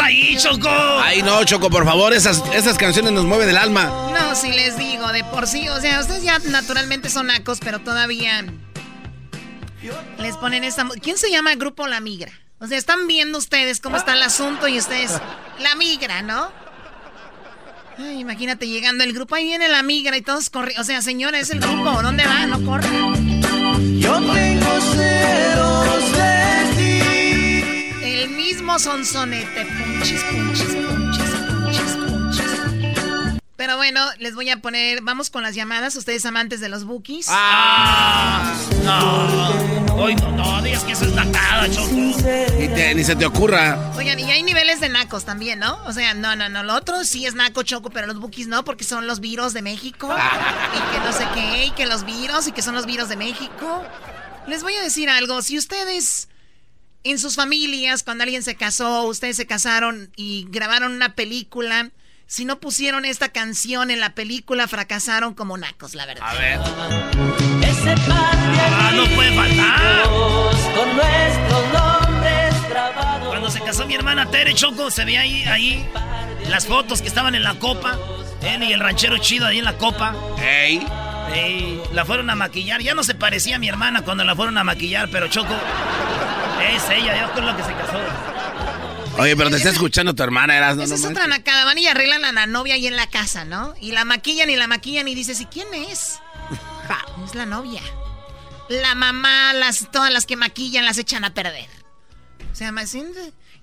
Ahí, 0.00 0.36
Choco. 0.36 0.68
Ay, 0.68 1.22
no, 1.22 1.44
Choco, 1.44 1.70
por 1.70 1.84
favor, 1.84 2.12
esas, 2.12 2.42
esas 2.54 2.78
canciones 2.78 3.12
nos 3.12 3.24
mueven 3.24 3.48
el 3.48 3.56
alma. 3.56 3.84
No, 3.86 4.34
si 4.34 4.52
les 4.52 4.76
digo, 4.78 5.10
de 5.12 5.24
por 5.24 5.46
sí, 5.46 5.68
o 5.68 5.80
sea, 5.80 6.00
ustedes 6.00 6.22
ya 6.22 6.38
naturalmente 6.38 7.10
son 7.10 7.26
nacos, 7.26 7.60
pero 7.60 7.80
todavía 7.80 8.44
les 10.18 10.36
ponen 10.36 10.64
esta... 10.64 10.86
¿Quién 11.02 11.18
se 11.18 11.30
llama 11.30 11.54
Grupo 11.54 11.86
La 11.86 12.00
Migra? 12.00 12.32
O 12.58 12.66
sea, 12.66 12.78
están 12.78 13.06
viendo 13.06 13.38
ustedes 13.38 13.80
cómo 13.80 13.96
está 13.96 14.12
el 14.14 14.22
asunto 14.22 14.68
y 14.68 14.78
ustedes... 14.78 15.12
La 15.58 15.74
Migra, 15.74 16.22
¿no? 16.22 16.50
Ay, 17.98 18.20
imagínate 18.20 18.66
llegando 18.68 19.04
el 19.04 19.12
grupo, 19.12 19.34
ahí 19.34 19.44
viene 19.44 19.68
La 19.68 19.82
Migra 19.82 20.16
y 20.16 20.22
todos 20.22 20.48
corren. 20.48 20.78
O 20.80 20.84
sea, 20.84 21.02
señora, 21.02 21.38
es 21.38 21.50
el 21.50 21.60
grupo, 21.60 22.02
¿dónde 22.02 22.24
va? 22.24 22.46
No 22.46 22.64
corre. 22.64 22.88
Yo 23.98 24.14
tengo 24.14 24.78
ti. 24.92 25.81
Mismo 28.72 28.90
sonsonete, 28.90 29.66
punchis, 29.66 30.22
punchis, 30.22 30.64
punchis, 30.64 31.30
punchis, 31.34 31.92
punchis. 31.92 33.40
Pero 33.56 33.76
bueno, 33.76 34.00
les 34.18 34.34
voy 34.34 34.48
a 34.48 34.62
poner, 34.62 35.02
vamos 35.02 35.28
con 35.28 35.42
las 35.42 35.54
llamadas, 35.54 35.94
ustedes 35.94 36.24
amantes 36.24 36.60
de 36.60 36.70
los 36.70 36.84
bookies. 36.84 37.26
Ah, 37.28 38.54
no. 38.82 39.94
Hoy 40.02 40.14
no, 40.14 40.30
no 40.32 40.62
digas 40.62 40.84
que 40.84 40.92
eso 40.92 41.04
es 41.04 41.12
nacada, 41.12 41.70
Choco. 41.70 41.92
Ni, 41.92 42.14
te- 42.14 42.94
ni 42.94 43.04
se 43.04 43.14
te 43.14 43.26
ocurra. 43.26 43.92
Oigan, 43.94 44.18
y 44.18 44.30
hay 44.30 44.42
niveles 44.42 44.80
de 44.80 44.88
nacos 44.88 45.26
también, 45.26 45.58
¿no? 45.58 45.78
O 45.84 45.92
sea, 45.92 46.14
no, 46.14 46.34
no, 46.34 46.48
no, 46.48 46.62
lo 46.62 46.74
otro 46.74 47.04
sí 47.04 47.26
es 47.26 47.34
naco 47.34 47.62
choco, 47.64 47.90
pero 47.90 48.06
los 48.06 48.18
bookies 48.20 48.46
no, 48.46 48.64
porque 48.64 48.84
son 48.84 49.06
los 49.06 49.20
virus 49.20 49.52
de 49.52 49.60
México. 49.60 50.08
y 50.16 50.94
que 50.94 51.04
no 51.04 51.12
sé 51.12 51.26
qué, 51.34 51.66
y 51.66 51.70
que 51.72 51.84
los 51.84 52.06
virus, 52.06 52.46
y 52.46 52.52
que 52.52 52.62
son 52.62 52.74
los 52.74 52.86
virus 52.86 53.10
de 53.10 53.16
México. 53.16 53.84
Les 54.46 54.62
voy 54.62 54.74
a 54.76 54.82
decir 54.82 55.10
algo, 55.10 55.42
si 55.42 55.58
ustedes 55.58 56.28
en 57.04 57.18
sus 57.18 57.34
familias, 57.36 58.02
cuando 58.02 58.24
alguien 58.24 58.42
se 58.42 58.54
casó, 58.54 59.02
ustedes 59.04 59.36
se 59.36 59.46
casaron 59.46 60.10
y 60.16 60.46
grabaron 60.50 60.92
una 60.92 61.14
película, 61.14 61.90
si 62.26 62.44
no 62.44 62.60
pusieron 62.60 63.04
esta 63.04 63.28
canción 63.30 63.90
en 63.90 64.00
la 64.00 64.14
película, 64.14 64.66
fracasaron 64.68 65.34
como 65.34 65.58
nacos, 65.58 65.94
la 65.94 66.06
verdad. 66.06 66.24
A 66.28 66.34
ver. 66.34 66.60
Ese 67.68 67.94
par 68.08 68.36
de 68.52 68.60
Ah, 68.60 68.92
no 68.94 69.04
puede 69.14 69.34
faltar. 69.34 70.02
con 70.74 70.96
nuestros 70.96 71.72
nombres 71.72 72.68
grabados. 72.70 73.28
Cuando 73.28 73.50
se 73.50 73.60
casó 73.60 73.86
mi 73.86 73.94
hermana 73.94 74.30
Tere 74.30 74.54
Choco, 74.54 74.90
se 74.90 75.04
ve 75.04 75.18
ahí, 75.18 75.42
ahí 75.44 75.86
las 76.48 76.66
fotos 76.66 77.02
que 77.02 77.08
estaban 77.08 77.34
en 77.34 77.42
la 77.42 77.54
copa. 77.58 77.98
Él 78.42 78.62
y 78.64 78.72
el 78.72 78.80
ranchero 78.80 79.18
chido 79.18 79.46
ahí 79.46 79.58
en 79.58 79.64
la 79.64 79.76
copa. 79.76 80.14
Ey. 80.40 80.84
Ey, 81.34 81.80
la 81.92 82.04
fueron 82.04 82.28
a 82.30 82.34
maquillar. 82.34 82.80
Ya 82.82 82.94
no 82.94 83.04
se 83.04 83.14
parecía 83.14 83.56
a 83.56 83.58
mi 83.58 83.68
hermana 83.68 84.02
cuando 84.02 84.24
la 84.24 84.34
fueron 84.34 84.56
a 84.58 84.64
maquillar, 84.64 85.08
pero 85.10 85.28
Choco 85.28 85.54
es 86.68 86.82
ella, 86.90 87.20
yo 87.26 87.32
con 87.34 87.46
lo 87.46 87.56
que 87.56 87.62
se 87.62 87.72
casó. 87.74 87.98
Oye, 89.18 89.36
pero 89.36 89.50
te 89.50 89.56
está 89.56 89.70
escuchando 89.70 90.14
tu 90.14 90.22
hermana, 90.22 90.56
Eras. 90.56 90.76
No, 90.76 90.82
Esa 90.84 90.94
no 90.96 91.00
es 91.00 91.04
otra 91.04 91.26
nacada. 91.26 91.64
Van 91.64 91.76
y 91.78 91.86
arreglan 91.86 92.24
a 92.24 92.32
la 92.32 92.46
novia 92.46 92.74
ahí 92.74 92.86
en 92.86 92.96
la 92.96 93.06
casa, 93.08 93.44
¿no? 93.44 93.74
Y 93.80 93.92
la 93.92 94.04
maquillan 94.04 94.48
y 94.50 94.56
la 94.56 94.66
maquillan 94.66 95.06
y 95.08 95.14
dices, 95.14 95.40
¿y 95.40 95.46
quién 95.46 95.72
es? 95.74 96.18
Ja, 96.88 97.04
es 97.24 97.34
la 97.36 97.46
novia. 97.46 97.80
La 98.68 98.94
mamá, 98.96 99.52
las, 99.52 99.88
todas 99.92 100.12
las 100.12 100.26
que 100.26 100.34
maquillan 100.36 100.84
las 100.84 100.98
echan 100.98 101.24
a 101.24 101.32
perder. 101.34 101.68
O 102.52 102.54
sea, 102.56 102.72
más- 102.72 102.94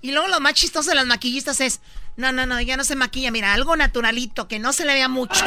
y 0.02 0.12
luego 0.12 0.28
lo 0.28 0.40
más 0.40 0.54
chistoso 0.54 0.88
de 0.90 0.96
las 0.96 1.06
maquillistas 1.06 1.60
es, 1.60 1.80
no, 2.16 2.32
no, 2.32 2.46
no, 2.46 2.60
ya 2.60 2.76
no 2.76 2.84
se 2.84 2.96
maquilla, 2.96 3.30
mira, 3.30 3.52
algo 3.52 3.76
naturalito, 3.76 4.46
que 4.46 4.58
no 4.58 4.72
se 4.72 4.84
le 4.84 4.94
vea 4.94 5.08
mucho. 5.08 5.44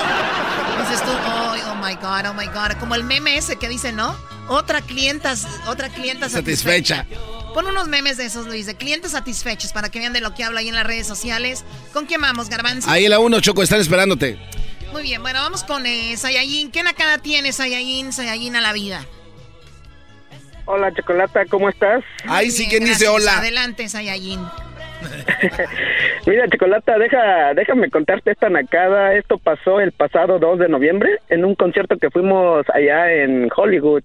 Dices 0.79 1.03
tú, 1.03 1.11
oh, 1.11 1.55
oh 1.71 1.75
my 1.75 1.95
God, 1.95 2.29
oh 2.29 2.33
my 2.33 2.47
God, 2.47 2.79
como 2.79 2.95
el 2.95 3.03
meme 3.03 3.37
ese 3.37 3.57
que 3.57 3.69
dice, 3.69 3.91
¿no? 3.91 4.15
Otra 4.47 4.81
clienta, 4.81 5.35
otra 5.67 5.89
clienta 5.89 6.29
Satisfecha. 6.29 7.05
Pon 7.53 7.67
unos 7.67 7.87
memes 7.87 8.17
de 8.17 8.25
esos, 8.25 8.47
Luis, 8.47 8.65
de 8.65 8.75
clientes 8.75 9.11
satisfechos 9.11 9.73
para 9.73 9.89
que 9.89 9.99
vean 9.99 10.11
de 10.11 10.21
lo 10.21 10.33
que 10.33 10.43
hablo 10.43 10.57
ahí 10.57 10.69
en 10.69 10.75
las 10.75 10.87
redes 10.87 11.05
sociales. 11.05 11.63
¿Con 11.93 12.07
quién 12.07 12.19
vamos, 12.19 12.49
Garbanzo? 12.49 12.89
Ahí 12.89 13.05
en 13.05 13.11
la 13.11 13.19
1, 13.19 13.39
Choco, 13.41 13.61
están 13.61 13.79
esperándote. 13.79 14.39
Muy 14.91 15.03
bien, 15.03 15.21
bueno, 15.21 15.39
vamos 15.39 15.63
con 15.63 15.85
eh, 15.85 16.17
Sayayin. 16.17 16.71
¿Qué 16.71 16.81
nacada 16.81 17.19
tienes, 17.19 17.57
Sayayin, 17.57 18.11
Sayayin 18.11 18.55
a 18.55 18.61
la 18.61 18.73
vida? 18.73 19.05
Hola, 20.65 20.91
Chocolata, 20.93 21.45
¿cómo 21.45 21.69
estás? 21.69 22.03
Ahí 22.25 22.49
sí, 22.49 22.67
¿quién 22.67 22.85
dice 22.85 23.07
hola? 23.07 23.37
Adelante, 23.37 23.87
Sayayin. 23.87 24.39
Mira, 26.27 26.47
Chocolata, 26.47 26.97
deja, 26.97 27.53
déjame 27.53 27.89
contarte 27.89 28.31
esta 28.31 28.49
nacada. 28.49 29.15
Esto 29.15 29.37
pasó 29.37 29.79
el 29.79 29.91
pasado 29.91 30.39
2 30.39 30.59
de 30.59 30.69
noviembre 30.69 31.19
en 31.29 31.45
un 31.45 31.55
concierto 31.55 31.97
que 31.97 32.09
fuimos 32.09 32.65
allá 32.73 33.11
en 33.11 33.49
Hollywood. 33.55 34.03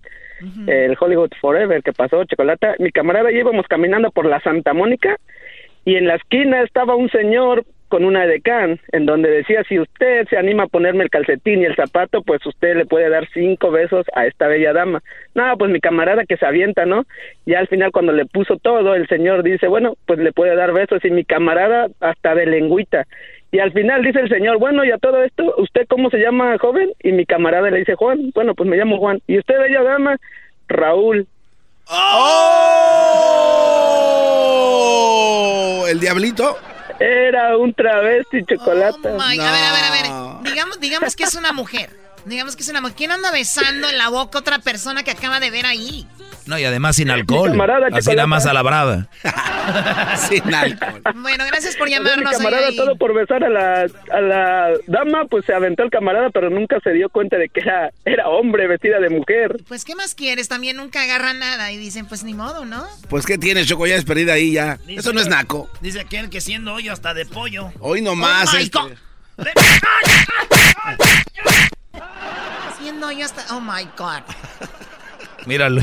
El 0.68 0.96
Hollywood 0.98 1.32
Forever 1.40 1.82
que 1.82 1.92
pasó, 1.92 2.24
Chocolata. 2.24 2.74
Mi 2.78 2.92
camarada 2.92 3.32
y 3.32 3.38
íbamos 3.38 3.66
caminando 3.66 4.10
por 4.10 4.24
la 4.24 4.40
Santa 4.40 4.72
Mónica 4.72 5.16
y 5.84 5.96
en 5.96 6.06
la 6.06 6.14
esquina 6.14 6.62
estaba 6.62 6.94
un 6.94 7.10
señor 7.10 7.64
con 7.88 8.04
una 8.04 8.26
decán 8.26 8.80
en 8.92 9.06
donde 9.06 9.30
decía 9.30 9.64
si 9.68 9.78
usted 9.78 10.26
se 10.28 10.36
anima 10.36 10.64
a 10.64 10.68
ponerme 10.68 11.04
el 11.04 11.10
calcetín 11.10 11.62
y 11.62 11.64
el 11.64 11.76
zapato, 11.76 12.22
pues 12.22 12.44
usted 12.46 12.76
le 12.76 12.86
puede 12.86 13.08
dar 13.08 13.28
cinco 13.32 13.70
besos 13.70 14.06
a 14.14 14.26
esta 14.26 14.46
bella 14.46 14.72
dama. 14.72 15.02
No, 15.34 15.56
pues 15.56 15.70
mi 15.70 15.80
camarada 15.80 16.24
que 16.24 16.36
se 16.36 16.46
avienta, 16.46 16.86
¿no? 16.86 17.04
Y 17.46 17.54
al 17.54 17.68
final 17.68 17.90
cuando 17.90 18.12
le 18.12 18.26
puso 18.26 18.56
todo, 18.56 18.94
el 18.94 19.08
señor 19.08 19.42
dice, 19.42 19.66
bueno, 19.66 19.96
pues 20.06 20.18
le 20.18 20.32
puede 20.32 20.54
dar 20.54 20.72
besos 20.72 21.04
y 21.04 21.10
mi 21.10 21.24
camarada 21.24 21.88
hasta 22.00 22.34
de 22.34 22.46
lengüita. 22.46 23.06
Y 23.50 23.60
al 23.60 23.72
final 23.72 24.02
dice 24.02 24.20
el 24.20 24.28
señor, 24.28 24.58
bueno, 24.58 24.84
y 24.84 24.90
a 24.90 24.98
todo 24.98 25.22
esto, 25.22 25.54
¿usted 25.56 25.86
cómo 25.88 26.10
se 26.10 26.18
llama, 26.18 26.58
joven? 26.58 26.92
Y 27.02 27.12
mi 27.12 27.24
camarada 27.24 27.70
le 27.70 27.78
dice, 27.78 27.94
Juan, 27.94 28.30
bueno, 28.34 28.54
pues 28.54 28.68
me 28.68 28.76
llamo 28.76 28.98
Juan. 28.98 29.22
¿Y 29.26 29.38
usted, 29.38 29.58
bella 29.58 29.82
dama? 29.82 30.18
Raúl. 30.68 31.26
¡Oh! 31.86 32.58
¿El 35.88 35.98
diablito? 36.00 36.58
Era 37.00 37.56
un 37.56 37.72
travesti 37.74 38.44
chocolate. 38.44 39.16
Ay, 39.20 39.38
A 39.38 39.52
ver, 39.52 39.64
a 39.64 39.72
ver, 39.72 39.84
a 39.84 39.90
ver. 39.90 40.50
Digamos, 40.50 40.80
digamos 40.80 41.16
que 41.16 41.24
es 41.24 41.34
una 41.34 41.52
mujer. 41.52 41.90
Digamos 42.24 42.56
que 42.56 42.62
es 42.62 42.68
una 42.68 42.80
mujer. 42.80 42.96
¿Quién 42.96 43.12
anda 43.12 43.30
besando 43.30 43.88
en 43.88 43.96
la 43.98 44.08
boca 44.08 44.38
a 44.38 44.40
otra 44.40 44.58
persona 44.58 45.02
que 45.02 45.10
acaba 45.12 45.40
de 45.40 45.50
ver 45.50 45.66
ahí? 45.66 46.06
No, 46.48 46.58
y 46.58 46.64
además 46.64 46.96
sin 46.96 47.10
alcohol. 47.10 47.50
camarada, 47.50 47.88
Así 47.92 48.08
nada 48.10 48.26
más 48.26 48.46
a 48.46 48.54
la 48.54 48.62
brava. 48.62 49.06
sin 50.28 50.54
alcohol. 50.54 51.02
Bueno, 51.16 51.44
gracias 51.46 51.76
por 51.76 51.88
sea, 51.88 52.00
mi 52.00 52.06
llamarnos. 52.08 52.32
camarada 52.32 52.66
ahí. 52.68 52.76
todo 52.76 52.96
por 52.96 53.14
besar 53.14 53.44
a 53.44 53.50
la, 53.50 53.86
a 54.12 54.20
la 54.22 54.70
dama, 54.86 55.26
pues 55.26 55.44
se 55.44 55.52
aventó 55.52 55.82
el 55.82 55.90
camarada, 55.90 56.30
pero 56.30 56.48
nunca 56.48 56.78
se 56.82 56.90
dio 56.92 57.10
cuenta 57.10 57.36
de 57.36 57.50
que 57.50 57.60
era, 57.60 57.90
era 58.06 58.28
hombre 58.28 58.66
vestida 58.66 58.98
de 58.98 59.10
mujer. 59.10 59.56
Pues, 59.68 59.84
¿qué 59.84 59.94
más 59.94 60.14
quieres? 60.14 60.48
También 60.48 60.78
nunca 60.78 61.02
agarran 61.02 61.38
nada 61.38 61.70
y 61.70 61.76
dicen, 61.76 62.06
pues 62.06 62.24
ni 62.24 62.32
modo, 62.32 62.64
¿no? 62.64 62.86
Pues, 63.10 63.26
¿qué 63.26 63.36
tienes, 63.36 63.66
Choco? 63.66 63.86
Ya 63.86 63.96
es 63.96 64.04
perdida 64.06 64.32
ahí 64.32 64.52
ya. 64.52 64.78
Eso 64.88 65.12
no 65.12 65.20
es 65.20 65.28
naco. 65.28 65.68
Dice 65.82 66.00
aquel 66.00 66.30
que 66.30 66.40
siendo 66.40 66.72
hoyo 66.72 66.94
hasta 66.94 67.12
de 67.12 67.26
pollo. 67.26 67.70
Hoy 67.80 68.00
nomás. 68.00 68.54
Oh 68.54 68.56
este- 68.56 68.78
God. 68.78 68.92
Haciendo 72.68 73.12
yo 73.12 73.24
hasta. 73.26 73.54
Oh 73.54 73.60
my 73.60 73.84
God. 73.96 74.22
Míralo. 75.46 75.82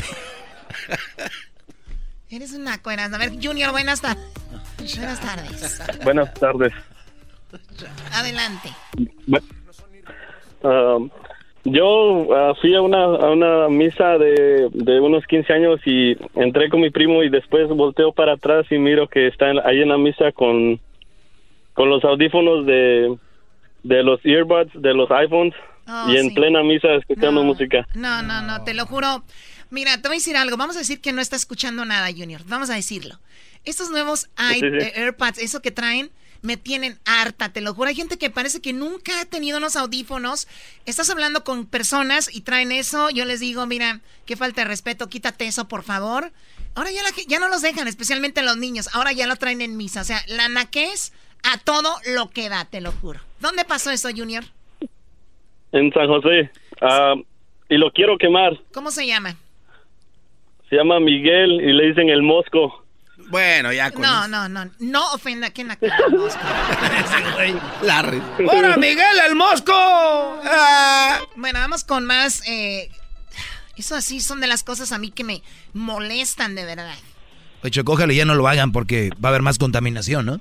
Eres 2.30 2.52
una 2.52 2.82
cueras. 2.82 3.12
A 3.12 3.18
ver, 3.18 3.30
Junior, 3.42 3.70
buenas 3.72 4.00
tardes. 4.02 4.24
Buenas 4.98 5.20
tardes. 5.20 6.04
Buenas 6.04 6.34
tardes. 6.34 6.72
Adelante. 8.12 8.70
Um, 10.62 11.10
yo 11.64 12.28
ah, 12.34 12.52
fui 12.60 12.74
a 12.74 12.80
una, 12.80 13.04
a 13.04 13.30
una 13.30 13.68
misa 13.68 14.18
de, 14.18 14.68
de 14.72 15.00
unos 15.00 15.24
15 15.26 15.52
años 15.52 15.80
y 15.84 16.16
entré 16.34 16.68
con 16.68 16.80
mi 16.80 16.90
primo 16.90 17.22
y 17.22 17.28
después 17.28 17.68
volteo 17.68 18.12
para 18.12 18.34
atrás 18.34 18.66
y 18.70 18.78
miro 18.78 19.08
que 19.08 19.26
está 19.28 19.50
en- 19.50 19.60
ahí 19.64 19.80
en 19.82 19.88
la 19.88 19.98
misa 19.98 20.32
con, 20.32 20.80
con 21.74 21.90
los 21.90 22.04
audífonos 22.04 22.66
de, 22.66 23.16
de 23.82 24.02
los 24.02 24.20
earbuds 24.24 24.70
de 24.74 24.94
los 24.94 25.10
iPhones 25.10 25.54
Oh, 25.88 26.10
y 26.10 26.16
en 26.16 26.30
sí. 26.30 26.34
plena 26.34 26.64
misa 26.64 26.88
escuchando 26.94 27.44
música. 27.44 27.86
No, 27.94 28.20
no, 28.20 28.42
no, 28.42 28.64
te 28.64 28.74
lo 28.74 28.86
juro. 28.86 29.22
Mira, 29.70 30.00
te 30.00 30.08
voy 30.08 30.16
a 30.16 30.18
decir 30.20 30.36
algo. 30.36 30.56
Vamos 30.56 30.76
a 30.76 30.80
decir 30.80 31.00
que 31.00 31.12
no 31.12 31.20
está 31.20 31.36
escuchando 31.36 31.84
nada, 31.84 32.08
Junior. 32.16 32.42
Vamos 32.46 32.70
a 32.70 32.74
decirlo. 32.74 33.18
Estos 33.64 33.90
nuevos 33.90 34.28
i- 34.38 34.54
Sí, 34.54 34.60
sí. 34.60 34.66
eh, 34.80 34.92
AirPods, 34.96 35.38
eso 35.38 35.60
que 35.60 35.70
traen, 35.72 36.10
me 36.42 36.56
tienen 36.56 36.98
harta, 37.04 37.48
te 37.52 37.60
lo 37.60 37.74
juro. 37.74 37.88
Hay 37.88 37.96
gente 37.96 38.18
que 38.18 38.30
parece 38.30 38.60
que 38.60 38.72
nunca 38.72 39.20
ha 39.20 39.24
tenido 39.24 39.58
unos 39.58 39.74
audífonos. 39.74 40.46
Estás 40.84 41.10
hablando 41.10 41.42
con 41.42 41.66
personas 41.66 42.32
y 42.32 42.42
traen 42.42 42.70
eso. 42.70 43.10
Yo 43.10 43.24
les 43.24 43.40
digo, 43.40 43.66
mira, 43.66 44.00
qué 44.26 44.36
falta 44.36 44.60
de 44.60 44.68
respeto, 44.68 45.08
quítate 45.08 45.46
eso, 45.46 45.66
por 45.66 45.82
favor. 45.82 46.30
Ahora 46.76 46.92
ya, 46.92 47.02
la 47.02 47.08
ya 47.26 47.40
no 47.40 47.48
los 47.48 47.62
dejan, 47.62 47.88
especialmente 47.88 48.42
los 48.42 48.56
niños. 48.58 48.88
Ahora 48.92 49.12
ya 49.12 49.26
lo 49.26 49.34
traen 49.36 49.62
en 49.62 49.76
misa. 49.76 50.02
O 50.02 50.04
sea, 50.04 50.22
la 50.28 50.48
naquez 50.48 51.12
a 51.42 51.58
todo 51.58 51.96
lo 52.14 52.30
que 52.30 52.48
da, 52.48 52.66
te 52.66 52.80
lo 52.80 52.92
juro. 52.92 53.20
¿Dónde 53.40 53.64
pasó 53.64 53.90
eso, 53.90 54.08
Junior? 54.14 54.44
En 55.72 55.92
San 55.92 56.06
José. 56.06 56.50
Ah, 56.80 57.14
y 57.68 57.76
lo 57.78 57.90
quiero 57.90 58.16
quemar. 58.18 58.60
¿Cómo 58.72 58.90
se 58.92 59.06
llama? 59.06 59.36
Se 60.68 60.76
llama 60.76 61.00
Miguel 61.00 61.60
y 61.60 61.72
le 61.72 61.88
dicen 61.88 62.08
el 62.08 62.22
mosco. 62.22 62.84
Bueno, 63.28 63.72
ya 63.72 63.90
con 63.90 64.02
No, 64.02 64.28
no, 64.28 64.48
no. 64.48 64.70
No 64.78 65.12
ofenda 65.12 65.50
que 65.50 65.64
la 65.64 65.78
Larry. 67.82 68.22
¡Hola, 68.48 68.76
Miguel, 68.76 69.18
el 69.26 69.34
mosco! 69.34 69.72
Ah. 69.74 71.20
Bueno, 71.36 71.58
vamos 71.60 71.84
con 71.84 72.04
más. 72.04 72.42
eh, 72.46 72.90
eso 73.76 73.94
así 73.94 74.20
son 74.20 74.40
de 74.40 74.46
las 74.46 74.62
cosas 74.62 74.92
a 74.92 74.98
mí 74.98 75.10
que 75.10 75.24
me 75.24 75.42
molestan 75.72 76.54
de 76.54 76.64
verdad. 76.64 76.94
Oye, 77.62 77.70
Choco, 77.70 77.92
ojalá 77.92 78.12
ya 78.12 78.24
no 78.24 78.34
lo 78.34 78.46
hagan 78.48 78.72
porque 78.72 79.10
va 79.22 79.28
a 79.28 79.30
haber 79.30 79.42
más 79.42 79.58
contaminación, 79.58 80.26
¿no? 80.26 80.40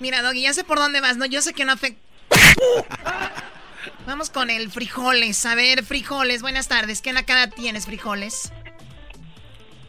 Mira, 0.00 0.22
Doggy, 0.22 0.42
ya 0.42 0.52
sé 0.52 0.64
por 0.64 0.78
dónde 0.78 1.00
vas, 1.00 1.16
¿no? 1.16 1.26
Yo 1.26 1.42
sé 1.42 1.54
que 1.54 1.64
no 1.64 1.72
afecta. 1.72 2.00
Vamos 4.06 4.30
con 4.30 4.50
el 4.50 4.70
frijoles. 4.70 5.44
A 5.46 5.54
ver, 5.54 5.84
frijoles, 5.84 6.42
buenas 6.42 6.68
tardes. 6.68 7.02
¿Qué 7.02 7.12
cara 7.24 7.48
tienes, 7.48 7.86
frijoles? 7.86 8.52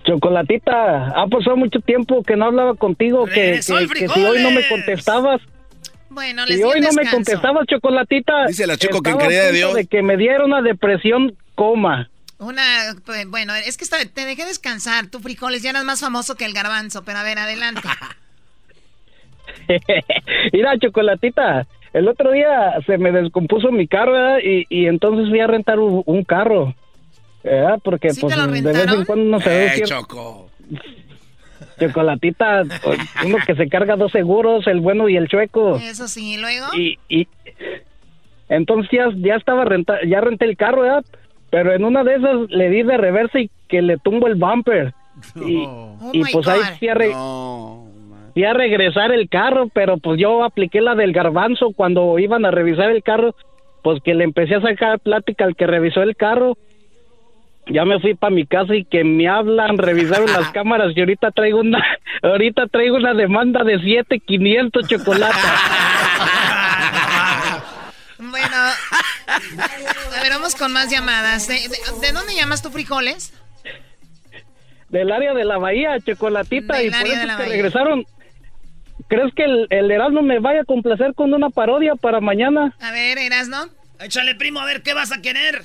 Chocolatita, 0.08 1.10
ha 1.10 1.28
pasado 1.28 1.58
mucho 1.58 1.80
tiempo 1.82 2.24
que 2.24 2.36
no 2.36 2.46
hablaba 2.46 2.76
contigo, 2.76 3.26
que, 3.26 3.34
que- 3.34 3.52
que 3.52 3.62
si 3.62 3.74
hoy 3.74 4.42
no 4.42 4.52
me 4.52 4.68
contestabas, 4.68 5.42
Bueno, 6.10 6.46
les 6.46 6.58
si 6.58 6.64
hoy 6.64 6.80
no 6.80 6.92
me 6.94 7.10
contestabas, 7.10 7.68
Chocolatita, 7.68 8.48
Dice 8.48 8.66
la 8.66 8.78
Choco 8.78 9.02
que 9.02 9.12
en 9.12 9.18
quería 9.18 9.44
de 9.44 9.52
Dios. 9.52 9.74
de 9.74 9.86
que 9.86 10.02
me 10.02 10.16
diera 10.18 10.46
una 10.46 10.62
depresión 10.62 11.36
coma. 11.56 12.10
Una, 12.40 12.62
pues, 13.06 13.28
bueno, 13.30 13.54
es 13.56 13.78
que 13.78 13.84
está- 13.84 13.98
te 14.06 14.26
dejé 14.26 14.46
descansar. 14.46 15.08
Tu 15.08 15.20
frijoles 15.20 15.62
ya 15.64 15.72
eras 15.72 15.84
más 15.84 16.00
famoso 16.00 16.36
que 16.36 16.46
el 16.46 16.54
garbanzo, 16.54 17.04
pero 17.04 17.18
a 17.20 17.24
ver, 17.24 17.40
adelante. 17.40 17.82
Mira, 20.54 20.78
Chocolatita, 20.80 21.68
el 21.94 22.08
otro 22.08 22.32
día 22.32 22.74
se 22.86 22.98
me 22.98 23.12
descompuso 23.12 23.72
mi 23.72 23.88
carro 23.88 24.14
¿verdad? 24.14 24.38
y, 24.44 24.66
y 24.70 24.88
entonces 24.88 25.30
fui 25.30 25.40
a 25.40 25.48
rentar 25.48 25.80
un, 25.80 26.04
un 26.06 26.24
carro. 26.24 26.74
¿Verdad? 27.52 27.80
Porque 27.84 28.10
¿Sí 28.12 28.22
pues 28.22 28.34
te 28.34 28.40
lo 28.40 28.48
de 28.48 28.62
vez 28.62 28.88
en 28.94 29.06
cuando 29.06 29.26
no 29.26 29.40
se 29.40 29.50
ve 29.50 29.66
Eh, 29.66 29.70
siempre- 29.70 29.88
Choco. 29.98 30.50
Chocolatita, 31.80 32.64
uno 33.26 33.38
que 33.46 33.56
se 33.56 33.70
carga 33.70 33.96
dos 33.96 34.12
seguros, 34.12 34.66
el 34.68 34.80
bueno 34.80 35.10
y 35.10 35.16
el 35.18 35.28
chueco. 35.28 35.76
Eso 35.78 36.08
sí, 36.08 36.34
¿y 36.34 36.38
luego. 36.38 36.66
Y, 36.76 36.98
y 37.08 37.28
entonces 38.50 38.90
ya, 38.92 39.10
ya 39.18 39.36
estaba 39.36 39.64
renta, 39.66 39.98
ya 40.08 40.22
renté 40.22 40.46
el 40.46 40.58
carro, 40.58 40.82
¿verdad? 40.82 41.06
Pero 41.52 41.74
en 41.74 41.84
una 41.86 42.04
de 42.04 42.16
esas 42.16 42.50
le 42.50 42.70
di 42.70 42.84
de 42.84 42.98
reversa 42.98 43.40
y 43.40 43.50
que 43.68 43.82
le 43.82 43.98
tumbo 43.98 44.28
el 44.28 44.36
bumper. 44.36 44.94
Y, 45.36 45.66
Oh 45.68 46.10
y 46.14 46.24
pues 46.32 46.48
ahí 46.48 46.62
fui 46.80 46.88
a, 46.90 46.94
re- 46.94 47.14
fui 48.34 48.44
a 48.44 48.54
regresar 48.54 49.12
el 49.12 49.30
carro, 49.30 49.68
pero 49.74 49.98
pues 49.98 50.20
yo 50.20 50.44
apliqué 50.44 50.82
la 50.82 50.96
del 50.96 51.12
garbanzo 51.14 51.72
cuando 51.76 52.18
iban 52.20 52.44
a 52.46 52.52
revisar 52.52 52.90
el 52.92 53.04
carro, 53.04 53.36
pues 53.84 54.02
que 54.04 54.14
le 54.14 54.24
empecé 54.24 54.56
a 54.56 54.62
sacar 54.62 55.00
plática 55.00 55.44
al 55.46 55.56
que 55.56 55.68
revisó 55.68 56.02
el 56.02 56.16
carro. 56.16 56.58
Ya 57.70 57.84
me 57.86 58.00
fui 58.00 58.14
para 58.16 58.34
mi 58.34 58.46
casa 58.46 58.76
y 58.76 58.86
que 58.86 59.04
me 59.04 59.28
hablan, 59.28 59.78
revisaron 59.78 60.32
las 60.32 60.50
cámaras 60.54 60.94
y 60.96 61.00
ahorita 61.00 61.32
traigo 61.32 61.60
una, 61.60 61.84
ahorita 62.24 62.68
traigo 62.68 62.96
una 62.96 63.14
demanda 63.14 63.64
de 63.64 63.78
7500 63.80 64.88
chocolates. 64.88 65.36
Bueno, 68.20 68.56
a 68.58 70.22
ver, 70.22 70.32
vamos 70.32 70.56
con 70.56 70.72
más 70.74 70.90
llamadas. 70.90 71.48
¿De, 71.48 71.54
de- 71.56 72.08
de 72.08 72.12
dónde 72.14 72.36
llamas 72.36 72.62
tú, 72.62 72.70
frijoles? 72.72 73.34
del 74.90 75.12
área 75.12 75.34
de 75.34 75.44
la 75.44 75.58
bahía, 75.58 76.00
chocolatita, 76.00 76.78
Del 76.78 76.88
y 76.88 76.92
por 76.92 77.02
eso 77.08 77.20
que 77.20 77.26
bahía. 77.28 77.38
regresaron. 77.50 78.06
¿Crees 79.10 79.34
que 79.36 79.44
el, 79.44 79.68
el 79.70 79.92
Erasmo 79.92 80.22
me 80.22 80.40
vaya 80.40 80.62
a 80.62 80.66
complacer 80.66 81.14
con 81.14 81.34
una 81.34 81.50
parodia 81.50 81.96
para 81.96 82.22
mañana? 82.22 82.74
A 82.80 82.92
ver, 82.92 83.18
Erasno. 83.18 83.66
Échale, 84.00 84.36
primo, 84.36 84.62
a 84.62 84.66
ver, 84.66 84.84
¿qué 84.84 84.94
vas 84.94 85.12
a 85.12 85.22
querer? 85.22 85.64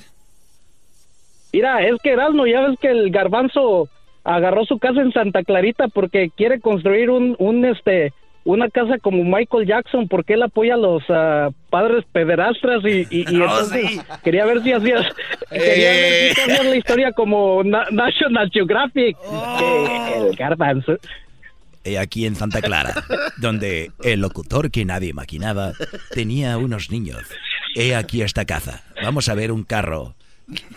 Mira, 1.53 1.85
es 1.87 1.95
que 2.03 2.11
Erasmo, 2.11 2.45
ya 2.47 2.61
ves 2.67 2.77
que 2.81 2.89
el 2.89 3.11
garbanzo 3.11 3.87
agarró 4.23 4.65
su 4.65 4.79
casa 4.79 5.01
en 5.01 5.11
Santa 5.13 5.43
Clarita 5.43 5.87
porque 5.87 6.29
quiere 6.35 6.59
construir 6.59 7.09
un, 7.09 7.35
un 7.39 7.63
este, 7.65 8.11
una 8.45 8.69
casa 8.69 8.97
como 8.99 9.23
Michael 9.23 9.67
Jackson 9.67 10.07
porque 10.07 10.33
él 10.33 10.43
apoya 10.43 10.73
a 10.73 10.77
los 10.77 11.03
ah, 11.09 11.49
padres 11.69 12.05
pederastras 12.11 12.81
y, 12.85 13.05
y, 13.09 13.25
y 13.29 13.35
Oh, 13.41 13.43
entonces 13.43 13.85
sí. 13.91 13.99
quería 14.23 14.45
ver 14.45 14.63
si 14.63 14.71
hacías, 14.71 15.05
quería 15.49 15.89
ver 15.91 16.33
si 16.35 16.41
hacías 16.41 16.65
la 16.65 16.75
historia 16.75 17.11
como 17.11 17.63
Na- 17.63 17.85
National 17.91 18.49
Geographic. 18.51 19.15
Que 19.59 20.17
el 20.29 20.35
garbanzo. 20.35 20.97
He 21.85 21.99
aquí 21.99 22.25
en 22.25 22.35
Santa 22.35 22.61
Clara, 22.61 22.93
donde 23.37 23.91
el 24.05 24.21
locutor 24.21 24.71
que 24.71 24.85
nadie 24.85 25.09
imaginaba 25.09 25.73
tenía 26.13 26.57
unos 26.57 26.89
niños. 26.89 27.21
He 27.75 27.93
aquí 27.93 28.21
esta 28.21 28.45
casa. 28.45 28.83
Vamos 29.03 29.27
a 29.27 29.35
ver 29.35 29.51
un 29.51 29.63
carro 29.65 30.15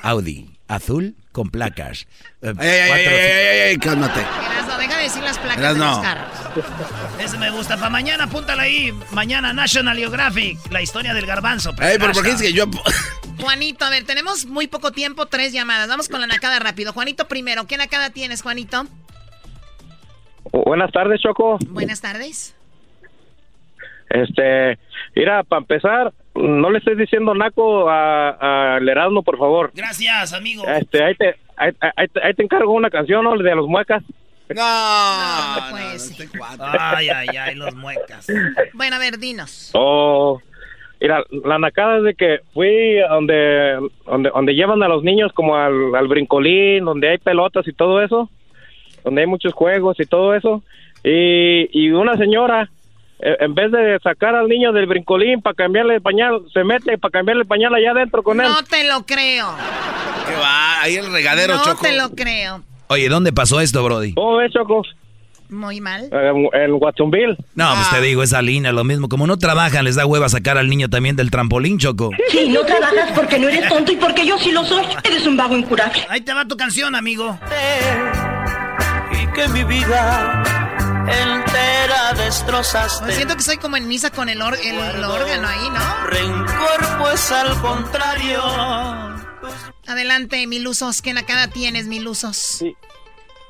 Audi 0.03 0.48
azul 0.68 1.14
con 1.32 1.51
placas. 1.51 2.06
Eh, 2.43 2.52
Ey, 2.60 2.68
ey, 2.68 2.88
cuatro- 2.88 3.10
ey, 3.10 3.16
ey, 3.16 3.60
ey, 3.60 3.70
ey, 3.70 3.76
cálmate. 3.78 4.20
Erasno, 4.20 4.78
deja 4.78 4.97
de 4.97 5.02
decir 5.02 5.22
las 5.22 5.38
placas 5.38 5.59
Erasno. 5.59 5.84
de 5.84 5.90
los 5.90 6.01
carros. 6.01 7.20
Ese 7.20 7.38
me 7.38 7.51
gusta. 7.51 7.76
Para 7.76 7.90
mañana, 7.90 8.24
apúntala 8.24 8.62
ahí. 8.64 8.93
Mañana, 9.12 9.52
National 9.52 9.97
Geographic. 9.97 10.59
La 10.70 10.82
historia 10.82 11.12
del 11.14 11.26
garbanzo. 11.26 11.70
Ey, 11.80 11.98
pero 11.98 12.12
¿por 12.12 12.22
qué 12.22 12.30
dices 12.30 12.47
que 12.48 12.52
yo... 12.52 12.64
Juanito, 13.40 13.84
a 13.84 13.90
ver, 13.90 14.05
tenemos 14.05 14.47
muy 14.47 14.66
poco 14.66 14.93
tiempo, 14.93 15.26
tres 15.26 15.52
llamadas. 15.52 15.88
Vamos 15.88 16.09
con 16.09 16.20
la 16.20 16.26
nacada 16.26 16.59
rápido. 16.59 16.93
Juanito 16.94 17.28
primero. 17.28 17.66
¿Qué 17.66 17.76
nacada 17.76 18.09
tienes, 18.10 18.40
Juanito? 18.43 18.86
Buenas 20.52 20.90
tardes, 20.90 21.20
Choco. 21.20 21.59
Buenas 21.68 22.01
tardes. 22.01 22.55
Este, 24.09 24.78
mira, 25.14 25.43
para 25.44 25.60
empezar, 25.60 26.12
no 26.37 26.71
le 26.71 26.79
estés 26.79 26.97
diciendo 26.99 27.35
naco 27.35 27.89
a- 27.89 28.77
al 28.77 28.89
Erasmo, 28.89 29.23
por 29.23 29.39
favor. 29.39 29.71
Gracias, 29.75 30.33
amigo. 30.33 30.65
Este, 30.67 31.03
ahí 31.05 31.15
te, 31.15 31.35
ahí, 31.57 31.73
ahí 31.97 32.09
te- 32.09 32.23
ahí 32.25 32.35
te 32.35 32.43
encargo 32.43 32.73
una 32.73 32.91
canción, 32.91 33.25
¿no? 33.25 33.37
De 33.37 33.55
los 33.55 33.67
muecas. 33.69 34.03
No, 34.49 34.63
no, 34.63 35.71
pues. 35.71 36.17
Ay, 36.61 37.09
ay, 37.09 37.29
ay, 37.37 37.55
los 37.57 37.75
muecas. 37.75 38.27
Bueno, 38.75 38.97
a 38.97 38.99
ver, 39.01 39.19
dinos. 39.19 39.71
Oh, 39.75 40.41
mira, 41.01 41.25
la 41.45 41.59
nacada 41.59 41.99
es 41.99 42.05
de 42.05 42.15
que 42.15 42.39
fui 42.55 42.99
a 43.01 43.09
donde, 43.09 43.79
donde, 44.07 44.31
donde 44.31 44.55
llevan 44.55 44.83
a 44.85 44.89
los 44.89 45.03
niños 45.03 45.33
como 45.33 45.57
al, 45.57 45.95
al 45.97 46.07
brincolín, 46.09 46.85
donde 46.85 47.09
hay 47.11 47.19
pelotas 47.19 47.67
y 47.67 47.73
todo 47.73 48.01
eso, 48.03 48.31
donde 49.05 49.23
hay 49.23 49.27
muchos 49.27 49.53
juegos 49.53 49.99
y 49.99 50.07
todo 50.07 50.35
eso, 50.35 50.63
y, 51.03 51.69
y 51.73 51.91
una 51.91 52.17
señora, 52.17 52.71
en 53.18 53.55
vez 53.55 53.70
de 53.72 53.98
sacar 54.02 54.34
al 54.34 54.47
niño 54.48 54.72
del 54.72 54.86
brincolín 54.86 55.40
para 55.40 55.55
cambiarle 55.55 55.97
el 55.97 56.02
pañal, 56.02 56.43
se 56.52 56.64
mete 56.64 56.98
para 56.98 57.10
cambiarle 57.12 57.43
el 57.43 57.48
pañal 57.48 57.74
allá 57.74 57.93
adentro 57.93 58.22
con 58.22 58.40
él. 58.40 58.47
No 58.48 58.62
te 58.62 58.86
lo 58.86 59.05
creo. 59.06 59.48
¿Qué 60.26 60.34
va? 60.36 60.82
Ahí 60.82 60.97
el 60.97 61.10
regadero, 61.12 61.55
no 61.56 61.64
Choco. 61.64 61.82
te 61.82 61.97
lo 61.97 62.10
creo. 62.10 62.62
Oye, 62.88 63.09
¿dónde 63.09 63.32
pasó 63.32 63.60
esto, 63.60 63.82
Brody? 63.82 64.14
¿Cómo 64.14 64.36
ves, 64.36 64.52
Choco? 64.52 64.82
Muy 65.48 65.80
mal. 65.80 66.09
En, 66.12 66.48
en 66.60 66.72
Watsonville. 66.74 67.36
No, 67.55 67.72
pues 67.74 67.90
te 67.90 68.01
digo, 68.01 68.22
esa 68.22 68.43
línea, 68.43 68.72
lo 68.72 68.82
mismo. 68.84 69.09
Como 69.09 69.26
no 69.26 69.36
trabajan, 69.38 69.84
les 69.84 69.94
da 69.94 70.05
hueva 70.05 70.28
sacar 70.28 70.59
al 70.59 70.68
niño 70.68 70.88
también 70.90 71.14
del 71.16 71.30
trampolín, 71.30 71.78
Choco. 71.78 72.10
Sí, 72.28 72.48
no 72.48 72.60
trabajas 72.64 73.12
porque 73.14 73.38
no 73.38 73.48
eres 73.48 73.68
tonto 73.68 73.93
y 73.93 73.97
porque 73.97 74.26
yo 74.26 74.36
sí 74.38 74.51
lo 74.52 74.64
soy. 74.64 74.84
Eres 75.05 75.26
un 75.26 75.36
vago 75.36 75.56
incurable. 75.56 76.02
Ahí 76.10 76.20
te 76.20 76.34
va 76.34 76.44
tu 76.47 76.56
canción, 76.56 76.94
amigo. 76.94 77.38
Y 79.12 79.26
que 79.32 79.48
mi 79.48 79.64
vida 79.64 80.65
entera 81.09 82.12
destrozaste. 82.16 83.07
Me 83.07 83.12
siento 83.12 83.35
que 83.37 83.43
soy 83.43 83.57
como 83.57 83.77
en 83.77 83.87
misa 83.89 84.11
con 84.11 84.28
el, 84.28 84.41
or- 84.43 84.57
el 84.62 85.05
órgano 85.05 85.49
ahí, 85.49 85.70
¿no? 85.70 86.07
Rencor, 86.07 86.99
pues 86.99 87.31
al 87.33 87.61
contrario. 87.61 88.43
Adelante, 89.87 90.47
Milusos. 90.47 91.01
¿Qué 91.03 91.12
nacada 91.12 91.49
tienes, 91.49 91.87
Milusos? 91.87 92.37
Sí. 92.37 92.74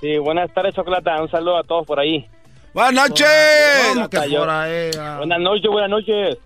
Sí, 0.01 0.19
buenas 0.19 0.53
tardes, 0.53 0.75
Chocolata. 0.75 1.21
Un 1.23 1.31
saludo 1.31 1.57
a 1.59 1.63
todos 1.65 1.87
por 1.87 1.99
ahí. 1.99 2.27
Buenas 2.75 2.93
noches. 3.09 3.27
¿Cómo 3.95 4.09
que 4.11 4.19
por 4.19 4.29
Buenas 4.29 5.41
noches, 5.41 5.71
buenas 5.71 5.91
noches. 5.91 6.39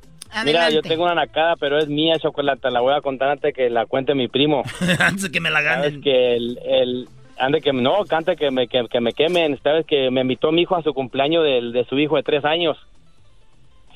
Mira, 0.45 0.71
yo 0.71 0.81
tengo 0.81 1.03
una 1.03 1.17
nacada, 1.17 1.57
pero 1.57 1.77
es 1.79 1.89
mía, 1.89 2.17
Chocolata. 2.21 2.71
La 2.71 2.81
voy 2.81 2.95
a 2.95 3.01
contar 3.01 3.31
antes 3.31 3.53
que 3.53 3.69
la 3.69 3.87
cuente 3.87 4.15
mi 4.15 4.29
primo. 4.29 4.63
Antes 5.01 5.29
que 5.31 5.41
me 5.41 5.51
la 5.51 5.61
Sabes 5.61 5.83
ganen. 5.95 6.03
que 6.03 6.37
el, 6.37 6.59
el 6.65 7.09
ande 7.41 7.61
que 7.61 7.73
no, 7.73 8.05
cante 8.05 8.37
que 8.37 8.51
me, 8.51 8.69
que, 8.69 8.87
que 8.89 9.01
me 9.01 9.13
quemen. 9.13 9.59
Sabes 9.63 9.87
que 9.87 10.11
me 10.11 10.21
invitó 10.21 10.53
mi 10.53 10.63
hijo 10.63 10.77
a 10.77 10.83
su 10.83 10.93
cumpleaños 10.95 11.45
del, 11.45 11.73
de 11.73 11.85
su 11.87 11.99
hijo 11.99 12.17
de 12.17 12.23
tres 12.23 12.45
años. 12.45 12.77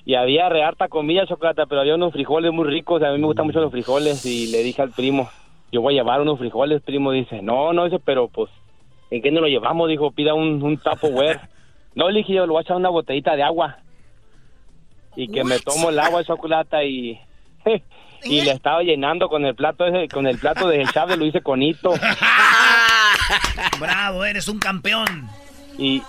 Y 0.06 0.14
había 0.14 0.48
re 0.48 0.62
harta 0.62 0.88
comida, 0.88 1.26
Chocolata, 1.26 1.66
pero 1.66 1.80
había 1.80 1.94
unos 1.94 2.12
frijoles 2.12 2.52
muy 2.52 2.66
ricos. 2.66 3.02
A 3.02 3.10
mí 3.12 3.18
me 3.18 3.26
gustan 3.26 3.46
mucho 3.46 3.60
los 3.60 3.70
frijoles. 3.70 4.24
Y 4.26 4.48
le 4.48 4.62
dije 4.62 4.82
al 4.82 4.90
primo, 4.90 5.30
yo 5.72 5.80
voy 5.80 5.94
a 5.94 6.02
llevar 6.02 6.20
unos 6.20 6.38
frijoles. 6.38 6.82
Primo 6.82 7.12
dice, 7.12 7.40
no, 7.42 7.72
no, 7.72 7.84
dice, 7.84 7.98
pero 8.04 8.28
pues, 8.28 8.50
¿en 9.10 9.22
qué 9.22 9.30
nos 9.30 9.42
lo 9.42 9.48
llevamos? 9.48 9.88
Dijo, 9.88 10.10
pida 10.10 10.34
un, 10.34 10.62
un 10.62 10.76
Tupperware. 10.78 11.40
no, 11.94 12.10
le 12.10 12.18
dije, 12.18 12.34
yo 12.34 12.46
le 12.46 12.52
voy 12.52 12.58
a 12.58 12.62
echar 12.62 12.76
una 12.76 12.90
botellita 12.90 13.36
de 13.36 13.42
agua. 13.42 13.78
Y 15.16 15.28
que 15.28 15.44
me 15.44 15.58
tomo 15.60 15.90
el 15.90 15.98
agua 15.98 16.20
de 16.20 16.24
chocolate 16.26 16.86
y... 16.88 17.20
Y 18.24 18.40
le 18.40 18.52
estaba 18.52 18.82
llenando 18.82 19.28
con 19.28 19.44
el 19.44 19.54
plato 19.54 19.86
ese, 19.86 20.08
con 20.08 20.26
el 20.26 20.38
plato 20.38 20.68
de 20.68 20.84
Chávez, 20.92 21.18
lo 21.18 21.26
hice 21.26 21.42
con 21.42 21.62
hito. 21.62 21.92
Bravo, 23.80 24.24
eres 24.24 24.48
un 24.48 24.58
campeón. 24.58 25.28
Y 25.78 26.02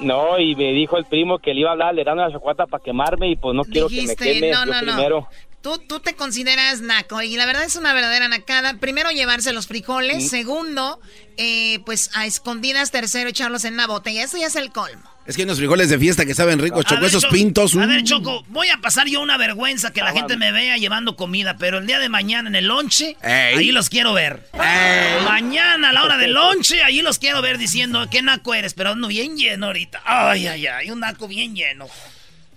no, 0.00 0.38
y 0.38 0.54
me 0.56 0.72
dijo 0.72 0.96
el 0.96 1.04
primo 1.04 1.38
que 1.38 1.54
le 1.54 1.60
iba 1.60 1.70
a 1.70 1.72
hablar, 1.72 1.94
le 1.94 2.04
dan 2.04 2.18
la 2.18 2.30
chocolate 2.30 2.64
para 2.68 2.82
quemarme 2.82 3.30
y 3.30 3.36
pues 3.36 3.54
no 3.54 3.64
quiero 3.64 3.88
Dijiste, 3.88 4.16
que 4.16 4.24
me 4.24 4.32
queme 4.34 4.50
no, 4.50 4.64
yo 4.64 4.72
no, 4.72 4.82
no. 4.82 4.92
primero. 4.92 5.28
Tú, 5.62 5.78
tú 5.78 6.00
te 6.00 6.14
consideras 6.14 6.82
naco 6.82 7.22
y 7.22 7.36
la 7.36 7.46
verdad 7.46 7.64
es 7.64 7.76
una 7.76 7.94
verdadera 7.94 8.28
nacada. 8.28 8.74
Primero, 8.74 9.10
llevarse 9.10 9.52
los 9.54 9.66
frijoles. 9.66 10.24
Mm. 10.24 10.28
Segundo, 10.28 11.00
eh, 11.38 11.78
pues 11.86 12.10
a 12.14 12.26
escondidas. 12.26 12.90
Tercero, 12.90 13.30
echarlos 13.30 13.64
en 13.64 13.74
una 13.74 13.86
botella. 13.86 14.22
Eso 14.24 14.36
ya 14.36 14.48
es 14.48 14.56
el 14.56 14.72
colmo. 14.72 15.13
Es 15.26 15.36
que 15.36 15.42
hay 15.42 15.44
unos 15.46 15.56
frijoles 15.56 15.88
de 15.88 15.98
fiesta 15.98 16.26
que 16.26 16.34
saben 16.34 16.58
ricos, 16.58 16.84
Choco. 16.84 17.00
ver, 17.00 17.08
Esos 17.08 17.24
pintos. 17.26 17.74
A 17.76 17.86
ver, 17.86 18.02
mm. 18.02 18.04
Choco, 18.04 18.44
voy 18.48 18.68
a 18.68 18.76
pasar 18.78 19.06
yo 19.06 19.22
una 19.22 19.38
vergüenza 19.38 19.90
que 19.90 20.02
la 20.02 20.12
gente 20.12 20.36
me 20.36 20.52
vea 20.52 20.76
llevando 20.76 21.16
comida, 21.16 21.56
pero 21.58 21.78
el 21.78 21.86
día 21.86 21.98
de 21.98 22.10
mañana 22.10 22.48
en 22.50 22.54
el 22.56 22.66
lonche, 22.66 23.16
Ey. 23.22 23.56
ahí 23.56 23.72
los 23.72 23.88
quiero 23.88 24.12
ver. 24.12 24.42
Mañana 25.24 25.90
a 25.90 25.92
la 25.92 26.04
hora 26.04 26.18
del 26.18 26.32
lonche, 26.34 26.82
ahí 26.82 27.00
los 27.00 27.18
quiero 27.18 27.40
ver 27.40 27.56
diciendo, 27.56 28.06
¿qué 28.10 28.20
naco 28.20 28.54
eres? 28.54 28.74
Pero 28.74 28.90
ando 28.90 29.08
bien 29.08 29.36
lleno 29.36 29.66
ahorita. 29.66 30.02
Ay, 30.04 30.46
ay, 30.46 30.66
ay, 30.66 30.90
un 30.90 31.00
naco 31.00 31.26
bien 31.26 31.54
lleno. 31.56 31.86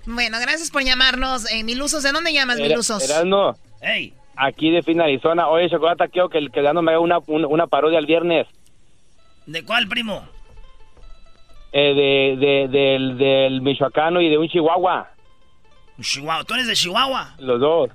Bueno, 0.05 0.37
gracias 0.39 0.69
por 0.69 0.83
llamarnos. 0.83 1.49
Eh, 1.51 1.63
Milusos, 1.63 2.03
¿de 2.03 2.11
dónde 2.11 2.33
llamas, 2.33 2.57
Era- 2.59 2.67
Milusos? 2.67 3.03
Erasmo, 3.03 3.57
Ey. 3.81 4.13
aquí 4.35 4.71
de 4.71 4.83
fin 4.83 4.99
Arizona. 4.99 5.47
Oye, 5.47 5.69
chocolate, 5.69 6.09
quiero 6.11 6.29
que 6.29 6.37
el 6.37 6.51
que 6.51 6.61
me 6.61 6.67
haga 6.67 6.99
una, 6.99 7.19
una, 7.27 7.47
una 7.47 7.67
parodia 7.67 7.99
el 7.99 8.05
viernes. 8.05 8.45
¿De 9.45 9.63
cuál, 9.63 9.87
primo? 9.87 10.27
Eh, 11.71 11.93
de, 11.93 12.45
de- 12.45 12.67
del, 12.69 13.17
del 13.17 13.61
michoacano 13.61 14.21
y 14.21 14.29
de 14.29 14.37
un 14.37 14.47
chihuahua. 14.47 15.09
Chihuahua. 16.01 16.43
¿Tú 16.43 16.53
eres 16.53 16.67
de 16.67 16.73
Chihuahua? 16.75 17.35
Los 17.39 17.59
dos. 17.59 17.89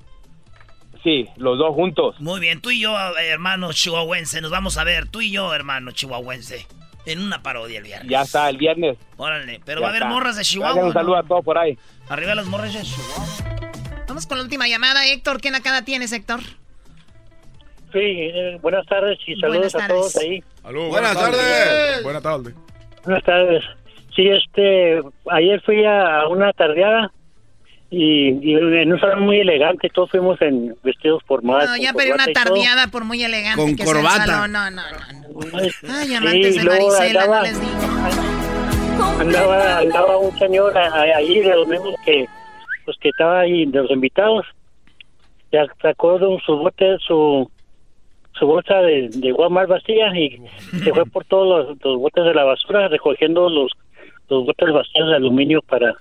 Sí, 1.05 1.27
los 1.36 1.59
dos 1.59 1.74
juntos. 1.74 2.20
Muy 2.20 2.39
bien, 2.40 2.61
tú 2.61 2.70
y 2.70 2.81
yo, 2.81 2.97
hermano 3.19 3.73
chihuahuense, 3.73 4.40
nos 4.40 4.51
vamos 4.51 4.77
a 4.78 4.85
ver. 4.85 5.09
Tú 5.09 5.20
y 5.20 5.31
yo, 5.32 5.53
hermano 5.55 5.90
chihuahuense, 5.93 6.66
en 7.07 7.20
una 7.20 7.43
parodia 7.43 7.78
el 7.78 7.85
viernes. 7.85 8.09
Ya 8.11 8.23
está, 8.23 8.49
el 8.49 8.57
viernes. 8.57 8.99
Órale, 9.16 9.61
pero 9.65 9.81
Ya 9.81 9.82
va 9.82 9.86
a 9.89 9.90
haber 9.90 10.03
está. 10.03 10.15
morras 10.15 10.36
de 10.36 10.43
Chihuahua. 10.44 10.81
Un 10.81 10.89
¿no? 10.89 10.93
saludo 10.93 11.16
a 11.16 11.23
todos 11.24 11.44
por 11.44 11.59
ahí. 11.59 11.77
Arriba 12.09 12.35
las 12.36 12.47
morras 12.47 12.73
de 12.74 12.82
Chihuahua. 12.82 13.27
Vamos 14.07 14.27
con 14.27 14.39
la 14.39 14.44
última 14.44 14.69
llamada. 14.69 15.07
Héctor, 15.07 15.40
¿qué 15.40 15.51
nacada 15.51 15.85
tienes, 15.85 16.12
Héctor? 16.12 16.40
Sí, 17.93 17.99
eh, 18.01 18.59
buenas 18.62 18.86
tardes 18.86 19.19
y 19.27 19.35
saludos 19.36 19.73
Buenas 19.73 19.74
a 19.74 19.89
todos 19.89 20.16
ahí. 20.16 20.43
Aló, 20.65 20.89
Buenas 20.89 21.15
tardes. 21.15 22.03
Buenas 22.03 22.23
tardes. 22.23 22.55
Buenas 23.04 23.24
tardes. 23.24 23.64
Sí, 24.14 24.28
este, 24.28 25.00
ayer 25.30 25.60
fui 25.62 25.84
a 25.84 26.26
una 26.28 26.52
tardeada 26.52 27.10
y, 27.90 28.30
y 28.42 28.54
en 28.54 28.92
un 28.92 29.00
salón 29.00 29.20
muy 29.22 29.40
elegante, 29.40 29.88
todos 29.92 30.10
fuimos 30.10 30.40
en 30.42 30.74
vestidos 30.82 31.22
formales. 31.26 31.68
No, 31.68 31.76
ya 31.76 31.92
pedí 31.92 32.10
una 32.10 32.26
tardeada 32.26 32.86
por 32.88 33.04
muy 33.04 33.22
elegante 33.22 33.60
Con 33.62 33.74
que 33.76 33.84
sea 33.84 33.92
el 33.92 34.02
corbata. 34.02 34.26
salón. 34.26 34.52
No, 34.52 34.70
no, 34.70 34.82
no. 34.82 35.58
Ay, 35.58 35.70
Sí, 36.06 36.14
amantes 36.14 36.56
de 36.56 36.62
luego 36.64 36.88
Marisela, 36.90 37.22
andaba- 37.22 37.36
no 37.38 37.42
les 37.44 37.60
digo. 37.60 37.72
Andaba, 39.20 39.78
andaba 39.78 40.16
un 40.18 40.38
señor 40.38 40.76
ahí 40.76 41.40
de 41.40 41.54
los 41.54 41.66
mismos 41.68 41.94
que, 42.04 42.26
pues 42.84 42.96
que 43.00 43.08
estaba 43.08 43.40
ahí 43.40 43.66
de 43.66 43.82
los 43.82 43.90
invitados. 43.90 44.46
Ya 45.52 45.66
sacó 45.80 46.18
de 46.18 46.26
un- 46.26 46.40
su 46.40 46.56
bote, 46.56 46.96
su, 47.06 47.50
su 48.38 48.46
bolsa 48.46 48.74
de, 48.76 49.09
de 49.10 49.32
Walmart 49.32 49.68
vacía 49.68 50.09
y 50.18 50.40
se 50.82 50.92
fue 50.92 51.04
por 51.06 51.24
todos 51.24 51.68
los, 51.68 51.78
los 51.84 51.98
botes 52.00 52.24
de 52.24 52.34
la 52.34 52.44
basura 52.44 52.88
recogiendo 52.88 53.48
los, 53.48 53.72
los 54.28 54.46
botes 54.46 54.72
vacíos 54.72 55.09
de 55.09 55.16
aluminio 55.16 55.60
para, 55.62 55.94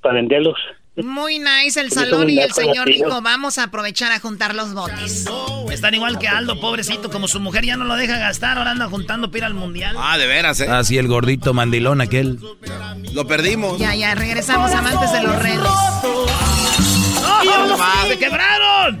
para 0.00 0.14
venderlos. 0.16 0.58
Muy 0.96 1.38
nice 1.38 1.78
el 1.78 1.90
salón 1.90 2.30
y 2.30 2.38
el 2.38 2.52
señor 2.52 2.86
dijo, 2.86 3.20
vamos 3.20 3.58
a 3.58 3.64
aprovechar 3.64 4.12
a 4.12 4.18
juntar 4.18 4.54
los 4.54 4.72
botes. 4.72 5.26
Están 5.70 5.92
igual 5.92 6.18
que 6.18 6.26
Aldo, 6.26 6.58
pobrecito, 6.58 7.10
como 7.10 7.28
su 7.28 7.38
mujer 7.38 7.66
ya 7.66 7.76
no 7.76 7.84
lo 7.84 7.96
deja 7.96 8.18
gastar, 8.18 8.56
ahora 8.56 8.70
anda 8.70 8.86
juntando 8.88 9.28
para 9.28 9.38
ir 9.38 9.44
al 9.44 9.52
mundial. 9.54 9.94
Ah, 9.98 10.16
de 10.16 10.26
veras, 10.26 10.58
¿eh? 10.60 10.68
Así 10.70 10.96
el 10.96 11.06
gordito 11.06 11.52
mandilón 11.52 12.00
aquel. 12.00 12.38
Lo 13.12 13.26
perdimos. 13.26 13.78
Ya, 13.78 13.94
ya, 13.94 14.14
regresamos 14.14 14.72
amantes 14.72 15.12
de 15.12 15.22
los 15.22 15.36
redes. 15.42 15.68
¡Oh, 17.28 18.06
¡Se 18.08 18.18
quebraron! 18.18 19.00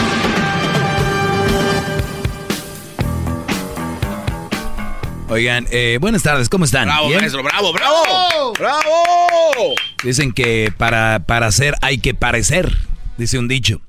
Oigan, 5.31 5.65
eh, 5.71 5.97
buenas 6.01 6.23
tardes, 6.23 6.49
¿cómo 6.49 6.65
están? 6.65 6.87
Bravo, 6.87 7.07
¿Bien? 7.07 7.21
maestro, 7.21 7.41
bravo, 7.41 7.71
bravo. 7.71 8.51
¡Bravo! 8.59 9.75
Dicen 10.03 10.33
que 10.33 10.73
para, 10.77 11.23
para 11.25 11.47
hacer 11.47 11.73
hay 11.81 11.99
que 11.99 12.13
parecer, 12.13 12.75
dice 13.17 13.39
un 13.39 13.47
dicho. 13.47 13.79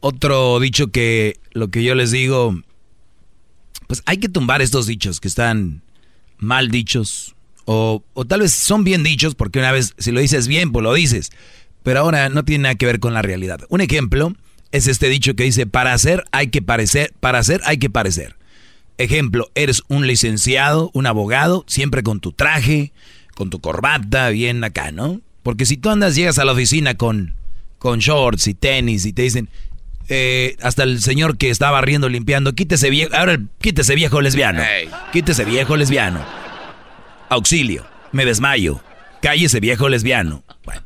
Otro 0.00 0.58
dicho 0.58 0.88
que 0.88 1.38
lo 1.52 1.68
que 1.68 1.84
yo 1.84 1.94
les 1.94 2.10
digo, 2.10 2.60
pues 3.86 4.02
hay 4.06 4.16
que 4.16 4.28
tumbar 4.28 4.60
estos 4.60 4.88
dichos 4.88 5.20
que 5.20 5.28
están 5.28 5.82
mal 6.36 6.68
dichos. 6.72 7.36
O, 7.64 8.02
o 8.14 8.24
tal 8.24 8.40
vez 8.40 8.52
son 8.52 8.82
bien 8.82 9.04
dichos 9.04 9.36
porque 9.36 9.60
una 9.60 9.70
vez 9.70 9.94
si 9.98 10.10
lo 10.10 10.18
dices 10.18 10.48
bien, 10.48 10.72
pues 10.72 10.82
lo 10.82 10.94
dices. 10.94 11.30
Pero 11.84 12.00
ahora 12.00 12.28
no 12.28 12.44
tiene 12.44 12.62
nada 12.62 12.74
que 12.74 12.86
ver 12.86 12.98
con 12.98 13.14
la 13.14 13.22
realidad. 13.22 13.60
Un 13.68 13.82
ejemplo 13.82 14.34
es 14.72 14.88
este 14.88 15.08
dicho 15.08 15.36
que 15.36 15.44
dice, 15.44 15.68
para 15.68 15.92
hacer 15.92 16.24
hay 16.32 16.48
que 16.48 16.60
parecer, 16.60 17.14
para 17.20 17.38
hacer 17.38 17.60
hay 17.66 17.78
que 17.78 17.88
parecer. 17.88 18.34
Ejemplo, 18.98 19.50
eres 19.54 19.82
un 19.88 20.06
licenciado, 20.06 20.90
un 20.94 21.06
abogado, 21.06 21.64
siempre 21.66 22.02
con 22.02 22.20
tu 22.20 22.32
traje, 22.32 22.92
con 23.34 23.50
tu 23.50 23.60
corbata, 23.60 24.30
bien 24.30 24.64
acá, 24.64 24.90
¿no? 24.90 25.20
Porque 25.42 25.66
si 25.66 25.76
tú 25.76 25.90
andas, 25.90 26.14
llegas 26.14 26.38
a 26.38 26.44
la 26.44 26.52
oficina 26.52 26.94
con, 26.94 27.34
con 27.78 27.98
shorts 27.98 28.48
y 28.48 28.54
tenis 28.54 29.04
y 29.04 29.12
te 29.12 29.22
dicen, 29.22 29.48
eh, 30.08 30.56
hasta 30.62 30.84
el 30.84 31.00
señor 31.02 31.36
que 31.36 31.50
estaba 31.50 31.72
barriendo, 31.72 32.08
limpiando, 32.08 32.54
quítese 32.54 32.90
viejo, 32.90 33.14
ahora 33.14 33.38
quítese 33.60 33.94
viejo 33.94 34.20
lesbiano, 34.20 34.62
quítese 35.12 35.44
viejo 35.44 35.76
lesbiano, 35.76 36.24
auxilio, 37.28 37.84
me 38.12 38.24
desmayo, 38.24 38.80
cállese 39.20 39.60
viejo 39.60 39.88
lesbiano. 39.88 40.42
Bueno, 40.64 40.82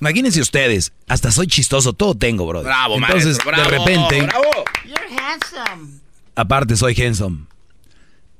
imagínense 0.00 0.40
ustedes, 0.40 0.92
hasta 1.06 1.30
soy 1.30 1.46
chistoso, 1.46 1.92
todo 1.92 2.14
tengo, 2.16 2.46
bro. 2.46 2.62
Bravo, 2.62 2.96
Entonces, 2.96 3.24
maestro, 3.36 3.50
bravo, 3.50 3.62
de 3.62 3.78
repente, 3.78 4.22
bravo. 4.22 4.64
You're 4.84 5.20
handsome. 5.20 6.00
aparte 6.34 6.76
soy 6.76 6.94
handsome. 6.94 7.46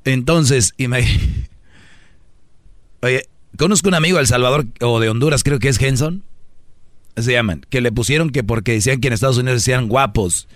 Entonces, 0.04 0.74
imag- 0.78 1.06
Oye, 3.02 3.28
conozco 3.58 3.88
un 3.88 3.94
amigo 3.94 4.16
de 4.16 4.22
El 4.22 4.26
Salvador 4.28 4.66
o 4.80 5.00
de 5.00 5.08
Honduras, 5.08 5.42
creo 5.42 5.58
que 5.58 5.68
es 5.68 5.80
Henson. 5.80 6.22
Se 7.16 7.32
llaman. 7.32 7.66
Que 7.68 7.80
le 7.80 7.92
pusieron 7.92 8.30
que 8.30 8.42
porque 8.44 8.72
decían 8.72 9.00
que 9.00 9.08
en 9.08 9.14
Estados 9.14 9.38
Unidos 9.38 9.60
decían 9.60 9.88
guapos. 9.88 10.48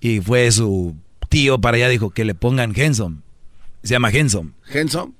Y 0.00 0.20
fue 0.20 0.50
su 0.52 0.96
tío 1.28 1.60
para 1.60 1.76
allá, 1.76 1.88
dijo 1.88 2.10
que 2.10 2.24
le 2.24 2.34
pongan 2.34 2.72
Henson. 2.76 3.22
Se 3.82 3.90
llama 3.94 4.10
Henson. 4.10 4.54
¿Henson? 4.68 5.14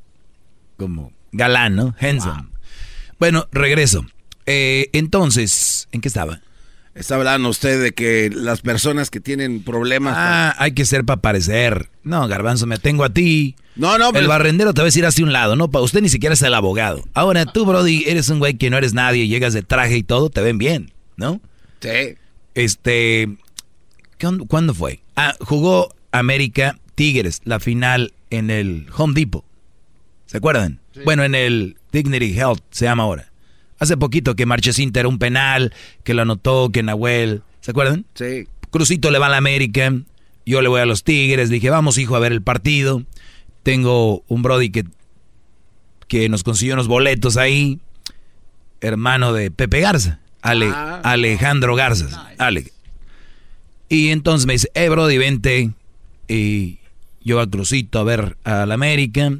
Como 0.76 1.12
galán, 1.32 1.76
¿no? 1.76 1.94
Henson. 1.98 2.50
Bueno, 3.18 3.48
regreso. 3.52 4.04
Eh, 4.46 4.90
entonces, 4.92 5.88
¿en 5.92 6.00
qué 6.00 6.08
estaba? 6.08 6.40
Está 6.94 7.14
hablando 7.14 7.48
usted 7.48 7.82
de 7.82 7.92
que 7.92 8.30
las 8.34 8.60
personas 8.60 9.08
que 9.10 9.18
tienen 9.20 9.62
problemas. 9.62 10.14
Ah, 10.16 10.54
hay 10.58 10.72
que 10.72 10.84
ser 10.84 11.04
para 11.04 11.22
parecer. 11.22 11.88
No, 12.02 12.28
Garbanzo, 12.28 12.66
me 12.66 12.78
tengo 12.78 13.04
a 13.04 13.08
ti. 13.10 13.56
No, 13.76 13.96
no, 13.96 14.08
El 14.08 14.12
pero- 14.12 14.28
barrendero 14.28 14.74
te 14.74 14.82
va 14.82 14.84
a 14.84 14.86
decir 14.86 15.06
hacia 15.06 15.24
un 15.24 15.32
lado, 15.32 15.56
¿no? 15.56 15.70
Para 15.70 15.84
usted 15.84 16.02
ni 16.02 16.10
siquiera 16.10 16.34
es 16.34 16.42
el 16.42 16.52
abogado. 16.52 17.02
Ahora 17.14 17.46
tú, 17.46 17.64
Brody, 17.64 18.04
eres 18.06 18.28
un 18.28 18.38
güey 18.40 18.54
que 18.58 18.68
no 18.68 18.76
eres 18.76 18.92
nadie, 18.92 19.26
llegas 19.26 19.54
de 19.54 19.62
traje 19.62 19.96
y 19.96 20.02
todo, 20.02 20.28
te 20.28 20.42
ven 20.42 20.58
bien, 20.58 20.92
¿no? 21.16 21.40
Sí. 21.80 22.16
Este. 22.54 23.36
¿cuándo, 24.20 24.44
cuándo 24.44 24.74
fue? 24.74 25.00
Ah, 25.16 25.34
jugó 25.40 25.94
América 26.12 26.78
Tigres, 26.94 27.40
la 27.44 27.58
final 27.58 28.12
en 28.28 28.50
el 28.50 28.86
Home 28.94 29.14
Depot. 29.14 29.44
¿Se 30.26 30.36
acuerdan? 30.36 30.80
Bueno, 31.06 31.24
en 31.24 31.34
el 31.34 31.78
Dignity 31.90 32.38
Health 32.38 32.60
se 32.70 32.84
llama 32.84 33.04
ahora. 33.04 33.31
Hace 33.82 33.96
poquito 33.96 34.36
que 34.36 34.46
Marchesín 34.46 34.92
era 34.94 35.08
un 35.08 35.18
penal, 35.18 35.74
que 36.04 36.14
lo 36.14 36.22
anotó, 36.22 36.70
que 36.70 36.84
Nahuel. 36.84 37.42
¿Se 37.60 37.72
acuerdan? 37.72 38.04
Sí. 38.14 38.46
Crucito 38.70 39.10
le 39.10 39.18
va 39.18 39.26
a 39.26 39.30
la 39.30 39.38
América, 39.38 39.92
yo 40.46 40.62
le 40.62 40.68
voy 40.68 40.80
a 40.80 40.86
los 40.86 41.02
Tigres. 41.02 41.50
Dije, 41.50 41.68
vamos, 41.68 41.98
hijo, 41.98 42.14
a 42.14 42.20
ver 42.20 42.30
el 42.30 42.42
partido. 42.42 43.02
Tengo 43.64 44.22
un 44.28 44.42
Brody 44.42 44.70
que, 44.70 44.84
que 46.06 46.28
nos 46.28 46.44
consiguió 46.44 46.74
unos 46.74 46.86
boletos 46.86 47.36
ahí, 47.36 47.80
hermano 48.80 49.32
de 49.32 49.50
Pepe 49.50 49.80
Garza, 49.80 50.20
Ale- 50.42 50.70
Ah. 50.72 51.00
Alejandro 51.02 51.74
Garza. 51.74 52.30
Ale. 52.38 52.70
Y 53.88 54.10
entonces 54.10 54.46
me 54.46 54.52
dice, 54.54 54.70
eh, 54.74 54.88
Brody, 54.90 55.18
vente. 55.18 55.70
Y 56.28 56.78
yo 57.24 57.40
a 57.40 57.50
Crucito 57.50 57.98
a 57.98 58.04
ver 58.04 58.36
a 58.44 58.64
la 58.64 58.74
América, 58.74 59.32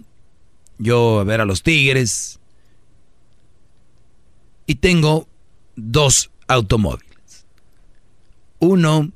yo 0.79 1.21
a 1.21 1.25
ver 1.25 1.41
a 1.41 1.45
los 1.45 1.63
Tigres. 1.63 2.41
Y 4.67 4.77
tengo 4.77 5.29
dos 5.77 6.31
automóviles. 6.47 7.47
Uno 8.59 9.11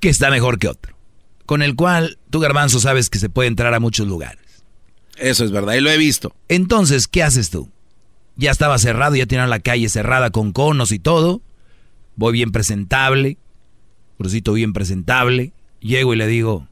que 0.00 0.08
está 0.10 0.30
mejor 0.30 0.58
que 0.58 0.68
otro. 0.68 0.96
Con 1.46 1.62
el 1.62 1.76
cual 1.76 2.18
tú, 2.30 2.40
Garbanzo, 2.40 2.80
sabes 2.80 3.10
que 3.10 3.18
se 3.18 3.28
puede 3.28 3.48
entrar 3.48 3.74
a 3.74 3.80
muchos 3.80 4.06
lugares. 4.06 4.62
Eso 5.16 5.44
es 5.44 5.50
verdad, 5.50 5.74
y 5.74 5.80
lo 5.80 5.90
he 5.90 5.96
visto. 5.96 6.34
Entonces, 6.48 7.06
¿qué 7.06 7.22
haces 7.22 7.50
tú? 7.50 7.70
Ya 8.36 8.50
estaba 8.50 8.78
cerrado, 8.78 9.14
ya 9.14 9.26
tenían 9.26 9.50
la 9.50 9.60
calle 9.60 9.88
cerrada 9.88 10.30
con 10.30 10.52
conos 10.52 10.90
y 10.92 10.98
todo. 10.98 11.40
Voy 12.16 12.32
bien 12.32 12.50
presentable, 12.50 13.38
crucito 14.18 14.52
bien 14.54 14.72
presentable. 14.72 15.52
Llego 15.80 16.14
y 16.14 16.16
le 16.16 16.26
digo, 16.26 16.68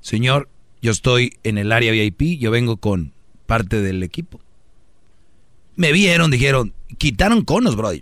señor, 0.00 0.48
yo 0.82 0.92
estoy 0.92 1.38
en 1.42 1.58
el 1.58 1.72
área 1.72 1.92
VIP, 1.92 2.38
yo 2.38 2.50
vengo 2.50 2.76
con 2.76 3.12
parte 3.46 3.82
del 3.82 4.02
equipo. 4.02 4.40
Me 5.80 5.92
vieron, 5.92 6.30
dijeron, 6.30 6.74
quitaron 6.98 7.42
conos, 7.42 7.74
bro. 7.74 7.92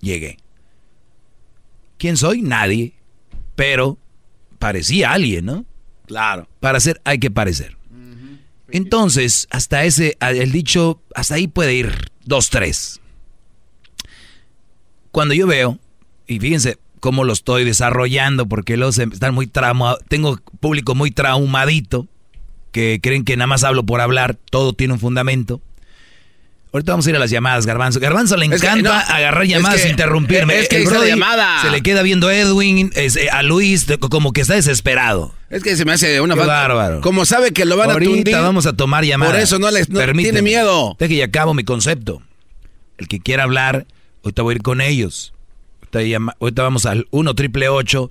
Llegué. 0.00 0.38
¿Quién 1.98 2.16
soy? 2.16 2.40
Nadie. 2.40 2.94
Pero 3.56 3.98
parecía 4.58 5.12
alguien, 5.12 5.44
¿no? 5.44 5.66
Claro. 6.06 6.48
Para 6.58 6.80
ser 6.80 6.98
hay 7.04 7.18
que 7.18 7.30
parecer. 7.30 7.76
Entonces, 8.70 9.48
hasta 9.50 9.84
ese, 9.84 10.16
el 10.18 10.50
dicho, 10.50 11.02
hasta 11.14 11.34
ahí 11.34 11.46
puede 11.46 11.74
ir 11.74 12.10
dos, 12.24 12.48
tres. 12.48 13.02
Cuando 15.10 15.34
yo 15.34 15.46
veo, 15.46 15.78
y 16.26 16.40
fíjense 16.40 16.78
cómo 17.00 17.24
lo 17.24 17.34
estoy 17.34 17.64
desarrollando, 17.64 18.46
porque 18.46 18.78
los 18.78 18.96
están 18.96 19.34
muy 19.34 19.46
trauma, 19.46 19.98
tengo 20.08 20.40
público 20.58 20.94
muy 20.94 21.10
traumadito, 21.10 22.08
que 22.72 22.98
creen 23.02 23.26
que 23.26 23.36
nada 23.36 23.46
más 23.48 23.62
hablo 23.62 23.84
por 23.84 24.00
hablar, 24.00 24.38
todo 24.50 24.72
tiene 24.72 24.94
un 24.94 25.00
fundamento. 25.00 25.60
Ahorita 26.72 26.92
vamos 26.92 27.06
a 27.06 27.10
ir 27.10 27.16
a 27.16 27.18
las 27.18 27.30
llamadas, 27.30 27.66
Garbanzo. 27.66 27.98
Garbanzo 27.98 28.36
le 28.36 28.46
Es 28.46 28.60
que 28.60 28.66
encanta 28.68 29.04
no, 29.08 29.14
agarrar 29.14 29.42
es 29.42 29.48
llamadas 29.50 29.80
que- 29.80 29.88
e 29.88 29.90
interrumpirme. 29.90 30.58
es 30.60 30.68
que 30.68 30.76
El 30.82 30.88
llamada. 31.08 31.62
Se 31.62 31.70
le 31.70 31.82
queda 31.82 32.02
viendo 32.02 32.28
a 32.28 32.34
Edwin, 32.36 32.92
es, 32.94 33.16
eh, 33.16 33.28
a 33.30 33.42
Luis, 33.42 33.86
como 34.08 34.32
que 34.32 34.42
está 34.42 34.54
desesperado. 34.54 35.34
Es 35.50 35.64
que 35.64 35.74
se 35.74 35.84
me 35.84 35.92
hace 35.92 36.20
una 36.20 36.34
Qué 36.34 36.40
falta. 36.40 36.52
bárbaro. 36.54 37.00
Como 37.00 37.24
sabe 37.24 37.50
que 37.52 37.64
lo 37.64 37.76
van 37.76 37.90
Ahorita 37.90 38.10
a 38.12 38.14
tundir. 38.14 38.36
vamos 38.36 38.66
a 38.66 38.72
tomar 38.74 39.04
llamadas. 39.04 39.34
Por 39.34 39.42
eso 39.42 39.58
no 39.58 39.68
les 39.72 39.88
no 39.88 39.98
tiene 40.12 40.42
miedo. 40.42 40.96
Deje 41.00 41.14
y 41.14 41.22
acabo 41.22 41.54
mi 41.54 41.64
concepto. 41.64 42.22
El 42.98 43.08
que 43.08 43.18
quiera 43.18 43.42
hablar, 43.42 43.86
ahorita 44.22 44.42
voy 44.42 44.52
a 44.52 44.56
ir 44.56 44.62
con 44.62 44.80
ellos. 44.80 45.32
Ahorita, 45.92 46.34
ahorita 46.40 46.62
vamos 46.62 46.86
al 46.86 47.08
1 47.10 47.34
triple 47.34 47.68
874 47.68 48.10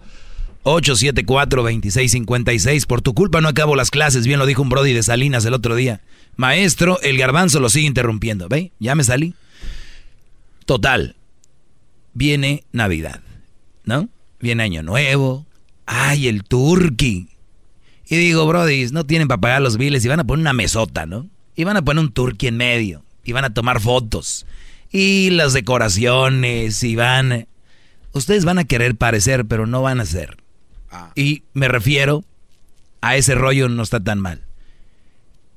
2656 0.64 2.86
Por 2.86 3.02
tu 3.02 3.14
culpa 3.14 3.42
no 3.42 3.48
acabo 3.48 3.76
las 3.76 3.92
clases. 3.92 4.26
Bien 4.26 4.40
lo 4.40 4.46
dijo 4.46 4.62
un 4.62 4.70
Brody 4.70 4.94
de 4.94 5.04
Salinas 5.04 5.46
el 5.46 5.54
otro 5.54 5.76
día. 5.76 6.02
Maestro, 6.36 7.00
el 7.02 7.18
garbanzo 7.18 7.60
lo 7.60 7.70
sigue 7.70 7.88
interrumpiendo. 7.88 8.48
¿Ve? 8.48 8.72
Ya 8.80 8.96
me 8.96 9.04
salí. 9.04 9.34
Total. 10.66 11.16
Viene 12.14 12.64
Navidad. 12.72 13.22
¿No? 13.84 14.10
Viene 14.40 14.64
Año 14.64 14.84
Nuevo. 14.84 15.46
Ay, 15.86 16.28
el 16.28 16.44
turkey. 16.44 17.28
Y 18.08 18.18
digo, 18.18 18.48
Brody, 18.48 18.88
no 18.92 19.06
tienen 19.06 19.28
para 19.28 19.42
pagar 19.42 19.62
los 19.62 19.78
biles 19.78 20.06
y 20.06 20.08
van 20.08 20.20
a 20.20 20.24
poner 20.24 20.42
una 20.42 20.54
mesota, 20.54 21.06
¿no? 21.06 21.28
Y 21.56 21.64
van 21.64 21.78
a 21.78 21.82
poner 21.82 22.04
un 22.04 22.12
turkey 22.12 22.50
en 22.50 22.58
medio. 22.58 23.04
Y 23.24 23.32
van 23.32 23.46
a 23.46 23.54
tomar 23.54 23.82
fotos. 23.82 24.46
Y 24.92 25.30
las 25.32 25.54
decoraciones. 25.54 26.84
Y 26.84 26.96
van. 26.96 27.48
Ustedes 28.14 28.46
van 28.46 28.60
a 28.60 28.64
querer 28.64 28.96
parecer, 28.96 29.46
pero 29.46 29.68
no 29.68 29.82
van 29.82 30.00
a 30.00 30.06
ser. 30.06 30.38
Y 31.16 31.44
me 31.54 31.68
refiero 31.68 32.24
a 33.02 33.16
ese 33.16 33.36
rollo, 33.36 33.70
no 33.70 33.84
está 33.84 34.00
tan 34.00 34.20
mal. 34.20 34.42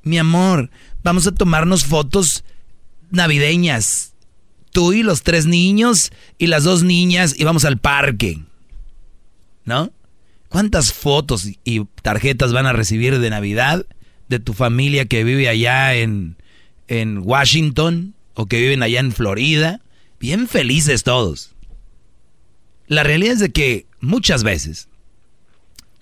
Mi 0.02 0.18
amor, 0.18 0.70
vamos 1.02 1.26
a 1.26 1.32
tomarnos 1.32 1.84
fotos 1.84 2.44
navideñas. 3.10 4.14
Tú 4.72 4.92
y 4.92 5.02
los 5.02 5.22
tres 5.22 5.46
niños 5.46 6.12
y 6.38 6.46
las 6.46 6.64
dos 6.64 6.82
niñas 6.82 7.34
y 7.38 7.44
vamos 7.44 7.64
al 7.64 7.78
parque. 7.78 8.40
¿No? 9.64 9.92
¿Cuántas 10.48 10.92
fotos 10.92 11.46
y 11.64 11.84
tarjetas 12.02 12.52
van 12.52 12.66
a 12.66 12.72
recibir 12.72 13.18
de 13.18 13.30
Navidad 13.30 13.86
de 14.28 14.38
tu 14.38 14.54
familia 14.54 15.06
que 15.06 15.24
vive 15.24 15.48
allá 15.48 15.94
en, 15.94 16.36
en 16.88 17.18
Washington 17.18 18.14
o 18.34 18.46
que 18.46 18.60
viven 18.60 18.82
allá 18.82 19.00
en 19.00 19.12
Florida? 19.12 19.80
Bien 20.18 20.48
felices 20.48 21.04
todos. 21.04 21.54
La 22.86 23.02
realidad 23.02 23.34
es 23.34 23.40
de 23.40 23.52
que 23.52 23.86
muchas 24.00 24.42
veces 24.42 24.88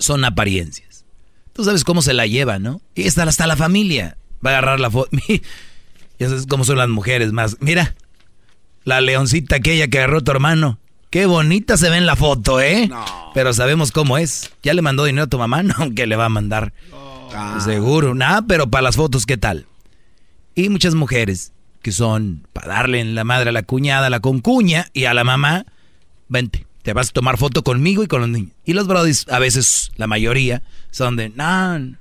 son 0.01 0.25
apariencias. 0.25 1.05
Tú 1.53 1.65
sabes 1.65 1.85
cómo 1.85 2.03
se 2.03 2.15
la 2.15 2.27
lleva, 2.27 2.59
¿no? 2.59 2.81
Y 2.95 3.07
hasta, 3.07 3.23
hasta 3.23 3.47
la 3.47 3.57
familia 3.57 4.17
va 4.45 4.51
a 4.51 4.53
agarrar 4.55 4.81
la 4.81 4.91
foto. 4.91 5.11
Ya 6.19 6.29
sabes 6.29 6.45
cómo 6.47 6.65
son 6.65 6.77
las 6.77 6.91
mujeres 6.91 7.33
más. 7.33 7.57
Mira, 7.61 7.95
la 8.85 9.01
leoncita 9.01 9.57
aquella 9.57 9.89
que 9.89 9.97
agarró 9.97 10.21
tu 10.21 10.31
hermano. 10.33 10.79
Qué 11.09 11.25
bonita 11.25 11.79
se 11.79 11.89
ve 11.89 11.97
en 11.97 12.05
la 12.05 12.15
foto, 12.15 12.61
¿eh? 12.61 12.91
Pero 13.33 13.55
sabemos 13.55 13.91
cómo 13.91 14.19
es. 14.19 14.51
¿Ya 14.63 14.75
le 14.75 14.83
mandó 14.83 15.05
dinero 15.05 15.25
a 15.25 15.29
tu 15.29 15.39
mamá? 15.39 15.63
No, 15.63 15.95
que 15.95 16.07
le 16.07 16.17
va 16.17 16.27
a 16.27 16.29
mandar. 16.29 16.75
Seguro. 17.65 18.15
Nada, 18.15 18.43
pero 18.47 18.69
para 18.69 18.83
las 18.83 18.97
fotos, 18.97 19.25
¿qué 19.25 19.39
tal? 19.39 19.65
Y 20.55 20.69
muchas 20.69 20.95
mujeres 20.95 21.53
que 21.81 21.91
son 21.91 22.47
para 22.53 22.69
darle 22.69 23.01
en 23.01 23.15
la 23.15 23.25
madre 23.25 23.49
a 23.49 23.53
la 23.53 23.63
cuñada, 23.63 24.09
a 24.09 24.11
la 24.11 24.21
concuña 24.21 24.89
y 24.93 25.07
a 25.07 25.15
la 25.15 25.25
mamá. 25.25 25.65
Vente, 26.29 26.67
te 26.83 26.93
vas 26.93 27.11
a 27.11 27.13
tomar 27.13 27.37
foto 27.37 27.63
conmigo 27.63 28.03
y 28.03 28.07
con 28.07 28.21
los 28.21 28.31
niños. 28.31 28.53
Y 28.65 28.73
los 28.73 28.87
brodis, 28.87 29.27
a 29.29 29.39
veces, 29.39 29.93
la 29.97 30.07
mayoría, 30.07 30.63
son 30.91 31.17
de, 31.17 31.29
no, 31.31 31.97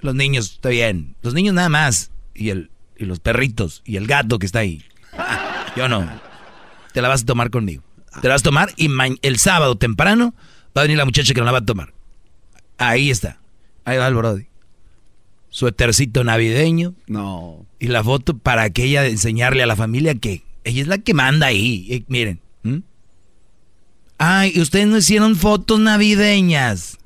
los 0.00 0.14
niños, 0.14 0.52
está 0.52 0.70
bien. 0.70 1.14
Los 1.22 1.34
niños 1.34 1.54
nada 1.54 1.68
más. 1.68 2.10
Y, 2.34 2.50
el, 2.50 2.70
y 2.96 3.04
los 3.04 3.20
perritos 3.20 3.82
y 3.84 3.96
el 3.96 4.06
gato 4.06 4.38
que 4.38 4.46
está 4.46 4.60
ahí. 4.60 4.82
Yo 5.76 5.88
no. 5.88 6.08
Te 6.92 7.02
la 7.02 7.08
vas 7.08 7.22
a 7.22 7.26
tomar 7.26 7.50
conmigo. 7.50 7.82
Te 8.20 8.28
la 8.28 8.34
vas 8.34 8.42
a 8.42 8.44
tomar 8.44 8.72
y 8.76 8.90
el 9.22 9.38
sábado 9.38 9.76
temprano 9.76 10.34
va 10.76 10.82
a 10.82 10.84
venir 10.84 10.98
la 10.98 11.04
muchacha 11.04 11.32
que 11.32 11.40
no 11.40 11.46
la 11.46 11.52
va 11.52 11.58
a 11.58 11.64
tomar. 11.64 11.92
Ahí 12.78 13.10
está. 13.10 13.38
Ahí 13.84 13.98
va 13.98 14.08
el 14.08 14.14
Brody. 14.14 14.46
Suétercito 15.48 16.24
navideño. 16.24 16.94
No. 17.06 17.66
Y 17.78 17.88
la 17.88 18.02
foto 18.02 18.36
para 18.36 18.70
que 18.70 18.84
ella 18.84 19.06
enseñarle 19.06 19.62
a 19.62 19.66
la 19.66 19.76
familia 19.76 20.14
que 20.14 20.42
ella 20.64 20.82
es 20.82 20.88
la 20.88 20.98
que 20.98 21.14
manda 21.14 21.46
ahí. 21.46 21.86
Eh, 21.90 22.04
miren. 22.08 22.40
Ay, 24.24 24.60
ustedes 24.60 24.86
no 24.86 24.98
hicieron 24.98 25.34
fotos 25.34 25.80
navideñas. 25.80 26.96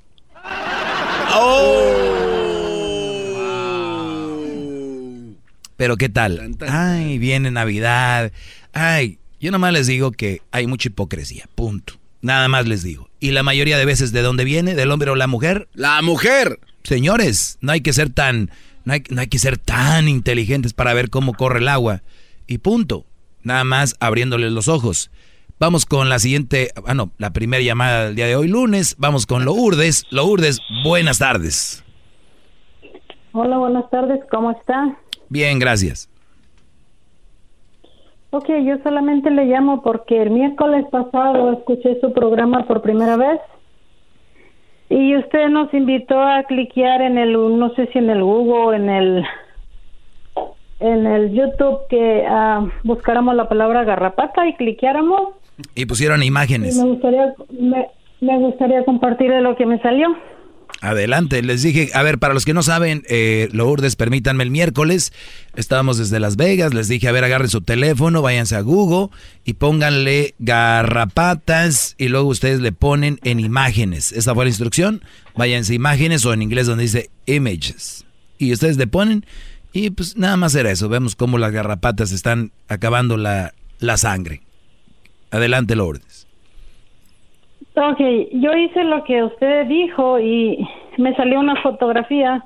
Pero 5.79 5.97
¿qué 5.97 6.11
tal? 6.11 6.55
Ay, 6.69 7.17
viene 7.17 7.51
Navidad. 7.51 8.33
Ay, 8.75 9.19
yo 9.41 9.51
nomás 9.51 9.73
les 9.73 9.87
digo 9.87 10.13
que 10.13 10.43
hay 10.51 10.67
mucha 10.67 10.91
hipocresía. 10.91 11.49
Punto. 11.55 11.95
Nada 12.21 12.49
más 12.49 12.67
les 12.67 12.83
digo. 12.83 13.09
Y 13.19 13.31
la 13.31 13.43
mayoría 13.43 13.79
de 13.79 13.87
veces, 13.87 14.13
¿de 14.13 14.21
dónde 14.21 14.45
viene? 14.45 14.75
¿Del 14.75 14.91
hombre 14.91 15.11
o 15.11 15.15
la 15.15 15.27
mujer? 15.27 15.69
La 15.73 16.03
mujer. 16.03 16.61
Señores, 16.85 17.57
no 17.63 17.73
hay 17.73 17.81
que 17.81 17.95
ser 17.95 18.11
tan, 18.11 18.51
no 18.85 18.93
hay, 18.93 19.03
no 19.09 19.23
hay 19.23 19.29
que 19.29 19.39
ser 19.39 19.57
tan 19.57 20.07
inteligentes 20.09 20.75
para 20.75 20.93
ver 20.93 21.09
cómo 21.09 21.33
corre 21.33 21.61
el 21.61 21.69
agua. 21.69 22.03
Y 22.47 22.59
punto. 22.59 23.07
Nada 23.43 23.65
más 23.65 23.97
abriéndoles 24.01 24.53
los 24.53 24.69
ojos. 24.69 25.11
Vamos 25.59 25.87
con 25.87 26.11
la 26.11 26.19
siguiente, 26.19 26.69
ah 26.87 26.93
no, 26.93 27.13
la 27.17 27.31
primera 27.33 27.63
llamada 27.63 28.07
del 28.07 28.15
día 28.15 28.27
de 28.27 28.37
hoy, 28.37 28.47
lunes. 28.47 28.95
Vamos 28.99 29.25
con 29.25 29.47
Lourdes. 29.47 30.05
Lourdes, 30.11 30.61
buenas 30.85 31.19
tardes. 31.19 31.83
Hola, 33.33 33.57
buenas 33.57 33.89
tardes, 33.89 34.21
¿cómo 34.31 34.51
está? 34.51 34.99
Bien, 35.31 35.59
gracias. 35.59 36.11
Ok, 38.31 38.51
yo 38.67 38.77
solamente 38.83 39.31
le 39.31 39.47
llamo 39.47 39.81
porque 39.81 40.21
el 40.21 40.29
miércoles 40.29 40.85
pasado 40.91 41.53
escuché 41.53 41.99
su 42.03 42.13
programa 42.13 42.67
por 42.67 42.83
primera 42.83 43.17
vez 43.17 43.41
y 44.91 45.17
usted 45.17 45.49
nos 45.49 45.73
invitó 45.73 46.21
a 46.21 46.43
cliquear 46.43 47.01
en 47.01 47.17
el, 47.17 47.33
no 47.33 47.71
sé 47.77 47.87
si 47.95 47.99
en 47.99 48.11
el 48.11 48.23
Google, 48.23 48.77
en 48.77 48.91
el, 48.91 49.25
en 50.81 51.07
el 51.07 51.33
YouTube 51.33 51.79
que 51.89 52.27
ah, 52.29 52.67
buscáramos 52.85 53.35
la 53.35 53.49
palabra 53.49 53.85
garrapata 53.85 54.47
y 54.47 54.55
cliqueáramos. 54.57 55.31
Y 55.75 55.87
pusieron 55.87 56.23
Y 56.23 56.27
imágenes. 56.27 56.77
me 56.77 56.85
gustaría, 56.85 57.35
me, 57.51 57.87
me 58.21 58.39
gustaría 58.39 58.85
compartirle 58.85 59.41
lo 59.41 59.57
que 59.57 59.67
me 59.67 59.81
salió. 59.81 60.09
Adelante, 60.83 61.43
les 61.43 61.63
dije, 61.63 61.89
a 61.95 62.03
ver, 62.03 62.19
para 62.19 62.35
los 62.35 62.45
que 62.45 62.53
no 62.53 62.63
saben, 62.63 63.03
eh, 63.09 63.49
Lourdes, 63.53 63.97
permítanme 63.97 64.45
el 64.45 64.51
miércoles, 64.51 65.13
estábamos 65.55 65.97
desde 65.97 66.21
Las 66.21 66.37
Vegas, 66.37 66.75
les 66.75 66.89
dije, 66.89 67.09
a 67.09 67.13
ver, 67.13 67.25
agarren 67.25 67.49
su 67.49 67.63
teléfono, 67.63 68.21
váyanse 68.21 68.57
a 68.57 68.61
Google 68.61 69.09
y 69.45 69.55
pónganle 69.55 70.35
garrapatas 70.39 71.95
y 71.99 72.09
luego 72.09 72.29
ustedes 72.29 72.61
le 72.61 72.73
ponen 72.73 73.19
en 73.25 73.41
imágenes. 73.41 74.13
Esa 74.13 74.35
fue 74.35 74.45
la 74.45 74.51
instrucción, 74.51 75.03
váyanse 75.35 75.73
imágenes 75.75 76.25
o 76.27 76.33
en 76.33 76.43
inglés 76.43 76.67
donde 76.67 76.83
dice 76.85 77.11
images. 77.27 78.05
Y 78.39 78.53
ustedes 78.53 78.77
le 78.77 78.87
ponen 78.87 79.25
y 79.73 79.91
pues 79.91 80.17
nada 80.17 80.37
más 80.37 80.55
era 80.55 80.71
eso, 80.71 80.89
vemos 80.89 81.17
cómo 81.17 81.39
las 81.39 81.53
garrapatas 81.53 82.13
están 82.13 82.53
acabando 82.69 83.17
la, 83.17 83.55
la 83.79 83.97
sangre. 83.97 84.43
Adelante, 85.31 85.75
Lourdes. 85.75 86.27
Ok, 87.75 88.01
yo 88.33 88.57
hice 88.57 88.85
lo 88.85 89.05
que 89.05 89.23
usted 89.23 89.67
dijo 89.67 90.19
y 90.19 90.67
me 90.97 91.15
salió 91.15 91.41
una 91.41 91.61
fotografía 91.63 92.45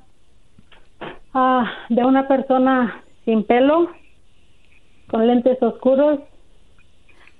ah, 1.34 1.72
de 1.88 2.04
una 2.04 2.26
persona 2.26 3.04
sin 3.24 3.44
pelo, 3.44 3.90
con 5.08 5.26
lentes 5.26 5.62
oscuros, 5.62 6.18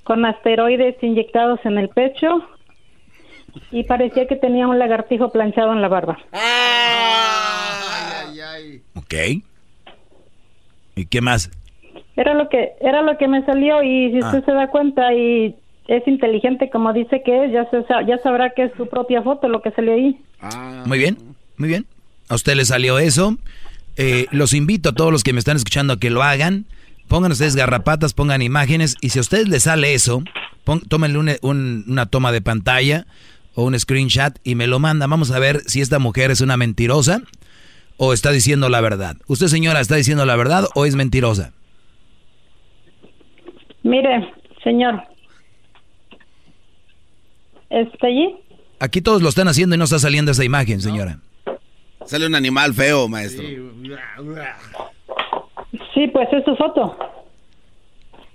con 0.04 0.24
asteroides 0.24 1.02
inyectados 1.02 1.58
en 1.64 1.78
el 1.78 1.88
pecho 1.88 2.44
y 3.70 3.84
parecía 3.84 4.26
que 4.26 4.36
tenía 4.36 4.68
un 4.68 4.78
lagartijo 4.78 5.30
planchado 5.30 5.72
en 5.72 5.82
la 5.82 5.88
barba. 5.88 6.18
Ok. 8.94 9.14
¿Y 10.96 11.06
qué 11.06 11.20
más? 11.20 11.50
Era 12.20 12.34
lo 12.34 12.48
que 12.50 12.72
era 12.80 13.00
lo 13.02 13.16
que 13.18 13.28
me 13.28 13.44
salió 13.46 13.82
y 13.82 14.10
si 14.12 14.18
usted 14.18 14.38
Ah. 14.38 14.42
se 14.44 14.52
da 14.52 14.68
cuenta 14.68 15.14
y 15.14 15.54
es 15.88 16.06
inteligente 16.06 16.68
como 16.70 16.92
dice 16.92 17.22
que 17.24 17.44
es, 17.46 17.52
ya 17.52 17.64
se 17.70 17.78
ya 18.06 18.18
sabrá 18.22 18.50
que 18.50 18.64
es 18.64 18.72
su 18.76 18.86
propia 18.88 19.22
foto 19.22 19.48
lo 19.48 19.62
que 19.62 19.70
salió 19.72 19.94
ahí. 19.94 20.18
Muy 20.84 20.98
bien, 20.98 21.16
muy 21.56 21.68
bien. 21.68 21.86
A 22.28 22.34
usted 22.34 22.54
le 22.54 22.64
salió 22.64 22.98
eso. 22.98 23.36
Eh, 23.96 24.26
los 24.32 24.52
invito 24.54 24.90
a 24.90 24.92
todos 24.92 25.10
los 25.12 25.24
que 25.24 25.32
me 25.32 25.38
están 25.38 25.56
escuchando 25.56 25.94
a 25.94 25.98
que 25.98 26.10
lo 26.10 26.22
hagan. 26.22 26.66
Pongan 27.08 27.32
ustedes 27.32 27.56
garrapatas, 27.56 28.12
pongan 28.14 28.40
imágenes. 28.42 28.96
Y 29.00 29.08
si 29.10 29.18
a 29.18 29.22
ustedes 29.22 29.48
les 29.48 29.62
sale 29.64 29.94
eso, 29.94 30.22
pon- 30.64 30.80
tómenle 30.82 31.18
un- 31.18 31.30
un- 31.42 31.84
una 31.88 32.06
toma 32.06 32.30
de 32.32 32.40
pantalla 32.40 33.06
o 33.54 33.64
un 33.64 33.78
screenshot 33.78 34.38
y 34.44 34.54
me 34.54 34.66
lo 34.68 34.78
mandan. 34.78 35.10
Vamos 35.10 35.30
a 35.32 35.38
ver 35.40 35.60
si 35.66 35.80
esta 35.80 35.98
mujer 35.98 36.30
es 36.30 36.40
una 36.40 36.56
mentirosa 36.56 37.22
o 37.96 38.12
está 38.12 38.30
diciendo 38.30 38.68
la 38.68 38.80
verdad. 38.80 39.16
¿Usted, 39.26 39.48
señora, 39.48 39.80
está 39.80 39.96
diciendo 39.96 40.24
la 40.24 40.36
verdad 40.36 40.66
o 40.74 40.84
es 40.86 40.94
mentirosa? 40.94 41.52
Mire, 43.82 44.32
señor. 44.62 45.02
¿Está 47.70 48.06
allí? 48.08 48.36
Aquí 48.80 49.00
todos 49.00 49.22
lo 49.22 49.28
están 49.28 49.48
haciendo 49.48 49.74
y 49.74 49.78
no 49.78 49.84
está 49.84 49.98
saliendo 49.98 50.32
esa 50.32 50.44
imagen, 50.44 50.80
señora. 50.80 51.18
Sale 52.04 52.26
un 52.26 52.34
animal 52.34 52.74
feo, 52.74 53.08
maestro. 53.08 53.44
Sí, 55.94 56.06
pues 56.08 56.28
es 56.32 56.44
su 56.44 56.56
foto. 56.56 56.96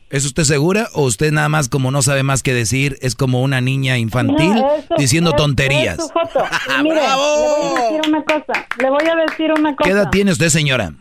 ¿Es 0.10 0.24
usted 0.26 0.44
segura 0.44 0.88
o 0.94 1.02
usted 1.04 1.32
nada 1.32 1.50
más 1.50 1.68
como 1.68 1.90
no 1.90 2.02
sabe 2.04 2.22
más 2.22 2.44
que 2.44 2.54
decir 2.54 2.96
es 3.02 3.16
como 3.16 3.42
una 3.42 3.60
niña 3.60 3.98
infantil 3.98 4.54
No, 4.54 4.76
eso- 4.76 4.94
diciendo 4.98 5.32
es- 5.32 5.36
tonterías? 5.36 5.98
es 5.98 6.06
su 6.06 6.10
foto. 6.14 6.46
Mire, 6.84 6.96
le 6.96 7.02
voy 7.02 7.76
a 7.76 7.82
decir 7.82 8.02
una 8.08 8.24
cosa. 8.24 8.68
Le 8.82 8.90
voy 8.90 9.04
a 9.10 9.16
decir 9.28 9.52
una 9.52 9.76
cosa. 9.76 9.84
¿Qué 9.84 9.90
edad 9.90 10.10
tiene 10.12 10.32
usted, 10.32 10.50
señora? 10.50 10.94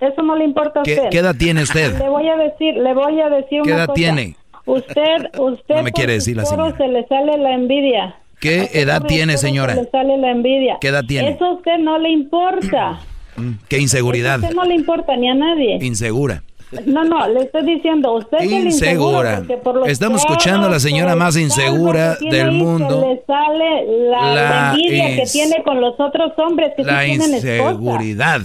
Eso 0.00 0.22
no 0.22 0.34
le 0.36 0.44
importa 0.44 0.80
a 0.80 0.82
¿Qué- 0.82 0.94
usted. 0.94 1.08
qué 1.10 1.18
edad 1.18 1.34
tiene 1.38 1.62
usted? 1.62 1.98
Le 1.98 2.08
voy 2.08 2.28
a 2.28 2.36
decir, 2.36 2.74
le 2.76 2.94
voy 2.94 3.20
a 3.20 3.28
decir 3.28 3.62
¿Qué 3.62 3.70
una 3.70 3.76
edad 3.76 3.86
cosa. 3.86 3.94
tiene? 3.96 4.36
Usted, 4.66 5.38
usted 5.38 5.76
No 5.76 5.82
me 5.82 5.92
quiere 5.92 6.12
decir 6.14 6.36
la 6.36 6.44
señora. 6.44 6.76
se 6.76 6.88
le 6.88 7.06
sale 7.06 7.36
la 7.38 7.52
envidia. 7.54 8.16
¿Qué 8.40 8.70
edad 8.72 9.02
tiene, 9.02 9.36
señora? 9.36 9.74
Se 9.74 9.82
le 9.82 9.90
sale 9.90 10.16
la 10.18 10.30
envidia. 10.30 10.78
¿Qué 10.80 10.88
edad 10.88 11.04
tiene? 11.06 11.30
Eso 11.30 11.44
a 11.44 11.52
usted 11.54 11.78
no 11.78 11.98
le 11.98 12.10
importa. 12.10 13.00
Mm, 13.36 13.52
¿Qué 13.68 13.78
inseguridad? 13.78 14.34
A 14.34 14.38
usted 14.38 14.54
no 14.56 14.64
le 14.64 14.74
importa 14.74 15.16
ni 15.16 15.30
a 15.30 15.34
nadie. 15.34 15.78
Insegura. 15.82 16.42
No, 16.84 17.04
no, 17.04 17.26
le 17.28 17.42
estoy 17.42 17.64
diciendo, 17.64 18.12
usted 18.16 18.38
es 18.40 18.50
Insegura. 18.50 19.42
Estamos 19.86 20.20
escuchando 20.22 20.66
a 20.66 20.70
la 20.70 20.80
señora 20.80 21.14
más 21.16 21.36
insegura 21.36 22.16
del 22.20 22.50
mundo. 22.52 23.00
Le 23.08 23.22
sale 23.26 24.08
la, 24.10 24.34
La 24.34 24.70
envidia 24.74 25.16
que 25.16 25.22
tiene 25.30 25.62
con 25.64 25.80
los 25.80 25.98
otros 25.98 26.32
hombres 26.38 26.72
que 26.76 26.82
sí 26.82 26.90
La 26.90 27.04
tienen 27.04 27.34
esposa. 27.34 27.36
inseguridad 27.70 28.40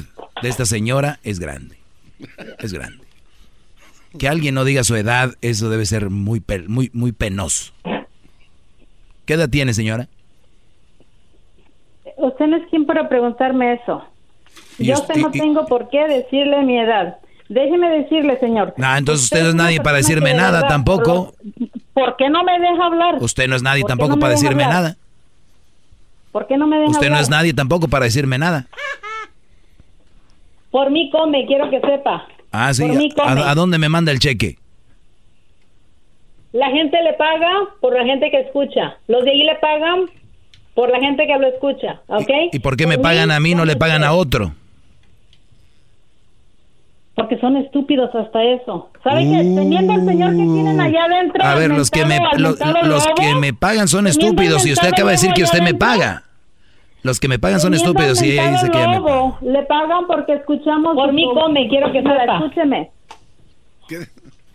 de 0.46 0.50
esta 0.52 0.66
señora 0.66 1.20
es 1.24 1.40
grande. 1.40 1.78
Es 2.60 2.72
grande. 2.72 3.04
Que 4.20 4.30
alguien 4.30 4.54
no 4.54 4.64
diga 4.64 4.84
su 4.84 4.96
edad, 4.96 5.34
eso 5.42 5.70
debe 5.72 5.86
ser 5.88 6.12
muy, 6.12 6.42
muy, 6.68 6.92
muy 6.94 7.12
penoso. 7.12 7.74
¿Qué 9.26 9.34
edad 9.34 9.50
tiene, 9.50 9.74
señora? 9.74 10.08
Usted 12.18 12.46
no 12.46 12.58
es 12.58 12.64
quien 12.70 12.86
para 12.86 13.10
preguntarme 13.10 13.74
eso. 13.74 14.04
Yo 14.78 14.94
usted 14.94 15.16
no 15.16 15.30
y- 15.34 15.40
tengo 15.40 15.66
por 15.66 15.90
qué 15.90 16.08
decirle 16.08 16.62
mi 16.64 16.80
edad. 16.80 17.18
Déjeme 17.50 17.90
decirle, 17.90 18.40
señor. 18.40 18.74
No, 18.78 18.96
entonces 18.96 19.24
usted 19.26 19.42
no 19.44 19.50
es 19.50 19.56
nadie 19.56 19.82
para 19.82 19.98
decirme 19.98 20.34
nada 20.36 20.68
tampoco. 20.68 21.34
¿Por 21.94 22.16
qué 22.18 22.30
no 22.30 22.44
me 22.44 22.60
deja 22.60 22.86
hablar? 22.86 23.16
Usted 23.20 23.48
no 23.48 23.56
es 23.56 23.64
nadie 23.64 23.82
¿Por 23.82 23.88
qué 23.88 23.92
tampoco 23.92 24.16
no 24.16 24.20
para 24.20 24.34
decirme 24.34 24.64
hablar? 24.64 24.82
nada. 24.84 24.98
¿Por 26.32 26.46
qué 26.48 26.58
no 26.58 26.68
me 26.68 26.78
deja 26.78 26.92
Usted 26.92 27.10
no 27.10 27.18
es 27.20 27.30
nadie 27.30 27.54
tampoco 27.54 27.88
para 27.88 28.06
decirme 28.06 28.38
nada. 28.38 28.68
Por 30.76 30.92
mí 30.92 31.10
come, 31.10 31.46
quiero 31.46 31.70
que 31.70 31.80
sepa. 31.80 32.28
Ah, 32.52 32.74
sí. 32.74 32.86
Por 32.86 32.98
mí 32.98 33.10
come. 33.10 33.42
¿A, 33.42 33.52
a 33.52 33.56
dónde 33.56 33.78
me 33.78 33.88
manda 33.88 34.12
el 34.12 34.20
cheque? 34.20 34.58
La 36.52 36.70
gente 36.70 37.02
le 37.02 37.14
paga 37.14 37.50
por 37.80 37.94
la 37.94 38.04
gente 38.04 38.30
que 38.30 38.42
escucha. 38.42 38.98
Los 39.08 39.24
de 39.24 39.32
ahí 39.32 39.44
le 39.44 39.56
pagan 39.56 40.10
por 40.74 40.90
la 40.90 41.00
gente 41.00 41.28
que 41.28 41.38
lo 41.38 41.48
escucha, 41.48 42.02
¿ok? 42.08 42.30
¿Y 42.52 42.60
por 42.60 42.76
qué 42.76 42.88
me 42.88 42.98
pagan 42.98 43.30
mí, 43.30 43.36
a 43.36 43.40
mí 43.40 43.56
no 43.56 43.64
le 43.64 43.78
pagan 43.78 44.04
a 44.04 44.12
otro? 44.12 44.52
Porque 47.16 47.40
son 47.40 47.56
estúpidos 47.56 48.14
hasta 48.14 48.44
eso. 48.44 48.90
¿Sabe 49.02 49.22
que 49.22 49.38
teniendo 49.38 49.94
al 49.94 50.06
señor 50.06 50.32
que 50.32 50.44
tienen 50.44 50.82
allá 50.82 51.06
adentro? 51.06 51.42
Uh. 51.42 51.48
A 51.48 51.56
ver, 51.56 51.72
los 51.72 51.90
que 51.90 52.04
me 52.04 52.20
los, 52.38 52.60
lobo, 52.60 53.16
que 53.16 53.34
me 53.36 53.54
pagan 53.54 53.88
son 53.88 54.08
estúpidos 54.08 54.66
y 54.66 54.74
usted 54.74 54.90
acaba 54.90 55.12
de 55.12 55.16
decir 55.16 55.32
que 55.32 55.44
usted 55.44 55.62
me 55.62 55.74
paga. 55.74 56.24
Los 57.06 57.20
que 57.20 57.28
me 57.28 57.38
pagan 57.38 57.60
son 57.60 57.76
estúpidos 57.76 58.20
y 58.24 58.32
ella 58.32 58.50
dice 58.50 58.68
que 58.72 58.80
ella 58.80 59.00
me 59.00 59.00
paga. 59.00 59.38
Le 59.42 59.62
pagan 59.66 60.08
porque 60.08 60.34
escuchamos... 60.34 60.96
Por 60.96 61.14
mí 61.14 61.24
come, 61.36 61.68
quiero 61.70 61.92
que 61.92 62.02
sepa. 62.02 62.38
Escúcheme. 62.38 62.90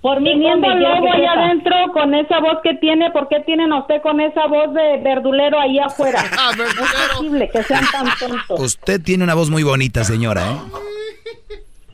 Por 0.01 0.21
mí 0.21 0.33
come, 0.43 0.69
que 0.69 1.09
allá 1.09 1.33
adentro 1.33 1.77
con 1.93 2.13
esa 2.13 2.41
voz 2.41 2.59
que 2.65 2.75
tiene, 2.75 3.13
¿por 3.13 3.29
qué 3.29 3.39
tienen 3.47 3.73
a 3.73 3.79
usted 3.79 4.03
con 4.03 4.21
esa 4.21 4.49
voz 4.49 4.75
de 4.75 5.01
verdulero 5.01 5.61
ahí 5.61 5.79
afuera? 5.79 6.25
No 6.59 6.65
es 6.65 6.75
posible 6.75 7.49
que 7.51 7.63
sean 7.63 7.85
tan 7.93 8.09
tontos. 8.19 8.61
Usted 8.61 9.01
tiene 9.01 9.23
una 9.23 9.35
voz 9.35 9.49
muy 9.49 9.63
bonita, 9.63 10.03
señora, 10.03 10.51
¿eh? 10.51 10.57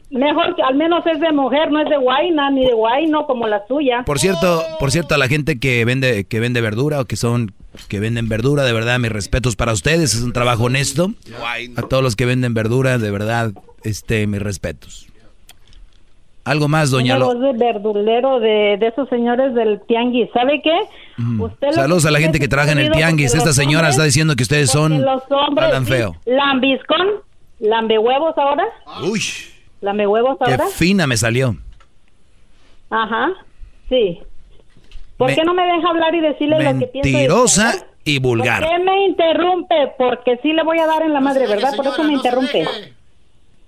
Mejor 0.08 0.56
que 0.56 0.62
al 0.62 0.76
menos 0.76 1.04
es 1.06 1.20
de 1.20 1.32
mujer, 1.32 1.70
no 1.70 1.82
es 1.82 1.90
de 1.90 1.98
guayna 1.98 2.48
ni 2.50 2.64
de 2.64 2.72
guayno 2.72 3.26
como 3.26 3.46
la 3.46 3.66
suya. 3.68 4.04
Por 4.06 4.18
cierto, 4.18 4.62
por 4.80 4.90
cierto, 4.90 5.14
a 5.16 5.18
la 5.18 5.28
gente 5.28 5.58
que 5.58 5.84
vende, 5.84 6.24
que 6.24 6.40
vende 6.40 6.62
verdura 6.62 7.00
o 7.00 7.04
que 7.04 7.16
son, 7.16 7.52
que 7.88 8.00
venden 8.00 8.28
verdura, 8.28 8.64
de 8.64 8.72
verdad, 8.72 8.98
mis 8.98 9.10
respetos 9.12 9.56
para 9.56 9.72
ustedes, 9.72 10.14
es 10.14 10.22
un 10.22 10.32
trabajo 10.32 10.64
honesto. 10.64 11.10
A 11.76 11.82
todos 11.82 12.02
los 12.02 12.16
que 12.16 12.26
venden 12.26 12.54
verdura, 12.54 12.98
de 12.98 13.10
verdad, 13.10 13.52
este, 13.84 14.26
mis 14.26 14.40
respetos. 14.42 15.06
Algo 16.44 16.68
más, 16.68 16.90
doña 16.92 17.18
Lo. 17.18 17.34
de 17.34 17.52
verdulero 17.58 18.38
de, 18.38 18.76
de 18.78 18.86
esos 18.86 19.08
señores 19.08 19.52
del 19.54 19.80
tianguis. 19.88 20.30
¿Sabe 20.32 20.60
qué? 20.62 20.78
Usted 21.40 21.72
Saludos 21.72 22.06
a 22.06 22.12
la 22.12 22.20
gente 22.20 22.38
que 22.38 22.46
trabaja 22.46 22.70
en 22.72 22.78
el 22.78 22.92
tianguis. 22.92 23.34
Esta 23.34 23.52
señora 23.52 23.88
hombres- 23.88 23.94
está 23.94 24.04
diciendo 24.04 24.36
que 24.36 24.44
ustedes 24.44 24.70
son 24.70 25.02
los 25.02 25.22
hombres, 25.28 25.70
sí, 25.76 25.84
feo. 25.86 26.14
Lambiscón, 26.24 27.06
lambe 27.58 27.98
huevos 27.98 28.32
ahora, 28.38 28.64
Uy, 29.02 29.20
lambe 29.80 30.06
huevos 30.06 30.36
qué 30.44 30.52
ahora. 30.52 30.66
fina 30.68 31.08
me 31.08 31.16
salió. 31.16 31.56
Ajá, 32.90 33.30
sí. 33.88 34.20
¿Por 35.16 35.28
Me- 35.30 35.34
qué 35.36 35.44
no 35.44 35.54
me 35.54 35.62
deja 35.64 35.88
hablar 35.88 36.14
y 36.14 36.20
decirle 36.20 36.62
lo 36.62 36.78
que 36.78 36.86
pienso? 36.88 37.10
Mentirosa 37.10 37.86
y 38.04 38.20
¿Por 38.20 38.28
vulgar. 38.38 38.62
qué 38.62 38.78
me 38.84 39.06
interrumpe? 39.06 39.74
Porque 39.98 40.38
sí 40.42 40.52
le 40.52 40.62
voy 40.62 40.78
a 40.78 40.86
dar 40.86 41.02
en 41.02 41.12
la 41.12 41.20
madre, 41.20 41.46
¿verdad? 41.46 41.74
Por 41.76 41.86
eso 41.86 42.02
me 42.04 42.12
interrumpe. 42.14 42.66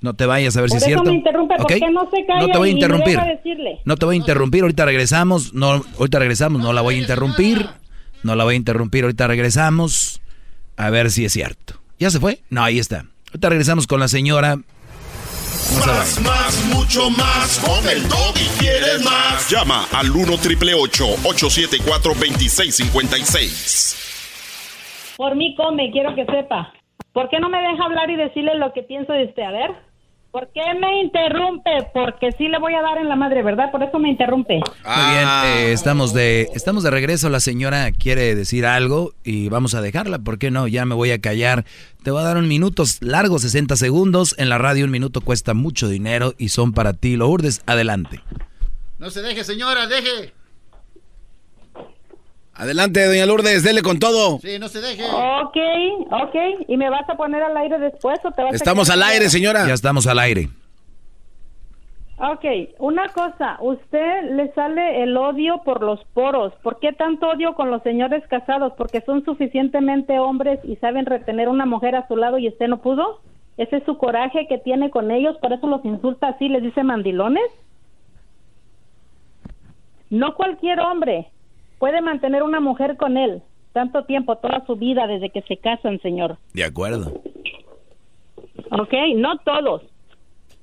No 0.00 0.14
te 0.14 0.26
vayas 0.26 0.56
a 0.56 0.60
ver 0.60 0.70
si 0.70 0.74
Por 0.74 0.76
es 0.76 0.82
eso 0.82 0.88
cierto. 0.90 1.10
me 1.10 1.16
interrumpe, 1.16 1.56
¿por 1.56 1.64
¿ok? 1.64 1.72
qué 1.78 1.90
no 1.90 2.08
se 2.10 2.24
calla 2.24 2.40
No 2.40 2.46
te 2.52 2.58
voy 2.58 2.68
a 2.68 2.72
interrumpir. 2.72 3.16
deja 3.16 3.26
decirle? 3.26 3.80
No 3.84 3.96
te 3.96 4.06
voy 4.06 4.14
a 4.14 4.18
interrumpir. 4.18 4.62
Ahorita 4.62 4.84
regresamos. 4.84 5.54
No, 5.54 5.82
ahorita 5.98 6.18
regresamos. 6.20 6.62
No 6.62 6.72
la 6.72 6.82
voy 6.82 6.94
a 6.94 6.98
interrumpir. 6.98 7.66
No 8.22 8.36
la 8.36 8.44
voy 8.44 8.54
a 8.54 8.56
interrumpir. 8.56 9.02
Ahorita 9.04 9.26
regresamos. 9.26 10.20
A 10.76 10.90
ver 10.90 11.10
si 11.10 11.24
es 11.24 11.32
cierto. 11.32 11.74
¿Ya 11.98 12.10
se 12.10 12.20
fue? 12.20 12.38
No, 12.48 12.62
ahí 12.62 12.78
está. 12.78 13.06
Ahorita 13.30 13.48
regresamos 13.48 13.88
con 13.88 13.98
la 13.98 14.06
señora. 14.06 14.58
Más, 15.76 16.18
más, 16.20 16.64
mucho 16.74 17.10
más. 17.10 17.58
Con 17.58 17.86
el 17.88 17.98
y 17.98 18.48
quieres 18.58 19.04
más. 19.04 19.50
Llama 19.50 19.86
al 19.92 20.10
1 20.10 20.38
triple 20.38 20.72
874 20.72 22.14
2656. 22.14 25.14
Por 25.18 25.36
mí 25.36 25.54
come, 25.56 25.90
quiero 25.90 26.14
que 26.14 26.24
sepa. 26.24 26.72
¿Por 27.12 27.28
qué 27.28 27.38
no 27.38 27.50
me 27.50 27.60
deja 27.60 27.84
hablar 27.84 28.08
y 28.08 28.16
decirle 28.16 28.54
lo 28.56 28.72
que 28.72 28.82
pienso 28.82 29.12
de 29.12 29.26
usted? 29.26 29.42
A 29.42 29.50
ver. 29.50 29.87
¿Por 30.30 30.48
qué 30.52 30.60
me 30.78 31.00
interrumpe? 31.02 31.70
Porque 31.94 32.32
sí 32.32 32.48
le 32.48 32.58
voy 32.58 32.74
a 32.74 32.82
dar 32.82 32.98
en 32.98 33.08
la 33.08 33.16
madre, 33.16 33.42
¿verdad? 33.42 33.70
Por 33.70 33.82
eso 33.82 33.98
me 33.98 34.10
interrumpe. 34.10 34.54
Muy 34.56 35.14
bien, 35.14 35.28
eh, 35.46 35.72
estamos 35.72 36.12
de 36.12 36.48
estamos 36.54 36.82
de 36.82 36.90
regreso. 36.90 37.30
La 37.30 37.40
señora 37.40 37.90
quiere 37.92 38.34
decir 38.34 38.66
algo 38.66 39.14
y 39.24 39.48
vamos 39.48 39.74
a 39.74 39.80
dejarla. 39.80 40.18
¿Por 40.18 40.38
qué 40.38 40.50
no? 40.50 40.68
Ya 40.68 40.84
me 40.84 40.94
voy 40.94 41.12
a 41.12 41.20
callar. 41.20 41.64
Te 42.02 42.10
voy 42.10 42.20
a 42.20 42.24
dar 42.24 42.36
un 42.36 42.46
minuto 42.46 42.84
largo, 43.00 43.38
60 43.38 43.74
segundos. 43.76 44.34
En 44.38 44.50
la 44.50 44.58
radio 44.58 44.84
un 44.84 44.90
minuto 44.90 45.22
cuesta 45.22 45.54
mucho 45.54 45.88
dinero 45.88 46.34
y 46.36 46.50
son 46.50 46.72
para 46.72 46.92
ti. 46.92 47.16
Lourdes, 47.16 47.62
adelante. 47.64 48.20
No 48.98 49.10
se 49.10 49.22
deje, 49.22 49.44
señora, 49.44 49.86
deje. 49.86 50.34
Adelante, 52.58 53.04
doña 53.06 53.24
Lourdes, 53.24 53.62
dele 53.62 53.82
con 53.82 54.00
todo. 54.00 54.40
Sí, 54.40 54.58
no 54.58 54.68
se 54.68 54.80
deje. 54.80 55.04
Ok, 55.04 55.56
ok. 56.10 56.66
¿Y 56.66 56.76
me 56.76 56.90
vas 56.90 57.08
a 57.08 57.16
poner 57.16 57.40
al 57.40 57.56
aire 57.56 57.78
después 57.78 58.18
o 58.24 58.32
te 58.32 58.42
vas 58.42 58.52
a 58.52 58.56
Estamos 58.56 58.90
al 58.90 59.00
aire, 59.04 59.30
señora. 59.30 59.64
Ya 59.64 59.74
estamos 59.74 60.08
al 60.08 60.18
aire. 60.18 60.48
Ok, 62.20 62.44
una 62.80 63.08
cosa, 63.10 63.58
usted 63.60 64.32
le 64.32 64.52
sale 64.54 65.04
el 65.04 65.16
odio 65.16 65.62
por 65.64 65.84
los 65.84 66.04
poros. 66.14 66.52
¿Por 66.64 66.80
qué 66.80 66.92
tanto 66.92 67.28
odio 67.28 67.54
con 67.54 67.70
los 67.70 67.80
señores 67.84 68.24
casados? 68.26 68.72
¿Porque 68.76 69.02
son 69.02 69.24
suficientemente 69.24 70.18
hombres 70.18 70.58
y 70.64 70.74
saben 70.76 71.06
retener 71.06 71.48
una 71.48 71.64
mujer 71.64 71.94
a 71.94 72.08
su 72.08 72.16
lado 72.16 72.38
y 72.38 72.48
usted 72.48 72.66
no 72.66 72.78
pudo? 72.78 73.20
¿Ese 73.56 73.76
es 73.76 73.84
su 73.84 73.98
coraje 73.98 74.48
que 74.48 74.58
tiene 74.58 74.90
con 74.90 75.12
ellos? 75.12 75.36
¿Por 75.38 75.52
eso 75.52 75.68
los 75.68 75.84
insulta 75.84 76.26
así, 76.26 76.48
les 76.48 76.64
dice 76.64 76.82
mandilones? 76.82 77.48
No 80.10 80.34
cualquier 80.34 80.80
hombre 80.80 81.30
puede 81.78 82.00
mantener 82.00 82.42
una 82.42 82.60
mujer 82.60 82.96
con 82.96 83.16
él 83.16 83.42
tanto 83.78 84.02
tiempo, 84.04 84.34
toda 84.38 84.64
su 84.66 84.74
vida, 84.74 85.06
desde 85.06 85.30
que 85.30 85.42
se 85.42 85.56
casan, 85.56 86.00
señor. 86.00 86.38
De 86.52 86.64
acuerdo. 86.64 87.12
Ok, 88.72 88.92
no 89.14 89.38
todos. 89.38 89.82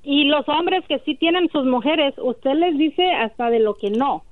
Y 0.02 0.24
los 0.24 0.46
hombres 0.48 0.84
que 0.86 0.98
sí 1.00 1.14
tienen 1.14 1.48
sus 1.50 1.64
mujeres, 1.64 2.14
usted 2.18 2.52
les 2.54 2.76
dice 2.76 3.10
hasta 3.12 3.48
de 3.48 3.60
lo 3.60 3.74
que 3.74 3.90
no. 3.90 4.22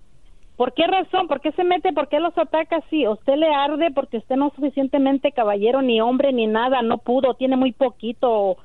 ¿Por 0.57 0.75
qué 0.75 0.87
razón? 0.87 1.29
¿Por 1.29 1.41
qué 1.41 1.51
se 1.53 1.65
mete? 1.65 1.95
¿Por 1.95 2.09
qué 2.09 2.21
los 2.21 2.37
ataca 2.37 2.77
así? 2.77 3.09
¿Usted 3.09 3.37
le 3.37 3.49
arde 3.49 3.91
porque 3.91 4.19
usted 4.19 4.37
no 4.37 4.49
es 4.49 4.53
suficientemente 4.53 5.33
caballero, 5.33 5.81
ni 5.81 6.03
hombre, 6.03 6.35
ni 6.35 6.47
nada? 6.47 6.83
No 6.83 6.99
pudo, 6.99 7.33
tiene 7.35 7.57
muy 7.57 7.73
poquito, 7.73 8.31
o 8.31 8.57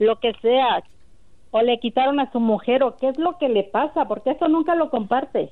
lo 0.00 0.18
que 0.18 0.32
sea. 0.42 0.82
O 1.52 1.62
le 1.62 1.78
quitaron 1.78 2.18
a 2.18 2.32
su 2.32 2.40
mujer, 2.40 2.82
o 2.82 2.96
qué 2.96 3.08
es 3.08 3.18
lo 3.18 3.38
que 3.38 3.48
le 3.48 3.62
pasa, 3.62 4.06
porque 4.08 4.32
eso 4.32 4.48
nunca 4.48 4.74
lo 4.74 4.90
comparte. 4.90 5.50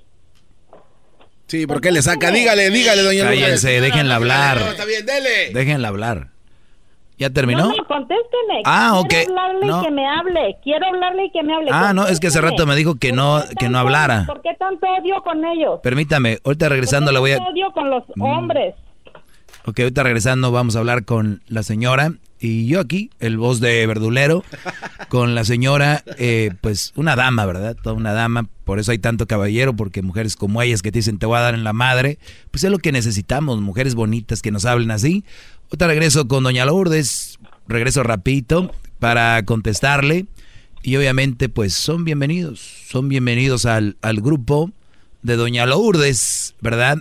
Sí, 1.47 1.67
¿por 1.67 1.81
qué 1.81 1.93
le 1.93 2.03
saca? 2.03 2.31
Dígale, 2.31 2.71
dígale, 2.71 3.03
doña 3.03 3.25
Lourdes. 3.25 3.41
Cállense, 3.41 3.81
déjenla 3.81 4.17
hablar. 4.17 4.59
No, 4.61 4.67
está 4.71 4.85
bien, 4.85 5.07
dele. 5.07 5.51
Déjenla 5.53 5.89
hablar. 5.89 6.29
¿Ya 7.19 7.31
terminó? 7.31 7.69
No, 7.69 7.75
contésteme. 7.87 8.61
Ah, 8.65 9.01
Quiero 9.09 9.25
ok. 9.25 9.31
hablarle 9.31 9.67
No. 9.67 9.81
y 9.81 9.85
que 9.87 9.91
me 9.93 10.07
hable. 10.07 10.57
Quiero 10.63 10.87
hablarle 10.87 11.25
y 11.27 11.31
que 11.31 11.43
me 11.43 11.55
hable. 11.55 11.71
Ah, 11.73 11.93
no, 11.95 12.07
es 12.09 12.21
que 12.21 12.27
hace 12.27 12.41
rato 12.43 12.67
me 12.67 12.77
dijo 12.77 12.97
que 12.97 13.13
no, 13.13 13.43
que 13.59 13.69
no 13.71 13.79
hablara. 13.79 14.25
¿Por 14.27 14.43
qué 14.43 14.51
tanto 14.59 14.87
odio 14.87 15.23
con 15.23 15.43
ellos? 15.45 15.81
Permítame, 15.83 16.41
ahorita 16.45 16.69
regresando 16.69 17.13
le 17.13 17.19
voy 17.21 17.31
a... 17.33 17.37
Tanto 17.37 17.53
odio 17.53 17.73
con 17.73 17.89
los 17.91 18.03
Mm. 18.17 18.23
hombres. 18.23 18.75
Ok, 19.65 19.81
ahorita 19.81 20.03
regresando 20.03 20.53
vamos 20.53 20.77
a 20.77 20.81
hablar 20.81 21.05
con 21.05 21.43
la 21.49 21.63
señora 21.63 22.13
y 22.39 22.67
yo 22.67 22.81
aquí, 22.81 23.11
el 23.19 23.39
voz 23.39 23.61
de 23.61 23.87
verdulero, 23.87 24.45
con 25.09 25.35
la 25.35 25.45
señora, 25.45 26.05
eh, 26.19 26.51
pues 26.61 26.93
una 26.97 27.17
dama, 27.17 27.47
¿verdad? 27.47 27.77
Toda 27.83 27.95
una 27.95 28.13
dama, 28.13 28.49
por 28.65 28.79
eso 28.79 28.93
hay 28.93 28.99
tanto 28.99 29.27
caballero, 29.27 29.75
porque 29.75 30.03
mujeres 30.03 30.37
como 30.37 30.61
ellas 30.61 30.83
que 30.83 30.93
te 30.93 30.99
dicen 30.99 31.19
te 31.19 31.27
voy 31.27 31.39
a 31.39 31.43
dar 31.43 31.55
en 31.55 31.65
la 31.65 31.73
madre, 31.73 32.19
pues 32.51 32.65
es 32.65 32.71
lo 32.71 32.79
que 32.79 32.93
necesitamos, 32.93 33.61
mujeres 33.61 33.95
bonitas 33.95 34.43
que 34.43 34.51
nos 34.51 34.65
hablen 34.65 34.91
así. 34.91 35.25
Ahorita 35.67 35.87
regreso 35.87 36.29
con 36.29 36.45
doña 36.45 36.67
Lourdes, 36.67 37.39
regreso 37.69 38.03
rapidito 38.03 38.73
para 38.99 39.43
contestarle 39.45 40.27
y 40.83 40.97
obviamente 40.97 41.49
pues 41.49 41.73
son 41.73 42.05
bienvenidos, 42.05 42.61
son 42.89 43.09
bienvenidos 43.09 43.67
al, 43.67 43.97
al 44.03 44.21
grupo 44.21 44.71
de 45.23 45.37
doña 45.37 45.67
Lourdes, 45.67 46.55
¿verdad? 46.61 46.99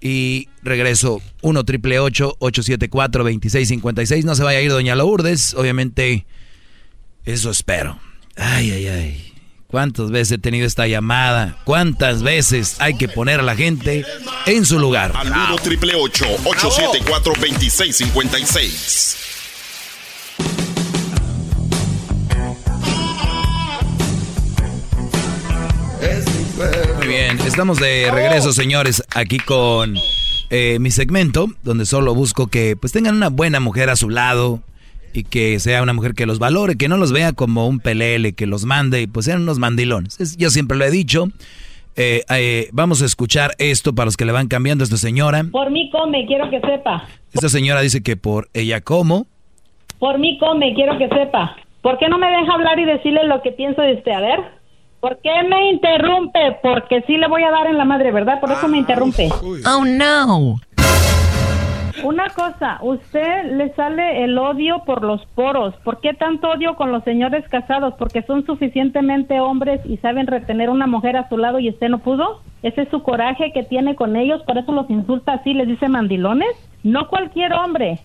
Y 0.00 0.48
regreso 0.68 1.20
1 1.42 1.64
triple 1.64 1.98
874 1.98 3.24
2656. 3.24 4.24
No 4.24 4.34
se 4.34 4.42
vaya 4.42 4.58
a 4.58 4.62
ir 4.62 4.70
Doña 4.70 4.94
Lourdes. 4.94 5.54
Obviamente, 5.54 6.26
eso 7.24 7.50
espero. 7.50 7.98
Ay, 8.36 8.70
ay, 8.70 8.86
ay. 8.88 9.34
¿Cuántas 9.66 10.10
veces 10.10 10.32
he 10.32 10.38
tenido 10.38 10.66
esta 10.66 10.86
llamada? 10.86 11.58
¿Cuántas 11.64 12.22
veces 12.22 12.76
hay 12.78 12.96
que 12.96 13.06
poner 13.06 13.40
a 13.40 13.42
la 13.42 13.54
gente 13.54 14.06
en 14.46 14.64
su 14.64 14.78
lugar? 14.78 15.12
Al 15.14 15.28
1 15.30 15.56
triple 15.62 15.94
874 15.94 17.34
2656. 17.34 19.16
Muy 26.96 27.06
bien, 27.06 27.38
estamos 27.40 27.78
de 27.78 28.10
regreso, 28.10 28.52
señores, 28.52 29.02
aquí 29.14 29.38
con 29.38 29.94
eh, 30.50 30.78
mi 30.80 30.90
segmento, 30.90 31.46
donde 31.62 31.84
solo 31.86 32.14
busco 32.14 32.46
que 32.46 32.76
pues 32.76 32.92
tengan 32.92 33.16
una 33.16 33.28
buena 33.28 33.60
mujer 33.60 33.90
a 33.90 33.96
su 33.96 34.08
lado 34.10 34.60
y 35.12 35.24
que 35.24 35.58
sea 35.60 35.82
una 35.82 35.92
mujer 35.94 36.14
que 36.14 36.26
los 36.26 36.38
valore, 36.38 36.76
que 36.76 36.88
no 36.88 36.96
los 36.96 37.12
vea 37.12 37.32
como 37.32 37.66
un 37.68 37.80
pelele, 37.80 38.32
que 38.34 38.46
los 38.46 38.64
mande 38.64 39.02
y 39.02 39.06
pues 39.06 39.26
sean 39.26 39.42
unos 39.42 39.58
mandilones. 39.58 40.20
Es- 40.20 40.36
yo 40.36 40.50
siempre 40.50 40.76
lo 40.76 40.84
he 40.84 40.90
dicho. 40.90 41.28
Eh, 41.96 42.22
eh, 42.30 42.68
vamos 42.72 43.02
a 43.02 43.06
escuchar 43.06 43.52
esto 43.58 43.92
para 43.94 44.04
los 44.06 44.16
que 44.16 44.24
le 44.24 44.30
van 44.32 44.46
cambiando 44.46 44.82
a 44.82 44.86
esta 44.86 44.96
señora. 44.98 45.44
Por 45.50 45.70
mí 45.70 45.90
come, 45.90 46.26
quiero 46.26 46.48
que 46.50 46.60
sepa. 46.60 47.08
Esta 47.32 47.48
señora 47.48 47.80
dice 47.80 48.02
que 48.02 48.16
por 48.16 48.48
ella 48.54 48.80
como. 48.80 49.26
Por 49.98 50.18
mí 50.18 50.38
come, 50.38 50.74
quiero 50.74 50.96
que 50.96 51.08
sepa. 51.08 51.56
¿Por 51.82 51.98
qué 51.98 52.08
no 52.08 52.18
me 52.18 52.28
deja 52.28 52.52
hablar 52.52 52.78
y 52.78 52.84
decirle 52.84 53.24
lo 53.26 53.42
que 53.42 53.50
pienso 53.50 53.82
de 53.82 53.94
usted? 53.94 54.12
A 54.12 54.20
ver. 54.20 54.40
¿Por 55.00 55.18
qué 55.18 55.30
me 55.48 55.70
interrumpe? 55.70 56.58
Porque 56.62 57.02
sí 57.02 57.16
le 57.16 57.28
voy 57.28 57.44
a 57.44 57.50
dar 57.50 57.68
en 57.68 57.78
la 57.78 57.84
madre, 57.84 58.10
¿verdad? 58.10 58.40
Por 58.40 58.50
eso 58.50 58.66
me 58.66 58.78
interrumpe. 58.78 59.28
Oh 59.66 59.84
no. 59.84 60.56
Una 62.04 62.28
cosa, 62.30 62.78
usted 62.82 63.52
le 63.52 63.74
sale 63.74 64.22
el 64.22 64.38
odio 64.38 64.82
por 64.84 65.02
los 65.02 65.24
poros. 65.34 65.74
¿Por 65.82 66.00
qué 66.00 66.14
tanto 66.14 66.48
odio 66.50 66.76
con 66.76 66.92
los 66.92 67.02
señores 67.04 67.44
casados? 67.48 67.94
¿Porque 67.98 68.22
son 68.22 68.46
suficientemente 68.46 69.40
hombres 69.40 69.80
y 69.84 69.96
saben 69.98 70.28
retener 70.28 70.70
una 70.70 70.86
mujer 70.86 71.16
a 71.16 71.28
su 71.28 71.36
lado 71.36 71.58
y 71.58 71.70
usted 71.70 71.88
no 71.88 71.98
pudo? 71.98 72.40
¿Ese 72.62 72.82
es 72.82 72.88
su 72.90 73.02
coraje 73.02 73.52
que 73.52 73.64
tiene 73.64 73.96
con 73.96 74.16
ellos? 74.16 74.42
¿Por 74.42 74.58
eso 74.58 74.72
los 74.72 74.88
insulta 74.90 75.34
así, 75.34 75.54
les 75.54 75.66
dice 75.66 75.88
mandilones? 75.88 76.54
No 76.84 77.08
cualquier 77.08 77.52
hombre 77.52 78.00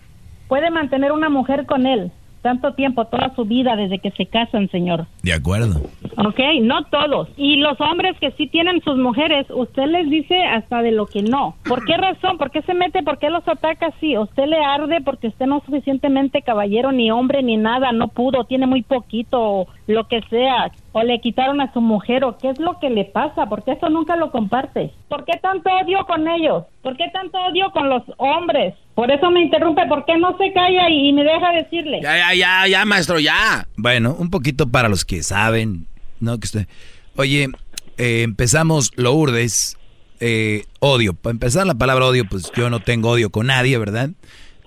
puede 0.48 0.70
mantener 0.70 1.12
una 1.12 1.28
mujer 1.28 1.64
con 1.66 1.86
él 1.86 2.10
tanto 2.44 2.74
tiempo, 2.74 3.06
toda 3.06 3.34
su 3.34 3.46
vida 3.46 3.74
desde 3.74 4.00
que 4.00 4.10
se 4.10 4.26
casan, 4.26 4.68
señor. 4.68 5.06
De 5.22 5.32
acuerdo. 5.32 5.80
Ok, 6.18 6.38
no 6.60 6.84
todos. 6.84 7.26
Y 7.38 7.56
los 7.56 7.80
hombres 7.80 8.18
que 8.20 8.32
sí 8.32 8.48
tienen 8.48 8.82
sus 8.82 8.98
mujeres, 8.98 9.46
usted 9.48 9.86
les 9.86 10.10
dice 10.10 10.44
hasta 10.44 10.82
de 10.82 10.92
lo 10.92 11.06
que 11.06 11.22
no. 11.22 11.56
¿Por 11.66 11.86
qué 11.86 11.96
razón? 11.96 12.36
¿Por 12.36 12.50
qué 12.50 12.60
se 12.60 12.74
mete? 12.74 13.02
¿Por 13.02 13.18
qué 13.18 13.30
los 13.30 13.48
ataca 13.48 13.86
así? 13.86 14.18
Usted 14.18 14.44
le 14.44 14.62
arde 14.62 15.00
porque 15.00 15.28
usted 15.28 15.46
no 15.46 15.56
es 15.56 15.64
suficientemente 15.64 16.42
caballero, 16.42 16.92
ni 16.92 17.10
hombre, 17.10 17.42
ni 17.42 17.56
nada, 17.56 17.92
no 17.92 18.08
pudo, 18.08 18.44
tiene 18.44 18.66
muy 18.66 18.82
poquito, 18.82 19.40
o 19.40 19.66
lo 19.86 20.06
que 20.06 20.20
sea. 20.28 20.70
O 20.92 21.02
le 21.02 21.20
quitaron 21.20 21.62
a 21.62 21.72
su 21.72 21.80
mujer, 21.80 22.24
o 22.24 22.36
qué 22.36 22.50
es 22.50 22.60
lo 22.60 22.78
que 22.78 22.90
le 22.90 23.06
pasa, 23.06 23.46
porque 23.46 23.72
eso 23.72 23.88
nunca 23.88 24.16
lo 24.16 24.30
comparte. 24.30 24.92
¿Por 25.08 25.24
qué 25.24 25.38
tanto 25.40 25.70
odio 25.82 26.04
con 26.04 26.28
ellos? 26.28 26.64
¿Por 26.82 26.98
qué 26.98 27.08
tanto 27.10 27.38
odio 27.38 27.70
con 27.70 27.88
los 27.88 28.02
hombres? 28.18 28.74
Por 28.94 29.10
eso 29.10 29.30
me 29.30 29.42
interrumpe, 29.42 29.86
¿por 29.88 30.04
qué 30.04 30.16
no 30.18 30.36
se 30.38 30.52
calla 30.52 30.88
y, 30.88 31.08
y 31.08 31.12
me 31.12 31.24
deja 31.24 31.52
decirle? 31.52 32.00
Ya, 32.02 32.16
ya, 32.16 32.34
ya, 32.34 32.68
ya, 32.68 32.84
maestro, 32.84 33.18
ya. 33.18 33.66
Bueno, 33.76 34.14
un 34.18 34.30
poquito 34.30 34.68
para 34.68 34.88
los 34.88 35.04
que 35.04 35.22
saben, 35.22 35.86
¿no? 36.20 36.38
Que 36.38 36.46
usted... 36.46 36.68
Oye, 37.16 37.48
eh, 37.96 38.22
empezamos 38.22 38.90
Lourdes, 38.96 39.76
eh, 40.20 40.64
odio. 40.80 41.14
Para 41.14 41.32
empezar 41.32 41.66
la 41.66 41.74
palabra 41.74 42.06
odio, 42.06 42.24
pues 42.28 42.50
yo 42.56 42.70
no 42.70 42.80
tengo 42.80 43.10
odio 43.10 43.30
con 43.30 43.46
nadie, 43.48 43.78
¿verdad? 43.78 44.10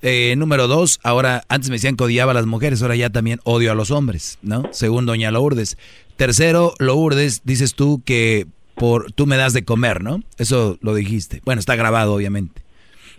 Eh, 0.02 0.36
número 0.38 0.68
dos, 0.68 1.00
ahora, 1.04 1.44
antes 1.50 1.70
me 1.70 1.76
decían 1.76 1.96
que 1.96 2.04
odiaba 2.04 2.32
a 2.32 2.36
las 2.36 2.46
mujeres, 2.46 2.82
ahora 2.82 2.96
ya 2.96 3.10
también 3.10 3.40
odio 3.44 3.72
a 3.72 3.76
los 3.76 3.92
hombres, 3.92 4.38
¿no? 4.42 4.64
Según 4.72 5.06
doña 5.06 5.32
Lourdes. 5.32 5.78
Tercero, 6.16 6.74
Lourdes, 6.80 7.42
dices 7.44 7.76
tú 7.76 8.02
que 8.06 8.48
por 8.76 9.12
tú 9.12 9.26
me 9.26 9.38
das 9.38 9.54
de 9.54 9.66
comer, 9.66 10.04
¿no? 10.04 10.22
Eso 10.38 10.78
lo 10.82 10.94
dijiste. 10.94 11.42
Bueno, 11.46 11.60
está 11.60 11.76
grabado, 11.76 12.14
obviamente. 12.14 12.62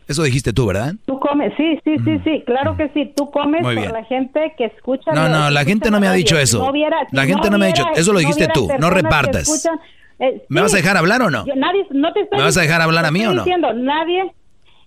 Eso 0.09 0.23
dijiste 0.23 0.53
tú, 0.53 0.67
¿verdad? 0.67 0.95
Tú 1.07 1.21
comes, 1.21 1.53
sí, 1.57 1.79
sí, 1.85 1.97
sí, 2.05 2.19
sí, 2.25 2.43
claro 2.47 2.77
que 2.77 2.89
sí. 2.95 3.13
Tú 3.15 3.31
comes 3.31 3.63
por 3.63 3.75
la 3.93 4.05
gente 4.05 4.55
que 4.57 4.65
escucha. 4.65 5.13
No, 5.13 5.29
no, 5.29 5.51
la 5.51 5.65
gente 5.65 5.91
no 5.91 6.01
me 6.01 6.09
ha 6.09 6.13
dicho 6.13 6.39
eso. 6.39 6.59
No 6.65 6.73
viera- 6.73 6.97
si 7.11 7.15
La 7.17 7.27
gente 7.27 7.51
no 7.51 7.59
me 7.59 7.67
ha 7.67 7.69
dicho- 7.69 7.85
eso 7.95 8.13
lo 8.13 8.19
dijiste 8.19 8.47
viera 8.47 8.55
tú, 8.55 8.69
no 8.81 8.91
repartas. 8.91 9.43
escuchan, 9.49 9.79
eh, 10.19 10.43
¿Me 10.49 10.63
vas 10.63 10.73
a 10.73 10.79
dejar 10.79 10.97
hablar 10.97 11.23
o 11.23 11.31
no? 11.31 11.45
Yo- 11.47 11.55
nadie, 11.55 11.87
no 11.91 12.13
te 12.13 12.21
estoy 12.23 12.39
¿Me 12.39 12.45
vas 12.45 12.57
a 12.57 12.63
dejar 12.63 12.81
hablar 12.81 13.05
a 13.05 13.11
mí 13.11 13.25
o 13.27 13.35
no? 13.35 13.45
diciendo, 13.45 13.73
nadie. 13.75 14.33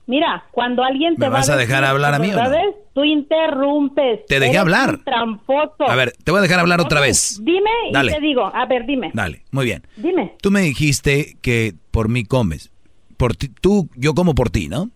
Mira, 0.07 0.43
cuando 0.51 0.83
alguien 0.83 1.13
te 1.15 1.21
¿Me 1.21 1.29
va 1.29 1.37
vas 1.37 1.49
a 1.49 1.55
dejar 1.55 1.81
decir 1.81 1.91
hablar 1.91 2.15
a 2.15 2.19
mí 2.19 2.31
o 2.33 2.35
no? 2.35 2.49
Tú 2.93 3.03
interrumpes. 3.05 4.25
Te 4.27 4.39
dejé 4.39 4.57
hablar. 4.57 4.97
tramposo. 5.05 5.87
A 5.87 5.95
ver, 5.95 6.13
te 6.23 6.31
voy 6.31 6.39
a 6.39 6.41
dejar 6.41 6.59
hablar 6.59 6.81
otra 6.81 6.99
vez. 6.99 7.39
Dime 7.43 7.69
Dale. 7.93 8.11
y 8.11 8.15
te 8.15 8.21
digo. 8.21 8.43
A 8.53 8.65
ver, 8.65 8.85
dime. 8.85 9.11
Dale, 9.13 9.43
muy 9.51 9.65
bien. 9.65 9.83
Dime. 9.97 10.33
Tú 10.41 10.51
me 10.51 10.61
dijiste 10.61 11.37
que 11.41 11.75
por 11.91 12.09
mí 12.09 12.25
comes. 12.25 12.71
Por 13.17 13.35
ti, 13.35 13.49
tú, 13.49 13.87
yo 13.95 14.13
como 14.15 14.33
por 14.35 14.49
ti, 14.49 14.67
¿no? 14.67 14.89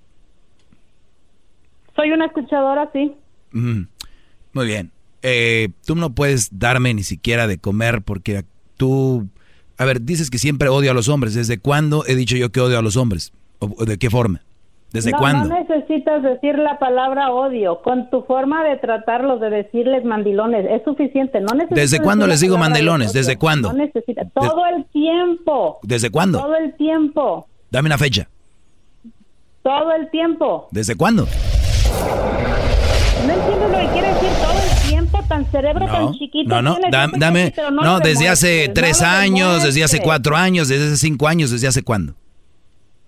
Soy 1.95 2.11
una 2.11 2.26
escuchadora, 2.26 2.89
sí. 2.93 3.13
Muy 3.51 4.65
bien. 4.65 4.91
Eh, 5.22 5.69
tú 5.85 5.95
no 5.95 6.13
puedes 6.13 6.59
darme 6.59 6.93
ni 6.93 7.03
siquiera 7.03 7.47
de 7.47 7.57
comer 7.57 8.01
porque 8.01 8.43
tú... 8.77 9.27
A 9.77 9.85
ver, 9.85 10.01
dices 10.01 10.30
que 10.30 10.38
siempre 10.38 10.69
odio 10.69 10.91
a 10.91 10.93
los 10.93 11.09
hombres. 11.09 11.34
¿Desde 11.34 11.57
cuándo 11.57 12.05
he 12.07 12.15
dicho 12.15 12.38
yo 12.38 12.51
que 12.51 12.61
odio 12.61 12.80
a 12.80 12.81
los 12.81 12.95
hombres? 12.95 13.34
¿O 13.59 13.73
o 13.77 13.85
de 13.85 13.97
qué 13.97 14.09
forma? 14.09 14.41
¿Desde 14.95 15.11
no, 15.11 15.17
cuándo? 15.17 15.49
No 15.49 15.59
necesitas 15.59 16.23
decir 16.23 16.57
la 16.57 16.80
palabra 16.80 17.34
odio. 17.34 17.81
Con 17.81 18.09
tu 18.09 18.23
forma 18.23 18.63
de 18.63 18.77
tratarlos, 18.77 19.41
de 19.41 19.49
decirles 19.49 20.05
mandilones, 20.05 20.65
es 20.69 20.84
suficiente. 20.85 21.41
No 21.41 21.53
necesitas 21.53 21.91
¿Desde 21.91 21.99
cuándo 21.99 22.27
les 22.27 22.39
digo 22.39 22.57
mandilones? 22.57 23.11
¿Desde 23.11 23.35
cuándo? 23.35 23.73
No 23.73 23.77
necesitas. 23.77 24.31
Todo 24.34 24.65
el 24.67 24.85
tiempo. 24.85 25.80
¿Desde 25.84 26.09
cuándo? 26.09 26.39
Todo 26.39 26.55
el 26.55 26.73
tiempo. 26.76 27.45
Dame 27.72 27.88
una 27.88 27.97
fecha. 27.97 28.30
Todo 29.63 29.91
el 29.91 30.09
tiempo. 30.11 30.69
¿Desde 30.72 30.95
cuándo? 30.95 31.27
No 33.26 33.34
entiendo 33.34 33.68
lo 33.70 33.78
que 33.80 33.88
quiere 33.94 34.14
decir 34.14 34.30
todo 34.41 34.53
el 34.53 34.90
tiempo, 34.90 35.20
tan 35.28 35.45
cerebro 35.52 35.86
tan 35.86 36.02
No, 36.06 36.14
chiquito. 36.14 36.62
no, 36.62 36.62
no, 36.62 36.78
dame, 37.18 37.45
chiquito, 37.45 37.72
no, 37.72 37.99
te 37.99 38.10
desde 38.10 38.30
hace 38.30 38.70
tres 38.74 39.02
no 39.02 39.07
años, 39.07 39.64
desde 39.64 39.84
hace 39.84 40.02
cuatro 40.02 40.36
años, 40.36 40.68
desde 40.68 40.88
hace 40.88 40.98
cinco 40.98 41.28
años, 41.28 41.52
desde 41.52 41.68
hace 41.68 41.84
cuándo. 41.84 42.14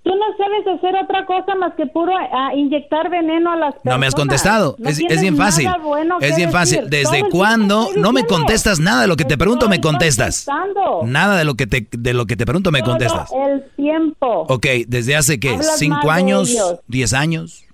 Tú 0.03 0.13
no 0.15 0.25
sabes 0.37 0.79
hacer 0.79 0.95
otra 1.03 1.25
cosa 1.25 1.53
más 1.55 1.73
que 1.75 1.85
puro 1.85 2.13
ah, 2.15 2.51
inyectar 2.55 3.09
veneno 3.09 3.51
a 3.51 3.57
las 3.57 3.73
personas. 3.73 3.93
No 3.93 3.99
me 3.99 4.07
has 4.07 4.15
contestado, 4.15 4.75
No 4.79 4.89
es, 4.89 4.97
bien 4.97 5.35
fácil, 5.35 5.69
bueno 5.83 6.17
es 6.21 6.35
bien 6.37 6.49
fácil. 6.49 6.77
Todo 6.79 6.89
¿Desde 6.89 7.29
cuándo 7.29 7.89
no 7.97 8.13
me 8.13 8.25
contestas 8.25 8.79
nada 8.79 9.01
de 9.01 9.07
lo 9.07 9.17
que 9.17 9.25
te 9.25 9.37
pregunto 9.37 9.67
me 9.67 9.81
contestas? 9.81 10.45
contestando. 10.45 11.01
Nada 11.05 11.37
de 11.37 11.43
lo 11.43 11.55
que 11.55 11.67
te 11.67 11.85
de 11.91 12.13
lo 12.13 12.25
que 12.25 12.37
te 12.37 12.45
pregunto 12.45 12.71
me 12.71 12.79
Todo 12.79 12.91
contestas. 12.91 13.29
el 13.49 13.65
tiempo. 13.75 14.45
Ok, 14.47 14.65
desde 14.87 15.17
hace 15.17 15.41
qué, 15.41 15.49
Hablas 15.49 15.77
cinco 15.77 16.09
años, 16.09 16.55
diez 16.87 17.11
años. 17.13 17.65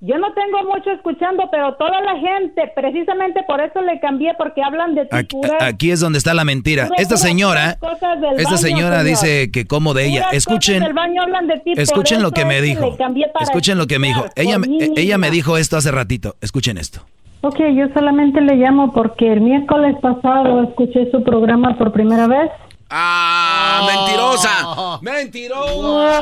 Yo 0.00 0.16
no 0.16 0.28
tengo 0.32 0.62
mucho 0.72 0.92
escuchando, 0.92 1.48
pero 1.50 1.74
toda 1.74 2.00
la 2.00 2.14
gente, 2.20 2.70
precisamente 2.76 3.42
por 3.48 3.60
eso 3.60 3.80
le 3.82 3.98
cambié, 3.98 4.32
porque 4.38 4.62
hablan 4.62 4.94
de 4.94 5.02
ti 5.06 5.08
Aquí, 5.10 5.36
puras- 5.36 5.60
aquí 5.60 5.90
es 5.90 5.98
donde 5.98 6.18
está 6.18 6.34
la 6.34 6.44
mentira. 6.44 6.88
Esta 6.98 7.16
señora, 7.16 7.76
cosas 7.80 8.20
del 8.20 8.34
esta 8.36 8.50
baño, 8.50 8.58
señora 8.58 8.98
señor. 9.02 9.10
dice 9.10 9.50
que 9.50 9.66
como 9.66 9.94
de 9.94 10.06
ella. 10.06 10.20
Puras 10.20 10.34
Escuchen, 10.34 10.74
cosas 10.76 10.86
del 10.88 10.94
baño 10.94 11.22
hablan 11.22 11.48
de 11.48 11.58
ti, 11.58 11.72
por 11.74 11.82
escuchen 11.82 12.22
lo 12.22 12.30
que 12.30 12.44
me 12.44 12.60
dijo. 12.60 12.88
le 12.90 12.96
cambié 12.96 13.26
para 13.28 13.44
Escuchen 13.44 13.76
lo 13.76 13.88
que 13.88 13.98
me 13.98 14.06
dijo. 14.08 14.26
Ella, 14.36 14.58
ella 14.96 15.18
me 15.18 15.26
misma. 15.26 15.34
dijo 15.34 15.56
esto 15.56 15.76
hace 15.76 15.90
ratito. 15.90 16.36
Escuchen 16.40 16.78
esto. 16.78 17.00
Ok, 17.40 17.58
yo 17.74 17.86
solamente 17.92 18.40
le 18.40 18.54
llamo 18.54 18.92
porque 18.92 19.32
el 19.32 19.40
miércoles 19.40 19.96
pasado 20.00 20.62
escuché 20.62 21.10
su 21.10 21.24
programa 21.24 21.76
por 21.76 21.90
primera 21.92 22.28
vez. 22.28 22.50
¡Ah, 22.90 23.82
mentirosa! 23.86 24.98
¡Mentirosa! 25.02 26.20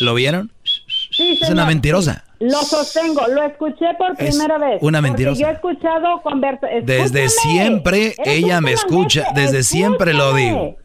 ¿Lo 0.00 0.14
vieron? 0.14 0.52
Sí, 1.10 1.30
Es 1.32 1.38
señor. 1.40 1.54
una 1.54 1.66
mentirosa. 1.66 2.24
Lo 2.38 2.62
sostengo, 2.62 3.26
lo 3.28 3.42
escuché 3.42 3.86
por 3.98 4.10
Es 4.18 4.36
primera 4.36 4.58
vez. 4.58 4.78
una 4.82 5.00
mentirosa. 5.00 5.40
Yo 5.40 5.48
he 5.48 5.52
escuchado 5.52 6.20
conversaciones. 6.22 6.84
Desde 6.86 7.28
siempre 7.30 8.14
ella 8.24 8.60
me 8.60 8.72
escucha, 8.72 9.24
desde 9.34 9.62
siempre 9.62 10.12
lo 10.12 10.34
digo. 10.34 10.76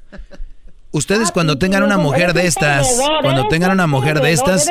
Ustedes 0.93 1.31
cuando 1.31 1.57
tengan 1.57 1.83
una 1.83 1.97
mujer 1.97 2.33
de 2.33 2.47
estas, 2.47 3.01
cuando 3.21 3.47
tengan 3.47 3.71
una 3.71 3.87
mujer 3.87 4.21
de 4.21 4.31
estas, 4.31 4.69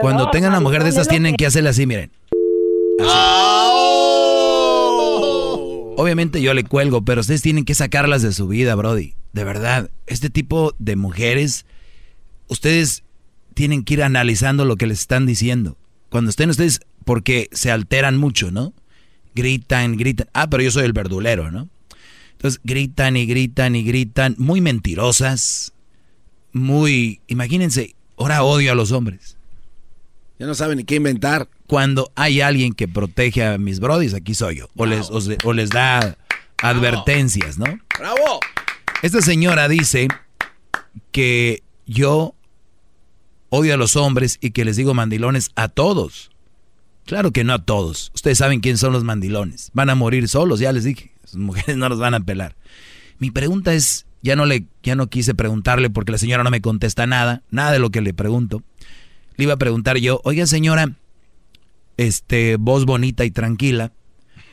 cuando 0.00 0.30
tengan 0.30 0.50
una 0.50 0.60
mujer 0.60 0.82
de 0.82 0.90
estas 0.90 1.08
tienen 1.08 1.34
que 1.36 1.46
hacerle 1.46 1.70
así, 1.70 1.86
miren. 1.86 2.10
Obviamente 5.96 6.40
yo 6.40 6.54
le 6.54 6.64
cuelgo, 6.64 7.02
pero 7.02 7.20
ustedes 7.20 7.42
tienen 7.42 7.64
que 7.64 7.74
sacarlas 7.74 8.22
de 8.22 8.32
su 8.32 8.46
vida, 8.46 8.74
Brody. 8.76 9.14
De 9.32 9.44
verdad, 9.44 9.90
este 10.06 10.30
tipo 10.30 10.74
de 10.78 10.96
mujeres, 10.96 11.66
ustedes 12.46 13.02
tienen 13.58 13.82
que 13.82 13.94
ir 13.94 14.04
analizando 14.04 14.64
lo 14.64 14.76
que 14.76 14.86
les 14.86 15.00
están 15.00 15.26
diciendo. 15.26 15.76
Cuando 16.10 16.30
estén 16.30 16.48
ustedes, 16.48 16.78
porque 17.04 17.48
se 17.50 17.72
alteran 17.72 18.16
mucho, 18.16 18.52
¿no? 18.52 18.72
Gritan, 19.34 19.96
gritan. 19.96 20.28
Ah, 20.32 20.48
pero 20.48 20.62
yo 20.62 20.70
soy 20.70 20.84
el 20.84 20.92
verdulero, 20.92 21.50
¿no? 21.50 21.68
Entonces 22.34 22.60
gritan 22.62 23.16
y 23.16 23.26
gritan 23.26 23.74
y 23.74 23.82
gritan, 23.82 24.36
muy 24.38 24.60
mentirosas, 24.60 25.72
muy, 26.52 27.20
imagínense, 27.26 27.96
ahora 28.16 28.44
odio 28.44 28.70
a 28.70 28.76
los 28.76 28.92
hombres. 28.92 29.36
Ya 30.38 30.46
no 30.46 30.54
saben 30.54 30.78
ni 30.78 30.84
qué 30.84 30.94
inventar. 30.94 31.48
Cuando 31.66 32.12
hay 32.14 32.40
alguien 32.40 32.74
que 32.74 32.86
protege 32.86 33.44
a 33.44 33.58
mis 33.58 33.80
brodis, 33.80 34.14
aquí 34.14 34.34
soy 34.34 34.58
yo. 34.58 34.68
O 34.76 34.86
les, 34.86 35.10
o 35.10 35.52
les 35.52 35.70
da 35.70 36.16
advertencias, 36.62 37.58
¿no? 37.58 37.66
¡Bravo! 37.98 38.38
Esta 39.02 39.20
señora 39.20 39.68
dice 39.68 40.06
que 41.10 41.64
yo 41.86 42.36
odio 43.50 43.74
a 43.74 43.76
los 43.76 43.96
hombres 43.96 44.38
y 44.40 44.50
que 44.50 44.64
les 44.64 44.76
digo 44.76 44.94
mandilones 44.94 45.50
a 45.54 45.68
todos. 45.68 46.30
Claro 47.04 47.32
que 47.32 47.44
no 47.44 47.54
a 47.54 47.64
todos. 47.64 48.10
Ustedes 48.14 48.38
saben 48.38 48.60
quién 48.60 48.76
son 48.76 48.92
los 48.92 49.04
mandilones. 49.04 49.70
Van 49.72 49.90
a 49.90 49.94
morir 49.94 50.28
solos, 50.28 50.60
ya 50.60 50.72
les 50.72 50.84
dije. 50.84 51.12
Sus 51.24 51.40
mujeres 51.40 51.76
no 51.76 51.88
los 51.88 51.98
van 51.98 52.14
a 52.14 52.20
pelar. 52.20 52.56
Mi 53.18 53.30
pregunta 53.30 53.74
es, 53.74 54.06
ya 54.22 54.36
no 54.36 54.46
le, 54.46 54.66
ya 54.82 54.94
no 54.94 55.08
quise 55.08 55.34
preguntarle 55.34 55.90
porque 55.90 56.12
la 56.12 56.18
señora 56.18 56.44
no 56.44 56.50
me 56.50 56.60
contesta 56.60 57.06
nada, 57.06 57.42
nada 57.50 57.72
de 57.72 57.78
lo 57.78 57.90
que 57.90 58.00
le 58.00 58.14
pregunto. 58.14 58.62
Le 59.36 59.44
iba 59.44 59.54
a 59.54 59.58
preguntar 59.58 59.98
yo, 59.98 60.20
oiga 60.24 60.46
señora, 60.46 60.96
este, 61.96 62.56
voz 62.56 62.84
bonita 62.84 63.24
y 63.24 63.30
tranquila, 63.30 63.92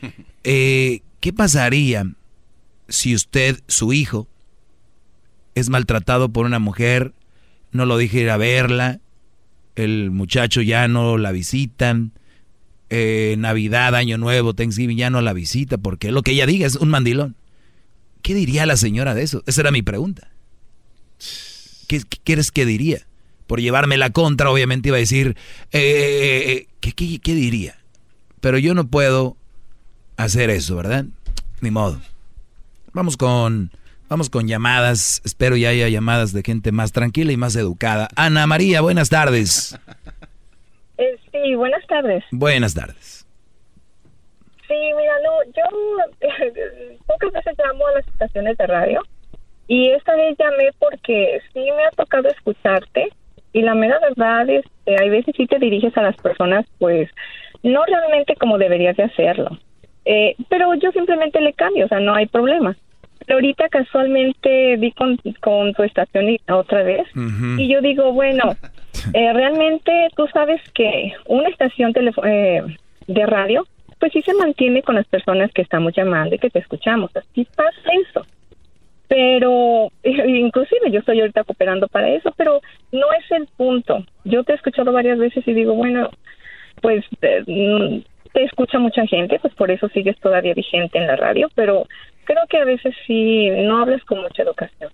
eh, 0.44 1.02
¿qué 1.20 1.32
pasaría 1.32 2.06
si 2.88 3.14
usted, 3.14 3.60
su 3.66 3.92
hijo, 3.92 4.28
es 5.54 5.68
maltratado 5.70 6.28
por 6.28 6.46
una 6.46 6.58
mujer, 6.58 7.12
no 7.76 7.86
lo 7.86 7.96
dije 7.98 8.20
ir 8.20 8.30
a 8.30 8.36
verla, 8.36 9.00
el 9.76 10.10
muchacho 10.10 10.62
ya 10.62 10.88
no 10.88 11.18
la 11.18 11.32
visitan, 11.32 12.12
eh, 12.88 13.36
Navidad, 13.38 13.94
Año 13.94 14.18
Nuevo, 14.18 14.54
Thanksgiving 14.54 14.96
ya 14.96 15.10
no 15.10 15.20
la 15.20 15.32
visita, 15.32 15.78
porque 15.78 16.12
lo 16.12 16.22
que 16.22 16.32
ella 16.32 16.46
diga 16.46 16.66
es 16.66 16.76
un 16.76 16.88
mandilón. 16.88 17.36
¿Qué 18.22 18.34
diría 18.34 18.66
la 18.66 18.76
señora 18.76 19.14
de 19.14 19.22
eso? 19.22 19.42
Esa 19.46 19.60
era 19.60 19.70
mi 19.70 19.82
pregunta. 19.82 20.30
¿Qué, 21.88 22.00
qué 22.00 22.18
quieres 22.24 22.50
que 22.50 22.66
diría? 22.66 23.06
Por 23.46 23.60
llevarme 23.60 23.96
la 23.96 24.10
contra, 24.10 24.50
obviamente 24.50 24.88
iba 24.88 24.96
a 24.96 25.00
decir, 25.00 25.36
eh, 25.72 26.44
eh, 26.46 26.68
¿qué, 26.80 26.92
qué, 26.92 27.20
qué 27.20 27.34
diría? 27.34 27.76
Pero 28.40 28.58
yo 28.58 28.74
no 28.74 28.88
puedo 28.88 29.36
hacer 30.16 30.50
eso, 30.50 30.76
¿verdad? 30.76 31.06
Ni 31.60 31.70
modo. 31.70 32.00
Vamos 32.92 33.16
con, 33.16 33.70
vamos 34.08 34.30
con 34.30 34.46
llamadas. 34.46 35.20
Espero 35.24 35.56
ya 35.56 35.70
haya 35.70 35.88
llamadas 35.88 36.32
de 36.32 36.42
gente 36.42 36.72
más 36.72 36.92
tranquila 36.92 37.32
y 37.32 37.36
más 37.36 37.56
educada. 37.56 38.08
Ana 38.16 38.46
María, 38.46 38.80
buenas 38.80 39.08
tardes. 39.08 39.78
Eh, 40.98 41.16
sí, 41.32 41.54
buenas 41.54 41.86
tardes. 41.86 42.24
Buenas 42.30 42.74
tardes. 42.74 43.26
Sí, 44.66 44.74
mira, 44.74 45.12
no, 45.24 45.52
yo 45.52 46.98
pocas 47.06 47.32
veces 47.32 47.54
llamo 47.58 47.86
a 47.86 47.92
las 47.92 48.08
estaciones 48.08 48.56
de 48.56 48.66
radio 48.66 49.02
y 49.68 49.90
esta 49.90 50.14
vez 50.16 50.36
llamé 50.38 50.70
porque 50.78 51.40
sí 51.52 51.60
me 51.60 51.84
ha 51.84 51.90
tocado 51.90 52.28
escucharte 52.28 53.08
y 53.52 53.62
la 53.62 53.74
mera 53.74 53.98
verdad 54.00 54.48
es 54.50 54.64
que 54.84 54.96
hay 55.00 55.08
veces 55.08 55.34
sí 55.36 55.46
te 55.46 55.58
diriges 55.58 55.96
a 55.96 56.02
las 56.02 56.16
personas 56.16 56.66
pues 56.78 57.08
no 57.62 57.84
realmente 57.84 58.34
como 58.36 58.58
deberías 58.58 58.96
de 58.96 59.04
hacerlo. 59.04 59.58
Eh, 60.04 60.36
pero 60.48 60.72
yo 60.74 60.92
simplemente 60.92 61.40
le 61.40 61.52
cambio, 61.52 61.86
o 61.86 61.88
sea, 61.88 62.00
no 62.00 62.14
hay 62.14 62.26
problema. 62.26 62.76
Pero 63.26 63.38
ahorita 63.38 63.68
casualmente 63.68 64.76
vi 64.76 64.92
con, 64.92 65.18
con 65.40 65.74
tu 65.74 65.82
estación 65.82 66.36
otra 66.48 66.82
vez 66.84 67.06
y 67.58 67.68
yo 67.68 67.80
digo, 67.80 68.12
bueno, 68.12 68.54
eh, 69.14 69.32
realmente 69.32 70.08
tú 70.16 70.26
sabes 70.32 70.60
que 70.74 71.12
una 71.26 71.48
estación 71.48 71.92
eh, 72.24 72.62
de 73.06 73.26
radio, 73.26 73.66
pues 73.98 74.12
sí 74.12 74.22
se 74.22 74.34
mantiene 74.34 74.82
con 74.82 74.94
las 74.94 75.06
personas 75.06 75.50
que 75.52 75.62
estamos 75.62 75.92
llamando 75.94 76.34
y 76.34 76.38
que 76.38 76.50
te 76.50 76.60
escuchamos. 76.60 77.10
Así 77.16 77.46
pasa 77.56 77.90
eso. 78.08 78.26
Pero, 79.08 79.90
inclusive 80.04 80.90
yo 80.90 81.00
estoy 81.00 81.20
ahorita 81.20 81.44
cooperando 81.44 81.88
para 81.88 82.10
eso, 82.10 82.32
pero 82.36 82.60
no 82.92 83.06
es 83.18 83.30
el 83.32 83.46
punto. 83.56 84.04
Yo 84.24 84.44
te 84.44 84.52
he 84.52 84.56
escuchado 84.56 84.92
varias 84.92 85.18
veces 85.18 85.46
y 85.46 85.52
digo, 85.52 85.74
bueno, 85.74 86.10
pues 86.80 87.04
eh, 87.22 87.42
mm, 87.46 88.02
te 88.32 88.44
escucha 88.44 88.78
mucha 88.78 89.06
gente, 89.06 89.38
pues 89.40 89.54
por 89.54 89.70
eso 89.70 89.88
sigues 89.88 90.18
todavía 90.20 90.54
vigente 90.54 90.98
en 90.98 91.06
la 91.06 91.16
radio, 91.16 91.48
pero 91.54 91.86
creo 92.26 92.42
que 92.50 92.58
a 92.58 92.64
veces 92.64 92.94
sí 93.06 93.48
no 93.50 93.80
hablas 93.82 94.04
con 94.04 94.20
mucha 94.20 94.42
educación. 94.42 94.90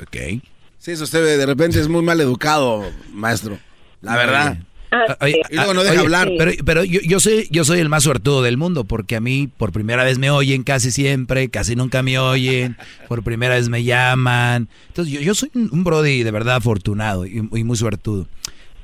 Ok. 0.00 0.42
Sí, 0.78 0.92
eso 0.92 1.04
usted 1.04 1.38
de 1.38 1.46
repente 1.46 1.80
es 1.80 1.88
muy 1.88 2.02
mal 2.02 2.20
educado, 2.20 2.84
maestro. 3.12 3.58
La 4.02 4.16
verdad. 4.16 4.58
Ah, 4.92 5.16
Oye, 5.20 5.42
Y 5.50 5.56
luego 5.56 5.74
no 5.74 5.82
deja 5.82 5.94
oye, 5.94 6.02
hablar. 6.02 6.30
Pero, 6.38 6.52
pero 6.64 6.84
yo, 6.84 7.00
yo 7.00 7.18
soy, 7.18 7.48
yo 7.50 7.64
soy 7.64 7.80
el 7.80 7.88
más 7.88 8.04
suertudo 8.04 8.42
del 8.42 8.56
mundo 8.56 8.84
porque 8.84 9.16
a 9.16 9.20
mí 9.20 9.48
por 9.56 9.72
primera 9.72 10.04
vez 10.04 10.18
me 10.18 10.30
oyen 10.30 10.62
casi 10.62 10.92
siempre, 10.92 11.48
casi 11.48 11.74
nunca 11.74 12.02
me 12.04 12.18
oyen, 12.20 12.76
por 13.08 13.24
primera 13.24 13.56
vez 13.56 13.68
me 13.68 13.82
llaman. 13.82 14.68
Entonces 14.88 15.12
yo, 15.12 15.20
yo 15.20 15.34
soy 15.34 15.50
un 15.54 15.70
un 15.72 15.82
brody 15.82 16.22
de 16.22 16.30
verdad 16.30 16.56
afortunado 16.56 17.26
y, 17.26 17.38
y 17.52 17.64
muy 17.64 17.76
suertudo. 17.76 18.26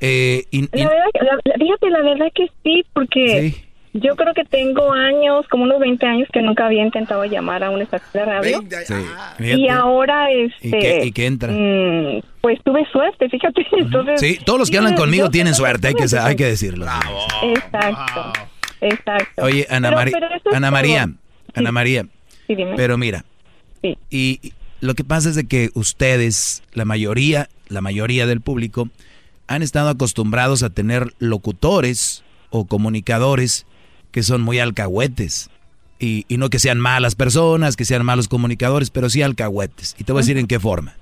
Eh, 0.01 0.45
y- 0.51 0.65
y- 0.65 0.69
La 0.83 0.89
verdad, 0.89 1.05
la, 1.15 1.39
la- 1.45 1.55
fíjate, 1.59 1.91
la 1.91 2.03
verdad 2.03 2.27
que 2.35 2.47
sí, 2.65 2.85
porque 2.93 3.55
yo 3.95 4.17
creo 4.17 4.33
que 4.35 4.45
tengo 4.45 4.91
años, 4.93 5.47
como 5.51 5.65
unos 5.65 5.79
20 5.81 6.07
años, 6.07 6.29
que 6.33 6.41
nunca 6.43 6.67
había 6.67 6.83
intentado 6.85 7.25
llamar 7.27 7.63
a 7.63 7.71
una 7.71 7.85
estación 7.85 8.11
de 8.13 8.25
radio. 8.25 8.63
sí, 8.87 9.45
Y 9.45 9.69
ahora, 9.69 10.31
este... 10.31 10.69
¿Y 10.69 10.71
qué- 10.71 11.05
y 11.05 11.13
qué 11.13 11.27
entra? 11.27 11.53
mm, 11.53 12.23
pues 12.41 12.59
tuve 12.65 12.85
suerte, 12.91 13.29
fíjate. 13.29 13.67
Entonces, 13.73 14.21
sí, 14.21 14.39
todos 14.45 14.59
los 14.59 14.69
que 14.71 14.75
sí, 14.75 14.79
hablan 14.79 14.95
conmigo 14.95 15.29
tienen 15.31 15.55
suerte, 15.55 15.89
hay 15.89 15.95
que, 15.95 16.07
hay 16.19 16.37
que 16.37 16.47
decirlo. 16.47 16.87
Exacto, 17.43 18.33
exacto. 18.81 19.43
Oye, 19.45 19.67
Ana, 19.71 19.89
Pero- 19.89 19.97
Mari- 20.01 20.13
pero 20.13 20.27
eso 20.29 20.49
es 20.51 20.55
Ana. 20.57 20.71
María, 20.71 21.09
Ana 21.55 21.73
María, 21.73 22.07
Sí, 22.47 22.55
dime. 22.55 22.73
pero 22.77 22.97
mira, 22.99 23.25
Sí. 23.83 23.97
y 24.11 24.41
y 24.43 24.53
lo 24.81 24.95
que 24.95 25.05
pasa 25.05 25.29
es 25.29 25.37
de 25.37 25.47
que 25.47 25.71
ustedes, 25.75 26.63
la 26.73 26.85
mayoría, 26.85 27.49
la 27.69 27.81
mayoría 27.81 28.27
del 28.27 28.41
público, 28.41 28.89
han 29.47 29.63
estado 29.63 29.89
acostumbrados 29.91 30.63
a 30.65 30.71
tener 30.71 31.13
locutores 31.21 32.25
o 32.51 32.65
comunicadores 32.67 33.65
que 34.13 34.23
son 34.23 34.43
muy 34.43 34.61
alcahuetes. 34.61 35.51
Y, 35.99 36.25
y 36.29 36.37
no 36.37 36.51
que 36.51 36.59
sean 36.59 36.81
malas 36.81 37.15
personas, 37.15 37.77
que 37.77 37.85
sean 37.85 38.05
malos 38.05 38.29
comunicadores, 38.29 38.91
pero 38.91 39.09
sí 39.09 39.23
alcahuetes. 39.23 39.95
Y 39.99 40.05
te 40.05 40.13
voy 40.13 40.21
a 40.21 40.23
decir 40.23 40.39
en 40.39 40.47
qué 40.47 40.61
forma. 40.61 40.95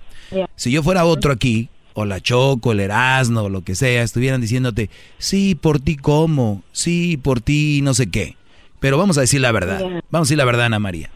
Si 0.57 0.70
yo 0.70 0.82
fuera 0.82 1.05
otro 1.05 1.32
aquí, 1.32 1.69
o 1.95 2.05
la 2.05 2.20
Choco, 2.20 2.73
el 2.73 2.81
Erasmo, 2.81 3.49
lo 3.49 3.62
que 3.62 3.74
sea, 3.74 4.03
estuvieran 4.03 4.41
diciéndote, 4.41 4.91
sí, 5.19 5.55
por 5.55 5.81
ti 5.81 5.97
como, 5.97 6.62
sí, 6.73 7.16
por 7.16 7.41
ti 7.41 7.81
no 7.82 7.95
sé 7.95 8.09
qué. 8.11 8.37
Pero 8.78 8.97
vamos 8.97 9.19
a 9.19 9.23
decir 9.23 9.41
la 9.41 9.53
verdad. 9.53 9.81
Vamos 10.11 10.27
a 10.27 10.28
decir 10.28 10.39
la 10.39 10.45
verdad, 10.45 10.66
Ana 10.66 10.78
María. 10.78 11.11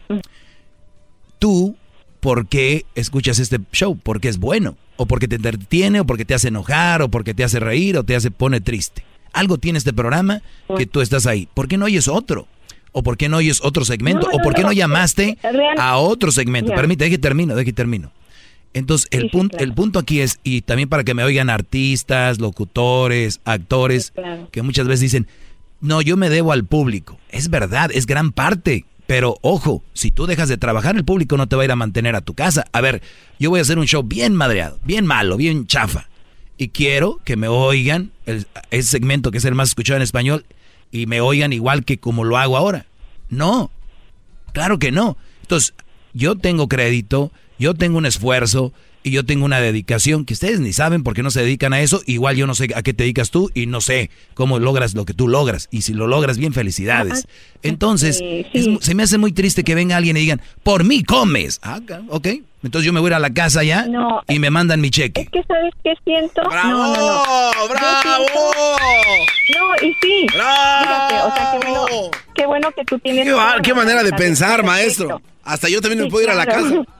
Tú, 1.39 1.75
¿por 2.19 2.47
qué 2.47 2.85
escuchas 2.95 3.39
este 3.39 3.59
show? 3.71 3.97
Porque 4.01 4.29
es 4.29 4.37
bueno. 4.37 4.77
O 4.97 5.05
porque 5.05 5.27
te 5.27 5.35
entretiene, 5.35 5.99
o 5.99 6.05
porque 6.05 6.25
te 6.25 6.33
hace 6.33 6.47
enojar, 6.49 7.01
o 7.01 7.09
porque 7.09 7.33
te 7.33 7.43
hace 7.43 7.59
reír, 7.59 7.97
o 7.97 8.03
te 8.03 8.15
hace 8.15 8.31
pone 8.31 8.61
triste. 8.61 9.03
Algo 9.35 9.57
tiene 9.57 9.77
este 9.77 9.93
programa 9.93 10.41
que 10.77 10.85
tú 10.85 11.01
estás 11.01 11.27
ahí. 11.27 11.47
¿Por 11.53 11.67
qué 11.67 11.77
no 11.77 11.85
oyes 11.85 12.07
otro? 12.07 12.47
¿O 12.91 13.03
por 13.03 13.17
qué 13.17 13.29
no 13.29 13.37
oyes 13.37 13.59
otro 13.63 13.85
segmento? 13.85 14.27
No, 14.31 14.37
¿O 14.37 14.41
por 14.41 14.53
qué 14.55 14.63
no 14.63 14.71
llamaste 14.71 15.37
Real- 15.43 15.77
a 15.79 15.97
otro 15.97 16.31
segmento? 16.31 16.69
Ya. 16.71 16.75
Permite, 16.77 17.03
deje 17.03 17.17
termino, 17.17 17.53
deje 17.55 17.73
termino. 17.73 18.11
Entonces, 18.73 19.07
el, 19.11 19.23
Sí, 19.23 19.29
punto, 19.29 19.57
claro. 19.57 19.69
el 19.69 19.73
punto 19.75 19.99
aquí 19.99 20.19
es, 20.21 20.39
y 20.43 20.61
también 20.61 20.89
para 20.89 21.03
que 21.03 21.13
me 21.13 21.23
oigan 21.23 21.49
artistas, 21.49 22.39
locutores, 22.39 23.39
actores, 23.45 24.11
claro. 24.11 24.49
que 24.51 24.61
muchas 24.61 24.87
veces 24.87 25.01
dicen, 25.01 25.27
no, 25.81 26.01
yo 26.01 26.17
me 26.17 26.29
debo 26.29 26.51
al 26.51 26.65
público. 26.65 27.17
Es 27.29 27.49
verdad, 27.49 27.89
es 27.93 28.05
gran 28.05 28.31
parte. 28.31 28.85
Pero 29.07 29.37
ojo, 29.41 29.83
si 29.93 30.09
tú 30.11 30.25
dejas 30.25 30.49
de 30.49 30.57
trabajar, 30.57 30.95
el 30.95 31.05
público 31.05 31.37
no 31.37 31.47
te 31.47 31.55
va 31.55 31.61
a 31.61 31.65
ir 31.65 31.71
a 31.71 31.75
mantener 31.75 32.15
a 32.15 32.21
tu 32.21 32.33
casa. 32.33 32.65
A 32.71 32.81
ver, 32.81 33.01
yo 33.39 33.49
voy 33.51 33.59
a 33.59 33.61
hacer 33.61 33.77
un 33.77 33.85
show 33.85 34.01
bien 34.03 34.33
madreado, 34.33 34.79
bien 34.83 35.05
malo, 35.05 35.37
bien 35.37 35.67
chafa. 35.67 36.09
Y 36.57 36.69
quiero 36.69 37.19
que 37.25 37.35
me 37.35 37.47
oigan, 37.47 38.11
el- 38.25 38.47
ese 38.71 38.89
segmento 38.89 39.31
que 39.31 39.39
es 39.39 39.45
el 39.45 39.55
más 39.55 39.69
escuchado 39.69 39.97
en 39.97 40.03
español, 40.03 40.45
y 40.91 41.05
me 41.05 41.19
oigan 41.21 41.51
igual 41.53 41.83
que 41.83 41.97
como 41.97 42.23
lo 42.23 42.37
hago 42.37 42.55
ahora. 42.57 42.85
No, 43.29 43.71
claro 44.53 44.79
que 44.79 44.91
no. 44.91 45.17
Entonces, 45.41 45.73
yo 46.13 46.35
tengo 46.37 46.67
crédito, 46.69 47.31
yo 47.59 47.73
tengo 47.73 47.97
un 47.97 48.05
esfuerzo 48.05 48.71
y 49.03 49.11
yo 49.11 49.23
tengo 49.25 49.45
una 49.45 49.59
dedicación 49.59 50.25
que 50.25 50.33
ustedes 50.33 50.59
ni 50.61 50.73
saben 50.73 51.03
por 51.03 51.13
qué 51.13 51.21
no 51.23 51.29
se 51.29 51.41
dedican 51.41 51.73
a 51.73 51.81
eso. 51.81 52.01
Igual 52.07 52.37
yo 52.37 52.47
no 52.47 52.55
sé 52.55 52.69
a 52.75 52.81
qué 52.81 52.93
te 52.93 53.03
dedicas 53.03 53.29
tú 53.31 53.51
y 53.53 53.65
no 53.67 53.81
sé 53.81 54.09
cómo 54.33 54.57
logras 54.57 54.95
lo 54.95 55.05
que 55.05 55.13
tú 55.13 55.27
logras. 55.27 55.67
Y 55.71 55.81
si 55.81 55.93
lo 55.93 56.07
logras 56.07 56.37
bien, 56.37 56.53
felicidades. 56.53 57.27
Entonces, 57.61 58.19
es 58.53 58.67
mu- 58.67 58.79
se 58.81 58.95
me 58.95 59.03
hace 59.03 59.17
muy 59.17 59.31
triste 59.31 59.63
que 59.63 59.75
venga 59.75 59.97
alguien 59.97 60.17
y 60.17 60.21
digan, 60.21 60.41
por 60.63 60.83
mí 60.85 61.03
comes. 61.03 61.59
Ah, 61.61 61.81
ok. 62.09 62.27
Entonces 62.65 62.85
yo 62.85 62.91
me 62.93 62.99
voy 62.99 63.07
a 63.07 63.11
ir 63.11 63.13
a 63.15 63.19
la 63.19 63.29
casa 63.29 63.63
ya 63.63 63.85
No. 63.85 64.21
y 64.27 64.39
me 64.39 64.49
mandan 64.49 64.81
mi 64.81 64.89
cheque. 64.89 65.21
Es 65.21 65.29
que 65.29 65.43
sabes 65.43 65.73
qué 65.83 65.93
siento. 66.03 66.41
¡Bravo! 66.49 66.69
No, 66.69 66.95
no, 66.95 66.95
no. 66.95 67.67
¡Bravo! 67.69 68.25
No, 69.55 69.87
y 69.87 69.93
sí. 70.01 70.27
Fíjate, 70.31 71.15
o 71.15 71.35
sea, 71.35 71.51
qué 71.59 71.67
bueno, 71.67 71.85
qué 72.33 72.45
bueno 72.45 72.71
que 72.71 72.83
tú 72.85 72.99
tienes. 72.99 73.25
Qué, 73.25 73.33
va- 73.33 73.75
manera 73.75 74.03
de 74.03 74.11
pensar, 74.13 74.61
perfecto. 74.61 74.65
maestro. 74.71 75.21
Hasta 75.43 75.69
yo 75.69 75.79
también 75.79 75.99
me 75.99 76.05
Sí, 76.05 76.11
puedo 76.11 76.23
ir 76.23 76.29
a 76.31 76.35
la 76.35 76.45
claro. 76.45 76.61
casa. 76.63 76.75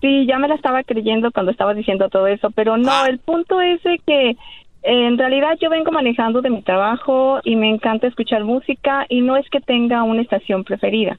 Sí, 0.00 0.24
ya 0.28 0.38
me 0.38 0.46
la 0.46 0.54
estaba 0.54 0.84
creyendo 0.84 1.32
cuando 1.32 1.50
estaba 1.50 1.74
diciendo 1.74 2.08
todo 2.08 2.28
eso, 2.28 2.50
pero 2.52 2.76
no, 2.76 2.92
Ah. 2.92 3.06
el 3.08 3.18
punto 3.18 3.60
es 3.60 3.82
de 3.82 4.00
que 4.06 4.30
eh, 4.30 4.36
en 4.82 5.18
realidad 5.18 5.56
yo 5.60 5.68
vengo 5.68 5.90
manejando 5.90 6.42
de 6.42 6.50
mi 6.50 6.62
trabajo 6.62 7.40
y 7.42 7.56
me 7.56 7.68
encanta 7.70 8.06
escuchar 8.06 8.44
música 8.44 9.04
y 9.08 9.20
no 9.20 9.36
es 9.36 9.44
que 9.50 9.60
tenga 9.60 10.04
una 10.04 10.22
estación 10.22 10.62
preferida, 10.62 11.18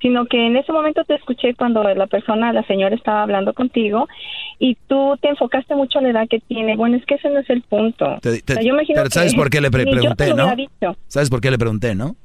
sino 0.00 0.26
que 0.26 0.46
en 0.46 0.56
ese 0.56 0.70
momento 0.72 1.02
te 1.04 1.14
escuché 1.14 1.54
cuando 1.54 1.82
la 1.82 2.06
persona, 2.06 2.52
la 2.52 2.62
señora 2.66 2.94
estaba 2.94 3.22
hablando 3.22 3.54
contigo 3.54 4.06
y 4.58 4.76
tú 4.86 5.16
te 5.20 5.28
enfocaste 5.28 5.74
mucho 5.74 5.98
en 5.98 6.04
la 6.04 6.10
edad 6.10 6.28
que 6.28 6.40
tiene. 6.40 6.76
Bueno, 6.76 6.96
es 6.96 7.06
que 7.06 7.14
ese 7.14 7.30
no 7.30 7.40
es 7.40 7.48
el 7.50 7.62
punto. 7.62 8.18
Te- 8.20 8.42
te- 8.42 8.52
O 8.52 8.56
sea, 8.56 8.62
yo 8.62 8.74
imagino 8.74 8.98
pero 9.00 9.10
¿sabes 9.10 9.32
que 9.32 9.38
por 9.38 9.50
qué 9.50 9.60
le 9.60 9.70
pre- 9.70 9.84
yo 9.84 9.90
pregunté, 10.14 10.34
no? 10.34 10.54
dicho. 10.56 10.96
¿Sabes 11.08 11.30
por 11.30 11.40
qué 11.40 11.50
le 11.50 11.58
pregunté, 11.58 11.94
no? 11.94 12.16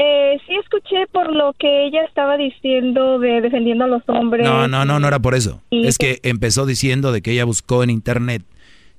Eh, 0.00 0.38
sí 0.46 0.54
escuché 0.62 1.06
por 1.10 1.34
lo 1.34 1.54
que 1.54 1.86
ella 1.86 2.04
estaba 2.04 2.36
diciendo 2.36 3.18
de 3.18 3.40
defendiendo 3.40 3.84
a 3.84 3.88
los 3.88 4.02
hombres. 4.08 4.44
No, 4.46 4.68
no, 4.68 4.84
no, 4.84 5.00
no 5.00 5.08
era 5.08 5.18
por 5.18 5.34
eso. 5.34 5.60
Y- 5.70 5.86
Es 5.88 5.98
que 5.98 6.18
empezó 6.22 6.66
diciendo 6.66 7.10
de 7.10 7.20
que 7.20 7.32
ella 7.32 7.44
buscó 7.44 7.82
en 7.82 7.90
internet 7.90 8.42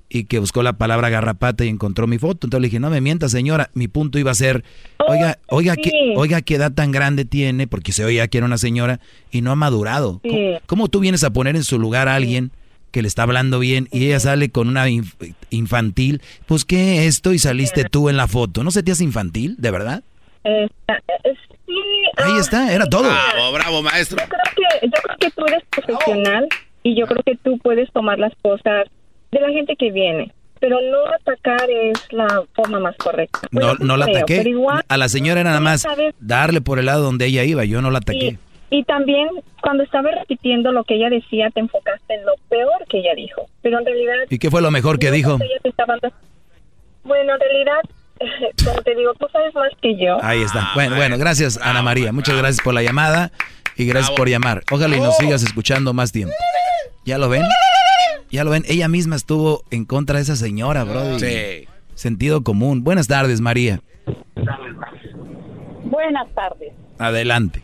y 0.10 0.23
que 0.26 0.40
buscó 0.40 0.64
la 0.64 0.73
palabra 0.73 1.10
garrapata 1.10 1.64
y 1.64 1.68
encontró 1.69 2.07
mi 2.07 2.18
foto. 2.18 2.48
Entonces 2.48 2.61
le 2.61 2.68
dije, 2.68 2.80
no 2.80 2.90
me 2.90 2.99
mienta, 2.99 3.30
señora. 3.30 3.69
Mi 3.73 3.88
punto 3.88 4.18
iba 4.18 4.31
a 4.31 4.36
ser, 4.36 4.64
oiga, 5.07 5.38
oiga, 5.48 5.76
sí. 5.76 5.81
qué, 5.84 6.14
oiga, 6.18 6.41
qué 6.41 6.56
edad 6.56 6.72
tan 6.72 6.91
grande 6.91 7.26
tiene, 7.26 7.68
porque 7.68 7.91
se 7.91 8.03
oía 8.03 8.27
que 8.27 8.40
era 8.40 8.48
una 8.48 8.57
señora 8.57 8.99
y 9.31 9.41
no 9.41 9.52
ha 9.52 9.56
madurado. 9.56 10.19
Sí. 10.23 10.30
¿Cómo, 10.31 10.60
cómo 10.65 10.88
tú 10.88 10.99
vienes 10.99 11.23
a 11.23 11.31
poner 11.31 11.56
en 11.56 11.64
su 11.64 11.77
lugar 11.77 12.07
a 12.07 12.15
alguien 12.15 12.52
que 12.91 13.03
le 13.03 13.07
está 13.07 13.22
hablando 13.22 13.60
bien 13.60 13.88
y 13.91 14.07
ella 14.07 14.19
sale 14.19 14.49
con 14.49 14.68
una 14.68 14.90
inf- 14.90 15.36
infantil? 15.52 16.22
Pues, 16.48 16.65
¿qué 16.65 17.06
esto? 17.06 17.31
Y 17.34 17.38
saliste 17.40 17.84
tú 17.84 18.10
en 18.10 18.18
la 18.18 18.27
foto. 18.27 18.64
¿No 18.64 18.72
se 18.72 18.81
te 18.81 18.91
hace 18.91 19.03
infantil, 19.03 19.56
de 19.60 19.72
verdad? 19.72 20.03
Eh, 20.44 20.68
eh, 20.88 20.94
sí, 21.68 21.73
Ahí 22.18 22.31
ah, 22.36 22.40
está, 22.40 22.73
era 22.73 22.86
todo. 22.88 23.03
Bravo, 23.03 23.52
bravo, 23.53 23.81
maestro. 23.84 24.18
Yo 24.18 24.27
creo 24.27 24.41
que 24.56 24.88
yo 24.88 24.91
creo 25.03 25.18
que 25.19 25.31
tú 25.31 25.45
eres 25.45 25.64
profesional 25.69 26.48
y 26.81 26.99
yo 26.99 27.06
creo 27.06 27.22
que 27.23 27.36
tú 27.44 27.60
puedes 27.60 27.91
tomar 27.91 28.18
las 28.18 28.34
cosas 28.41 28.88
de 29.32 29.40
la 29.40 29.50
gente 29.50 29.76
que 29.76 29.92
viene, 29.92 30.32
pero 30.60 30.78
no 30.82 31.06
atacar 31.14 31.70
es 31.70 31.98
la 32.12 32.44
forma 32.54 32.80
más 32.80 32.96
correcta. 32.98 33.40
No, 33.52 33.76
no 33.76 33.98
la 33.98 34.06
creo, 34.06 34.18
ataqué. 34.18 34.38
pero 34.38 34.50
igual, 34.50 34.84
A 34.88 34.98
la 34.98 35.10
señora 35.10 35.42
era 35.42 35.50
nada 35.52 35.62
más 35.62 35.82
sabes- 35.84 36.14
darle 36.20 36.62
por 36.62 36.80
el 36.80 36.86
lado 36.88 37.04
donde 37.04 37.26
ella 37.26 37.44
iba. 37.44 37.64
Yo 37.66 37.82
no 37.82 37.92
la 37.92 38.00
ataqué. 38.00 38.38
y, 38.72 38.78
y 38.80 38.84
también 38.84 39.28
cuando 39.62 39.84
estaba 39.84 40.12
repitiendo 40.12 40.72
lo 40.72 40.84
que 40.84 40.96
ella 40.96 41.10
decía, 41.10 41.50
te 41.54 41.60
enfocaste 41.60 42.14
en 42.14 42.26
lo 42.26 42.34
peor 42.50 42.86
que 42.90 43.00
ella 43.00 43.14
dijo, 43.16 43.46
pero 43.62 43.80
en 43.80 43.86
realidad 43.86 44.14
¿Y 44.30 44.38
qué 44.40 44.50
fue 44.52 44.62
lo 44.62 44.72
mejor 44.72 45.00
que 45.00 45.12
dijo? 45.12 45.36
ella 45.42 45.60
te 45.64 45.70
estaba 45.70 45.96
dando- 46.02 46.16
Bueno, 47.04 47.34
en 47.34 47.40
realidad, 47.40 47.80
como 48.66 48.82
te 48.82 48.96
digo, 48.96 49.14
tú 49.14 49.28
sabes 49.32 49.54
más 49.56 49.70
que 49.82 49.96
yo. 49.96 50.18
Ahí 50.24 50.42
está. 50.42 50.72
Bueno, 50.76 50.96
bueno, 50.98 51.18
gracias 51.18 51.58
Ana 51.62 51.82
María. 51.82 52.12
Muchas 52.12 52.36
gracias 52.38 52.62
por 52.64 52.74
la 52.74 52.84
llamada 52.84 53.32
y 53.78 53.86
gracias 53.86 54.12
por 54.12 54.28
llamar. 54.28 54.62
Ojalá 54.72 54.98
y 54.98 55.00
nos 55.00 55.16
sigas 55.18 55.42
escuchando 55.44 55.94
más 55.94 56.12
tiempo. 56.12 56.36
¿Ya 57.06 57.18
lo 57.18 57.30
ven? 57.30 57.44
Ya 58.32 58.44
lo 58.44 58.52
ven, 58.52 58.64
ella 58.68 58.88
misma 58.88 59.16
estuvo 59.16 59.64
en 59.72 59.86
contra 59.86 60.18
de 60.18 60.22
esa 60.24 60.36
señora, 60.36 60.84
bro. 60.84 61.20
Sí. 61.20 61.68
Sentido 61.96 62.44
común. 62.44 62.84
Buenas 62.84 63.08
tardes, 63.08 63.42
María. 63.42 63.82
Buenas 65.84 66.30
tardes. 66.36 66.74
Adelante. 67.00 67.64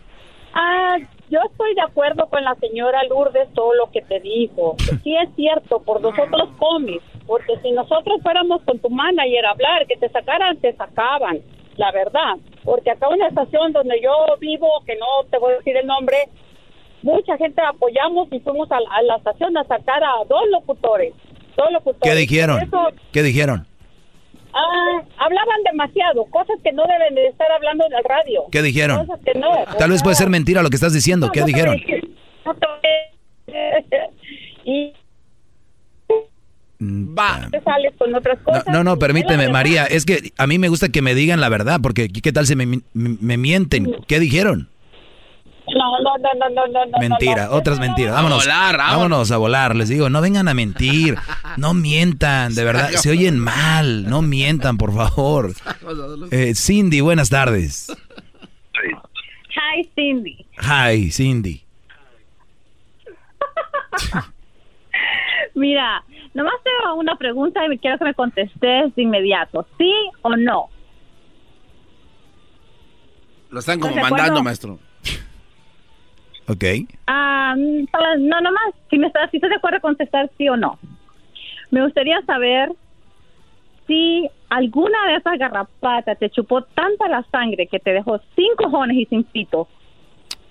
Ah, 0.54 0.98
yo 1.30 1.40
estoy 1.52 1.76
de 1.76 1.82
acuerdo 1.82 2.28
con 2.30 2.44
la 2.44 2.56
señora 2.56 3.04
Lourdes 3.10 3.52
todo 3.54 3.74
lo 3.76 3.92
que 3.92 4.02
te 4.02 4.20
dijo. 4.20 4.76
Sí 5.04 5.16
es 5.16 5.30
cierto, 5.36 5.82
por 5.82 6.02
nosotros 6.02 6.50
comes, 6.58 7.02
porque 7.28 7.54
si 7.62 7.72
nosotros 7.72 8.22
fuéramos 8.24 8.62
con 8.64 8.80
tu 8.80 8.90
manager 8.90 9.46
a 9.46 9.52
hablar, 9.52 9.86
que 9.88 9.98
te 9.98 10.10
sacaran, 10.10 10.58
te 10.58 10.74
sacaban, 10.76 11.42
la 11.78 11.92
verdad. 11.92 12.38
Porque 12.64 12.92
acá 12.92 13.08
en 13.08 13.16
una 13.16 13.28
estación 13.28 13.74
donde 13.74 14.02
yo 14.02 14.12
vivo, 14.40 14.68
que 14.86 14.96
no 14.96 15.30
te 15.30 15.38
voy 15.38 15.54
a 15.54 15.58
decir 15.58 15.78
el 15.78 15.88
nombre, 15.88 16.18
mucha 17.06 17.38
gente 17.38 17.61
apoyamos 17.61 18.27
y 18.32 18.40
fuimos 18.40 18.69
a, 18.72 18.77
a 18.77 19.02
la 19.03 19.15
estación 19.18 19.56
a 19.57 19.64
sacar 19.64 20.03
a 20.03 20.26
dos 20.27 20.41
locutores. 20.52 21.14
Dos 21.56 21.72
locutores. 21.72 22.02
¿Qué 22.14 22.19
dijeron? 22.19 22.61
Eso, 22.61 22.88
¿Qué 23.14 23.23
dijeron? 23.23 23.65
ah, 24.53 25.02
hablaban 25.18 25.64
demasiado, 25.72 26.26
cosas 26.26 26.57
que 26.64 26.72
no 26.73 26.84
deben 26.88 27.14
de 27.15 27.27
estar 27.27 27.49
hablando 27.52 27.86
en 27.86 27.94
el 27.94 28.03
radio. 28.03 28.44
¿Qué 28.52 28.61
dijeron? 28.61 29.06
Cosas 29.06 29.19
que 29.26 29.40
no. 29.40 29.49
Tal 29.77 29.91
vez 29.91 30.02
puede 30.03 30.15
ser 30.15 30.30
mentira 30.30 30.61
lo 30.64 30.69
que 30.69 30.76
estás 30.76 30.94
diciendo. 30.94 31.30
¿Qué 31.32 31.40
No 31.41 31.45
a 31.45 31.48
dijeron? 31.48 31.76
y 34.65 34.94
Va. 36.82 37.48
te 37.52 37.61
sales 37.61 37.94
con 37.98 38.14
otras 38.14 38.38
No, 38.40 38.44
cosas. 38.45 38.68
no, 38.68 38.84
no, 38.84 38.98
permíteme, 38.98 39.48
María. 39.49 39.86
Es 39.86 40.06
que 40.06 40.32
a 40.38 40.45
mí 40.48 40.60
me 40.60 40.68
gusta 40.69 40.90
que 40.90 41.02
me 41.02 41.15
digan 41.15 41.40
la 41.40 41.49
verdad, 41.49 41.80
porque 41.82 42.10
¿qué 42.10 42.32
tal 42.34 42.45
si 42.45 42.56
me, 42.56 42.65
me- 42.65 42.82
me 42.94 43.38
mienten? 43.38 43.95
¿Qué 44.07 44.19
dijeron? 44.19 44.69
No, 45.76 45.99
no, 45.99 46.18
no, 46.18 46.30
no, 46.49 46.68
no, 46.68 46.85
no. 46.85 46.97
Mentira, 46.99 47.52
otras 47.52 47.80
mentiras. 47.80 48.14
Vámonos. 48.14 48.38
A 48.39 48.45
volar, 48.45 48.77
vámonos. 48.77 48.97
vámonos 48.97 49.31
a 49.31 49.38
volar. 49.38 49.76
Les 49.76 49.89
digo, 49.89 50.10
no 50.10 50.22
vengan 50.22 50.47
a 50.47 50.53
mentir. 50.53 51.18
No 51.57 51.73
mientan, 51.73 52.53
de 52.53 52.65
verdad. 52.65 52.89
Se 52.89 53.10
oyen 53.10 53.39
mal. 53.39 54.10
No 54.10 54.22
mientan, 54.22 54.77
por 54.77 54.93
favor. 54.93 55.53
Eh, 56.31 56.53
Cindy, 56.53 56.99
buenas 56.99 57.30
tardes. 57.30 57.95
Hi, 59.56 59.89
Cindy. 59.95 60.45
Hi, 60.60 61.11
Cindy. 61.11 61.64
Mira, 65.56 66.03
nomás 66.34 66.56
tengo 66.64 66.95
una 66.95 67.15
pregunta 67.15 67.65
y 67.65 67.69
me 67.69 67.77
quiero 67.80 67.97
que 67.97 68.03
me 68.03 68.14
contestes 68.14 68.93
de 68.95 69.02
inmediato. 69.02 69.65
¿Sí 69.77 69.91
o 70.23 70.35
no? 70.35 70.65
Lo 73.49 73.60
están 73.60 73.80
como 73.80 73.91
¿Estás 73.95 74.03
de 74.06 74.10
mandando, 74.11 74.23
acuerdo? 74.39 74.43
maestro. 74.43 74.80
Ok. 76.47 76.63
Ah, 77.07 77.55
para- 77.91 78.15
no, 78.17 78.39
nomás, 78.41 78.73
si, 78.89 78.97
me 78.99 79.07
estás, 79.07 79.30
si 79.31 79.38
estás 79.38 79.49
de 79.49 79.55
acuerdo 79.57 79.80
contestar 79.81 80.30
sí 80.38 80.47
o 80.49 80.55
no. 80.57 80.77
Me 81.72 81.84
gustaría 81.84 82.22
saber 82.22 82.72
si 83.88 84.30
alguna 84.49 84.97
de 85.07 85.15
esas 85.15 85.38
garrapatas 85.38 86.17
te 86.19 86.30
chupó 86.30 86.61
tanta 86.61 87.07
la 87.07 87.23
sangre 87.31 87.67
que 87.67 87.80
te 87.80 87.91
dejó 87.93 88.19
sin 88.35 88.55
cojones 88.57 88.97
y 88.97 89.05
sin 89.05 89.23
pito. 89.23 89.67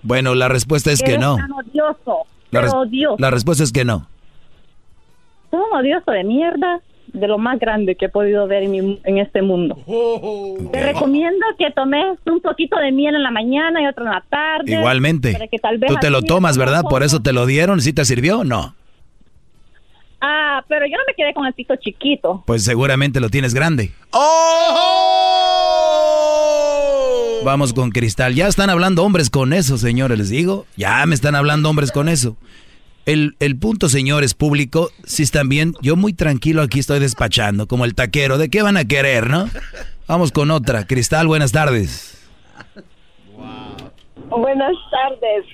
Bueno, 0.03 0.35
la 0.35 0.47
respuesta 0.47 0.91
es 0.91 1.01
que 1.01 1.17
no. 1.17 1.35
tan 1.37 1.51
odioso, 1.51 2.19
La, 2.51 2.61
res- 2.61 2.73
odioso. 2.73 3.15
la 3.19 3.31
respuesta 3.31 3.63
es 3.63 3.71
que 3.71 3.85
no. 3.85 4.07
Un 5.51 5.63
odioso 5.73 6.11
de 6.11 6.23
mierda 6.23 6.79
de 7.15 7.27
lo 7.27 7.37
más 7.37 7.59
grande 7.59 7.95
que 7.95 8.05
he 8.05 8.09
podido 8.09 8.47
ver 8.47 8.63
en, 8.63 8.71
mi- 8.71 8.99
en 9.03 9.17
este 9.17 9.41
mundo. 9.41 9.77
Te 10.71 10.83
recomiendo 10.83 11.45
que 11.57 11.71
tomes 11.71 12.17
un 12.25 12.41
poquito 12.41 12.77
de 12.77 12.91
miel 12.91 13.15
en 13.15 13.23
la 13.23 13.31
mañana 13.31 13.81
y 13.81 13.87
otro 13.87 14.05
en 14.05 14.11
la 14.11 14.23
tarde. 14.29 14.73
Igualmente. 14.73 15.33
para 15.33 15.47
que 15.47 15.57
tal 15.59 15.77
vez 15.77 15.89
Tú 15.89 15.97
te 16.01 16.09
lo 16.09 16.21
tomas, 16.21 16.57
¿verdad? 16.57 16.83
Por 16.89 17.03
eso 17.03 17.21
te 17.21 17.33
lo 17.33 17.45
dieron. 17.45 17.81
¿Sí 17.81 17.93
te 17.93 18.05
sirvió? 18.05 18.43
No. 18.43 18.75
Ah, 20.21 20.63
pero 20.67 20.85
yo 20.87 20.93
no 20.97 21.03
me 21.07 21.13
quedé 21.13 21.33
con 21.33 21.45
el 21.45 21.53
pito 21.53 21.75
chiquito. 21.75 22.43
Pues 22.47 22.63
seguramente 22.63 23.19
lo 23.19 23.29
tienes 23.29 23.53
grande. 23.53 23.91
Vamos 27.43 27.73
con 27.73 27.91
Cristal. 27.91 28.33
Ya 28.33 28.47
están 28.47 28.69
hablando 28.71 29.03
hombres 29.03 29.29
con 29.29 29.53
eso, 29.53 29.77
señores, 29.77 30.17
les 30.17 30.29
digo. 30.29 30.65
Ya 30.77 31.05
me 31.05 31.13
están 31.13 31.35
hablando 31.35 31.69
hombres 31.69 31.91
con 31.91 32.09
eso. 32.09 32.35
El, 33.05 33.35
el 33.39 33.57
punto, 33.57 33.87
señores, 33.87 34.33
público, 34.33 34.89
si 35.03 35.23
están 35.23 35.47
bien, 35.47 35.73
yo 35.81 35.95
muy 35.95 36.13
tranquilo 36.13 36.61
aquí 36.63 36.79
estoy 36.79 36.99
despachando, 36.99 37.67
como 37.67 37.85
el 37.85 37.93
taquero. 37.93 38.37
¿De 38.37 38.49
qué 38.49 38.61
van 38.63 38.77
a 38.77 38.85
querer, 38.85 39.29
no? 39.29 39.47
Vamos 40.07 40.31
con 40.31 40.49
otra. 40.51 40.85
Cristal, 40.87 41.27
buenas 41.27 41.51
tardes. 41.51 42.11
Buenas 44.29 44.75
tardes. 44.91 45.45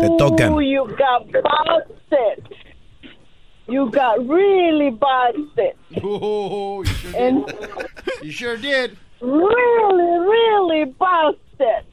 Te 0.00 0.08
tocan. 0.18 0.54
You 0.60 0.84
got 0.86 1.26
busted. 1.32 2.44
You 3.68 3.90
got 3.90 4.18
really 4.28 4.90
busted. 4.90 5.74
And 7.16 7.44
You 8.22 8.30
sure 8.30 8.56
did. 8.56 8.96
really, 9.20 10.18
really 10.20 10.84
busted. 10.98 11.84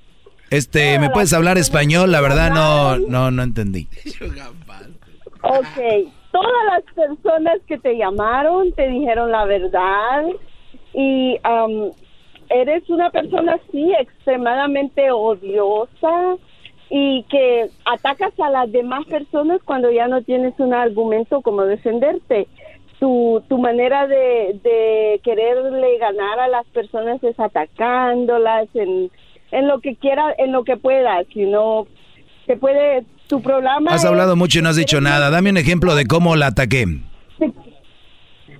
Este, 0.50 1.00
¿me 1.00 1.10
puedes 1.10 1.34
hablar 1.34 1.58
español? 1.58 2.12
La 2.12 2.22
verdad 2.22 2.52
no, 2.52 2.98
no, 2.98 3.32
no 3.32 3.44
entendí. 3.44 3.88
Ok, 5.42 6.12
todas 6.32 6.66
las 6.72 6.84
personas 6.94 7.60
que 7.68 7.78
te 7.78 7.98
llamaron 7.98 8.72
te 8.74 8.88
dijeron 8.88 9.32
la 9.32 9.46
verdad 9.46 10.26
y 10.94 11.38
am, 11.44 11.92
eres 12.50 12.90
una 12.90 13.10
persona 13.10 13.54
así 13.54 13.94
extremadamente 14.00 15.12
odiosa 15.12 16.36
y 16.90 17.24
que 17.24 17.70
atacas 17.86 18.34
a 18.40 18.50
las 18.50 18.72
demás 18.72 19.06
personas 19.06 19.62
cuando 19.64 19.92
ya 19.92 20.08
no 20.08 20.22
tienes 20.22 20.54
un 20.60 20.74
argumento 20.74 21.42
como 21.42 21.64
defenderte. 21.64 22.48
Tu, 23.00 23.44
tu 23.50 23.58
manera 23.58 24.08
de, 24.08 24.60
de 24.64 25.20
quererle 25.24 25.98
ganar 25.98 26.40
a 26.40 26.48
las 26.48 26.66
personas 26.68 27.22
es 27.24 27.38
atacándolas 27.40 28.68
en, 28.74 29.12
en 29.52 29.68
lo 29.68 29.80
que 29.80 29.96
quiera, 29.96 30.34
en 30.38 30.52
lo 30.52 30.64
que 30.64 30.78
puedas, 30.78 31.26
si 31.34 31.46
no 31.46 31.88
te 32.48 32.58
puede, 32.58 33.04
tu 33.28 33.42
programa 33.42 33.92
Has 33.92 34.04
es- 34.04 34.10
hablado 34.10 34.36
mucho 34.36 34.60
y 34.60 34.62
no 34.62 34.70
has 34.70 34.76
dicho 34.76 35.02
nada. 35.02 35.30
Dame 35.30 35.50
un 35.50 35.58
ejemplo 35.58 35.96
de 35.96 36.06
cómo 36.06 36.36
la 36.36 36.48
ataqué. 36.48 36.86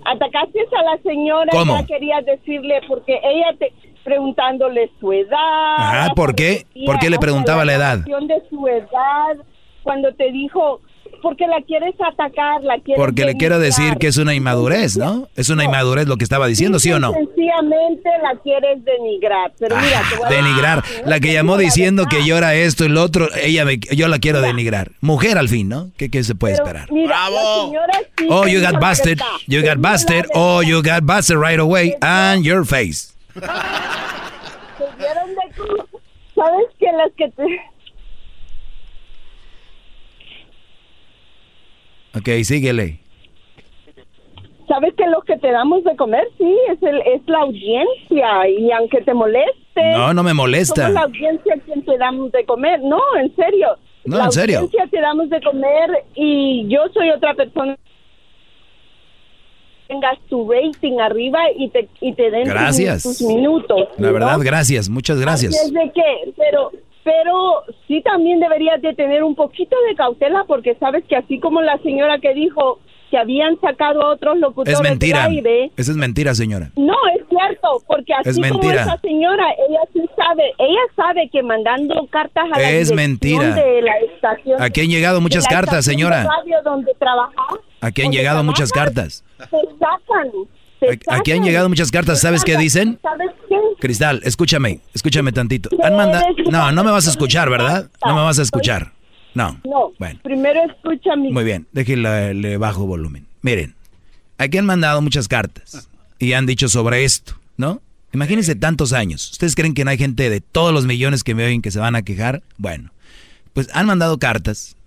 Atacaste 0.08 0.60
a 0.78 0.84
la 0.84 1.02
señora, 1.02 1.52
¿Cómo? 1.52 1.80
ya 1.80 1.86
querías 1.88 2.24
decirle, 2.26 2.80
porque 2.88 3.20
ella 3.24 3.58
te 3.58 3.74
preguntándole 4.04 4.92
su 5.00 5.12
edad. 5.12 5.76
Ajá, 5.78 6.14
¿por 6.14 6.36
qué? 6.36 6.66
¿Por 6.86 7.00
qué 7.00 7.10
le 7.10 7.18
preguntaba 7.18 7.66
la 7.66 7.74
edad? 7.74 8.00
grabación 8.06 8.28
de 8.28 8.36
su 8.50 8.68
edad, 8.68 9.44
cuando 9.82 10.14
te 10.14 10.32
dijo, 10.32 10.80
porque 11.26 11.48
la 11.48 11.60
quieres 11.66 11.96
atacar, 12.00 12.62
la 12.62 12.78
quieres 12.78 13.04
Porque 13.04 13.26
le 13.26 13.36
quiero 13.36 13.58
decir 13.58 13.98
que 13.98 14.06
es 14.06 14.18
una 14.18 14.36
inmadurez, 14.36 14.96
¿no? 14.96 15.28
Es 15.36 15.50
una 15.50 15.64
inmadurez 15.64 16.06
lo 16.08 16.18
que 16.18 16.24
estaba 16.24 16.46
diciendo, 16.46 16.78
¿sí 16.78 16.92
o 16.94 17.00
no? 17.00 17.14
Sencillamente 17.14 18.08
la 18.22 18.40
quieres 18.44 18.86
denigrar. 18.86 19.52
Pero 19.58 19.76
mira, 19.78 20.04
te 20.08 20.18
voy 20.18 20.26
a- 20.28 20.30
Denigrar. 20.30 20.84
La 21.08 21.20
que 21.20 21.34
llamó 21.34 21.58
diciendo 21.58 22.06
que 22.08 22.24
yo 22.28 22.38
era 22.38 22.54
esto 22.54 22.86
y 22.86 22.90
lo 22.90 23.02
otro, 23.02 23.28
ella 23.42 23.66
me, 23.66 23.80
yo 23.80 24.08
la 24.08 24.20
quiero 24.20 24.40
denigrar. 24.40 24.92
Mujer 25.02 25.40
al 25.40 25.50
fin, 25.50 25.68
¿no? 25.68 25.90
¿Qué, 25.98 26.12
qué 26.12 26.24
se 26.24 26.36
puede 26.36 26.58
Pero 26.58 26.66
esperar? 26.66 26.92
mira, 26.92 27.18
sí 28.20 28.28
Oh, 28.30 28.46
you 28.46 28.62
got 28.62 28.80
busted. 28.80 29.20
You 29.48 29.64
got 29.64 29.80
busted. 29.80 30.28
Oh, 30.36 30.62
you 30.62 30.84
got 30.84 31.02
busted 31.06 31.38
right 31.40 31.60
away. 31.60 31.96
And 32.04 32.46
your 32.46 32.68
face. 32.68 33.16
¿Sabes 36.36 36.68
que 36.78 36.92
las 36.92 37.12
que 37.18 37.30
te... 37.32 37.75
Ok, 42.18 42.30
síguele. 42.44 43.00
Sabes 44.68 44.94
que 44.96 45.06
lo 45.08 45.22
que 45.22 45.38
te 45.38 45.52
damos 45.52 45.84
de 45.84 45.96
comer, 45.96 46.28
sí, 46.40 46.58
es, 46.72 46.82
el, 46.82 46.98
es 47.02 47.22
la 47.28 47.40
audiencia 47.40 48.50
y 48.50 48.72
aunque 48.72 49.02
te 49.02 49.14
moleste. 49.14 49.92
No, 49.94 50.14
no 50.14 50.24
me 50.24 50.34
molesta. 50.34 50.88
Somos 50.88 50.94
la 50.94 51.02
audiencia 51.02 51.56
quien 51.66 51.86
te 51.86 51.98
damos 51.98 52.32
de 52.32 52.46
comer. 52.46 52.80
No, 52.82 53.00
en 53.20 53.36
serio. 53.36 53.78
No, 54.06 54.18
la 54.18 54.26
en 54.26 54.32
serio. 54.32 54.60
audiencia 54.60 54.88
te 54.90 55.00
damos 55.02 55.30
de 55.30 55.42
comer 55.42 56.04
y 56.16 56.66
yo 56.68 56.80
soy 56.94 57.10
otra 57.12 57.36
persona. 57.36 57.78
Tengas 59.88 60.18
tu 60.30 60.52
rating 60.52 61.00
arriba 61.00 61.40
y 61.56 61.70
te, 61.70 61.88
y 62.02 62.14
te 62.14 62.32
den 62.32 62.46
tus- 62.46 62.54
Gracias. 62.54 63.04
tus, 63.04 63.22
minutos. 63.22 63.88
La 64.00 64.08
¿no? 64.08 64.14
verdad, 64.14 64.38
gracias. 64.42 64.90
Muchas 64.90 65.20
gracias. 65.20 65.54
Así 65.56 65.68
es 65.68 65.74
de 65.74 65.92
que, 65.94 66.34
pero, 66.36 66.72
pero 67.06 67.64
sí 67.88 68.02
también 68.02 68.40
deberías 68.42 68.82
de 68.82 68.94
tener 68.96 69.24
un 69.24 69.36
poquito 69.36 69.76
de 69.88 69.96
cautela 69.96 70.44
porque 70.48 70.76
sabes 70.76 71.06
que 71.06 71.16
así 71.16 71.40
como 71.40 71.62
la 71.62 71.78
señora 71.78 72.18
que 72.20 72.34
dijo 72.34 72.80
que 73.12 73.18
habían 73.20 73.58
sacado 73.62 74.02
a 74.02 74.14
otros 74.14 74.40
locutores 74.40 74.74
Es 74.74 74.82
mentira. 74.82 75.28
del 75.28 75.38
aire, 75.38 75.72
Esa 75.78 75.92
es 75.92 75.98
mentira, 75.98 76.34
señora. 76.34 76.72
no, 76.76 76.96
es 77.16 77.22
cierto, 77.30 77.80
porque 77.86 78.12
así 78.16 78.32
Es 78.32 78.52
como 78.52 78.72
esa 78.72 78.98
señora, 78.98 79.46
ella 79.70 79.82
sí 79.94 80.02
sabe, 80.18 80.52
ella 80.58 80.80
sabe 80.96 81.30
que 81.32 81.44
mandando 81.44 82.08
cartas 82.08 82.46
a 82.52 82.60
la 82.60 82.72
Es 82.72 82.92
mentira. 82.92 83.54
de 83.54 83.82
la 83.84 83.98
estación. 84.00 84.60
Aquí 84.60 84.82
han 84.82 84.88
llegado 84.88 85.22
muchas 85.22 85.48
cartas, 85.48 85.86
señora. 85.86 86.24
radio 86.24 86.58
donde 86.64 86.92
trabaja, 86.98 87.32
Aquí 87.82 88.02
han 88.02 88.12
llegado 88.12 88.44
muchas 88.44 88.72
cartas. 88.72 89.24
Sacan. 89.38 90.32
Aquí 91.10 91.32
han 91.32 91.44
llegado 91.44 91.70
muchas 91.70 91.92
cartas. 91.92 92.20
¿Sabes 92.22 92.44
qué 92.44 92.58
dicen? 92.58 93.00
¿Sabes 93.02 93.32
qué? 93.50 93.56
Cristal, 93.80 94.22
escúchame, 94.24 94.80
escúchame 94.94 95.32
tantito. 95.32 95.70
Han 95.84 95.96
manda- 95.96 96.24
No, 96.50 96.72
no 96.72 96.84
me 96.84 96.92
vas 96.92 97.08
a 97.08 97.12
escuchar, 97.12 97.50
¿verdad? 97.50 97.90
No 98.06 98.16
me 98.16 98.22
vas 98.22 98.40
a 98.40 98.42
escuchar. 98.42 98.94
No. 99.34 99.60
No. 99.66 99.92
Bueno. 100.00 100.20
Primero 100.24 100.62
escucha 100.66 101.16
mi... 101.16 101.32
Muy 101.32 101.44
bien, 101.44 101.68
déjenle 101.74 102.34
le 102.34 102.58
bajo 102.58 102.86
volumen. 102.86 103.26
Miren, 103.42 103.76
aquí 104.38 104.58
han 104.58 104.66
mandado 104.66 105.02
muchas 105.02 105.28
cartas 105.28 105.90
y 106.20 106.34
han 106.34 106.46
dicho 106.46 106.70
sobre 106.70 107.04
esto, 107.04 107.38
¿no? 107.58 107.82
Imagínense 108.14 108.56
tantos 108.56 108.94
años. 108.94 109.30
¿Ustedes 109.32 109.56
creen 109.56 109.74
que 109.74 109.84
no 109.84 109.92
hay 109.92 109.98
gente 109.98 110.30
de 110.30 110.40
todos 110.40 110.74
los 110.74 110.86
millones 110.86 111.24
que 111.26 111.36
me 111.36 111.46
oyen 111.46 111.62
que 111.62 111.72
se 111.72 111.80
van 111.80 111.96
a 111.98 112.02
quejar? 112.04 112.44
Bueno, 112.58 112.92
pues 113.52 113.70
han 113.74 113.88
mandado 113.88 114.18
cartas 114.20 114.78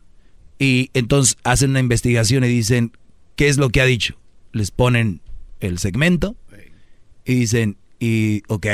y 0.59 0.91
entonces 0.95 1.37
hacen 1.45 1.71
una 1.71 1.81
investigación 1.81 2.43
y 2.45 2.49
dicen, 2.49 2.93
¿qué 3.37 3.49
es 3.49 3.59
lo 3.59 3.69
que 3.69 3.83
ha 3.83 3.85
dicho? 3.85 4.15
Les 4.53 4.71
ponen 4.71 5.21
el 5.61 5.79
segmento 5.79 6.37
y 7.25 7.35
dicen, 7.35 7.77
y 8.01 8.43
ok, 8.49 8.67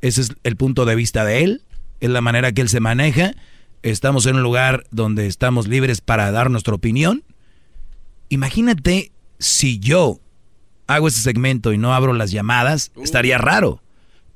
ese 0.00 0.20
es 0.20 0.32
el 0.42 0.56
punto 0.56 0.84
de 0.84 0.94
vista 0.94 1.24
de 1.24 1.44
él, 1.44 1.62
es 2.00 2.10
la 2.10 2.20
manera 2.20 2.52
que 2.52 2.62
él 2.62 2.68
se 2.68 2.80
maneja, 2.80 3.32
estamos 3.82 4.26
en 4.26 4.36
un 4.36 4.42
lugar 4.42 4.84
donde 4.90 5.26
estamos 5.26 5.66
libres 5.66 6.00
para 6.00 6.30
dar 6.30 6.50
nuestra 6.50 6.74
opinión. 6.74 7.24
Imagínate 8.28 9.12
si 9.38 9.78
yo 9.78 10.20
hago 10.86 11.08
ese 11.08 11.20
segmento 11.20 11.72
y 11.72 11.78
no 11.78 11.94
abro 11.94 12.12
las 12.12 12.30
llamadas, 12.30 12.92
estaría 13.02 13.38
raro. 13.38 13.82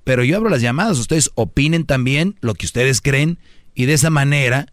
Pero 0.05 0.25
yo 0.25 0.37
abro 0.37 0.49
las 0.49 0.63
llamadas, 0.63 0.99
ustedes 0.99 1.31
opinen 1.35 1.85
también 1.85 2.37
lo 2.41 2.55
que 2.55 2.67
ustedes 2.67 3.01
creen 3.01 3.39
y 3.75 3.87
de 3.87 3.95
esa 3.95 4.11
manera, 4.11 4.67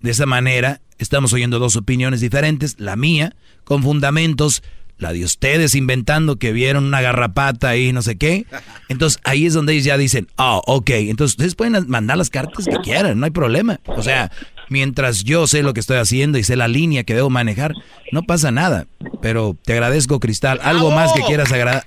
de 0.00 0.10
esa 0.10 0.26
manera, 0.26 0.80
estamos 0.98 1.32
oyendo 1.32 1.58
dos 1.58 1.76
opiniones 1.76 2.20
diferentes, 2.20 2.78
la 2.78 2.96
mía, 2.96 3.36
con 3.64 3.82
fundamentos, 3.82 4.62
la 4.98 5.12
de 5.12 5.24
ustedes 5.24 5.74
inventando 5.74 6.36
que 6.36 6.52
vieron 6.52 6.84
una 6.84 7.00
garrapata 7.00 7.68
ahí, 7.68 7.92
no 7.92 8.02
sé 8.02 8.16
qué. 8.16 8.46
Entonces 8.88 9.20
ahí 9.24 9.46
es 9.46 9.54
donde 9.54 9.74
ellos 9.74 9.84
ya 9.84 9.98
dicen, 9.98 10.28
oh, 10.36 10.62
ok, 10.66 10.90
entonces 10.90 11.34
ustedes 11.34 11.54
pueden 11.54 11.88
mandar 11.88 12.16
las 12.16 12.30
cartas 12.30 12.66
que 12.66 12.76
quieran, 12.78 13.18
no 13.18 13.26
hay 13.26 13.30
problema. 13.30 13.80
O 13.86 14.02
sea, 14.02 14.30
mientras 14.68 15.24
yo 15.24 15.46
sé 15.46 15.62
lo 15.62 15.74
que 15.74 15.80
estoy 15.80 15.98
haciendo 15.98 16.38
y 16.38 16.44
sé 16.44 16.56
la 16.56 16.68
línea 16.68 17.04
que 17.04 17.14
debo 17.14 17.30
manejar, 17.30 17.74
no 18.12 18.22
pasa 18.22 18.50
nada. 18.50 18.86
Pero 19.20 19.56
te 19.64 19.74
agradezco, 19.74 20.20
Cristal. 20.20 20.60
¿Algo 20.62 20.90
más 20.90 21.12
que 21.12 21.22
quieras 21.22 21.52
agregar? 21.52 21.84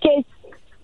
que 0.00 0.24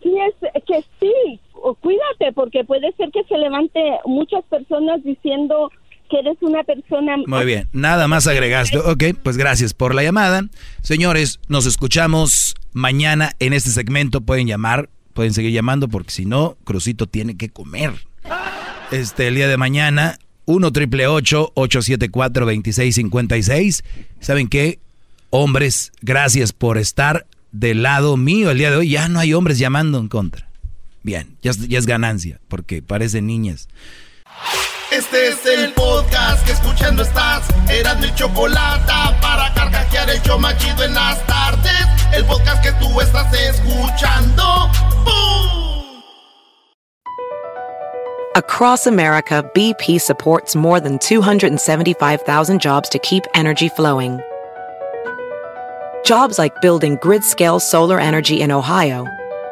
sí 0.02 0.14
es 0.18 0.62
que 0.66 0.84
sí 1.00 1.40
cuídate 1.80 2.32
porque 2.34 2.64
puede 2.64 2.92
ser 2.92 3.10
que 3.10 3.24
se 3.24 3.38
levante 3.38 3.80
muchas 4.04 4.44
personas 4.44 5.02
diciendo 5.02 5.70
que 6.10 6.18
eres 6.18 6.36
una 6.42 6.62
persona 6.64 7.16
Muy 7.26 7.44
bien, 7.44 7.68
nada 7.72 8.08
más 8.08 8.26
agregaste. 8.26 8.78
Ok, 8.78 9.04
pues 9.22 9.36
gracias 9.36 9.74
por 9.74 9.94
la 9.94 10.02
llamada. 10.02 10.42
Señores, 10.82 11.40
nos 11.48 11.66
escuchamos 11.66 12.54
mañana 12.72 13.32
en 13.38 13.52
este 13.52 13.70
segmento. 13.70 14.20
Pueden 14.20 14.46
llamar, 14.46 14.90
pueden 15.12 15.32
seguir 15.32 15.52
llamando 15.52 15.88
porque 15.88 16.10
si 16.12 16.24
no, 16.26 16.56
Crucito 16.64 17.06
tiene 17.06 17.36
que 17.36 17.48
comer. 17.50 17.92
Este, 18.92 19.28
el 19.28 19.34
día 19.34 19.48
de 19.48 19.56
mañana, 19.56 20.18
1 20.46 20.72
triple 20.72 21.06
874 21.06 22.44
2656 22.46 23.82
¿Saben 24.20 24.48
qué? 24.48 24.78
Hombres, 25.30 25.90
gracias 26.02 26.52
por 26.52 26.78
estar 26.78 27.26
del 27.50 27.82
lado 27.82 28.16
mío 28.16 28.50
el 28.50 28.58
día 28.58 28.70
de 28.70 28.76
hoy. 28.76 28.90
Ya 28.90 29.08
no 29.08 29.18
hay 29.20 29.32
hombres 29.34 29.58
llamando 29.58 29.98
en 29.98 30.08
contra. 30.08 30.48
Bien, 31.02 31.36
ya, 31.42 31.50
es- 31.50 31.66
ya 31.68 31.78
es 31.78 31.86
ganancia 31.86 32.40
porque 32.48 32.82
parecen 32.82 33.26
niñas. 33.26 33.68
Este 34.96 35.26
es 35.26 35.44
el 35.44 35.72
podcast 35.72 36.46
que 36.46 36.52
escuchando 36.52 37.02
estás. 37.02 37.48
Mi 38.00 38.14
chocolate 38.14 38.92
para 39.20 39.52
carcajear 39.52 40.08
el 40.08 40.20
en 40.84 40.94
las 40.94 41.26
tardes. 41.26 41.72
El 42.12 42.24
podcast 42.26 42.62
que 42.62 42.70
tú 42.74 43.00
estás 43.00 43.26
escuchando. 43.34 44.44
¡Bum! 45.04 46.00
Across 48.36 48.86
America, 48.86 49.42
BP 49.52 50.00
supports 50.00 50.54
more 50.54 50.78
than 50.78 51.00
275,000 51.00 52.60
jobs 52.60 52.88
to 52.90 53.00
keep 53.00 53.24
energy 53.34 53.68
flowing. 53.68 54.20
Jobs 56.04 56.38
like 56.38 56.60
building 56.60 56.98
grid 57.02 57.24
scale 57.24 57.58
solar 57.58 57.98
energy 57.98 58.42
in 58.42 58.52
Ohio 58.52 59.06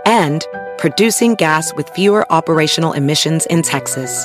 and 0.06 0.46
producing 0.78 1.34
gas 1.34 1.74
with 1.74 1.88
fewer 1.88 2.30
operational 2.30 2.92
emissions 2.92 3.44
in 3.46 3.62
Texas. 3.62 4.24